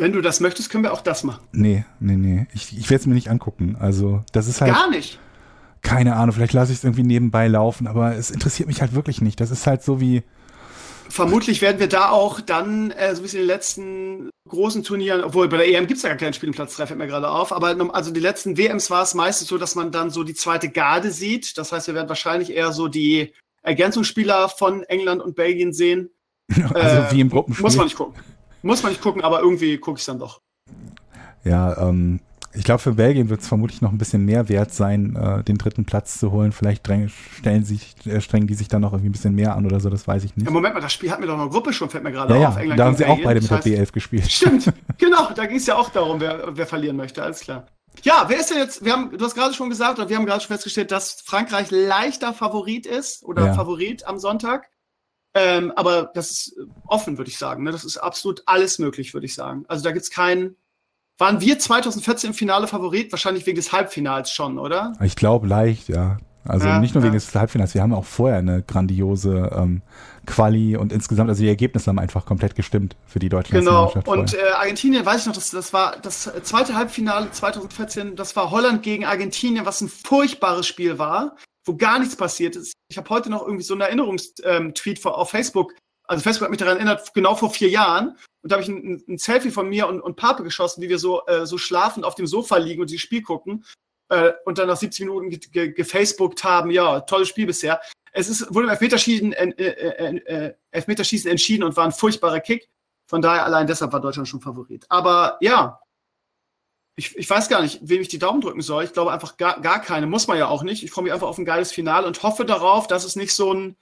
wenn 0.00 0.12
du 0.12 0.20
das 0.20 0.40
möchtest, 0.40 0.70
können 0.70 0.84
wir 0.84 0.92
auch 0.92 1.02
das 1.02 1.24
machen. 1.24 1.42
Nee, 1.52 1.84
nee, 2.00 2.16
nee. 2.16 2.46
Ich, 2.54 2.76
ich 2.76 2.90
werde 2.90 3.02
es 3.02 3.06
mir 3.06 3.14
nicht 3.14 3.30
angucken. 3.30 3.76
Also, 3.78 4.24
das 4.32 4.48
ist 4.48 4.60
halt. 4.60 4.74
Gar 4.74 4.90
nicht. 4.90 5.18
Keine 5.82 6.16
Ahnung, 6.16 6.34
vielleicht 6.34 6.52
lasse 6.52 6.72
ich 6.72 6.78
es 6.78 6.84
irgendwie 6.84 7.04
nebenbei 7.04 7.48
laufen, 7.48 7.86
aber 7.86 8.14
es 8.14 8.30
interessiert 8.30 8.68
mich 8.68 8.82
halt 8.82 8.94
wirklich 8.94 9.22
nicht. 9.22 9.40
Das 9.40 9.50
ist 9.50 9.66
halt 9.66 9.82
so 9.82 10.00
wie. 10.00 10.22
Vermutlich 11.08 11.62
werden 11.62 11.80
wir 11.80 11.88
da 11.88 12.10
auch 12.10 12.40
dann, 12.40 12.90
äh, 12.92 13.14
so 13.14 13.22
wie 13.22 13.26
es 13.26 13.34
in 13.34 13.40
den 13.40 13.46
letzten 13.46 14.30
großen 14.48 14.84
Turnieren, 14.84 15.24
obwohl 15.24 15.48
bei 15.48 15.56
der 15.56 15.68
EM 15.68 15.86
gibt 15.86 15.96
es 15.96 16.02
ja 16.02 16.10
gar 16.10 16.18
keinen 16.18 16.34
Spiel 16.34 16.48
im 16.50 16.54
Platz 16.54 16.76
3, 16.76 16.86
fällt 16.86 16.98
mir 16.98 17.08
gerade 17.08 17.28
auf, 17.28 17.52
aber 17.52 17.74
also 17.94 18.12
die 18.12 18.20
letzten 18.20 18.56
WMs 18.56 18.90
war 18.90 19.02
es 19.02 19.14
meistens 19.14 19.48
so, 19.48 19.58
dass 19.58 19.74
man 19.74 19.90
dann 19.90 20.10
so 20.10 20.22
die 20.22 20.34
zweite 20.34 20.68
Garde 20.68 21.10
sieht. 21.10 21.58
Das 21.58 21.72
heißt, 21.72 21.88
wir 21.88 21.94
werden 21.94 22.08
wahrscheinlich 22.08 22.52
eher 22.52 22.72
so 22.72 22.86
die 22.86 23.32
Ergänzungsspieler 23.62 24.48
von 24.48 24.84
England 24.84 25.22
und 25.22 25.34
Belgien 25.34 25.72
sehen. 25.72 26.10
Also 26.74 26.96
äh, 26.96 27.12
wie 27.12 27.20
im 27.20 27.30
Gruppenspiel. 27.30 27.62
Muss 27.62 27.76
man 27.76 27.86
nicht 27.86 27.96
gucken. 27.96 28.14
Muss 28.62 28.82
man 28.82 28.92
nicht 28.92 29.02
gucken, 29.02 29.22
aber 29.22 29.40
irgendwie 29.40 29.78
gucke 29.78 29.96
ich 29.96 30.02
es 30.02 30.06
dann 30.06 30.18
doch. 30.18 30.40
Ja, 31.44 31.88
ähm, 31.88 32.20
ich 32.52 32.64
glaube, 32.64 32.80
für 32.80 32.92
Belgien 32.92 33.30
wird 33.30 33.42
es 33.42 33.48
vermutlich 33.48 33.80
noch 33.80 33.92
ein 33.92 33.98
bisschen 33.98 34.24
mehr 34.24 34.48
wert 34.48 34.74
sein, 34.74 35.14
äh, 35.14 35.44
den 35.44 35.56
dritten 35.56 35.84
Platz 35.84 36.18
zu 36.18 36.32
holen. 36.32 36.50
Vielleicht 36.50 36.84
stellen 36.84 37.64
sich, 37.64 37.94
äh, 38.06 38.20
strengen 38.20 38.48
die 38.48 38.54
sich 38.54 38.68
dann 38.68 38.82
noch 38.82 38.92
irgendwie 38.92 39.10
ein 39.10 39.12
bisschen 39.12 39.34
mehr 39.34 39.54
an 39.54 39.66
oder 39.66 39.78
so, 39.78 39.88
das 39.88 40.08
weiß 40.08 40.24
ich 40.24 40.36
nicht. 40.36 40.46
Ja, 40.46 40.50
Moment 40.50 40.74
mal, 40.74 40.80
das 40.80 40.92
Spiel 40.92 41.12
hat 41.12 41.20
mir 41.20 41.26
doch 41.26 41.38
eine 41.38 41.48
Gruppe 41.48 41.72
schon, 41.72 41.88
fällt 41.88 42.02
mir 42.02 42.10
gerade 42.10 42.38
ja, 42.38 42.48
auf. 42.48 42.54
Ja, 42.56 42.60
England 42.60 42.80
da 42.80 42.84
haben 42.86 42.96
sie 42.96 43.04
Belgien. 43.04 43.20
auch 43.20 43.24
beide 43.24 43.40
mit 43.40 43.50
der 43.50 43.62
B11 43.62 43.92
gespielt. 43.92 44.30
Stimmt, 44.30 44.72
genau, 44.98 45.30
da 45.34 45.46
ging 45.46 45.58
es 45.58 45.66
ja 45.66 45.76
auch 45.76 45.90
darum, 45.90 46.20
wer, 46.20 46.48
wer 46.50 46.66
verlieren 46.66 46.96
möchte, 46.96 47.22
alles 47.22 47.40
klar. 47.40 47.66
Ja, 48.02 48.24
wer 48.28 48.40
ist 48.40 48.50
denn 48.50 48.58
jetzt, 48.58 48.84
wir 48.84 48.92
haben, 48.92 49.16
du 49.16 49.24
hast 49.24 49.34
gerade 49.34 49.54
schon 49.54 49.68
gesagt, 49.68 49.98
oder 49.98 50.08
wir 50.08 50.16
haben 50.16 50.26
gerade 50.26 50.40
schon 50.40 50.48
festgestellt, 50.48 50.90
dass 50.90 51.20
Frankreich 51.24 51.70
leichter 51.70 52.32
Favorit 52.32 52.86
ist 52.86 53.22
oder 53.24 53.46
ja. 53.46 53.54
Favorit 53.54 54.06
am 54.06 54.18
Sonntag. 54.18 54.68
Ähm, 55.34 55.72
aber 55.76 56.10
das 56.14 56.30
ist 56.30 56.56
offen, 56.86 57.18
würde 57.18 57.30
ich 57.30 57.38
sagen. 57.38 57.64
Ne? 57.64 57.72
Das 57.72 57.84
ist 57.84 57.98
absolut 57.98 58.42
alles 58.46 58.78
möglich, 58.78 59.14
würde 59.14 59.26
ich 59.26 59.34
sagen. 59.34 59.64
Also 59.68 59.84
da 59.84 59.92
gibt 59.92 60.02
es 60.02 60.10
keinen. 60.10 60.56
Waren 61.18 61.40
wir 61.40 61.58
2014 61.58 62.30
im 62.30 62.34
Finale 62.34 62.66
Favorit? 62.66 63.12
Wahrscheinlich 63.12 63.46
wegen 63.46 63.56
des 63.56 63.72
Halbfinals 63.72 64.32
schon, 64.32 64.58
oder? 64.58 64.94
Ich 65.02 65.16
glaube 65.16 65.46
leicht, 65.46 65.88
ja. 65.88 66.16
Also 66.44 66.66
ja, 66.66 66.78
nicht 66.80 66.94
nur 66.94 67.04
wegen 67.04 67.12
des 67.12 67.34
Halbfinals, 67.34 67.74
wir 67.74 67.82
haben 67.82 67.92
auch 67.92 68.06
vorher 68.06 68.38
eine 68.38 68.62
grandiose 68.62 69.50
ähm, 69.54 69.82
Quali 70.24 70.74
und 70.74 70.90
insgesamt, 70.90 71.28
also 71.28 71.42
die 71.42 71.48
Ergebnisse 71.48 71.88
haben 71.88 71.98
einfach 71.98 72.24
komplett 72.24 72.54
gestimmt 72.54 72.96
für 73.06 73.18
die 73.18 73.28
deutsche 73.28 73.52
Genau, 73.52 73.92
und 74.06 74.32
äh, 74.32 74.38
Argentinien, 74.56 75.04
weiß 75.04 75.20
ich 75.20 75.26
noch, 75.26 75.34
das, 75.34 75.50
das 75.50 75.74
war 75.74 75.96
das 76.00 76.30
zweite 76.42 76.74
Halbfinale 76.74 77.30
2014, 77.30 78.16
das 78.16 78.34
war 78.36 78.50
Holland 78.50 78.82
gegen 78.82 79.04
Argentinien, 79.04 79.66
was 79.66 79.82
ein 79.82 79.88
furchtbares 79.88 80.66
Spiel 80.66 80.98
war 80.98 81.36
wo 81.64 81.76
gar 81.76 81.98
nichts 81.98 82.16
passiert 82.16 82.56
ist. 82.56 82.72
Ich 82.90 82.96
habe 82.96 83.08
heute 83.10 83.30
noch 83.30 83.42
irgendwie 83.42 83.64
so 83.64 83.74
einen 83.74 83.82
Erinnerungstweet 83.82 85.04
ähm, 85.04 85.12
auf 85.12 85.30
Facebook. 85.30 85.74
Also 86.04 86.22
Facebook 86.22 86.46
hat 86.46 86.50
mich 86.50 86.58
daran 86.58 86.76
erinnert, 86.76 87.14
genau 87.14 87.34
vor 87.34 87.50
vier 87.50 87.68
Jahren. 87.68 88.16
Und 88.42 88.50
da 88.50 88.56
habe 88.56 88.62
ich 88.62 88.68
ein, 88.68 89.02
ein, 89.08 89.18
Selfie 89.18 89.50
von 89.50 89.68
mir 89.68 89.86
und, 89.86 90.00
und 90.00 90.16
Pape 90.16 90.42
geschossen, 90.42 90.82
wie 90.82 90.88
wir 90.88 90.98
so, 90.98 91.24
äh, 91.26 91.46
so 91.46 91.58
schlafend 91.58 92.04
auf 92.04 92.14
dem 92.14 92.26
Sofa 92.26 92.56
liegen 92.56 92.80
und 92.80 92.92
das 92.92 93.00
Spiel 93.00 93.22
gucken. 93.22 93.64
Äh, 94.08 94.32
und 94.44 94.58
dann 94.58 94.66
nach 94.66 94.76
70 94.76 95.06
Minuten 95.06 95.30
gefacebookt 95.30 96.36
ge 96.36 96.42
ge 96.42 96.50
haben, 96.50 96.70
ja, 96.70 97.00
tolles 97.00 97.28
Spiel 97.28 97.46
bisher. 97.46 97.80
Es 98.12 98.28
ist, 98.28 98.52
wurde 98.52 98.66
im 98.66 98.70
Elfmeterschießen, 98.70 99.32
äh, 99.32 99.50
äh, 99.50 100.16
äh, 100.16 100.54
Elfmeterschießen 100.72 101.30
entschieden 101.30 101.62
und 101.62 101.76
war 101.76 101.84
ein 101.84 101.92
furchtbarer 101.92 102.40
Kick. 102.40 102.68
Von 103.08 103.22
daher 103.22 103.44
allein 103.44 103.66
deshalb 103.66 103.92
war 103.92 104.00
Deutschland 104.00 104.28
schon 104.28 104.40
Favorit. 104.40 104.86
Aber 104.88 105.36
ja, 105.40 105.80
ich, 107.00 107.16
ich 107.16 107.30
weiß 107.30 107.48
gar 107.48 107.62
nicht, 107.62 107.80
wem 107.82 108.02
ich 108.02 108.08
die 108.08 108.18
Daumen 108.18 108.42
drücken 108.42 108.60
soll. 108.60 108.84
Ich 108.84 108.92
glaube 108.92 109.10
einfach 109.10 109.38
gar, 109.38 109.58
gar 109.62 109.80
keine. 109.80 110.06
Muss 110.06 110.28
man 110.28 110.36
ja 110.36 110.48
auch 110.48 110.62
nicht. 110.62 110.84
Ich 110.84 110.90
freue 110.90 111.04
mich 111.04 111.12
einfach 111.14 111.28
auf 111.28 111.38
ein 111.38 111.46
geiles 111.46 111.72
Finale 111.72 112.06
und 112.06 112.22
hoffe 112.22 112.44
darauf, 112.44 112.86
dass 112.86 113.04
es 113.04 113.16
nicht 113.16 113.34
so 113.34 113.54
ein 113.54 113.76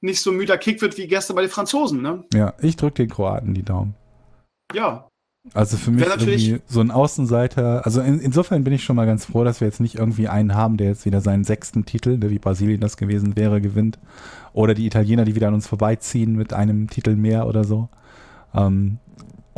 nicht 0.00 0.20
so 0.20 0.30
ein 0.30 0.36
müder 0.36 0.58
Kick 0.58 0.80
wird 0.80 0.96
wie 0.96 1.08
gestern 1.08 1.36
bei 1.36 1.42
den 1.42 1.50
Franzosen. 1.50 2.02
Ne? 2.02 2.24
Ja, 2.32 2.54
ich 2.60 2.76
drücke 2.76 2.94
den 2.94 3.08
Kroaten 3.08 3.54
die 3.54 3.64
Daumen. 3.64 3.94
Ja. 4.72 5.08
Also 5.54 5.76
für 5.76 5.90
mich 5.90 6.04
irgendwie 6.04 6.60
so 6.66 6.80
ein 6.80 6.90
Außenseiter. 6.90 7.84
Also 7.84 8.00
in, 8.00 8.20
insofern 8.20 8.64
bin 8.64 8.72
ich 8.72 8.84
schon 8.84 8.96
mal 8.96 9.06
ganz 9.06 9.24
froh, 9.24 9.44
dass 9.44 9.60
wir 9.60 9.66
jetzt 9.66 9.80
nicht 9.80 9.96
irgendwie 9.96 10.28
einen 10.28 10.54
haben, 10.54 10.76
der 10.76 10.88
jetzt 10.88 11.04
wieder 11.04 11.20
seinen 11.20 11.44
sechsten 11.44 11.84
Titel, 11.84 12.18
ne, 12.18 12.30
wie 12.30 12.38
Brasilien 12.38 12.80
das 12.80 12.96
gewesen 12.96 13.36
wäre, 13.36 13.60
gewinnt. 13.60 13.98
Oder 14.52 14.74
die 14.74 14.86
Italiener, 14.86 15.24
die 15.24 15.34
wieder 15.34 15.48
an 15.48 15.54
uns 15.54 15.66
vorbeiziehen 15.66 16.36
mit 16.36 16.52
einem 16.52 16.90
Titel 16.90 17.16
mehr 17.16 17.46
oder 17.46 17.64
so. 17.64 17.88
Ähm, 18.54 18.98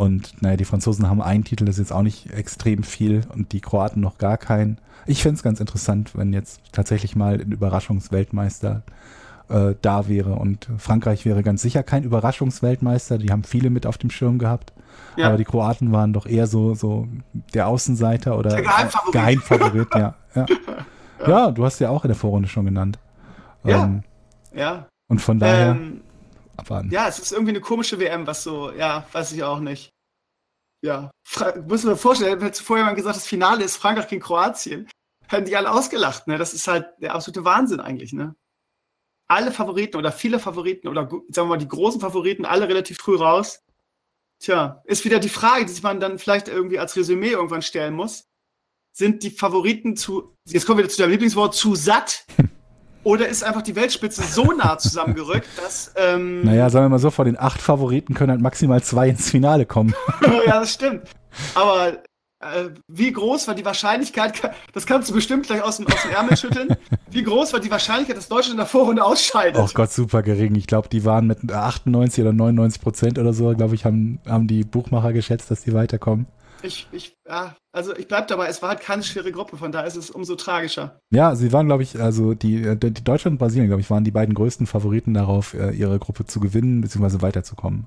und 0.00 0.40
naja, 0.40 0.56
die 0.56 0.64
Franzosen 0.64 1.10
haben 1.10 1.20
einen 1.20 1.44
Titel, 1.44 1.66
das 1.66 1.74
ist 1.74 1.90
jetzt 1.90 1.92
auch 1.92 2.00
nicht 2.00 2.32
extrem 2.32 2.84
viel 2.84 3.20
und 3.34 3.52
die 3.52 3.60
Kroaten 3.60 4.00
noch 4.00 4.16
gar 4.16 4.38
keinen. 4.38 4.78
Ich 5.04 5.22
fände 5.22 5.36
es 5.36 5.42
ganz 5.42 5.60
interessant, 5.60 6.16
wenn 6.16 6.32
jetzt 6.32 6.62
tatsächlich 6.72 7.16
mal 7.16 7.34
ein 7.34 7.52
Überraschungsweltmeister 7.52 8.82
äh, 9.50 9.74
da 9.82 10.08
wäre. 10.08 10.36
Und 10.36 10.70
Frankreich 10.78 11.26
wäre 11.26 11.42
ganz 11.42 11.60
sicher 11.60 11.82
kein 11.82 12.04
Überraschungsweltmeister. 12.04 13.18
Die 13.18 13.30
haben 13.30 13.44
viele 13.44 13.68
mit 13.68 13.84
auf 13.84 13.98
dem 13.98 14.08
Schirm 14.08 14.38
gehabt. 14.38 14.72
Ja. 15.18 15.26
Aber 15.26 15.36
die 15.36 15.44
Kroaten 15.44 15.92
waren 15.92 16.14
doch 16.14 16.24
eher 16.24 16.46
so, 16.46 16.74
so 16.74 17.06
der 17.52 17.68
Außenseiter 17.68 18.38
oder 18.38 18.48
der 18.48 18.62
Geheimfavorit. 18.62 19.12
Geheimfavorit 19.12 19.88
ja, 19.94 20.14
ja. 20.34 20.46
ja. 20.48 21.26
ja. 21.28 21.50
du 21.50 21.62
hast 21.62 21.78
ja 21.78 21.90
auch 21.90 22.04
in 22.04 22.08
der 22.08 22.16
Vorrunde 22.16 22.48
schon 22.48 22.64
genannt. 22.64 22.98
Ja. 23.64 23.84
Ähm, 23.84 24.02
ja. 24.54 24.86
Und 25.08 25.20
von 25.20 25.38
daher. 25.38 25.72
Ähm, 25.72 26.00
abwarten. 26.60 26.90
Ja, 26.90 27.08
es 27.08 27.18
ist 27.18 27.32
irgendwie 27.32 27.50
eine 27.50 27.60
komische 27.60 27.98
WM, 27.98 28.26
was 28.26 28.42
so, 28.42 28.72
ja, 28.72 29.06
weiß 29.12 29.32
ich 29.32 29.42
auch 29.42 29.60
nicht. 29.60 29.90
Ja, 30.82 31.10
Fra 31.26 31.54
muss 31.60 31.84
mir 31.84 31.96
vorstellen, 31.96 32.40
wenn 32.40 32.54
vorher 32.54 32.86
mal 32.86 32.94
gesagt, 32.94 33.16
das 33.16 33.26
Finale 33.26 33.64
ist 33.64 33.76
Frankreich 33.76 34.08
gegen 34.08 34.22
Kroatien, 34.22 34.88
hätten 35.28 35.46
die 35.46 35.56
alle 35.56 35.70
ausgelacht, 35.70 36.26
ne? 36.26 36.38
Das 36.38 36.54
ist 36.54 36.66
halt 36.66 36.86
der 36.98 37.14
absolute 37.14 37.44
Wahnsinn 37.44 37.80
eigentlich, 37.80 38.12
ne? 38.12 38.34
Alle 39.28 39.52
Favoriten 39.52 39.96
oder 39.96 40.10
viele 40.10 40.40
Favoriten 40.40 40.88
oder 40.88 41.02
sagen 41.02 41.28
wir 41.34 41.44
mal 41.44 41.58
die 41.58 41.68
großen 41.68 42.00
Favoriten, 42.00 42.44
alle 42.44 42.68
relativ 42.68 42.98
früh 42.98 43.16
raus. 43.16 43.62
Tja, 44.40 44.82
ist 44.86 45.04
wieder 45.04 45.18
die 45.18 45.28
Frage, 45.28 45.66
die 45.66 45.80
man 45.82 46.00
dann 46.00 46.18
vielleicht 46.18 46.48
irgendwie 46.48 46.78
als 46.78 46.96
Resümee 46.96 47.30
irgendwann 47.30 47.62
stellen 47.62 47.94
muss. 47.94 48.26
Sind 48.92 49.22
die 49.22 49.30
Favoriten 49.30 49.96
zu, 49.96 50.34
jetzt 50.46 50.66
kommen 50.66 50.78
wir 50.78 50.84
wieder 50.84 50.92
zu 50.92 51.02
deinem 51.02 51.10
Lieblingswort, 51.10 51.54
zu 51.54 51.74
satt? 51.74 52.24
Oder 53.02 53.28
ist 53.28 53.42
einfach 53.42 53.62
die 53.62 53.76
Weltspitze 53.76 54.22
so 54.22 54.52
nah 54.52 54.78
zusammengerückt, 54.78 55.48
dass. 55.56 55.92
Ähm, 55.96 56.44
naja, 56.44 56.68
sagen 56.70 56.84
wir 56.86 56.90
mal 56.90 56.98
so, 56.98 57.10
vor 57.10 57.24
den 57.24 57.38
acht 57.38 57.60
Favoriten 57.60 58.14
können 58.14 58.30
halt 58.30 58.40
maximal 58.40 58.82
zwei 58.82 59.08
ins 59.08 59.30
Finale 59.30 59.66
kommen. 59.66 59.94
ja, 60.46 60.60
das 60.60 60.74
stimmt. 60.74 61.02
Aber 61.54 61.98
äh, 62.40 62.70
wie 62.88 63.12
groß 63.12 63.48
war 63.48 63.54
die 63.54 63.64
Wahrscheinlichkeit, 63.64 64.40
das 64.72 64.86
kannst 64.86 65.10
du 65.10 65.14
bestimmt 65.14 65.46
gleich 65.46 65.62
aus 65.62 65.76
dem, 65.76 65.86
aus 65.86 66.02
dem 66.02 66.12
Ärmel 66.12 66.36
schütteln, 66.36 66.76
wie 67.10 67.22
groß 67.22 67.52
war 67.52 67.60
die 67.60 67.70
Wahrscheinlichkeit, 67.70 68.16
dass 68.16 68.28
Deutschland 68.28 68.52
in 68.52 68.58
der 68.58 68.66
Vorrunde 68.66 69.04
ausscheidet? 69.04 69.60
Oh 69.60 69.68
Gott, 69.72 69.92
super 69.92 70.22
gering. 70.22 70.54
Ich 70.54 70.66
glaube, 70.66 70.88
die 70.88 71.04
waren 71.04 71.26
mit 71.26 71.52
98 71.52 72.22
oder 72.22 72.32
99 72.32 72.80
Prozent 72.80 73.18
oder 73.18 73.32
so, 73.32 73.54
glaube 73.54 73.74
ich, 73.74 73.84
haben, 73.84 74.20
haben 74.26 74.46
die 74.46 74.64
Buchmacher 74.64 75.12
geschätzt, 75.12 75.50
dass 75.50 75.62
die 75.62 75.74
weiterkommen. 75.74 76.26
Ich, 76.62 76.88
ich, 76.92 77.16
ja, 77.26 77.56
also 77.72 77.96
ich 77.96 78.06
bleib 78.06 78.28
dabei, 78.28 78.48
es 78.48 78.60
war 78.60 78.70
halt 78.70 78.80
keine 78.80 79.02
schwere 79.02 79.32
Gruppe, 79.32 79.56
von 79.56 79.72
daher 79.72 79.86
ist 79.86 79.96
es 79.96 80.10
umso 80.10 80.34
tragischer. 80.34 81.00
Ja, 81.10 81.34
sie 81.34 81.52
waren, 81.52 81.66
glaube 81.66 81.82
ich, 81.82 82.00
also 82.00 82.34
die, 82.34 82.62
äh, 82.62 82.76
die 82.76 83.04
Deutschland 83.04 83.34
und 83.34 83.38
Brasilien, 83.38 83.68
glaube 83.68 83.80
ich, 83.80 83.90
waren 83.90 84.04
die 84.04 84.10
beiden 84.10 84.34
größten 84.34 84.66
Favoriten 84.66 85.14
darauf, 85.14 85.54
äh, 85.54 85.70
ihre 85.70 85.98
Gruppe 85.98 86.26
zu 86.26 86.40
gewinnen, 86.40 86.80
beziehungsweise 86.80 87.22
weiterzukommen. 87.22 87.86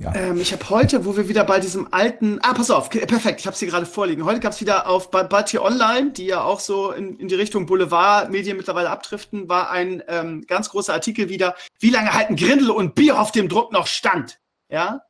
Ja. 0.00 0.14
Ähm, 0.14 0.40
ich 0.40 0.52
habe 0.52 0.68
heute, 0.70 1.04
wo 1.04 1.16
wir 1.16 1.28
wieder 1.28 1.44
bei 1.44 1.60
diesem 1.60 1.92
alten, 1.92 2.40
ah, 2.42 2.52
pass 2.52 2.70
auf, 2.70 2.90
perfekt, 2.90 3.40
ich 3.40 3.46
habe 3.46 3.56
sie 3.56 3.66
gerade 3.66 3.86
vorliegen. 3.86 4.24
Heute 4.24 4.40
gab 4.40 4.52
es 4.52 4.60
wieder 4.60 4.88
auf 4.88 5.10
Bati 5.10 5.58
Online, 5.58 6.10
die 6.10 6.26
ja 6.26 6.42
auch 6.42 6.58
so 6.60 6.90
in, 6.90 7.16
in 7.18 7.28
die 7.28 7.36
Richtung 7.36 7.66
Boulevard-Medien 7.66 8.56
mittlerweile 8.56 8.90
abdriften, 8.90 9.48
war 9.48 9.70
ein 9.70 10.02
ähm, 10.08 10.44
ganz 10.46 10.70
großer 10.70 10.92
Artikel 10.92 11.28
wieder, 11.28 11.54
wie 11.78 11.90
lange 11.90 12.12
halten 12.12 12.36
Grindel 12.36 12.70
und 12.70 12.94
Bier 12.94 13.20
auf 13.20 13.30
dem 13.30 13.48
Druck 13.48 13.72
noch 13.72 13.86
stand? 13.86 14.40
Ja, 14.68 15.02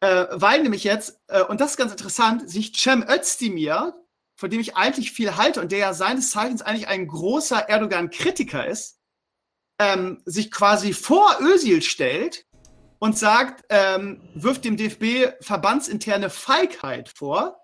äh, 0.00 0.26
weil 0.30 0.62
nämlich 0.62 0.84
jetzt, 0.84 1.20
äh, 1.28 1.42
und 1.42 1.60
das 1.60 1.72
ist 1.72 1.76
ganz 1.76 1.92
interessant, 1.92 2.48
sich 2.48 2.72
Cem 2.74 3.04
Özdemir, 3.06 3.94
von 4.34 4.48
dem 4.48 4.60
ich 4.60 4.76
eigentlich 4.76 5.12
viel 5.12 5.36
halte 5.36 5.60
und 5.60 5.72
der 5.72 5.78
ja 5.78 5.92
seines 5.92 6.30
Zeichens 6.30 6.62
eigentlich 6.62 6.88
ein 6.88 7.06
großer 7.06 7.68
Erdogan-Kritiker 7.68 8.66
ist, 8.66 8.98
ähm, 9.78 10.22
sich 10.24 10.50
quasi 10.50 10.94
vor 10.94 11.38
Özil 11.40 11.82
stellt 11.82 12.46
und 13.00 13.18
sagt, 13.18 13.64
ähm, 13.68 14.20
wirft 14.34 14.64
dem 14.64 14.76
DFB 14.76 15.34
verbandsinterne 15.40 16.30
Feigheit 16.30 17.08
vor. 17.08 17.56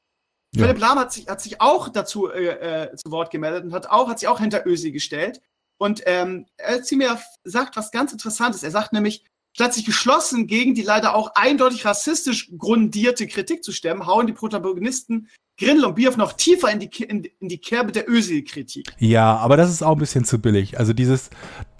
Ja. 0.54 0.64
Philipp 0.64 0.80
Lahm 0.80 0.98
hat 0.98 1.12
sich, 1.12 1.28
hat 1.28 1.40
sich 1.40 1.60
auch 1.60 1.88
dazu 1.88 2.30
äh, 2.30 2.88
äh, 2.88 2.96
zu 2.96 3.10
Wort 3.10 3.30
gemeldet 3.30 3.64
und 3.64 3.72
hat 3.72 3.88
auch, 3.88 4.08
hat 4.08 4.18
sich 4.18 4.28
auch 4.28 4.40
hinter 4.40 4.66
Özil 4.66 4.92
gestellt. 4.92 5.40
Und 5.78 6.02
ähm, 6.06 6.46
Özdemir 6.58 7.20
sagt 7.44 7.76
was 7.76 7.90
ganz 7.90 8.12
Interessantes. 8.12 8.62
Er 8.62 8.70
sagt 8.70 8.92
nämlich, 8.92 9.24
Statt 9.56 9.72
sich 9.72 9.86
geschlossen 9.86 10.46
gegen 10.46 10.74
die 10.74 10.82
leider 10.82 11.14
auch 11.14 11.30
eindeutig 11.34 11.86
rassistisch 11.86 12.50
grundierte 12.58 13.26
Kritik 13.26 13.64
zu 13.64 13.72
stemmen, 13.72 14.06
hauen 14.06 14.26
die 14.26 14.34
Protagonisten 14.34 15.30
Grindel 15.58 15.86
und 15.86 15.94
Bierhoff 15.94 16.18
noch 16.18 16.34
tiefer 16.34 16.70
in 16.70 16.80
die, 16.80 16.90
in, 17.02 17.24
in 17.40 17.48
die 17.48 17.56
Kerbe 17.56 17.90
der 17.90 18.10
Özil-Kritik. 18.10 18.92
Ja, 18.98 19.36
aber 19.36 19.56
das 19.56 19.70
ist 19.70 19.82
auch 19.82 19.92
ein 19.92 19.98
bisschen 19.98 20.26
zu 20.26 20.38
billig. 20.38 20.78
Also 20.78 20.92
dieses, 20.92 21.30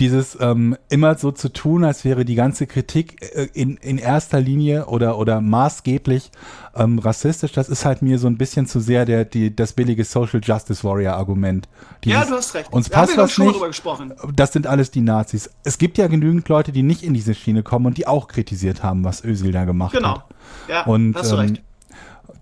dieses 0.01 0.39
ähm, 0.41 0.79
immer 0.89 1.19
so 1.19 1.31
zu 1.31 1.53
tun, 1.53 1.85
als 1.85 2.03
wäre 2.03 2.25
die 2.25 2.37
ganze 2.37 2.67
Kritik 2.67 3.21
äh, 3.21 3.49
in, 3.53 3.77
in 3.77 3.99
erster 3.99 4.41
Linie 4.41 4.87
oder, 4.87 5.19
oder 5.19 5.43
maßgeblich 5.43 6.31
ähm, 6.75 6.99
rassistisch, 6.99 7.53
das 7.53 7.69
ist 7.69 7.85
halt 7.85 8.01
mir 8.01 8.19
so 8.19 8.29
ein 8.29 8.39
bisschen 8.39 8.67
zu 8.67 8.81
sehr 8.81 9.05
der, 9.05 9.27
die, 9.27 9.55
das 9.55 9.75
billige 9.75 10.05
Social 10.05 10.41
Justice 10.43 10.83
Warrior 10.83 11.15
Argument. 11.15 11.69
Dieses, 12.03 12.19
ja, 12.19 12.25
du 12.25 12.35
hast 12.35 12.55
recht. 12.55 12.73
Uns 12.73 12.89
da 12.89 13.01
passt 13.01 13.19
was 13.19 13.37
nicht. 13.37 13.61
Das 14.35 14.55
sind 14.55 14.67
alles 14.67 14.91
die 14.91 15.03
Nazis. 15.03 15.51
Es 15.65 15.77
gibt 15.77 15.99
ja 15.99 16.07
genügend 16.07 16.49
Leute, 16.49 16.73
die 16.73 16.83
nicht 16.83 17.03
in 17.03 17.13
diese 17.13 17.35
Schiene 17.35 17.63
kommen 17.63 17.85
und 17.85 17.99
die 17.99 18.07
auch 18.07 18.29
kritisiert 18.29 18.83
haben, 18.83 19.05
was 19.05 19.23
Özil 19.23 19.53
da 19.53 19.67
gemacht 19.67 19.95
genau. 19.95 20.17
hat. 20.17 20.29
Genau. 20.67 20.79
Ja, 20.79 20.87
und, 20.87 21.15
hast 21.15 21.31
du 21.31 21.37
ähm, 21.37 21.41
recht 21.41 21.66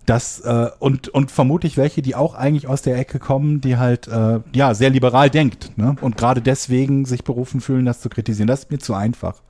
das 0.07 0.41
äh, 0.41 0.71
und 0.79 1.09
und 1.09 1.31
vermutlich 1.31 1.77
welche, 1.77 2.03
die 2.03 2.15
auch 2.15 2.35
eigentlich 2.35 2.67
aus 2.67 2.83
der 2.83 2.97
Ecke 2.97 3.19
kommen, 3.19 3.61
die 3.61 3.77
halt 3.77 4.09
äh, 4.09 4.41
ja 4.53 4.75
sehr 4.75 4.91
liberal 4.91 5.31
denkt, 5.31 5.77
ne? 5.77 5.97
Und 6.01 6.17
gerade 6.17 6.43
deswegen 6.43 7.05
sich 7.05 7.25
berufen 7.25 7.61
fühlen, 7.61 7.85
das 7.85 8.01
zu 8.01 8.09
kritisieren. 8.09 8.47
Das 8.47 8.61
ist 8.61 8.71
mir 8.71 8.79
zu 8.79 8.95
einfach. 8.95 9.43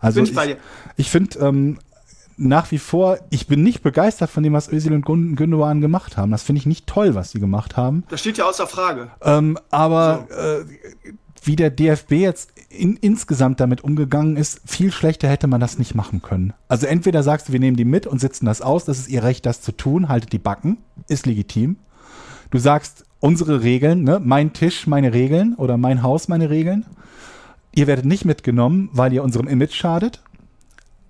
Also 0.00 0.22
bin 0.22 0.30
ich, 0.30 0.38
ich, 0.38 0.56
ich 0.96 1.10
finde 1.10 1.38
ähm, 1.38 1.78
nach 2.36 2.70
wie 2.72 2.78
vor, 2.78 3.18
ich 3.30 3.46
bin 3.46 3.62
nicht 3.62 3.82
begeistert 3.82 4.30
von 4.30 4.42
dem, 4.42 4.52
was 4.52 4.70
Özil 4.70 4.92
und 4.92 5.04
Gündogan 5.04 5.80
gemacht 5.80 6.16
haben. 6.16 6.32
Das 6.32 6.42
finde 6.42 6.60
ich 6.60 6.66
nicht 6.66 6.86
toll, 6.86 7.14
was 7.14 7.30
sie 7.30 7.40
gemacht 7.40 7.76
haben. 7.76 8.04
Das 8.08 8.20
steht 8.20 8.38
ja 8.38 8.44
außer 8.46 8.66
Frage. 8.66 9.10
Ähm, 9.22 9.58
aber 9.70 10.26
so. 10.28 10.34
äh, 10.34 10.64
wie 11.42 11.56
der 11.56 11.70
DFB 11.70 12.12
jetzt 12.12 12.52
in, 12.74 12.96
insgesamt 12.96 13.60
damit 13.60 13.82
umgegangen 13.82 14.36
ist, 14.36 14.60
viel 14.66 14.92
schlechter 14.92 15.28
hätte 15.28 15.46
man 15.46 15.60
das 15.60 15.78
nicht 15.78 15.94
machen 15.94 16.22
können. 16.22 16.52
Also 16.68 16.86
entweder 16.86 17.22
sagst 17.22 17.48
du, 17.48 17.52
wir 17.52 17.60
nehmen 17.60 17.76
die 17.76 17.84
mit 17.84 18.06
und 18.06 18.20
sitzen 18.20 18.46
das 18.46 18.60
aus, 18.60 18.84
das 18.84 18.98
ist 18.98 19.08
ihr 19.08 19.22
Recht, 19.22 19.46
das 19.46 19.60
zu 19.60 19.72
tun, 19.72 20.08
haltet 20.08 20.32
die 20.32 20.38
Backen, 20.38 20.78
ist 21.08 21.26
legitim. 21.26 21.76
Du 22.50 22.58
sagst, 22.58 23.04
unsere 23.20 23.62
Regeln, 23.62 24.04
ne, 24.04 24.20
mein 24.22 24.52
Tisch, 24.52 24.86
meine 24.86 25.12
Regeln 25.12 25.54
oder 25.54 25.76
mein 25.76 26.02
Haus, 26.02 26.28
meine 26.28 26.50
Regeln. 26.50 26.84
Ihr 27.74 27.86
werdet 27.86 28.04
nicht 28.04 28.24
mitgenommen, 28.24 28.90
weil 28.92 29.12
ihr 29.12 29.24
unserem 29.24 29.48
Image 29.48 29.74
schadet 29.74 30.22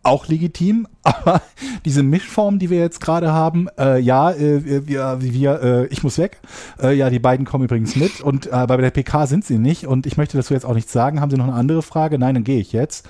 auch 0.04 0.28
legitim, 0.28 0.86
aber 1.02 1.42
diese 1.84 2.02
Mischform, 2.02 2.58
die 2.58 2.70
wir 2.70 2.78
jetzt 2.78 3.00
gerade 3.00 3.32
haben, 3.32 3.68
äh, 3.78 3.98
ja, 3.98 4.30
äh, 4.30 4.86
wir, 4.86 5.18
wir 5.20 5.62
äh, 5.62 5.86
ich 5.86 6.02
muss 6.02 6.18
weg. 6.18 6.38
Äh, 6.82 6.96
ja, 6.96 7.10
die 7.10 7.18
beiden 7.18 7.46
kommen 7.46 7.64
übrigens 7.64 7.96
mit 7.96 8.20
und 8.20 8.46
äh, 8.46 8.66
bei 8.66 8.76
der 8.76 8.90
PK 8.90 9.26
sind 9.26 9.44
sie 9.44 9.58
nicht 9.58 9.86
und 9.86 10.06
ich 10.06 10.16
möchte 10.16 10.36
dazu 10.36 10.54
jetzt 10.54 10.64
auch 10.64 10.74
nichts 10.74 10.92
sagen. 10.92 11.20
Haben 11.20 11.30
Sie 11.30 11.36
noch 11.36 11.44
eine 11.44 11.54
andere 11.54 11.82
Frage? 11.82 12.18
Nein, 12.18 12.34
dann 12.34 12.44
gehe 12.44 12.60
ich 12.60 12.72
jetzt. 12.72 13.08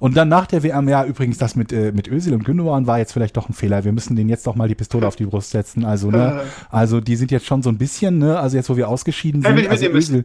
Und 0.00 0.16
dann 0.16 0.28
nach 0.28 0.46
der 0.46 0.62
WM, 0.62 0.88
ja, 0.88 1.04
übrigens, 1.04 1.38
das 1.38 1.56
mit, 1.56 1.72
äh, 1.72 1.92
mit 1.92 2.08
Özil 2.08 2.34
und 2.34 2.44
Gündogan 2.44 2.86
war 2.86 2.98
jetzt 2.98 3.12
vielleicht 3.12 3.36
doch 3.36 3.48
ein 3.48 3.54
Fehler. 3.54 3.84
Wir 3.84 3.92
müssen 3.92 4.16
denen 4.16 4.28
jetzt 4.28 4.46
doch 4.46 4.54
mal 4.54 4.68
die 4.68 4.74
Pistole 4.74 5.06
auf 5.06 5.16
die 5.16 5.26
Brust 5.26 5.50
setzen. 5.50 5.84
Also, 5.84 6.10
ne, 6.10 6.42
also 6.70 7.00
die 7.00 7.16
sind 7.16 7.30
jetzt 7.30 7.46
schon 7.46 7.62
so 7.62 7.70
ein 7.70 7.78
bisschen, 7.78 8.18
ne, 8.18 8.38
also 8.38 8.56
jetzt, 8.56 8.68
wo 8.68 8.76
wir 8.76 8.88
ausgeschieden 8.88 9.42
sind, 9.42 9.68
also 9.68 9.86
Özil, 9.86 10.24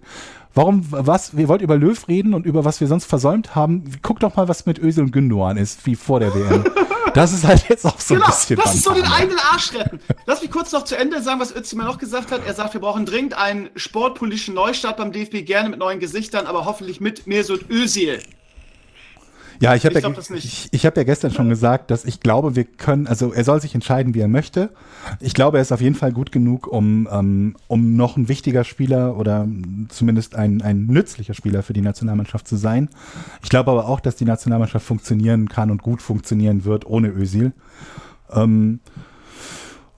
Warum, 0.53 0.85
was, 0.89 1.37
wir 1.37 1.47
wollten 1.47 1.63
über 1.63 1.77
Löw 1.77 2.07
reden 2.07 2.33
und 2.33 2.45
über 2.45 2.65
was 2.65 2.81
wir 2.81 2.87
sonst 2.87 3.05
versäumt 3.05 3.55
haben. 3.55 3.83
Guck 4.01 4.19
doch 4.19 4.35
mal, 4.35 4.47
was 4.47 4.65
mit 4.65 4.79
Özil 4.79 5.03
und 5.03 5.11
Gündogan 5.11 5.57
ist, 5.57 5.85
wie 5.85 5.95
vor 5.95 6.19
der 6.19 6.33
WM. 6.33 6.63
Das 7.13 7.33
ist 7.33 7.43
halt 7.43 7.67
jetzt 7.69 7.87
auch 7.87 7.99
so 7.99 8.13
genau, 8.13 8.27
ein 8.27 8.31
bisschen. 8.31 8.57
Das 8.57 8.75
ist 8.75 8.83
so 8.83 8.93
den 8.93 9.05
eigenen 9.05 9.39
Arsch 9.51 9.73
retten. 9.73 9.99
Lass 10.27 10.43
mich 10.43 10.51
kurz 10.51 10.71
noch 10.71 10.83
zu 10.83 10.95
Ende 10.95 11.23
sagen, 11.23 11.39
was 11.39 11.51
Özil 11.51 11.79
mir 11.79 11.85
noch 11.85 11.97
gesagt 11.97 12.31
hat. 12.31 12.45
Er 12.45 12.53
sagt, 12.53 12.73
wir 12.73 12.81
brauchen 12.81 13.07
dringend 13.07 13.33
einen 13.33 13.71
sportpolitischen 13.75 14.53
Neustart 14.53 14.97
beim 14.97 15.11
DFB, 15.11 15.43
gerne 15.43 15.69
mit 15.69 15.79
neuen 15.79 15.99
Gesichtern, 15.99 16.45
aber 16.45 16.65
hoffentlich 16.65 17.01
mit 17.01 17.25
Mesut 17.25 17.67
Özil. 17.69 18.21
Ja, 19.61 19.75
ich 19.75 19.85
habe 19.85 19.99
ja, 19.99 20.09
ich, 20.35 20.69
ich 20.71 20.85
hab 20.85 20.95
ja 20.95 21.03
gestern 21.03 21.31
schon 21.31 21.49
gesagt, 21.49 21.91
dass 21.91 22.05
ich 22.05 22.21
glaube, 22.21 22.55
wir 22.55 22.63
können, 22.63 23.07
also 23.07 23.33
er 23.33 23.43
soll 23.43 23.59
sich 23.59 23.75
entscheiden, 23.75 24.13
wie 24.13 24.21
er 24.21 24.29
möchte. 24.29 24.69
Ich 25.19 25.33
glaube, 25.33 25.57
er 25.57 25.61
ist 25.61 25.73
auf 25.73 25.81
jeden 25.81 25.95
Fall 25.95 26.13
gut 26.13 26.31
genug, 26.31 26.65
um, 26.67 27.09
ähm, 27.11 27.57
um 27.67 27.97
noch 27.97 28.15
ein 28.15 28.29
wichtiger 28.29 28.63
Spieler 28.63 29.17
oder 29.17 29.47
zumindest 29.89 30.35
ein, 30.35 30.61
ein 30.61 30.85
nützlicher 30.85 31.33
Spieler 31.33 31.61
für 31.61 31.73
die 31.73 31.81
Nationalmannschaft 31.81 32.47
zu 32.47 32.55
sein. 32.55 32.89
Ich 33.43 33.49
glaube 33.49 33.71
aber 33.71 33.89
auch, 33.89 33.99
dass 33.99 34.15
die 34.15 34.25
Nationalmannschaft 34.25 34.85
funktionieren 34.85 35.49
kann 35.49 35.71
und 35.71 35.83
gut 35.83 36.01
funktionieren 36.01 36.63
wird 36.63 36.85
ohne 36.85 37.09
Ösil. 37.09 37.51
Ähm, 38.31 38.79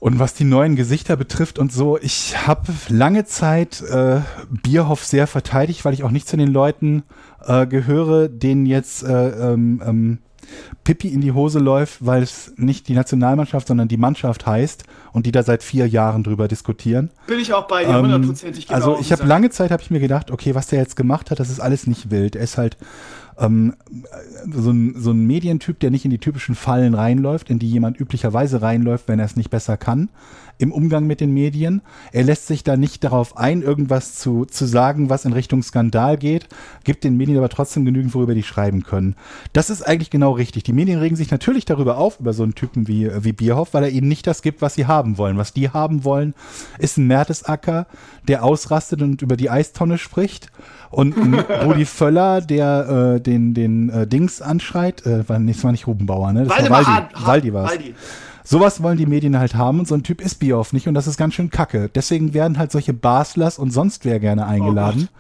und 0.02 0.18
was 0.18 0.34
die 0.34 0.46
neuen 0.46 0.76
Gesichter 0.76 1.16
betrifft 1.16 1.60
und 1.60 1.72
so, 1.72 2.00
ich 2.00 2.48
habe 2.48 2.74
lange 2.90 3.24
Zeit 3.26 3.82
äh, 3.82 4.22
Bierhoff 4.50 5.06
sehr 5.06 5.28
verteidigt, 5.28 5.86
weil 5.86 5.94
ich 5.94 6.04
auch 6.04 6.10
nicht 6.10 6.28
zu 6.28 6.38
den 6.38 6.52
Leuten 6.52 7.04
äh, 7.46 7.68
gehöre, 7.68 8.28
denen 8.28 8.66
jetzt 8.66 9.04
äh, 9.04 9.30
ähm, 9.30 9.80
ähm, 9.86 10.18
Pippi 10.84 11.08
in 11.10 11.22
die 11.22 11.34
Hose 11.34 11.60
läuft, 11.60 12.04
weil 12.04 12.24
es 12.24 12.52
nicht 12.58 12.88
die 12.88 12.96
Nationalmannschaft, 12.96 13.68
sondern 13.68 13.90
die 13.90 13.98
Mannschaft 13.98 14.48
heißt 14.48 14.86
und 15.14 15.28
die 15.28 15.32
da 15.32 15.44
seit 15.44 15.62
vier 15.62 15.88
Jahren 15.88 16.24
drüber 16.24 16.48
diskutieren. 16.48 17.12
Bin 17.28 17.40
ich 17.40 17.54
auch 17.54 17.68
bei 17.68 17.86
dir, 17.86 17.92
ähm, 17.92 18.02
hundertprozentig 18.02 18.72
ähm, 18.72 18.76
genau. 18.76 18.94
Also 18.94 19.02
ich 19.02 19.12
habe 19.12 19.24
lange 19.26 19.52
Zeit, 19.52 19.70
habe 19.70 19.84
ich 19.84 19.92
mir 19.92 20.00
gedacht, 20.00 20.32
okay, 20.32 20.56
was 20.56 20.66
der 20.66 20.80
jetzt 20.80 20.96
gemacht 20.96 21.30
hat, 21.30 21.40
das 21.40 21.52
ist 21.52 21.60
alles 21.60 21.86
nicht 21.86 22.10
wild. 22.10 22.36
Er 22.36 22.44
ist 22.44 22.58
halt 22.58 22.76
ähm, 23.42 23.74
so, 24.54 24.72
ein, 24.72 24.96
so 24.98 25.12
ein 25.12 25.26
Medientyp, 25.26 25.80
der 25.80 25.92
nicht 25.92 26.06
in 26.06 26.12
die 26.12 26.20
typischen 26.20 26.56
Fallen 26.56 26.94
reinläuft, 26.94 27.50
in 27.50 27.60
die 27.60 27.70
jemand 27.70 28.00
üblicherweise 28.00 28.62
reinläuft, 28.62 29.08
wenn 29.08 29.20
er 29.20 29.26
es 29.26 29.36
nicht 29.36 29.50
besser 29.50 29.78
kann, 29.78 30.10
im 30.62 30.72
Umgang 30.72 31.08
mit 31.08 31.22
den 31.22 31.34
Medien. 31.34 31.82
Er 32.12 32.24
lässt 32.24 32.48
sich 32.48 32.64
da 32.64 32.78
nicht 32.78 33.04
darauf 33.04 33.36
ein, 33.36 33.64
irgendwas 33.64 34.16
zu, 34.16 34.46
zu 34.46 34.66
sagen, 34.66 35.10
was 35.10 35.26
in 35.26 35.34
Richtung 35.34 35.64
Skandal 35.64 36.18
geht, 36.18 36.48
gibt 36.84 37.04
den 37.04 37.18
Medien 37.18 37.38
aber 37.38 37.50
trotzdem 37.50 37.84
genügend, 37.84 38.14
worüber 38.14 38.36
die 38.36 38.44
schreiben 38.44 38.84
können. 38.84 39.16
Das 39.54 39.70
ist 39.70 39.82
eigentlich 39.82 40.12
genau 40.12 40.32
richtig. 40.32 40.64
Die 40.64 40.74
Medien 40.74 41.00
regen 41.00 41.16
sich 41.16 41.32
natürlich 41.32 41.66
darüber 41.66 41.98
auf, 41.98 42.20
über 42.20 42.34
so 42.34 42.44
einen 42.44 42.54
Typen 42.54 42.88
wie, 42.88 43.10
wie 43.24 43.34
Bierhoff, 43.34 43.74
weil 43.74 43.84
er 43.84 43.90
ihnen 43.90 44.08
nicht 44.08 44.28
das 44.28 44.44
gibt, 44.44 44.62
was 44.62 44.76
sie 44.76 44.86
haben 44.86 45.18
wollen. 45.18 45.38
Was 45.38 45.54
die 45.54 45.70
haben 45.70 46.04
wollen, 46.04 46.36
ist 46.78 46.98
ein 46.98 47.08
Mertesacker, 47.08 47.88
der 48.28 48.44
ausrastet 48.44 49.02
und 49.02 49.22
über 49.24 49.38
die 49.38 49.50
Eistonne 49.50 49.98
spricht 49.98 50.52
und 50.92 51.16
Rudi 51.64 51.86
Völler, 51.86 52.42
der 52.42 53.16
äh, 53.16 53.22
den, 53.22 53.56
den 53.56 53.90
äh, 53.90 54.06
Dings 54.06 54.42
anschreit, 54.42 55.06
äh, 55.08 55.28
war, 55.28 55.40
nee, 55.40 55.54
das 55.54 55.64
war 55.64 55.72
nicht 55.72 55.88
Rubenbauer, 55.88 56.34
ne? 56.34 56.44
Das 56.44 56.58
Waldemar 56.58 56.86
war 56.86 56.96
Waldi, 56.96 57.26
Waldi 57.26 57.54
war 57.54 57.64
Waldi. 57.70 57.96
Sowas 58.44 58.82
wollen 58.82 58.98
die 58.98 59.06
Medien 59.06 59.38
halt 59.38 59.56
haben 59.56 59.80
und 59.80 59.88
so 59.88 59.96
ein 59.96 60.04
Typ 60.04 60.22
ist 60.22 60.36
Bioff 60.36 60.74
nicht 60.74 60.88
und 60.88 60.94
das 60.94 61.08
ist 61.08 61.18
ganz 61.18 61.34
schön 61.34 61.50
kacke. 61.50 61.90
Deswegen 61.94 62.34
werden 62.34 62.58
halt 62.58 62.72
solche 62.72 62.94
Baslers 62.94 63.60
und 63.60 63.72
sonst 63.72 64.06
wer 64.06 64.20
gerne 64.20 64.46
eingeladen. 64.46 65.10
Oh 65.12 65.18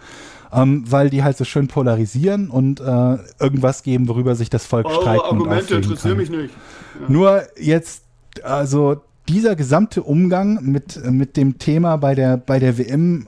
ähm, 0.53 0.84
weil 0.88 1.09
die 1.09 1.24
halt 1.24 1.38
so 1.38 1.45
schön 1.45 1.67
polarisieren 1.67 2.49
und 2.49 2.80
äh, 2.82 3.17
irgendwas 3.39 3.84
geben, 3.84 4.07
worüber 4.07 4.36
sich 4.36 4.49
das 4.49 4.65
Volk 4.65 4.86
oh, 4.89 5.01
streiten 5.01 5.26
Argumente 5.26 5.76
interessieren 5.76 6.17
mich 6.17 6.30
nicht. 6.30 6.53
Ja. 6.99 7.07
Nur 7.07 7.43
jetzt, 7.57 8.03
also 8.43 9.01
dieser 9.30 9.55
gesamte 9.55 10.03
Umgang 10.03 10.59
mit, 10.63 11.01
mit 11.09 11.38
dem 11.38 11.57
Thema 11.57 11.95
bei 11.97 12.15
der, 12.15 12.38
bei 12.38 12.59
der 12.59 12.78
WM, 12.78 13.28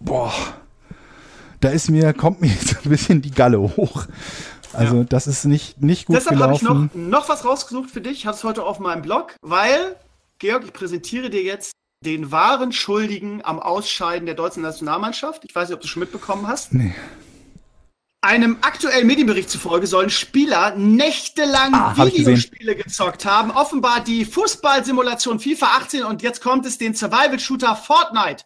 boah, 0.00 0.32
da 1.60 1.68
ist 1.68 1.90
mir, 1.90 2.12
kommt 2.12 2.40
mir 2.40 2.48
jetzt 2.60 2.84
ein 2.84 2.90
bisschen 2.90 3.22
die 3.22 3.30
Galle 3.30 3.60
hoch. 3.60 4.06
Also 4.74 4.98
ja. 4.98 5.04
das 5.04 5.26
ist 5.26 5.44
nicht, 5.44 5.80
nicht 5.82 6.06
gut 6.06 6.16
Deshalb 6.16 6.38
habe 6.38 6.54
ich 6.54 6.62
noch, 6.62 6.94
noch 6.94 7.28
was 7.28 7.44
rausgesucht 7.44 7.90
für 7.90 8.00
dich. 8.00 8.18
Ich 8.18 8.26
hatte 8.26 8.38
es 8.38 8.44
heute 8.44 8.64
auf 8.64 8.78
meinem 8.78 9.02
Blog, 9.02 9.34
weil 9.42 9.96
Georg, 10.38 10.64
ich 10.64 10.72
präsentiere 10.72 11.30
dir 11.30 11.42
jetzt 11.42 11.72
den 12.04 12.30
wahren 12.30 12.72
Schuldigen 12.72 13.44
am 13.44 13.58
Ausscheiden 13.58 14.26
der 14.26 14.34
deutschen 14.34 14.62
Nationalmannschaft. 14.62 15.44
Ich 15.44 15.54
weiß 15.54 15.68
nicht, 15.68 15.76
ob 15.76 15.80
du 15.80 15.88
schon 15.88 16.00
mitbekommen 16.00 16.46
hast. 16.46 16.74
Nee. 16.74 16.94
Einem 18.20 18.56
aktuellen 18.62 19.06
Medienbericht 19.06 19.50
zufolge 19.50 19.86
sollen 19.86 20.08
Spieler 20.08 20.74
nächtelang 20.76 21.74
Ah, 21.74 21.94
hab. 21.96 22.06
Videospiele 22.06 22.74
gezockt 22.74 23.26
haben. 23.26 23.50
Offenbar 23.50 24.00
die 24.00 24.24
Fußballsimulation 24.24 25.40
FIFA 25.40 25.66
18 25.78 26.04
und 26.04 26.22
jetzt 26.22 26.40
kommt 26.40 26.64
es 26.64 26.78
den 26.78 26.94
Survival-Shooter 26.94 27.76
Fortnite. 27.76 28.44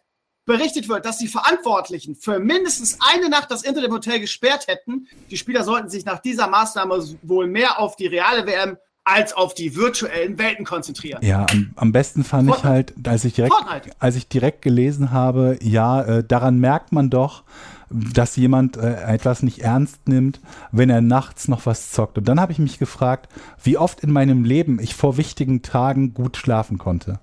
Berichtet 0.48 0.88
wird, 0.88 1.04
dass 1.04 1.18
die 1.18 1.28
Verantwortlichen 1.28 2.16
für 2.16 2.40
mindestens 2.40 2.96
eine 3.12 3.28
Nacht 3.28 3.50
das 3.50 3.62
Internet 3.62 3.90
im 3.90 3.94
Hotel 3.94 4.18
gesperrt 4.18 4.66
hätten. 4.66 5.06
Die 5.30 5.36
Spieler 5.36 5.62
sollten 5.62 5.90
sich 5.90 6.06
nach 6.06 6.20
dieser 6.20 6.48
Maßnahme 6.48 7.04
wohl 7.22 7.46
mehr 7.46 7.78
auf 7.78 7.96
die 7.96 8.06
reale 8.06 8.46
WM 8.46 8.78
als 9.04 9.34
auf 9.34 9.52
die 9.52 9.76
virtuellen 9.76 10.38
Welten 10.38 10.64
konzentrieren. 10.64 11.22
Ja, 11.22 11.44
am, 11.50 11.70
am 11.76 11.92
besten 11.92 12.24
fand 12.24 12.48
ich 12.48 12.54
Fortnite. 12.54 12.94
halt, 12.96 13.08
als 13.08 13.26
ich 13.26 13.34
direkt, 13.34 13.54
Fortnite. 13.54 13.90
als 13.98 14.16
ich 14.16 14.26
direkt 14.28 14.62
gelesen 14.62 15.12
habe, 15.12 15.58
ja, 15.62 16.02
äh, 16.02 16.24
daran 16.24 16.58
merkt 16.58 16.92
man 16.92 17.10
doch, 17.10 17.44
dass 17.90 18.36
jemand 18.36 18.78
äh, 18.78 19.02
etwas 19.02 19.42
nicht 19.42 19.58
ernst 19.60 20.08
nimmt, 20.08 20.40
wenn 20.72 20.88
er 20.88 21.02
nachts 21.02 21.48
noch 21.48 21.66
was 21.66 21.90
zockt. 21.90 22.16
Und 22.16 22.26
dann 22.26 22.40
habe 22.40 22.52
ich 22.52 22.58
mich 22.58 22.78
gefragt, 22.78 23.28
wie 23.62 23.76
oft 23.76 24.00
in 24.00 24.12
meinem 24.12 24.44
Leben 24.44 24.78
ich 24.78 24.94
vor 24.94 25.18
wichtigen 25.18 25.60
Tagen 25.60 26.14
gut 26.14 26.38
schlafen 26.38 26.78
konnte. 26.78 27.20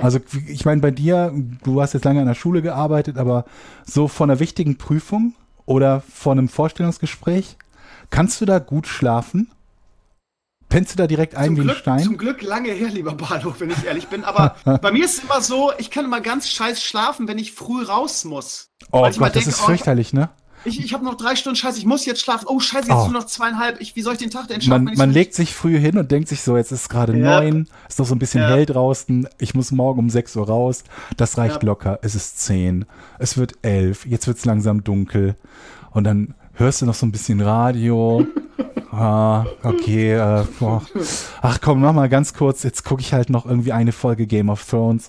Also 0.00 0.20
ich 0.46 0.64
meine, 0.64 0.80
bei 0.80 0.90
dir, 0.90 1.32
du 1.64 1.80
hast 1.80 1.94
jetzt 1.94 2.04
lange 2.04 2.20
an 2.20 2.26
der 2.26 2.34
Schule 2.34 2.62
gearbeitet, 2.62 3.18
aber 3.18 3.44
so 3.84 4.08
vor 4.08 4.26
einer 4.26 4.40
wichtigen 4.40 4.76
Prüfung 4.78 5.34
oder 5.66 6.02
vor 6.12 6.32
einem 6.32 6.48
Vorstellungsgespräch, 6.48 7.56
kannst 8.10 8.40
du 8.40 8.44
da 8.44 8.58
gut 8.58 8.86
schlafen? 8.86 9.50
Pennst 10.68 10.92
du 10.92 10.96
da 10.98 11.06
direkt 11.06 11.34
ein 11.34 11.46
Zum 11.46 11.56
wie 11.56 11.60
ein 11.60 11.64
Glück, 11.64 11.76
Stein? 11.78 12.02
zum 12.02 12.18
Glück 12.18 12.42
lange 12.42 12.70
her, 12.72 12.90
lieber 12.90 13.14
Bahnhof, 13.14 13.60
wenn 13.60 13.70
ich 13.70 13.84
ehrlich 13.84 14.08
bin. 14.08 14.24
Aber 14.24 14.56
bei 14.82 14.92
mir 14.92 15.04
ist 15.04 15.18
es 15.18 15.24
immer 15.24 15.40
so, 15.40 15.72
ich 15.78 15.90
kann 15.90 16.04
immer 16.04 16.20
ganz 16.20 16.48
scheiß 16.50 16.82
schlafen, 16.82 17.26
wenn 17.26 17.38
ich 17.38 17.52
früh 17.52 17.82
raus 17.82 18.24
muss. 18.24 18.70
Oh 18.90 19.00
Gott, 19.00 19.16
das 19.18 19.32
denke, 19.32 19.48
ist 19.48 19.62
oh, 19.62 19.66
fürchterlich, 19.66 20.12
ne? 20.12 20.28
Ich, 20.64 20.84
ich 20.84 20.92
habe 20.92 21.04
noch 21.04 21.14
drei 21.16 21.36
Stunden 21.36 21.56
Scheiße, 21.56 21.78
ich 21.78 21.86
muss 21.86 22.04
jetzt 22.04 22.20
schlafen. 22.20 22.46
Oh, 22.48 22.58
Scheiße, 22.60 22.88
jetzt 22.88 22.96
Oh. 22.98 23.04
nur 23.04 23.12
noch 23.20 23.26
zweieinhalb. 23.26 23.80
Ich, 23.80 23.94
wie 23.96 24.02
soll 24.02 24.14
ich 24.14 24.18
den 24.18 24.30
Tag 24.30 24.48
denn 24.48 24.60
schaffen? 24.60 24.84
Man, 24.84 24.94
man 24.96 25.10
so- 25.10 25.14
legt 25.14 25.34
sich 25.34 25.54
früh 25.54 25.78
hin 25.78 25.96
und 25.98 26.10
denkt 26.10 26.28
sich 26.28 26.42
so, 26.42 26.56
jetzt 26.56 26.72
ist 26.72 26.88
gerade 26.88 27.16
Ja. 27.16 27.40
neun, 27.40 27.68
ist 27.88 27.98
noch 27.98 28.06
so 28.06 28.14
ein 28.14 28.18
bisschen 28.18 28.42
Ja. 28.42 28.48
hell 28.50 28.66
draußen, 28.66 29.28
ich 29.38 29.54
muss 29.54 29.70
morgen 29.70 30.00
um 30.00 30.10
sechs 30.10 30.34
Uhr 30.36 30.46
raus, 30.46 30.84
das 31.16 31.38
reicht 31.38 31.62
Ja. 31.62 31.66
locker, 31.68 31.98
es 32.02 32.14
ist 32.14 32.40
zehn, 32.40 32.84
es 33.18 33.36
wird 33.38 33.54
elf, 33.62 34.04
jetzt 34.06 34.26
wird 34.26 34.38
es 34.38 34.44
langsam 34.44 34.82
dunkel 34.84 35.36
und 35.92 36.04
dann 36.04 36.34
hörst 36.54 36.82
du 36.82 36.86
noch 36.86 36.94
so 36.94 37.06
ein 37.06 37.12
bisschen 37.12 37.40
Radio. 37.40 38.26
ah, 38.90 39.44
okay, 39.62 40.14
äh, 40.14 40.44
boah. 40.58 40.82
ach 41.40 41.60
komm, 41.60 41.80
noch 41.80 41.92
mal 41.92 42.08
ganz 42.08 42.34
kurz, 42.34 42.64
jetzt 42.64 42.84
gucke 42.84 43.00
ich 43.00 43.12
halt 43.12 43.30
noch 43.30 43.46
irgendwie 43.46 43.72
eine 43.72 43.92
Folge 43.92 44.26
Game 44.26 44.48
of 44.48 44.64
Thrones, 44.68 45.06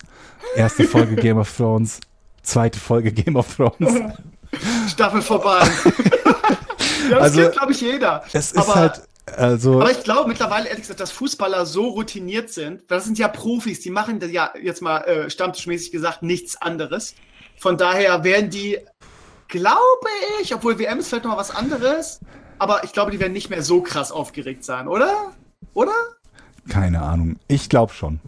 erste 0.56 0.84
Folge 0.84 1.16
Game 1.16 1.38
of 1.38 1.52
Thrones, 1.56 2.00
zweite 2.44 2.80
Folge 2.80 3.12
Game 3.12 3.36
of 3.36 3.56
Thrones. 3.56 3.94
Staffel 4.88 5.22
vorbei. 5.22 5.60
ja, 7.10 7.20
das 7.20 7.22
Also, 7.22 7.42
kennt, 7.42 7.54
glaube 7.54 7.72
ich, 7.72 7.82
jeder. 7.82 8.24
Es 8.34 8.52
ist 8.52 8.58
aber, 8.58 8.76
halt, 8.76 9.02
also, 9.38 9.80
aber 9.80 9.92
ich 9.92 10.04
glaube 10.04 10.28
mittlerweile, 10.28 10.68
ehrlich 10.68 10.82
gesagt, 10.82 11.00
dass 11.00 11.12
Fußballer 11.12 11.66
so 11.66 11.90
routiniert 11.90 12.50
sind. 12.50 12.90
Das 12.90 13.06
sind 13.06 13.18
ja 13.18 13.28
Profis, 13.28 13.82
die 13.82 13.92
machen 13.92 14.20
ja 14.32 14.52
jetzt 14.62 14.82
mal 14.82 15.00
äh, 15.02 15.30
stammtischmäßig 15.30 15.92
gesagt 15.92 16.24
nichts 16.24 16.62
anderes. 16.62 17.16
Von 17.58 17.78
daher 17.78 18.24
werden 18.24 18.50
die, 18.50 18.78
glaube 19.48 20.08
ich, 20.42 20.54
obwohl 20.56 20.80
WM 20.80 21.00
ist 21.00 21.10
vielleicht 21.10 21.26
noch 21.26 21.32
mal 21.32 21.38
was 21.38 21.52
anderes, 21.52 22.20
aber 22.58 22.84
ich 22.84 22.94
glaube, 22.94 23.12
die 23.12 23.20
werden 23.20 23.34
nicht 23.34 23.50
mehr 23.50 23.62
so 23.62 23.82
krass 23.82 24.12
aufgeregt 24.12 24.64
sein, 24.64 24.88
oder? 24.88 25.34
Oder? 25.74 25.94
keine 26.70 27.02
Ahnung, 27.02 27.38
ich 27.48 27.68
glaube 27.68 27.94
schon. 27.94 28.20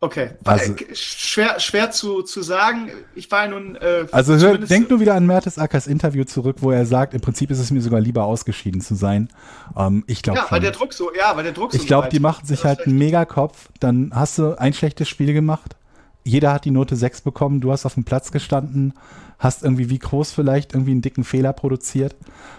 Okay. 0.00 0.30
Also- 0.44 0.72
äh, 0.74 0.94
schwer, 0.94 1.58
schwer 1.58 1.90
zu, 1.90 2.22
zu 2.22 2.42
sagen. 2.42 2.90
Ich 3.14 3.30
war 3.30 3.44
ja 3.44 3.50
nun. 3.50 3.76
Äh, 3.76 4.06
Also 4.12 4.36
hör, 4.36 4.58
denk 4.58 4.90
nur 4.90 5.00
wieder 5.00 5.14
an 5.14 5.24
Mertesackers 5.26 5.86
Interview 5.86 6.24
zurück, 6.24 6.56
wo 6.60 6.70
er 6.70 6.84
sagt, 6.84 7.14
im 7.14 7.20
Prinzip 7.22 7.50
ist 7.50 7.58
es 7.58 7.70
mir 7.70 7.80
sogar 7.80 8.00
lieber 8.00 8.24
ausgeschieden 8.24 8.80
zu 8.82 8.94
sein. 8.94 9.30
Ähm, 9.76 10.04
ich 10.06 10.22
glaube 10.22 10.38
Ja, 10.40 10.46
weil 10.50 10.60
der. 10.60 10.72
Druck 10.72 10.92
so, 10.92 11.10
ja, 11.14 11.34
weil 11.34 11.44
der 11.44 11.52
Druck 11.52 11.72
so 11.72 11.78
Ich 11.78 11.86
glaube, 11.86 12.08
die 12.10 12.20
machen 12.20 12.46
sich 12.46 12.64
halt 12.64 12.86
einen 12.86 12.98
Megakopf. 12.98 13.68
Dann 13.80 14.12
hast 14.14 14.38
du 14.38 14.58
ein 14.58 14.74
schlechtes 14.74 15.08
Spiel 15.08 15.32
gemacht. 15.32 15.76
Jeder 16.24 16.52
hat 16.52 16.64
die 16.64 16.72
Note 16.72 16.96
6 16.96 17.22
bekommen. 17.22 17.60
Du 17.60 17.72
hast 17.72 17.86
auf 17.86 17.94
dem 17.94 18.04
Platz 18.04 18.32
gestanden, 18.32 18.92
hast 19.38 19.62
irgendwie 19.62 19.88
wie 19.88 19.98
groß 19.98 20.32
vielleicht 20.32 20.74
irgendwie 20.74 20.90
einen 20.90 21.02
dicken 21.02 21.24
Fehler 21.24 21.52
produziert. 21.54 22.16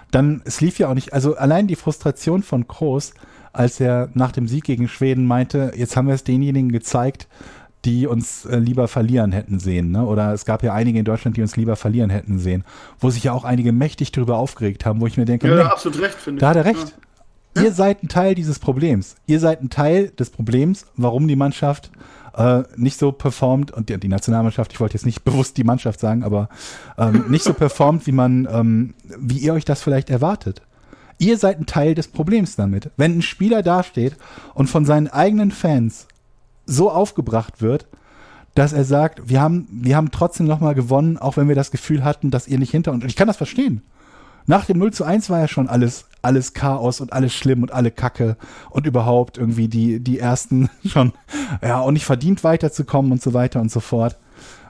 Dann, 0.10 0.42
es 0.46 0.62
lief 0.62 0.80
ja 0.80 0.88
auch 0.90 0.94
nicht, 0.94 1.14
also 1.14 1.36
allein 1.36 1.68
die 1.68 1.76
Frustration 1.76 2.42
von 2.44 2.68
Kroos, 2.68 3.14
als 3.58 3.80
er 3.80 4.10
nach 4.14 4.32
dem 4.32 4.48
Sieg 4.48 4.64
gegen 4.66 4.88
Schweden 4.88 5.26
meinte, 5.26 5.72
jetzt 5.76 5.98
haben 5.98 6.08
wir 6.08 6.14
es 6.14 6.24
denjenigen 6.24 6.72
gezeigt, 6.72 7.28
die 7.86 8.06
uns 8.06 8.46
äh, 8.46 8.58
lieber 8.58 8.88
verlieren 8.88 9.32
hätten 9.32 9.60
sehen. 9.60 9.92
Ne? 9.92 10.06
Oder 10.06 10.34
es 10.34 10.46
gab 10.46 10.62
ja 10.62 10.74
einige 10.74 11.00
in 11.00 11.06
Deutschland, 11.06 11.38
die 11.38 11.42
uns 11.42 11.56
lieber 11.56 11.76
verlieren 11.76 12.10
hätten 12.10 12.38
sehen. 12.38 12.64
Wo 13.00 13.10
sich 13.10 13.24
ja 13.24 13.34
auch 13.34 13.46
einige 13.46 13.72
mächtig 13.72 14.12
darüber 14.12 14.38
aufgeregt 14.38 14.86
haben, 14.86 15.02
wo 15.02 15.08
ich 15.08 15.18
mir 15.18 15.26
denke, 15.26 15.48
Ja, 15.48 15.56
nee, 15.56 15.62
absolut 15.62 16.02
recht, 16.02 16.16
finde 16.16 16.38
ich. 16.38 16.42
da 16.42 16.50
hat 16.50 16.58
er 16.58 16.66
recht. 16.66 16.96
Ihr 17.56 17.72
seid 17.72 18.04
ein 18.04 18.08
Teil 18.08 18.36
dieses 18.36 18.60
Problems. 18.60 19.16
Ihr 19.26 19.40
seid 19.40 19.64
ein 19.64 19.70
Teil 19.72 20.10
des 20.10 20.30
Problems, 20.30 20.86
warum 20.96 21.28
die 21.28 21.36
Mannschaft 21.36 21.90
äh, 22.36 22.64
nicht 22.76 23.00
so 23.00 23.12
performt 23.12 23.72
und 23.72 23.90
die, 23.90 24.00
die 24.00 24.08
Nationalmannschaft, 24.08 24.72
ich 24.74 24.80
wollte 24.80 24.94
jetzt 24.94 25.06
nicht 25.06 25.24
bewusst 25.26 25.58
die 25.58 25.64
Mannschaft 25.64 26.00
sagen, 26.00 26.24
aber 26.24 26.50
ähm, 26.98 27.26
nicht 27.30 27.44
so 27.44 27.54
performt, 27.54 28.06
wie 28.06 28.12
man, 28.12 28.48
ähm, 28.52 28.94
wie 29.18 29.40
ihr 29.40 29.54
euch 29.54 29.66
das 29.66 29.82
vielleicht 29.82 30.12
erwartet. 30.12 30.62
Ihr 31.20 31.38
seid 31.38 31.60
ein 31.60 31.66
Teil 31.66 31.96
des 31.96 32.08
Problems 32.08 32.56
damit. 32.56 32.92
Wenn 32.98 33.18
ein 33.18 33.22
Spieler 33.22 33.64
dasteht 33.64 34.16
und 34.54 34.68
von 34.68 34.86
seinen 34.86 35.08
eigenen 35.08 35.52
Fans 35.52 36.08
so 36.66 36.92
aufgebracht 36.92 37.62
wird, 37.62 37.88
dass 38.54 38.74
er 38.74 38.86
sagt, 38.86 39.30
wir 39.30 39.42
haben, 39.42 39.68
wir 39.72 39.96
haben 39.96 40.12
trotzdem 40.12 40.48
nochmal 40.48 40.76
gewonnen, 40.76 41.18
auch 41.18 41.38
wenn 41.38 41.48
wir 41.48 41.56
das 41.56 41.72
Gefühl 41.72 42.04
hatten, 42.04 42.32
dass 42.32 42.48
ihr 42.48 42.60
nicht 42.60 42.72
hinter 42.72 42.92
uns. 42.92 43.04
Und 43.04 43.10
ich 43.10 43.16
kann 43.16 43.28
das 43.28 43.38
verstehen. 43.38 43.82
Nach 44.48 44.66
dem 44.66 44.78
0 44.78 44.94
zu 44.94 45.04
1 45.04 45.30
war 45.30 45.40
ja 45.40 45.48
schon 45.48 45.68
alles, 45.68 46.06
alles 46.22 46.54
Chaos 46.54 47.02
und 47.02 47.14
alles 47.14 47.34
schlimm 47.34 47.62
und 47.62 47.72
alle 47.72 47.92
Kacke 47.92 48.38
und 48.70 48.88
überhaupt 48.88 49.38
irgendwie 49.38 49.68
die, 49.68 50.00
die 50.00 50.20
ersten 50.20 50.70
schon, 50.86 51.14
ja, 51.62 51.80
auch 51.80 51.92
nicht 51.92 52.06
verdient 52.06 52.44
weiterzukommen 52.44 53.12
und 53.12 53.22
so 53.22 53.34
weiter 53.34 53.60
und 53.60 53.72
so 53.72 53.80
fort. 53.80 54.18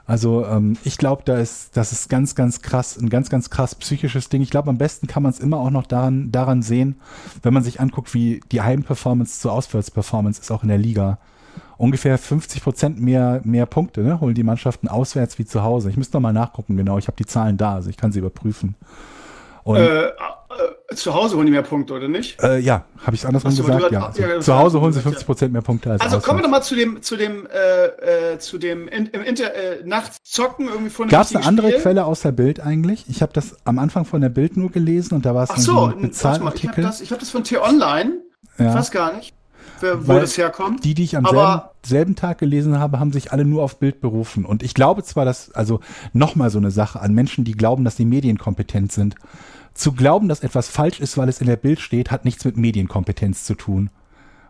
Also 0.08 0.46
ähm, 0.46 0.78
ich 0.84 0.96
glaube, 0.96 1.22
da 1.26 1.36
ist, 1.36 1.76
das 1.76 1.92
ist 1.92 2.08
ganz, 2.08 2.34
ganz 2.34 2.62
krass, 2.62 2.96
ein 2.96 3.10
ganz, 3.10 3.28
ganz 3.28 3.50
krass 3.50 3.74
psychisches 3.74 4.30
Ding. 4.30 4.40
Ich 4.40 4.48
glaube, 4.48 4.70
am 4.70 4.78
besten 4.78 5.06
kann 5.06 5.22
man 5.22 5.30
es 5.30 5.38
immer 5.38 5.58
auch 5.58 5.68
noch 5.68 5.86
daran, 5.86 6.32
daran 6.32 6.62
sehen, 6.62 6.96
wenn 7.42 7.52
man 7.52 7.62
sich 7.62 7.78
anguckt, 7.78 8.14
wie 8.14 8.40
die 8.50 8.62
Heimperformance 8.62 9.38
zur 9.38 9.52
Auswärtsperformance 9.52 10.40
ist, 10.40 10.50
auch 10.50 10.62
in 10.62 10.70
der 10.70 10.78
Liga. 10.78 11.18
Ungefähr 11.76 12.16
50 12.16 12.62
Prozent 12.62 12.98
mehr, 12.98 13.42
mehr 13.44 13.66
Punkte 13.66 14.00
ne, 14.00 14.18
holen 14.18 14.34
die 14.34 14.44
Mannschaften 14.44 14.88
auswärts 14.88 15.38
wie 15.38 15.44
zu 15.44 15.62
Hause. 15.62 15.90
Ich 15.90 15.98
müsste 15.98 16.16
noch 16.16 16.22
mal 16.22 16.32
nachgucken, 16.32 16.78
genau. 16.78 16.96
Ich 16.96 17.06
habe 17.06 17.16
die 17.18 17.26
Zahlen 17.26 17.58
da, 17.58 17.74
also 17.74 17.90
ich 17.90 17.98
kann 17.98 18.10
sie 18.10 18.20
überprüfen. 18.20 18.76
Und 19.62 19.76
Äh, 19.76 20.08
äh, 20.50 20.94
zu 20.94 21.12
Hause 21.14 21.36
holen 21.36 21.46
die 21.46 21.52
mehr 21.52 21.62
Punkte, 21.62 21.92
oder 21.94 22.08
nicht? 22.08 22.42
äh, 22.42 22.58
ja, 22.58 22.84
habe 23.02 23.14
ich 23.14 23.20
es 23.22 23.26
andersrum 23.26 23.50
Ach 23.52 23.56
so, 23.56 23.62
gesagt? 23.64 23.84
du 23.90 23.92
Ja. 23.94 24.08
hast- 24.08 24.18
ja, 24.18 24.40
zu 24.40 24.54
Hause 24.58 24.80
holen 24.80 24.92
sie 24.92 24.98
gesagt, 25.00 25.14
50 25.14 25.26
Prozent 25.26 25.52
mehr 25.52 25.62
Punkte 25.62 25.90
als 25.92 26.00
Also 26.00 26.20
kommen 26.20 26.40
wir 26.40 26.46
auswärts. 26.46 26.46
doch 26.46 26.50
mal 26.50 26.62
zu 26.62 26.74
dem, 26.76 27.02
zu 27.02 27.16
dem, 27.16 27.46
äh, 27.46 28.32
äh, 28.34 28.38
zu 28.38 28.58
dem 28.58 28.88
in, 28.88 29.06
im 29.06 29.22
Inter, 29.22 29.54
äh, 29.54 29.82
nachts 29.84 30.18
zocken 30.24 30.68
irgendwie 30.68 30.94
einem 31.02 31.10
Gab 31.10 31.22
es 31.26 31.34
eine 31.36 31.44
andere 31.44 31.68
Spiel. 31.68 31.80
Quelle 31.82 32.04
aus 32.06 32.22
der 32.22 32.32
Bild 32.32 32.60
eigentlich? 32.60 33.04
Ich 33.08 33.20
habe 33.22 33.32
das 33.32 33.56
am 33.64 33.78
Anfang 33.78 34.04
von 34.06 34.20
der 34.20 34.30
Bild 34.30 34.56
nur 34.56 34.70
gelesen 34.70 35.14
und 35.14 35.26
da 35.26 35.34
war 35.34 35.44
es 35.44 35.50
Ach 35.50 35.58
so, 35.58 35.72
ein 35.72 35.76
mal, 35.76 35.82
ich 35.88 35.92
habe 35.96 36.06
Bezahlartikel. 36.08 36.84
das, 36.84 37.00
ich 37.00 37.12
hab 37.12 37.18
das 37.18 37.30
von 37.30 37.44
T-Online. 37.44 38.14
Ich 38.54 38.64
Ja. 38.64 38.74
weiß 38.74 38.90
gar 38.90 39.14
nicht, 39.14 39.34
wer, 39.80 40.02
wo 40.04 40.08
Weil 40.14 40.20
das 40.20 40.36
herkommt. 40.38 40.82
Die, 40.84 40.94
die 40.94 41.04
ich 41.04 41.16
am 41.16 41.26
selben, 41.26 41.60
selben 41.84 42.16
Tag 42.16 42.38
gelesen 42.38 42.78
habe, 42.78 42.98
haben 42.98 43.12
sich 43.12 43.32
alle 43.32 43.44
nur 43.44 43.62
auf 43.62 43.78
Bild 43.78 44.00
berufen. 44.00 44.44
Und 44.46 44.62
ich 44.62 44.74
glaube 44.74 45.02
zwar, 45.04 45.24
dass, 45.24 45.52
also 45.52 45.80
nochmal 46.14 46.50
so 46.50 46.58
eine 46.58 46.70
Sache 46.70 47.00
an 47.00 47.12
Menschen, 47.14 47.44
die 47.44 47.52
glauben, 47.52 47.84
dass 47.84 47.96
sie 47.96 48.04
medienkompetent 48.06 48.90
sind. 48.92 49.14
Zu 49.78 49.92
glauben, 49.92 50.28
dass 50.28 50.40
etwas 50.40 50.68
falsch 50.68 50.98
ist, 50.98 51.16
weil 51.16 51.28
es 51.28 51.40
in 51.40 51.46
der 51.46 51.56
Bild 51.56 51.78
steht, 51.78 52.10
hat 52.10 52.24
nichts 52.24 52.44
mit 52.44 52.56
Medienkompetenz 52.56 53.44
zu 53.44 53.54
tun. 53.54 53.90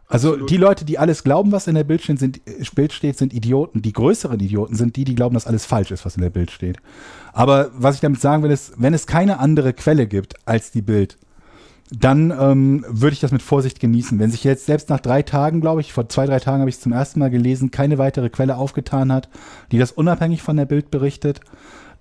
Also 0.06 0.30
Absolut. 0.30 0.50
die 0.50 0.56
Leute, 0.56 0.84
die 0.86 0.98
alles 0.98 1.22
glauben, 1.22 1.52
was 1.52 1.66
in 1.66 1.74
der 1.74 1.84
Bild 1.84 2.02
steht, 2.02 2.18
sind, 2.18 2.38
äh, 2.48 2.64
Bild 2.74 2.94
steht, 2.94 3.18
sind 3.18 3.34
Idioten. 3.34 3.82
Die 3.82 3.92
größeren 3.92 4.40
Idioten 4.40 4.74
sind 4.74 4.96
die, 4.96 5.04
die 5.04 5.14
glauben, 5.14 5.34
dass 5.34 5.46
alles 5.46 5.66
falsch 5.66 5.90
ist, 5.90 6.06
was 6.06 6.16
in 6.16 6.22
der 6.22 6.30
Bild 6.30 6.50
steht. 6.50 6.78
Aber 7.34 7.70
was 7.74 7.96
ich 7.96 8.00
damit 8.00 8.22
sagen 8.22 8.42
will, 8.42 8.50
ist, 8.50 8.72
wenn 8.78 8.94
es 8.94 9.06
keine 9.06 9.38
andere 9.38 9.74
Quelle 9.74 10.06
gibt 10.06 10.34
als 10.46 10.70
die 10.70 10.80
Bild, 10.80 11.18
dann 11.90 12.30
ähm, 12.30 12.86
würde 12.88 13.12
ich 13.12 13.20
das 13.20 13.32
mit 13.32 13.42
Vorsicht 13.42 13.80
genießen. 13.80 14.18
Wenn 14.18 14.30
sich 14.30 14.44
jetzt 14.44 14.64
selbst 14.64 14.88
nach 14.88 15.00
drei 15.00 15.20
Tagen, 15.22 15.60
glaube 15.60 15.82
ich, 15.82 15.92
vor 15.92 16.08
zwei, 16.08 16.24
drei 16.24 16.40
Tagen 16.40 16.60
habe 16.60 16.70
ich 16.70 16.76
es 16.76 16.82
zum 16.82 16.92
ersten 16.92 17.20
Mal 17.20 17.30
gelesen, 17.30 17.70
keine 17.70 17.98
weitere 17.98 18.30
Quelle 18.30 18.56
aufgetan 18.56 19.12
hat, 19.12 19.28
die 19.72 19.78
das 19.78 19.92
unabhängig 19.92 20.40
von 20.40 20.56
der 20.56 20.66
Bild 20.66 20.90
berichtet, 20.90 21.40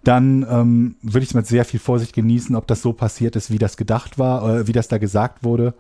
dann 0.04 0.46
ähm, 0.50 0.96
würde 1.02 1.24
ich 1.24 1.30
es 1.30 1.34
mit 1.34 1.48
sehr 1.48 1.66
viel 1.66 1.80
Vorsicht 1.80 2.14
genießen, 2.14 2.56
ob 2.56 2.68
das 2.68 2.82
so 2.82 2.94
passiert 2.94 3.36
ist, 3.36 3.52
wie 3.52 3.58
das 3.58 3.78
gedacht 3.78 4.18
war, 4.18 4.60
äh, 4.60 4.68
wie 4.68 4.72
das 4.72 4.88
da 4.88 4.98
gesagt 4.98 5.44
wurde. 5.44 5.74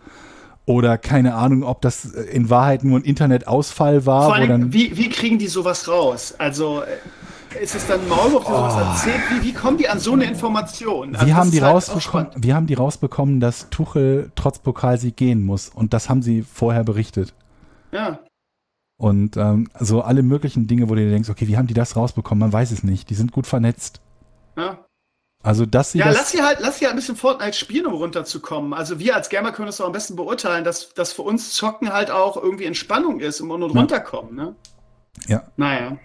Oder 0.65 0.97
keine 0.97 1.35
Ahnung, 1.35 1.63
ob 1.63 1.81
das 1.81 2.13
äh, 2.13 2.23
in 2.23 2.49
Wahrheit 2.49 2.83
nur 2.83 2.99
ein 2.99 3.03
Internetausfall 3.03 4.05
war. 4.05 4.25
Vor 4.25 4.35
allem, 4.35 4.49
dann, 4.49 4.73
wie, 4.73 4.97
wie 4.97 5.09
kriegen 5.09 5.39
die 5.39 5.47
sowas 5.47 5.87
raus? 5.87 6.35
Also 6.37 6.81
äh, 6.81 7.63
ist 7.63 7.73
es 7.73 7.87
dann 7.87 8.05
Maulwurf, 8.09 8.43
der 8.45 8.55
sowas 8.55 8.75
erzählt? 8.75 9.21
Wie, 9.31 9.47
wie 9.47 9.53
kommen 9.53 9.77
die 9.77 9.87
an 9.87 9.99
so 9.99 10.11
eine 10.11 10.25
Information? 10.25 11.15
Also 11.15 11.25
Oh. 11.25 11.29
wie, 11.29 11.33
haben 11.33 11.51
die 11.51 11.61
halt 11.61 11.73
rausbekommen, 11.73 12.27
wie 12.35 12.53
haben 12.53 12.67
die 12.67 12.73
rausbekommen, 12.73 13.39
dass 13.39 13.69
Tuchel 13.69 14.31
trotz 14.35 14.59
Pokalsieg 14.59 15.15
gehen 15.15 15.45
muss? 15.45 15.69
Und 15.69 15.93
das 15.93 16.09
haben 16.09 16.21
sie 16.21 16.41
vorher 16.41 16.83
berichtet. 16.83 17.33
Ja. 17.93 18.19
Und 18.99 19.37
ähm, 19.37 19.69
so 19.79 20.01
alle 20.01 20.23
möglichen 20.23 20.67
Dinge, 20.67 20.89
wo 20.89 20.95
du 20.95 21.01
dir 21.01 21.11
denkst, 21.11 21.29
okay, 21.29 21.47
wie 21.47 21.55
haben 21.55 21.67
die 21.67 21.73
das 21.75 21.95
rausbekommen? 21.95 22.39
Man 22.39 22.51
weiß 22.51 22.71
es 22.71 22.83
nicht. 22.83 23.09
Die 23.09 23.15
sind 23.15 23.31
gut 23.31 23.47
vernetzt. 23.47 24.01
Ja. 24.57 24.87
Also, 25.43 25.65
dass 25.65 25.91
sie 25.91 25.99
Ja, 25.99 26.07
das. 26.07 26.15
lass 26.17 26.31
sie 26.31 26.41
halt, 26.41 26.59
lass 26.59 26.79
sie 26.79 26.85
halt 26.85 26.93
ein 26.93 26.97
bisschen 26.97 27.15
Fortnite 27.15 27.53
spielen, 27.53 27.85
um 27.85 27.93
runterzukommen. 27.93 28.73
Also 28.73 28.99
wir 28.99 29.15
als 29.15 29.29
Gamer 29.29 29.51
können 29.51 29.67
das 29.67 29.77
doch 29.77 29.85
am 29.85 29.91
besten 29.91 30.15
beurteilen, 30.15 30.63
dass, 30.63 30.93
dass 30.93 31.13
für 31.13 31.21
uns 31.21 31.53
Zocken 31.53 31.93
halt 31.93 32.11
auch 32.11 32.35
irgendwie 32.35 32.65
Entspannung 32.65 33.19
ist 33.19 33.39
und, 33.39 33.51
und 33.51 33.63
runterkommen, 33.63 34.35
ne? 34.35 34.55
Ja. 35.27 35.43
Naja. 35.55 35.97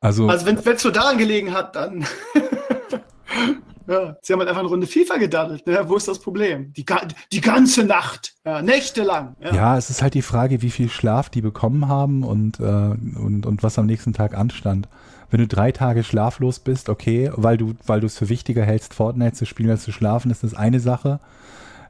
also, 0.00 0.28
Also 0.28 0.46
wenn 0.46 0.56
es 0.56 0.82
so 0.82 0.90
daran 0.90 1.18
gelegen 1.18 1.52
hat, 1.52 1.76
dann. 1.76 2.06
ja, 3.86 4.16
sie 4.22 4.32
haben 4.32 4.40
halt 4.40 4.48
einfach 4.48 4.60
eine 4.62 4.68
Runde 4.68 4.86
FIFA 4.86 5.18
gedaddelt, 5.18 5.66
ne? 5.66 5.84
Wo 5.86 5.96
ist 5.96 6.08
das 6.08 6.18
Problem? 6.18 6.72
Die, 6.72 6.84
die 7.32 7.40
ganze 7.40 7.84
Nacht, 7.84 8.34
ja, 8.44 8.62
nächtelang. 8.62 9.36
Ja. 9.40 9.54
ja, 9.54 9.78
es 9.78 9.90
ist 9.90 10.02
halt 10.02 10.14
die 10.14 10.22
Frage, 10.22 10.62
wie 10.62 10.70
viel 10.70 10.88
Schlaf 10.88 11.28
die 11.28 11.42
bekommen 11.42 11.88
haben 11.88 12.24
und, 12.24 12.58
äh, 12.58 12.62
und, 12.62 13.44
und 13.46 13.62
was 13.62 13.78
am 13.78 13.86
nächsten 13.86 14.12
Tag 14.14 14.36
anstand. 14.36 14.88
Wenn 15.30 15.40
du 15.40 15.46
drei 15.46 15.72
Tage 15.72 16.04
schlaflos 16.04 16.60
bist, 16.60 16.88
okay, 16.88 17.30
weil 17.34 17.56
du, 17.56 17.74
weil 17.86 18.00
du 18.00 18.06
es 18.06 18.16
für 18.18 18.28
wichtiger 18.28 18.64
hältst, 18.64 18.94
Fortnite 18.94 19.34
zu 19.34 19.46
spielen 19.46 19.70
als 19.70 19.82
zu 19.82 19.92
schlafen, 19.92 20.30
ist 20.30 20.44
das 20.44 20.54
eine 20.54 20.80
Sache. 20.80 21.20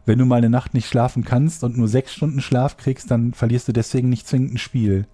Wenn 0.07 0.18
du 0.18 0.24
mal 0.24 0.37
eine 0.37 0.51
Nacht 0.51 0.72
nicht 0.72 0.89
schlafen 0.89 1.24
kannst 1.24 1.64
und 1.64 1.76
nur 1.76 1.89
sechs 1.89 2.14
Stunden 2.14 2.41
Schlaf 2.41 2.76
kriegst, 2.76 3.11
dann 3.11 3.34
verlierst 3.34 3.68
du 3.68 3.72
deswegen 3.72 4.09
nicht 4.09 4.26
zwingend 4.26 4.55
ein 4.55 4.59
Spiel. 4.59 5.07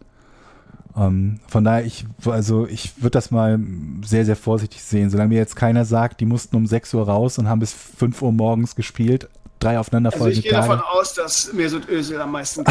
Ähm, 0.96 1.40
von 1.48 1.64
daher, 1.64 1.84
ich, 1.84 2.04
also 2.26 2.66
ich 2.66 3.02
würde 3.02 3.12
das 3.12 3.30
mal 3.30 3.58
sehr, 4.04 4.24
sehr 4.24 4.36
vorsichtig 4.36 4.82
sehen. 4.82 5.10
Solange 5.10 5.30
mir 5.30 5.38
jetzt 5.38 5.56
keiner 5.56 5.84
sagt, 5.84 6.20
die 6.20 6.26
mussten 6.26 6.56
um 6.56 6.66
6 6.66 6.92
Uhr 6.94 7.06
raus 7.06 7.38
und 7.38 7.48
haben 7.48 7.60
bis 7.60 7.72
5 7.72 8.20
Uhr 8.22 8.32
morgens 8.32 8.76
gespielt, 8.76 9.28
drei 9.58 9.70
Also 9.70 9.80
aufeinanderfolgende 9.80 10.38
ich 10.38 10.44
gehe 10.44 10.52
Tage. 10.52 10.68
davon 10.68 10.84
aus, 10.92 11.14
dass 11.14 11.52
Mesut 11.54 11.88
Özil 11.88 12.20
am 12.20 12.32
meisten 12.32 12.64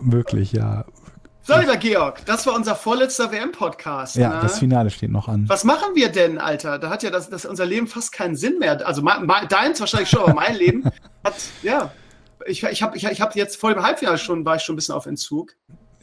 Möglich, 0.00 0.52
ja. 0.52 0.84
So, 1.46 1.56
lieber 1.56 1.76
Georg, 1.76 2.26
das 2.26 2.44
war 2.44 2.56
unser 2.56 2.74
vorletzter 2.74 3.30
WM-Podcast. 3.30 4.16
Ja, 4.16 4.30
ne? 4.30 4.40
das 4.42 4.58
Finale 4.58 4.90
steht 4.90 5.12
noch 5.12 5.28
an. 5.28 5.48
Was 5.48 5.62
machen 5.62 5.94
wir 5.94 6.08
denn, 6.08 6.38
Alter? 6.38 6.80
Da 6.80 6.90
hat 6.90 7.04
ja 7.04 7.10
das, 7.10 7.30
das 7.30 7.44
unser 7.44 7.64
Leben 7.64 7.86
fast 7.86 8.10
keinen 8.10 8.34
Sinn 8.34 8.58
mehr. 8.58 8.84
Also 8.84 9.00
mein, 9.00 9.26
mein, 9.26 9.46
deins 9.46 9.78
wahrscheinlich 9.78 10.10
schon, 10.10 10.22
aber 10.22 10.34
mein 10.34 10.56
Leben 10.58 10.82
hat, 11.22 11.34
ja. 11.62 11.92
Ich, 12.46 12.64
ich 12.64 12.82
habe 12.82 12.96
ich, 12.96 13.04
ich 13.04 13.20
hab 13.20 13.36
jetzt 13.36 13.60
vor 13.60 13.72
dem 13.72 13.80
Halbfinale 13.80 14.18
schon, 14.18 14.44
war 14.44 14.56
ich 14.56 14.62
schon 14.62 14.72
ein 14.72 14.76
bisschen 14.76 14.96
auf 14.96 15.06
Entzug. 15.06 15.54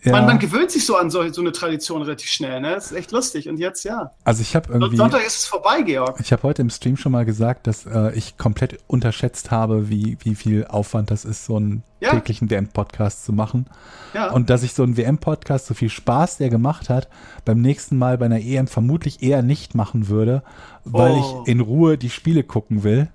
Ja, 0.03 0.11
Man, 0.11 0.25
man 0.25 0.39
gewöhnt 0.39 0.69
sich 0.69 0.85
so 0.85 0.97
an 0.97 1.09
so, 1.09 1.27
so 1.31 1.41
eine 1.41 1.51
Tradition 1.53 2.01
relativ 2.01 2.29
schnell, 2.29 2.59
ne? 2.61 2.71
Das 2.75 2.87
ist 2.91 2.97
echt 2.97 3.11
lustig. 3.11 3.47
Und 3.47 3.57
jetzt, 3.57 3.85
ja. 3.85 4.11
also 4.25 4.41
ich 4.41 4.55
habe 4.55 4.71
irgendwie, 4.73 4.97
Sonntag 4.97 5.25
ist 5.25 5.39
es 5.39 5.45
vorbei, 5.45 5.81
Georg. 5.81 6.19
ich 6.19 6.31
habe 6.33 6.43
heute 6.43 6.61
im 6.61 6.69
Stream 6.69 6.97
schon 6.97 7.11
mal 7.13 7.23
gesagt, 7.25 7.67
dass 7.67 7.85
äh, 7.85 8.11
ich 8.13 8.37
komplett 8.37 8.79
unterschätzt 8.87 9.49
habe, 9.51 9.89
wie, 9.89 10.17
wie 10.21 10.35
viel 10.35 10.65
Aufwand 10.67 11.09
das 11.09 11.23
ist, 11.23 11.45
so 11.45 11.55
einen 11.55 11.83
Ja. 12.01 12.11
täglichen 12.11 12.49
WM-Podcast 12.49 13.23
zu 13.23 13.31
machen. 13.31 13.65
Ja. 14.13 14.31
Und 14.31 14.49
dass 14.49 14.63
ich 14.63 14.73
so 14.73 14.83
einen 14.83 14.97
WM-Podcast, 14.97 15.67
so 15.67 15.73
viel 15.73 15.89
Spaß 15.89 16.37
der 16.37 16.49
gemacht 16.49 16.89
hat, 16.89 17.07
beim 17.45 17.61
nächsten 17.61 17.97
Mal 17.97 18.17
bei 18.17 18.25
einer 18.25 18.41
EM 18.41 18.67
vermutlich 18.67 19.23
eher 19.23 19.41
nicht 19.41 19.73
machen 19.73 20.09
würde, 20.09 20.43
weil 20.83 21.13
Oh. 21.13 21.43
ich 21.45 21.49
in 21.51 21.61
Ruhe 21.61 21.97
die 21.97 22.09
Spiele 22.09 22.43
gucken 22.43 22.83
will 22.83 23.07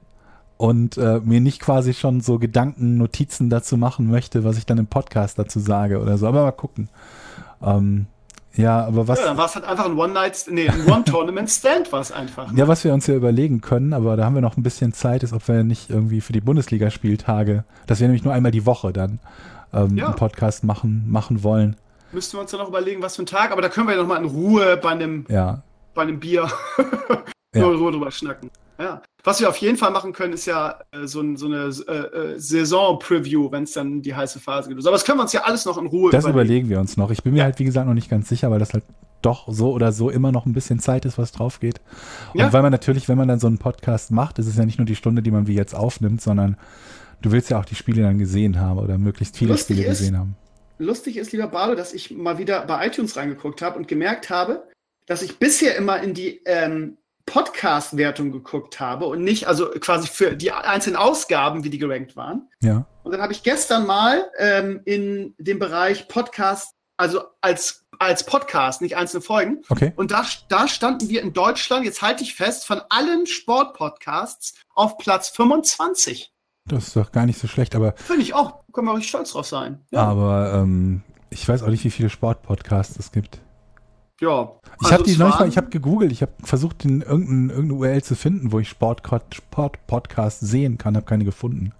und 0.59 0.99
äh, 0.99 1.21
mir 1.25 1.41
nicht 1.41 1.61
quasi 1.61 1.95
schon 1.95 2.21
so 2.21 2.39
Gedanken, 2.39 2.99
Notizen 2.99 3.49
dazu 3.49 3.77
machen 3.79 4.11
möchte, 4.11 4.45
was 4.45 4.59
ich 4.59 4.67
dann 4.67 4.77
im 4.79 4.87
Podcast 4.89 5.39
dazu 5.39 5.59
sage 5.61 6.01
oder 6.01 6.19
so. 6.19 6.27
Aber 6.27 6.43
mal 6.43 6.53
gucken. 6.53 6.89
Ähm, 7.63 8.07
ja, 8.55 8.85
aber 8.85 9.07
was, 9.07 9.21
ja, 9.21 9.27
dann 9.27 9.37
war 9.37 9.47
es 9.47 9.55
halt 9.55 9.65
einfach 9.65 9.85
ein 9.87 9.97
One-Night, 9.97 10.47
nee, 10.51 10.69
ein 10.69 10.85
One-Tournament-Stand 10.91 11.93
war 11.93 12.01
es 12.01 12.11
einfach. 12.11 12.53
ja, 12.55 12.67
was 12.67 12.83
wir 12.83 12.93
uns 12.93 13.07
ja 13.07 13.15
überlegen 13.15 13.61
können, 13.61 13.93
aber 13.93 14.17
da 14.17 14.25
haben 14.25 14.35
wir 14.35 14.43
noch 14.43 14.57
ein 14.57 14.65
bisschen 14.65 14.93
Zeit, 14.93 15.23
ist, 15.23 15.33
ob 15.33 15.47
wir 15.47 15.63
nicht 15.63 15.91
irgendwie 15.91 16.21
für 16.21 16.33
die 16.33 16.41
Bundesligaspieltage, 16.41 17.63
das 17.87 18.01
wäre 18.01 18.09
nämlich 18.09 18.25
nur 18.25 18.35
einmal 18.35 18.51
die 18.51 18.67
Woche 18.67 18.93
dann, 18.93 19.21
ähm, 19.73 19.97
Ja. 19.97 20.07
einen 20.07 20.17
Podcast 20.17 20.65
machen, 20.65 21.05
machen 21.09 21.45
wollen. 21.45 21.77
Müssten 22.11 22.37
wir 22.37 22.41
uns 22.41 22.51
dann 22.51 22.59
noch 22.59 22.69
überlegen, 22.69 23.01
was 23.01 23.15
für 23.15 23.23
ein 23.23 23.27
Tag, 23.27 23.53
aber 23.53 23.63
da 23.63 23.69
können 23.69 23.87
wir 23.87 23.95
ja 23.95 24.01
noch 24.01 24.09
mal 24.09 24.17
in 24.17 24.25
Ruhe 24.25 24.77
bei 24.77 24.91
einem, 24.91 25.25
Ja, 25.29 25.63
bei 25.95 26.03
einem 26.03 26.19
Bier 26.19 26.49
Ja. 27.55 27.61
nur 27.63 27.77
Ruhe 27.77 27.93
drüber 27.93 28.11
schnacken. 28.11 28.51
Ja. 28.79 29.03
Was 29.24 29.41
wir 29.41 29.49
auf 29.49 29.57
jeden 29.57 29.76
Fall 29.76 29.91
machen 29.91 30.12
können, 30.12 30.33
ist 30.35 30.47
ja 30.47 30.79
äh, 30.93 31.07
so, 31.07 31.20
ein, 31.20 31.37
so 31.37 31.47
eine 31.47 31.64
äh, 31.89 31.93
äh, 31.93 32.39
Saison-Preview, 32.39 33.51
wenn 33.51 33.64
es 33.64 33.72
dann 33.72 34.03
die 34.03 34.14
heiße 34.14 34.39
Phase 34.41 34.68
geht. 34.68 34.79
Aber 34.79 34.93
das 34.93 35.05
können 35.05 35.18
wir 35.18 35.22
uns 35.22 35.33
ja 35.33 35.43
alles 35.43 35.64
noch 35.64 35.79
in 35.79 35.87
Ruhe 35.87 36.11
das 36.12 36.24
überlegen 36.26 36.68
wir 36.68 36.79
uns 36.81 36.97
noch. 36.97 37.11
Ich 37.11 37.22
bin 37.22 37.33
mir 37.33 37.41
Ja. 37.41 37.45
halt, 37.45 37.59
wie 37.59 37.64
gesagt, 37.64 37.87
noch 37.87 37.95
nicht 37.95 38.09
ganz 38.11 38.29
sicher, 38.29 38.51
weil 38.51 38.59
das 38.61 38.72
halt 38.72 38.85
doch 39.20 39.49
so 39.51 39.72
oder 39.72 39.91
so 39.91 40.11
immer 40.11 40.31
noch 40.31 40.47
ein 40.47 40.53
bisschen 40.53 40.79
Zeit 40.79 41.05
ist, 41.05 41.18
was 41.18 41.33
drauf 41.33 41.59
geht. 41.59 41.81
Und 42.35 42.41
Ja. 42.41 42.53
weil 42.53 42.62
man 42.62 42.70
natürlich, 42.70 43.09
wenn 43.09 43.18
man 43.18 43.26
dann 43.26 43.41
so 43.41 43.49
einen 43.49 43.59
Podcast 43.59 44.12
macht, 44.12 44.39
ist 44.39 44.47
es 44.47 44.57
ja 44.57 44.64
nicht 44.64 44.79
nur 44.79 44.87
die 44.87 44.95
Stunde, 44.97 45.22
die 45.22 45.33
man 45.33 45.49
wie 45.49 45.55
jetzt 45.55 45.74
aufnimmt, 45.74 46.20
sondern 46.22 46.57
du 47.20 47.33
willst 47.33 47.51
ja 47.51 47.59
auch 47.59 47.64
die 47.64 47.74
Spiele 47.74 48.03
dann 48.03 48.18
gesehen 48.18 48.61
haben 48.61 48.79
oder 48.79 48.97
möglichst 48.97 49.37
viele 49.37 49.51
Lustig 49.51 49.76
Spiele 49.79 49.91
ist- 49.93 49.99
gesehen 49.99 50.16
haben. 50.18 50.37
Lustig 50.81 51.16
ist, 51.16 51.33
lieber 51.33 51.49
Bardo, 51.49 51.74
dass 51.74 51.93
ich 51.93 52.12
mal 52.16 52.39
wieder 52.39 52.64
bei 52.64 52.87
iTunes 52.87 53.16
reingeguckt 53.16 53.61
habe 53.62 53.76
und 53.76 53.89
gemerkt 53.89 54.31
habe, 54.31 54.62
dass 55.07 55.22
ich 55.22 55.41
bisher 55.41 55.74
immer 55.76 56.01
in 56.01 56.14
die 56.14 56.41
ähm, 56.47 56.97
Podcast-Wertung 57.29 58.33
geguckt 58.33 58.81
habe 58.81 59.07
und 59.07 59.22
nicht, 59.22 59.47
also 59.47 59.68
quasi 59.68 60.09
für 60.09 60.35
die 60.35 60.51
einzelnen 60.51 60.97
Ausgaben, 60.97 61.62
wie 61.62 61.70
die 61.70 61.79
gerankt 61.79 62.16
waren. 62.16 62.49
Ja. 62.62 62.87
Und 63.03 63.12
dann 63.12 63.20
habe 63.20 63.33
ich 63.33 63.43
gestern 63.43 63.87
mal 63.87 64.31
ähm, 64.39 64.81
in 64.85 65.35
dem 65.39 65.59
Bereich 65.59 66.09
Podcast, 66.09 66.74
also 66.97 67.22
als, 67.41 67.85
als 67.99 68.24
Podcast, 68.24 68.81
nicht 68.81 68.97
einzelne 68.97 69.22
Folgen. 69.22 69.62
Okay. 69.68 69.93
Und 69.97 70.11
da, 70.11 70.24
da 70.49 70.68
standen 70.68 71.09
wir 71.09 71.22
in 71.22 71.33
Deutschland, 71.33 71.85
jetzt 71.85 72.03
halte 72.03 72.22
ich 72.22 72.35
fest, 72.35 72.66
von 72.66 72.81
allen 72.89 73.26
Sportpodcasts 73.26 74.55
auf 74.74 74.99
Platz 74.99 75.29
25. 75.29 76.33
Das 76.64 76.89
ist 76.89 76.97
doch 76.97 77.12
gar 77.12 77.26
nicht 77.26 77.39
so 77.39 77.47
schlecht, 77.47 77.74
aber, 77.74 77.95
Finde 77.97 78.22
ich 78.22 78.35
auch, 78.35 78.64
können 78.72 78.87
wir 78.87 78.95
richtig 78.95 79.11
stolz 79.11 79.33
drauf 79.33 79.47
sein. 79.47 79.85
Ja. 79.91 80.03
aber 80.03 80.55
ähm, 80.55 81.03
ich 81.31 81.49
weiß 81.49 81.62
auch 81.62 81.68
nicht, 81.68 81.85
wie 81.85 81.91
viele 81.91 82.11
Sportpodcasts 82.11 82.99
es 82.99 83.12
gibt. 83.12 83.41
Ja. 84.21 84.53
Ich 84.64 84.85
Also 84.85 84.93
habe 84.95 85.03
die 85.05 85.19
waren- 85.19 85.49
ich 85.49 85.57
habe 85.57 85.69
gegoogelt, 85.71 86.12
ich 86.12 86.23
habe 86.23 86.33
versucht, 86.43 86.85
den 86.85 87.03
irgendeine, 87.03 87.53
irgendeine 87.53 87.75
URL 87.75 88.03
zu 88.03 88.14
finden, 88.16 88.53
wo 88.53 88.59
ich 88.59 88.69
Sport-Podcast 88.69 89.35
Sport 89.35 89.79
sehen 90.41 90.79
kann, 90.79 90.97
habe 90.97 91.07
keine 91.07 91.25
gefunden. 91.25 91.73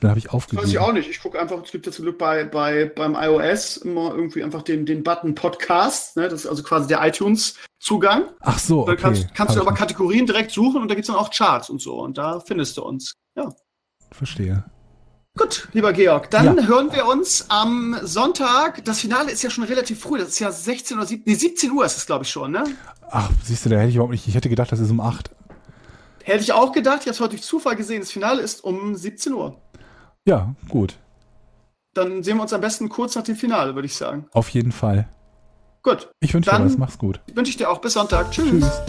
Dann 0.00 0.10
habe 0.10 0.18
ich 0.18 0.26
Weiß 0.26 0.34
aufgegeben. 0.34 0.68
ich 0.68 0.78
auch 0.78 0.92
nicht. 0.92 1.08
Ich 1.08 1.22
gucke 1.22 1.40
einfach, 1.40 1.62
es 1.64 1.70
gibt 1.70 1.86
ja 1.86 1.92
zum 1.92 2.04
Glück 2.04 2.18
bei, 2.18 2.44
bei, 2.44 2.84
beim 2.94 3.14
iOS 3.18 3.78
immer 3.78 4.14
irgendwie 4.14 4.44
einfach 4.44 4.60
den, 4.62 4.84
den 4.84 5.02
Button 5.02 5.34
Podcast. 5.34 6.18
Ne? 6.18 6.28
Das 6.28 6.40
ist 6.40 6.46
also 6.46 6.62
quasi 6.62 6.86
der 6.86 7.02
iTunes-Zugang. 7.06 8.24
Ach 8.40 8.58
so, 8.58 8.84
Da 8.84 8.92
okay. 8.92 9.00
kannst, 9.00 9.34
kannst 9.34 9.56
du 9.56 9.60
aber 9.62 9.72
Kategorien 9.72 10.26
direkt 10.26 10.50
suchen 10.50 10.82
und 10.82 10.88
da 10.90 10.94
gibt 10.94 11.08
es 11.08 11.14
dann 11.14 11.16
auch 11.16 11.30
Charts 11.30 11.70
und 11.70 11.80
so. 11.80 11.98
Und 11.98 12.18
da 12.18 12.40
findest 12.40 12.76
du 12.76 12.82
uns. 12.84 13.14
Ja. 13.36 13.48
Verstehe. 14.12 14.64
Gut, 15.36 15.68
lieber 15.72 15.92
Georg, 15.92 16.30
dann 16.30 16.56
Ja. 16.56 16.62
hören 16.66 16.92
wir 16.92 17.06
uns 17.06 17.44
am 17.50 17.96
Sonntag. 18.02 18.84
Das 18.84 19.00
Finale 19.00 19.30
ist 19.30 19.42
ja 19.42 19.50
schon 19.50 19.64
relativ 19.64 20.00
früh. 20.00 20.18
Das 20.18 20.28
ist 20.28 20.38
ja 20.38 20.50
16 20.50 20.96
oder 20.96 21.06
17, 21.06 21.30
nee, 21.30 21.38
17 21.38 21.70
Uhr 21.72 21.84
ist 21.84 21.96
es, 21.98 22.06
glaube 22.06 22.24
ich, 22.24 22.30
schon, 22.30 22.52
ne? 22.52 22.64
Ach, 23.10 23.30
siehst 23.44 23.64
du, 23.64 23.68
da 23.68 23.76
hätte 23.76 23.90
ich 23.90 23.94
überhaupt 23.96 24.12
nicht, 24.12 24.26
ich 24.26 24.34
hätte 24.34 24.48
gedacht, 24.48 24.72
das 24.72 24.80
ist 24.80 24.90
um 24.90 25.00
8. 25.00 25.30
Hätte 26.24 26.42
ich 26.42 26.52
auch 26.52 26.72
gedacht. 26.72 27.00
Ich 27.02 27.06
habe 27.06 27.10
es 27.12 27.20
heute 27.20 27.30
durch 27.36 27.42
Zufall 27.42 27.76
gesehen. 27.76 28.00
Das 28.00 28.10
Finale 28.10 28.42
ist 28.42 28.64
um 28.64 28.96
17 28.96 29.32
Uhr. 29.34 29.60
Ja, 30.26 30.54
gut. 30.68 30.96
Dann 31.94 32.22
sehen 32.24 32.36
wir 32.38 32.42
uns 32.42 32.52
am 32.52 32.60
besten 32.60 32.88
kurz 32.88 33.14
nach 33.14 33.22
dem 33.22 33.36
Finale, 33.36 33.74
würde 33.74 33.86
ich 33.86 33.94
sagen. 33.94 34.26
Auf 34.32 34.48
jeden 34.48 34.72
Fall. 34.72 35.08
Gut, 35.82 36.10
Ich 36.18 36.34
wünsche 36.34 36.50
dir 36.50 36.64
was, 36.64 36.76
mach's 36.78 36.98
gut. 36.98 37.20
wünsche 37.34 37.50
ich 37.50 37.56
dir 37.58 37.70
auch 37.70 37.78
bis 37.80 37.92
Sonntag. 37.92 38.32
Tschüss. 38.32 38.50
Tschüss. 38.50 38.82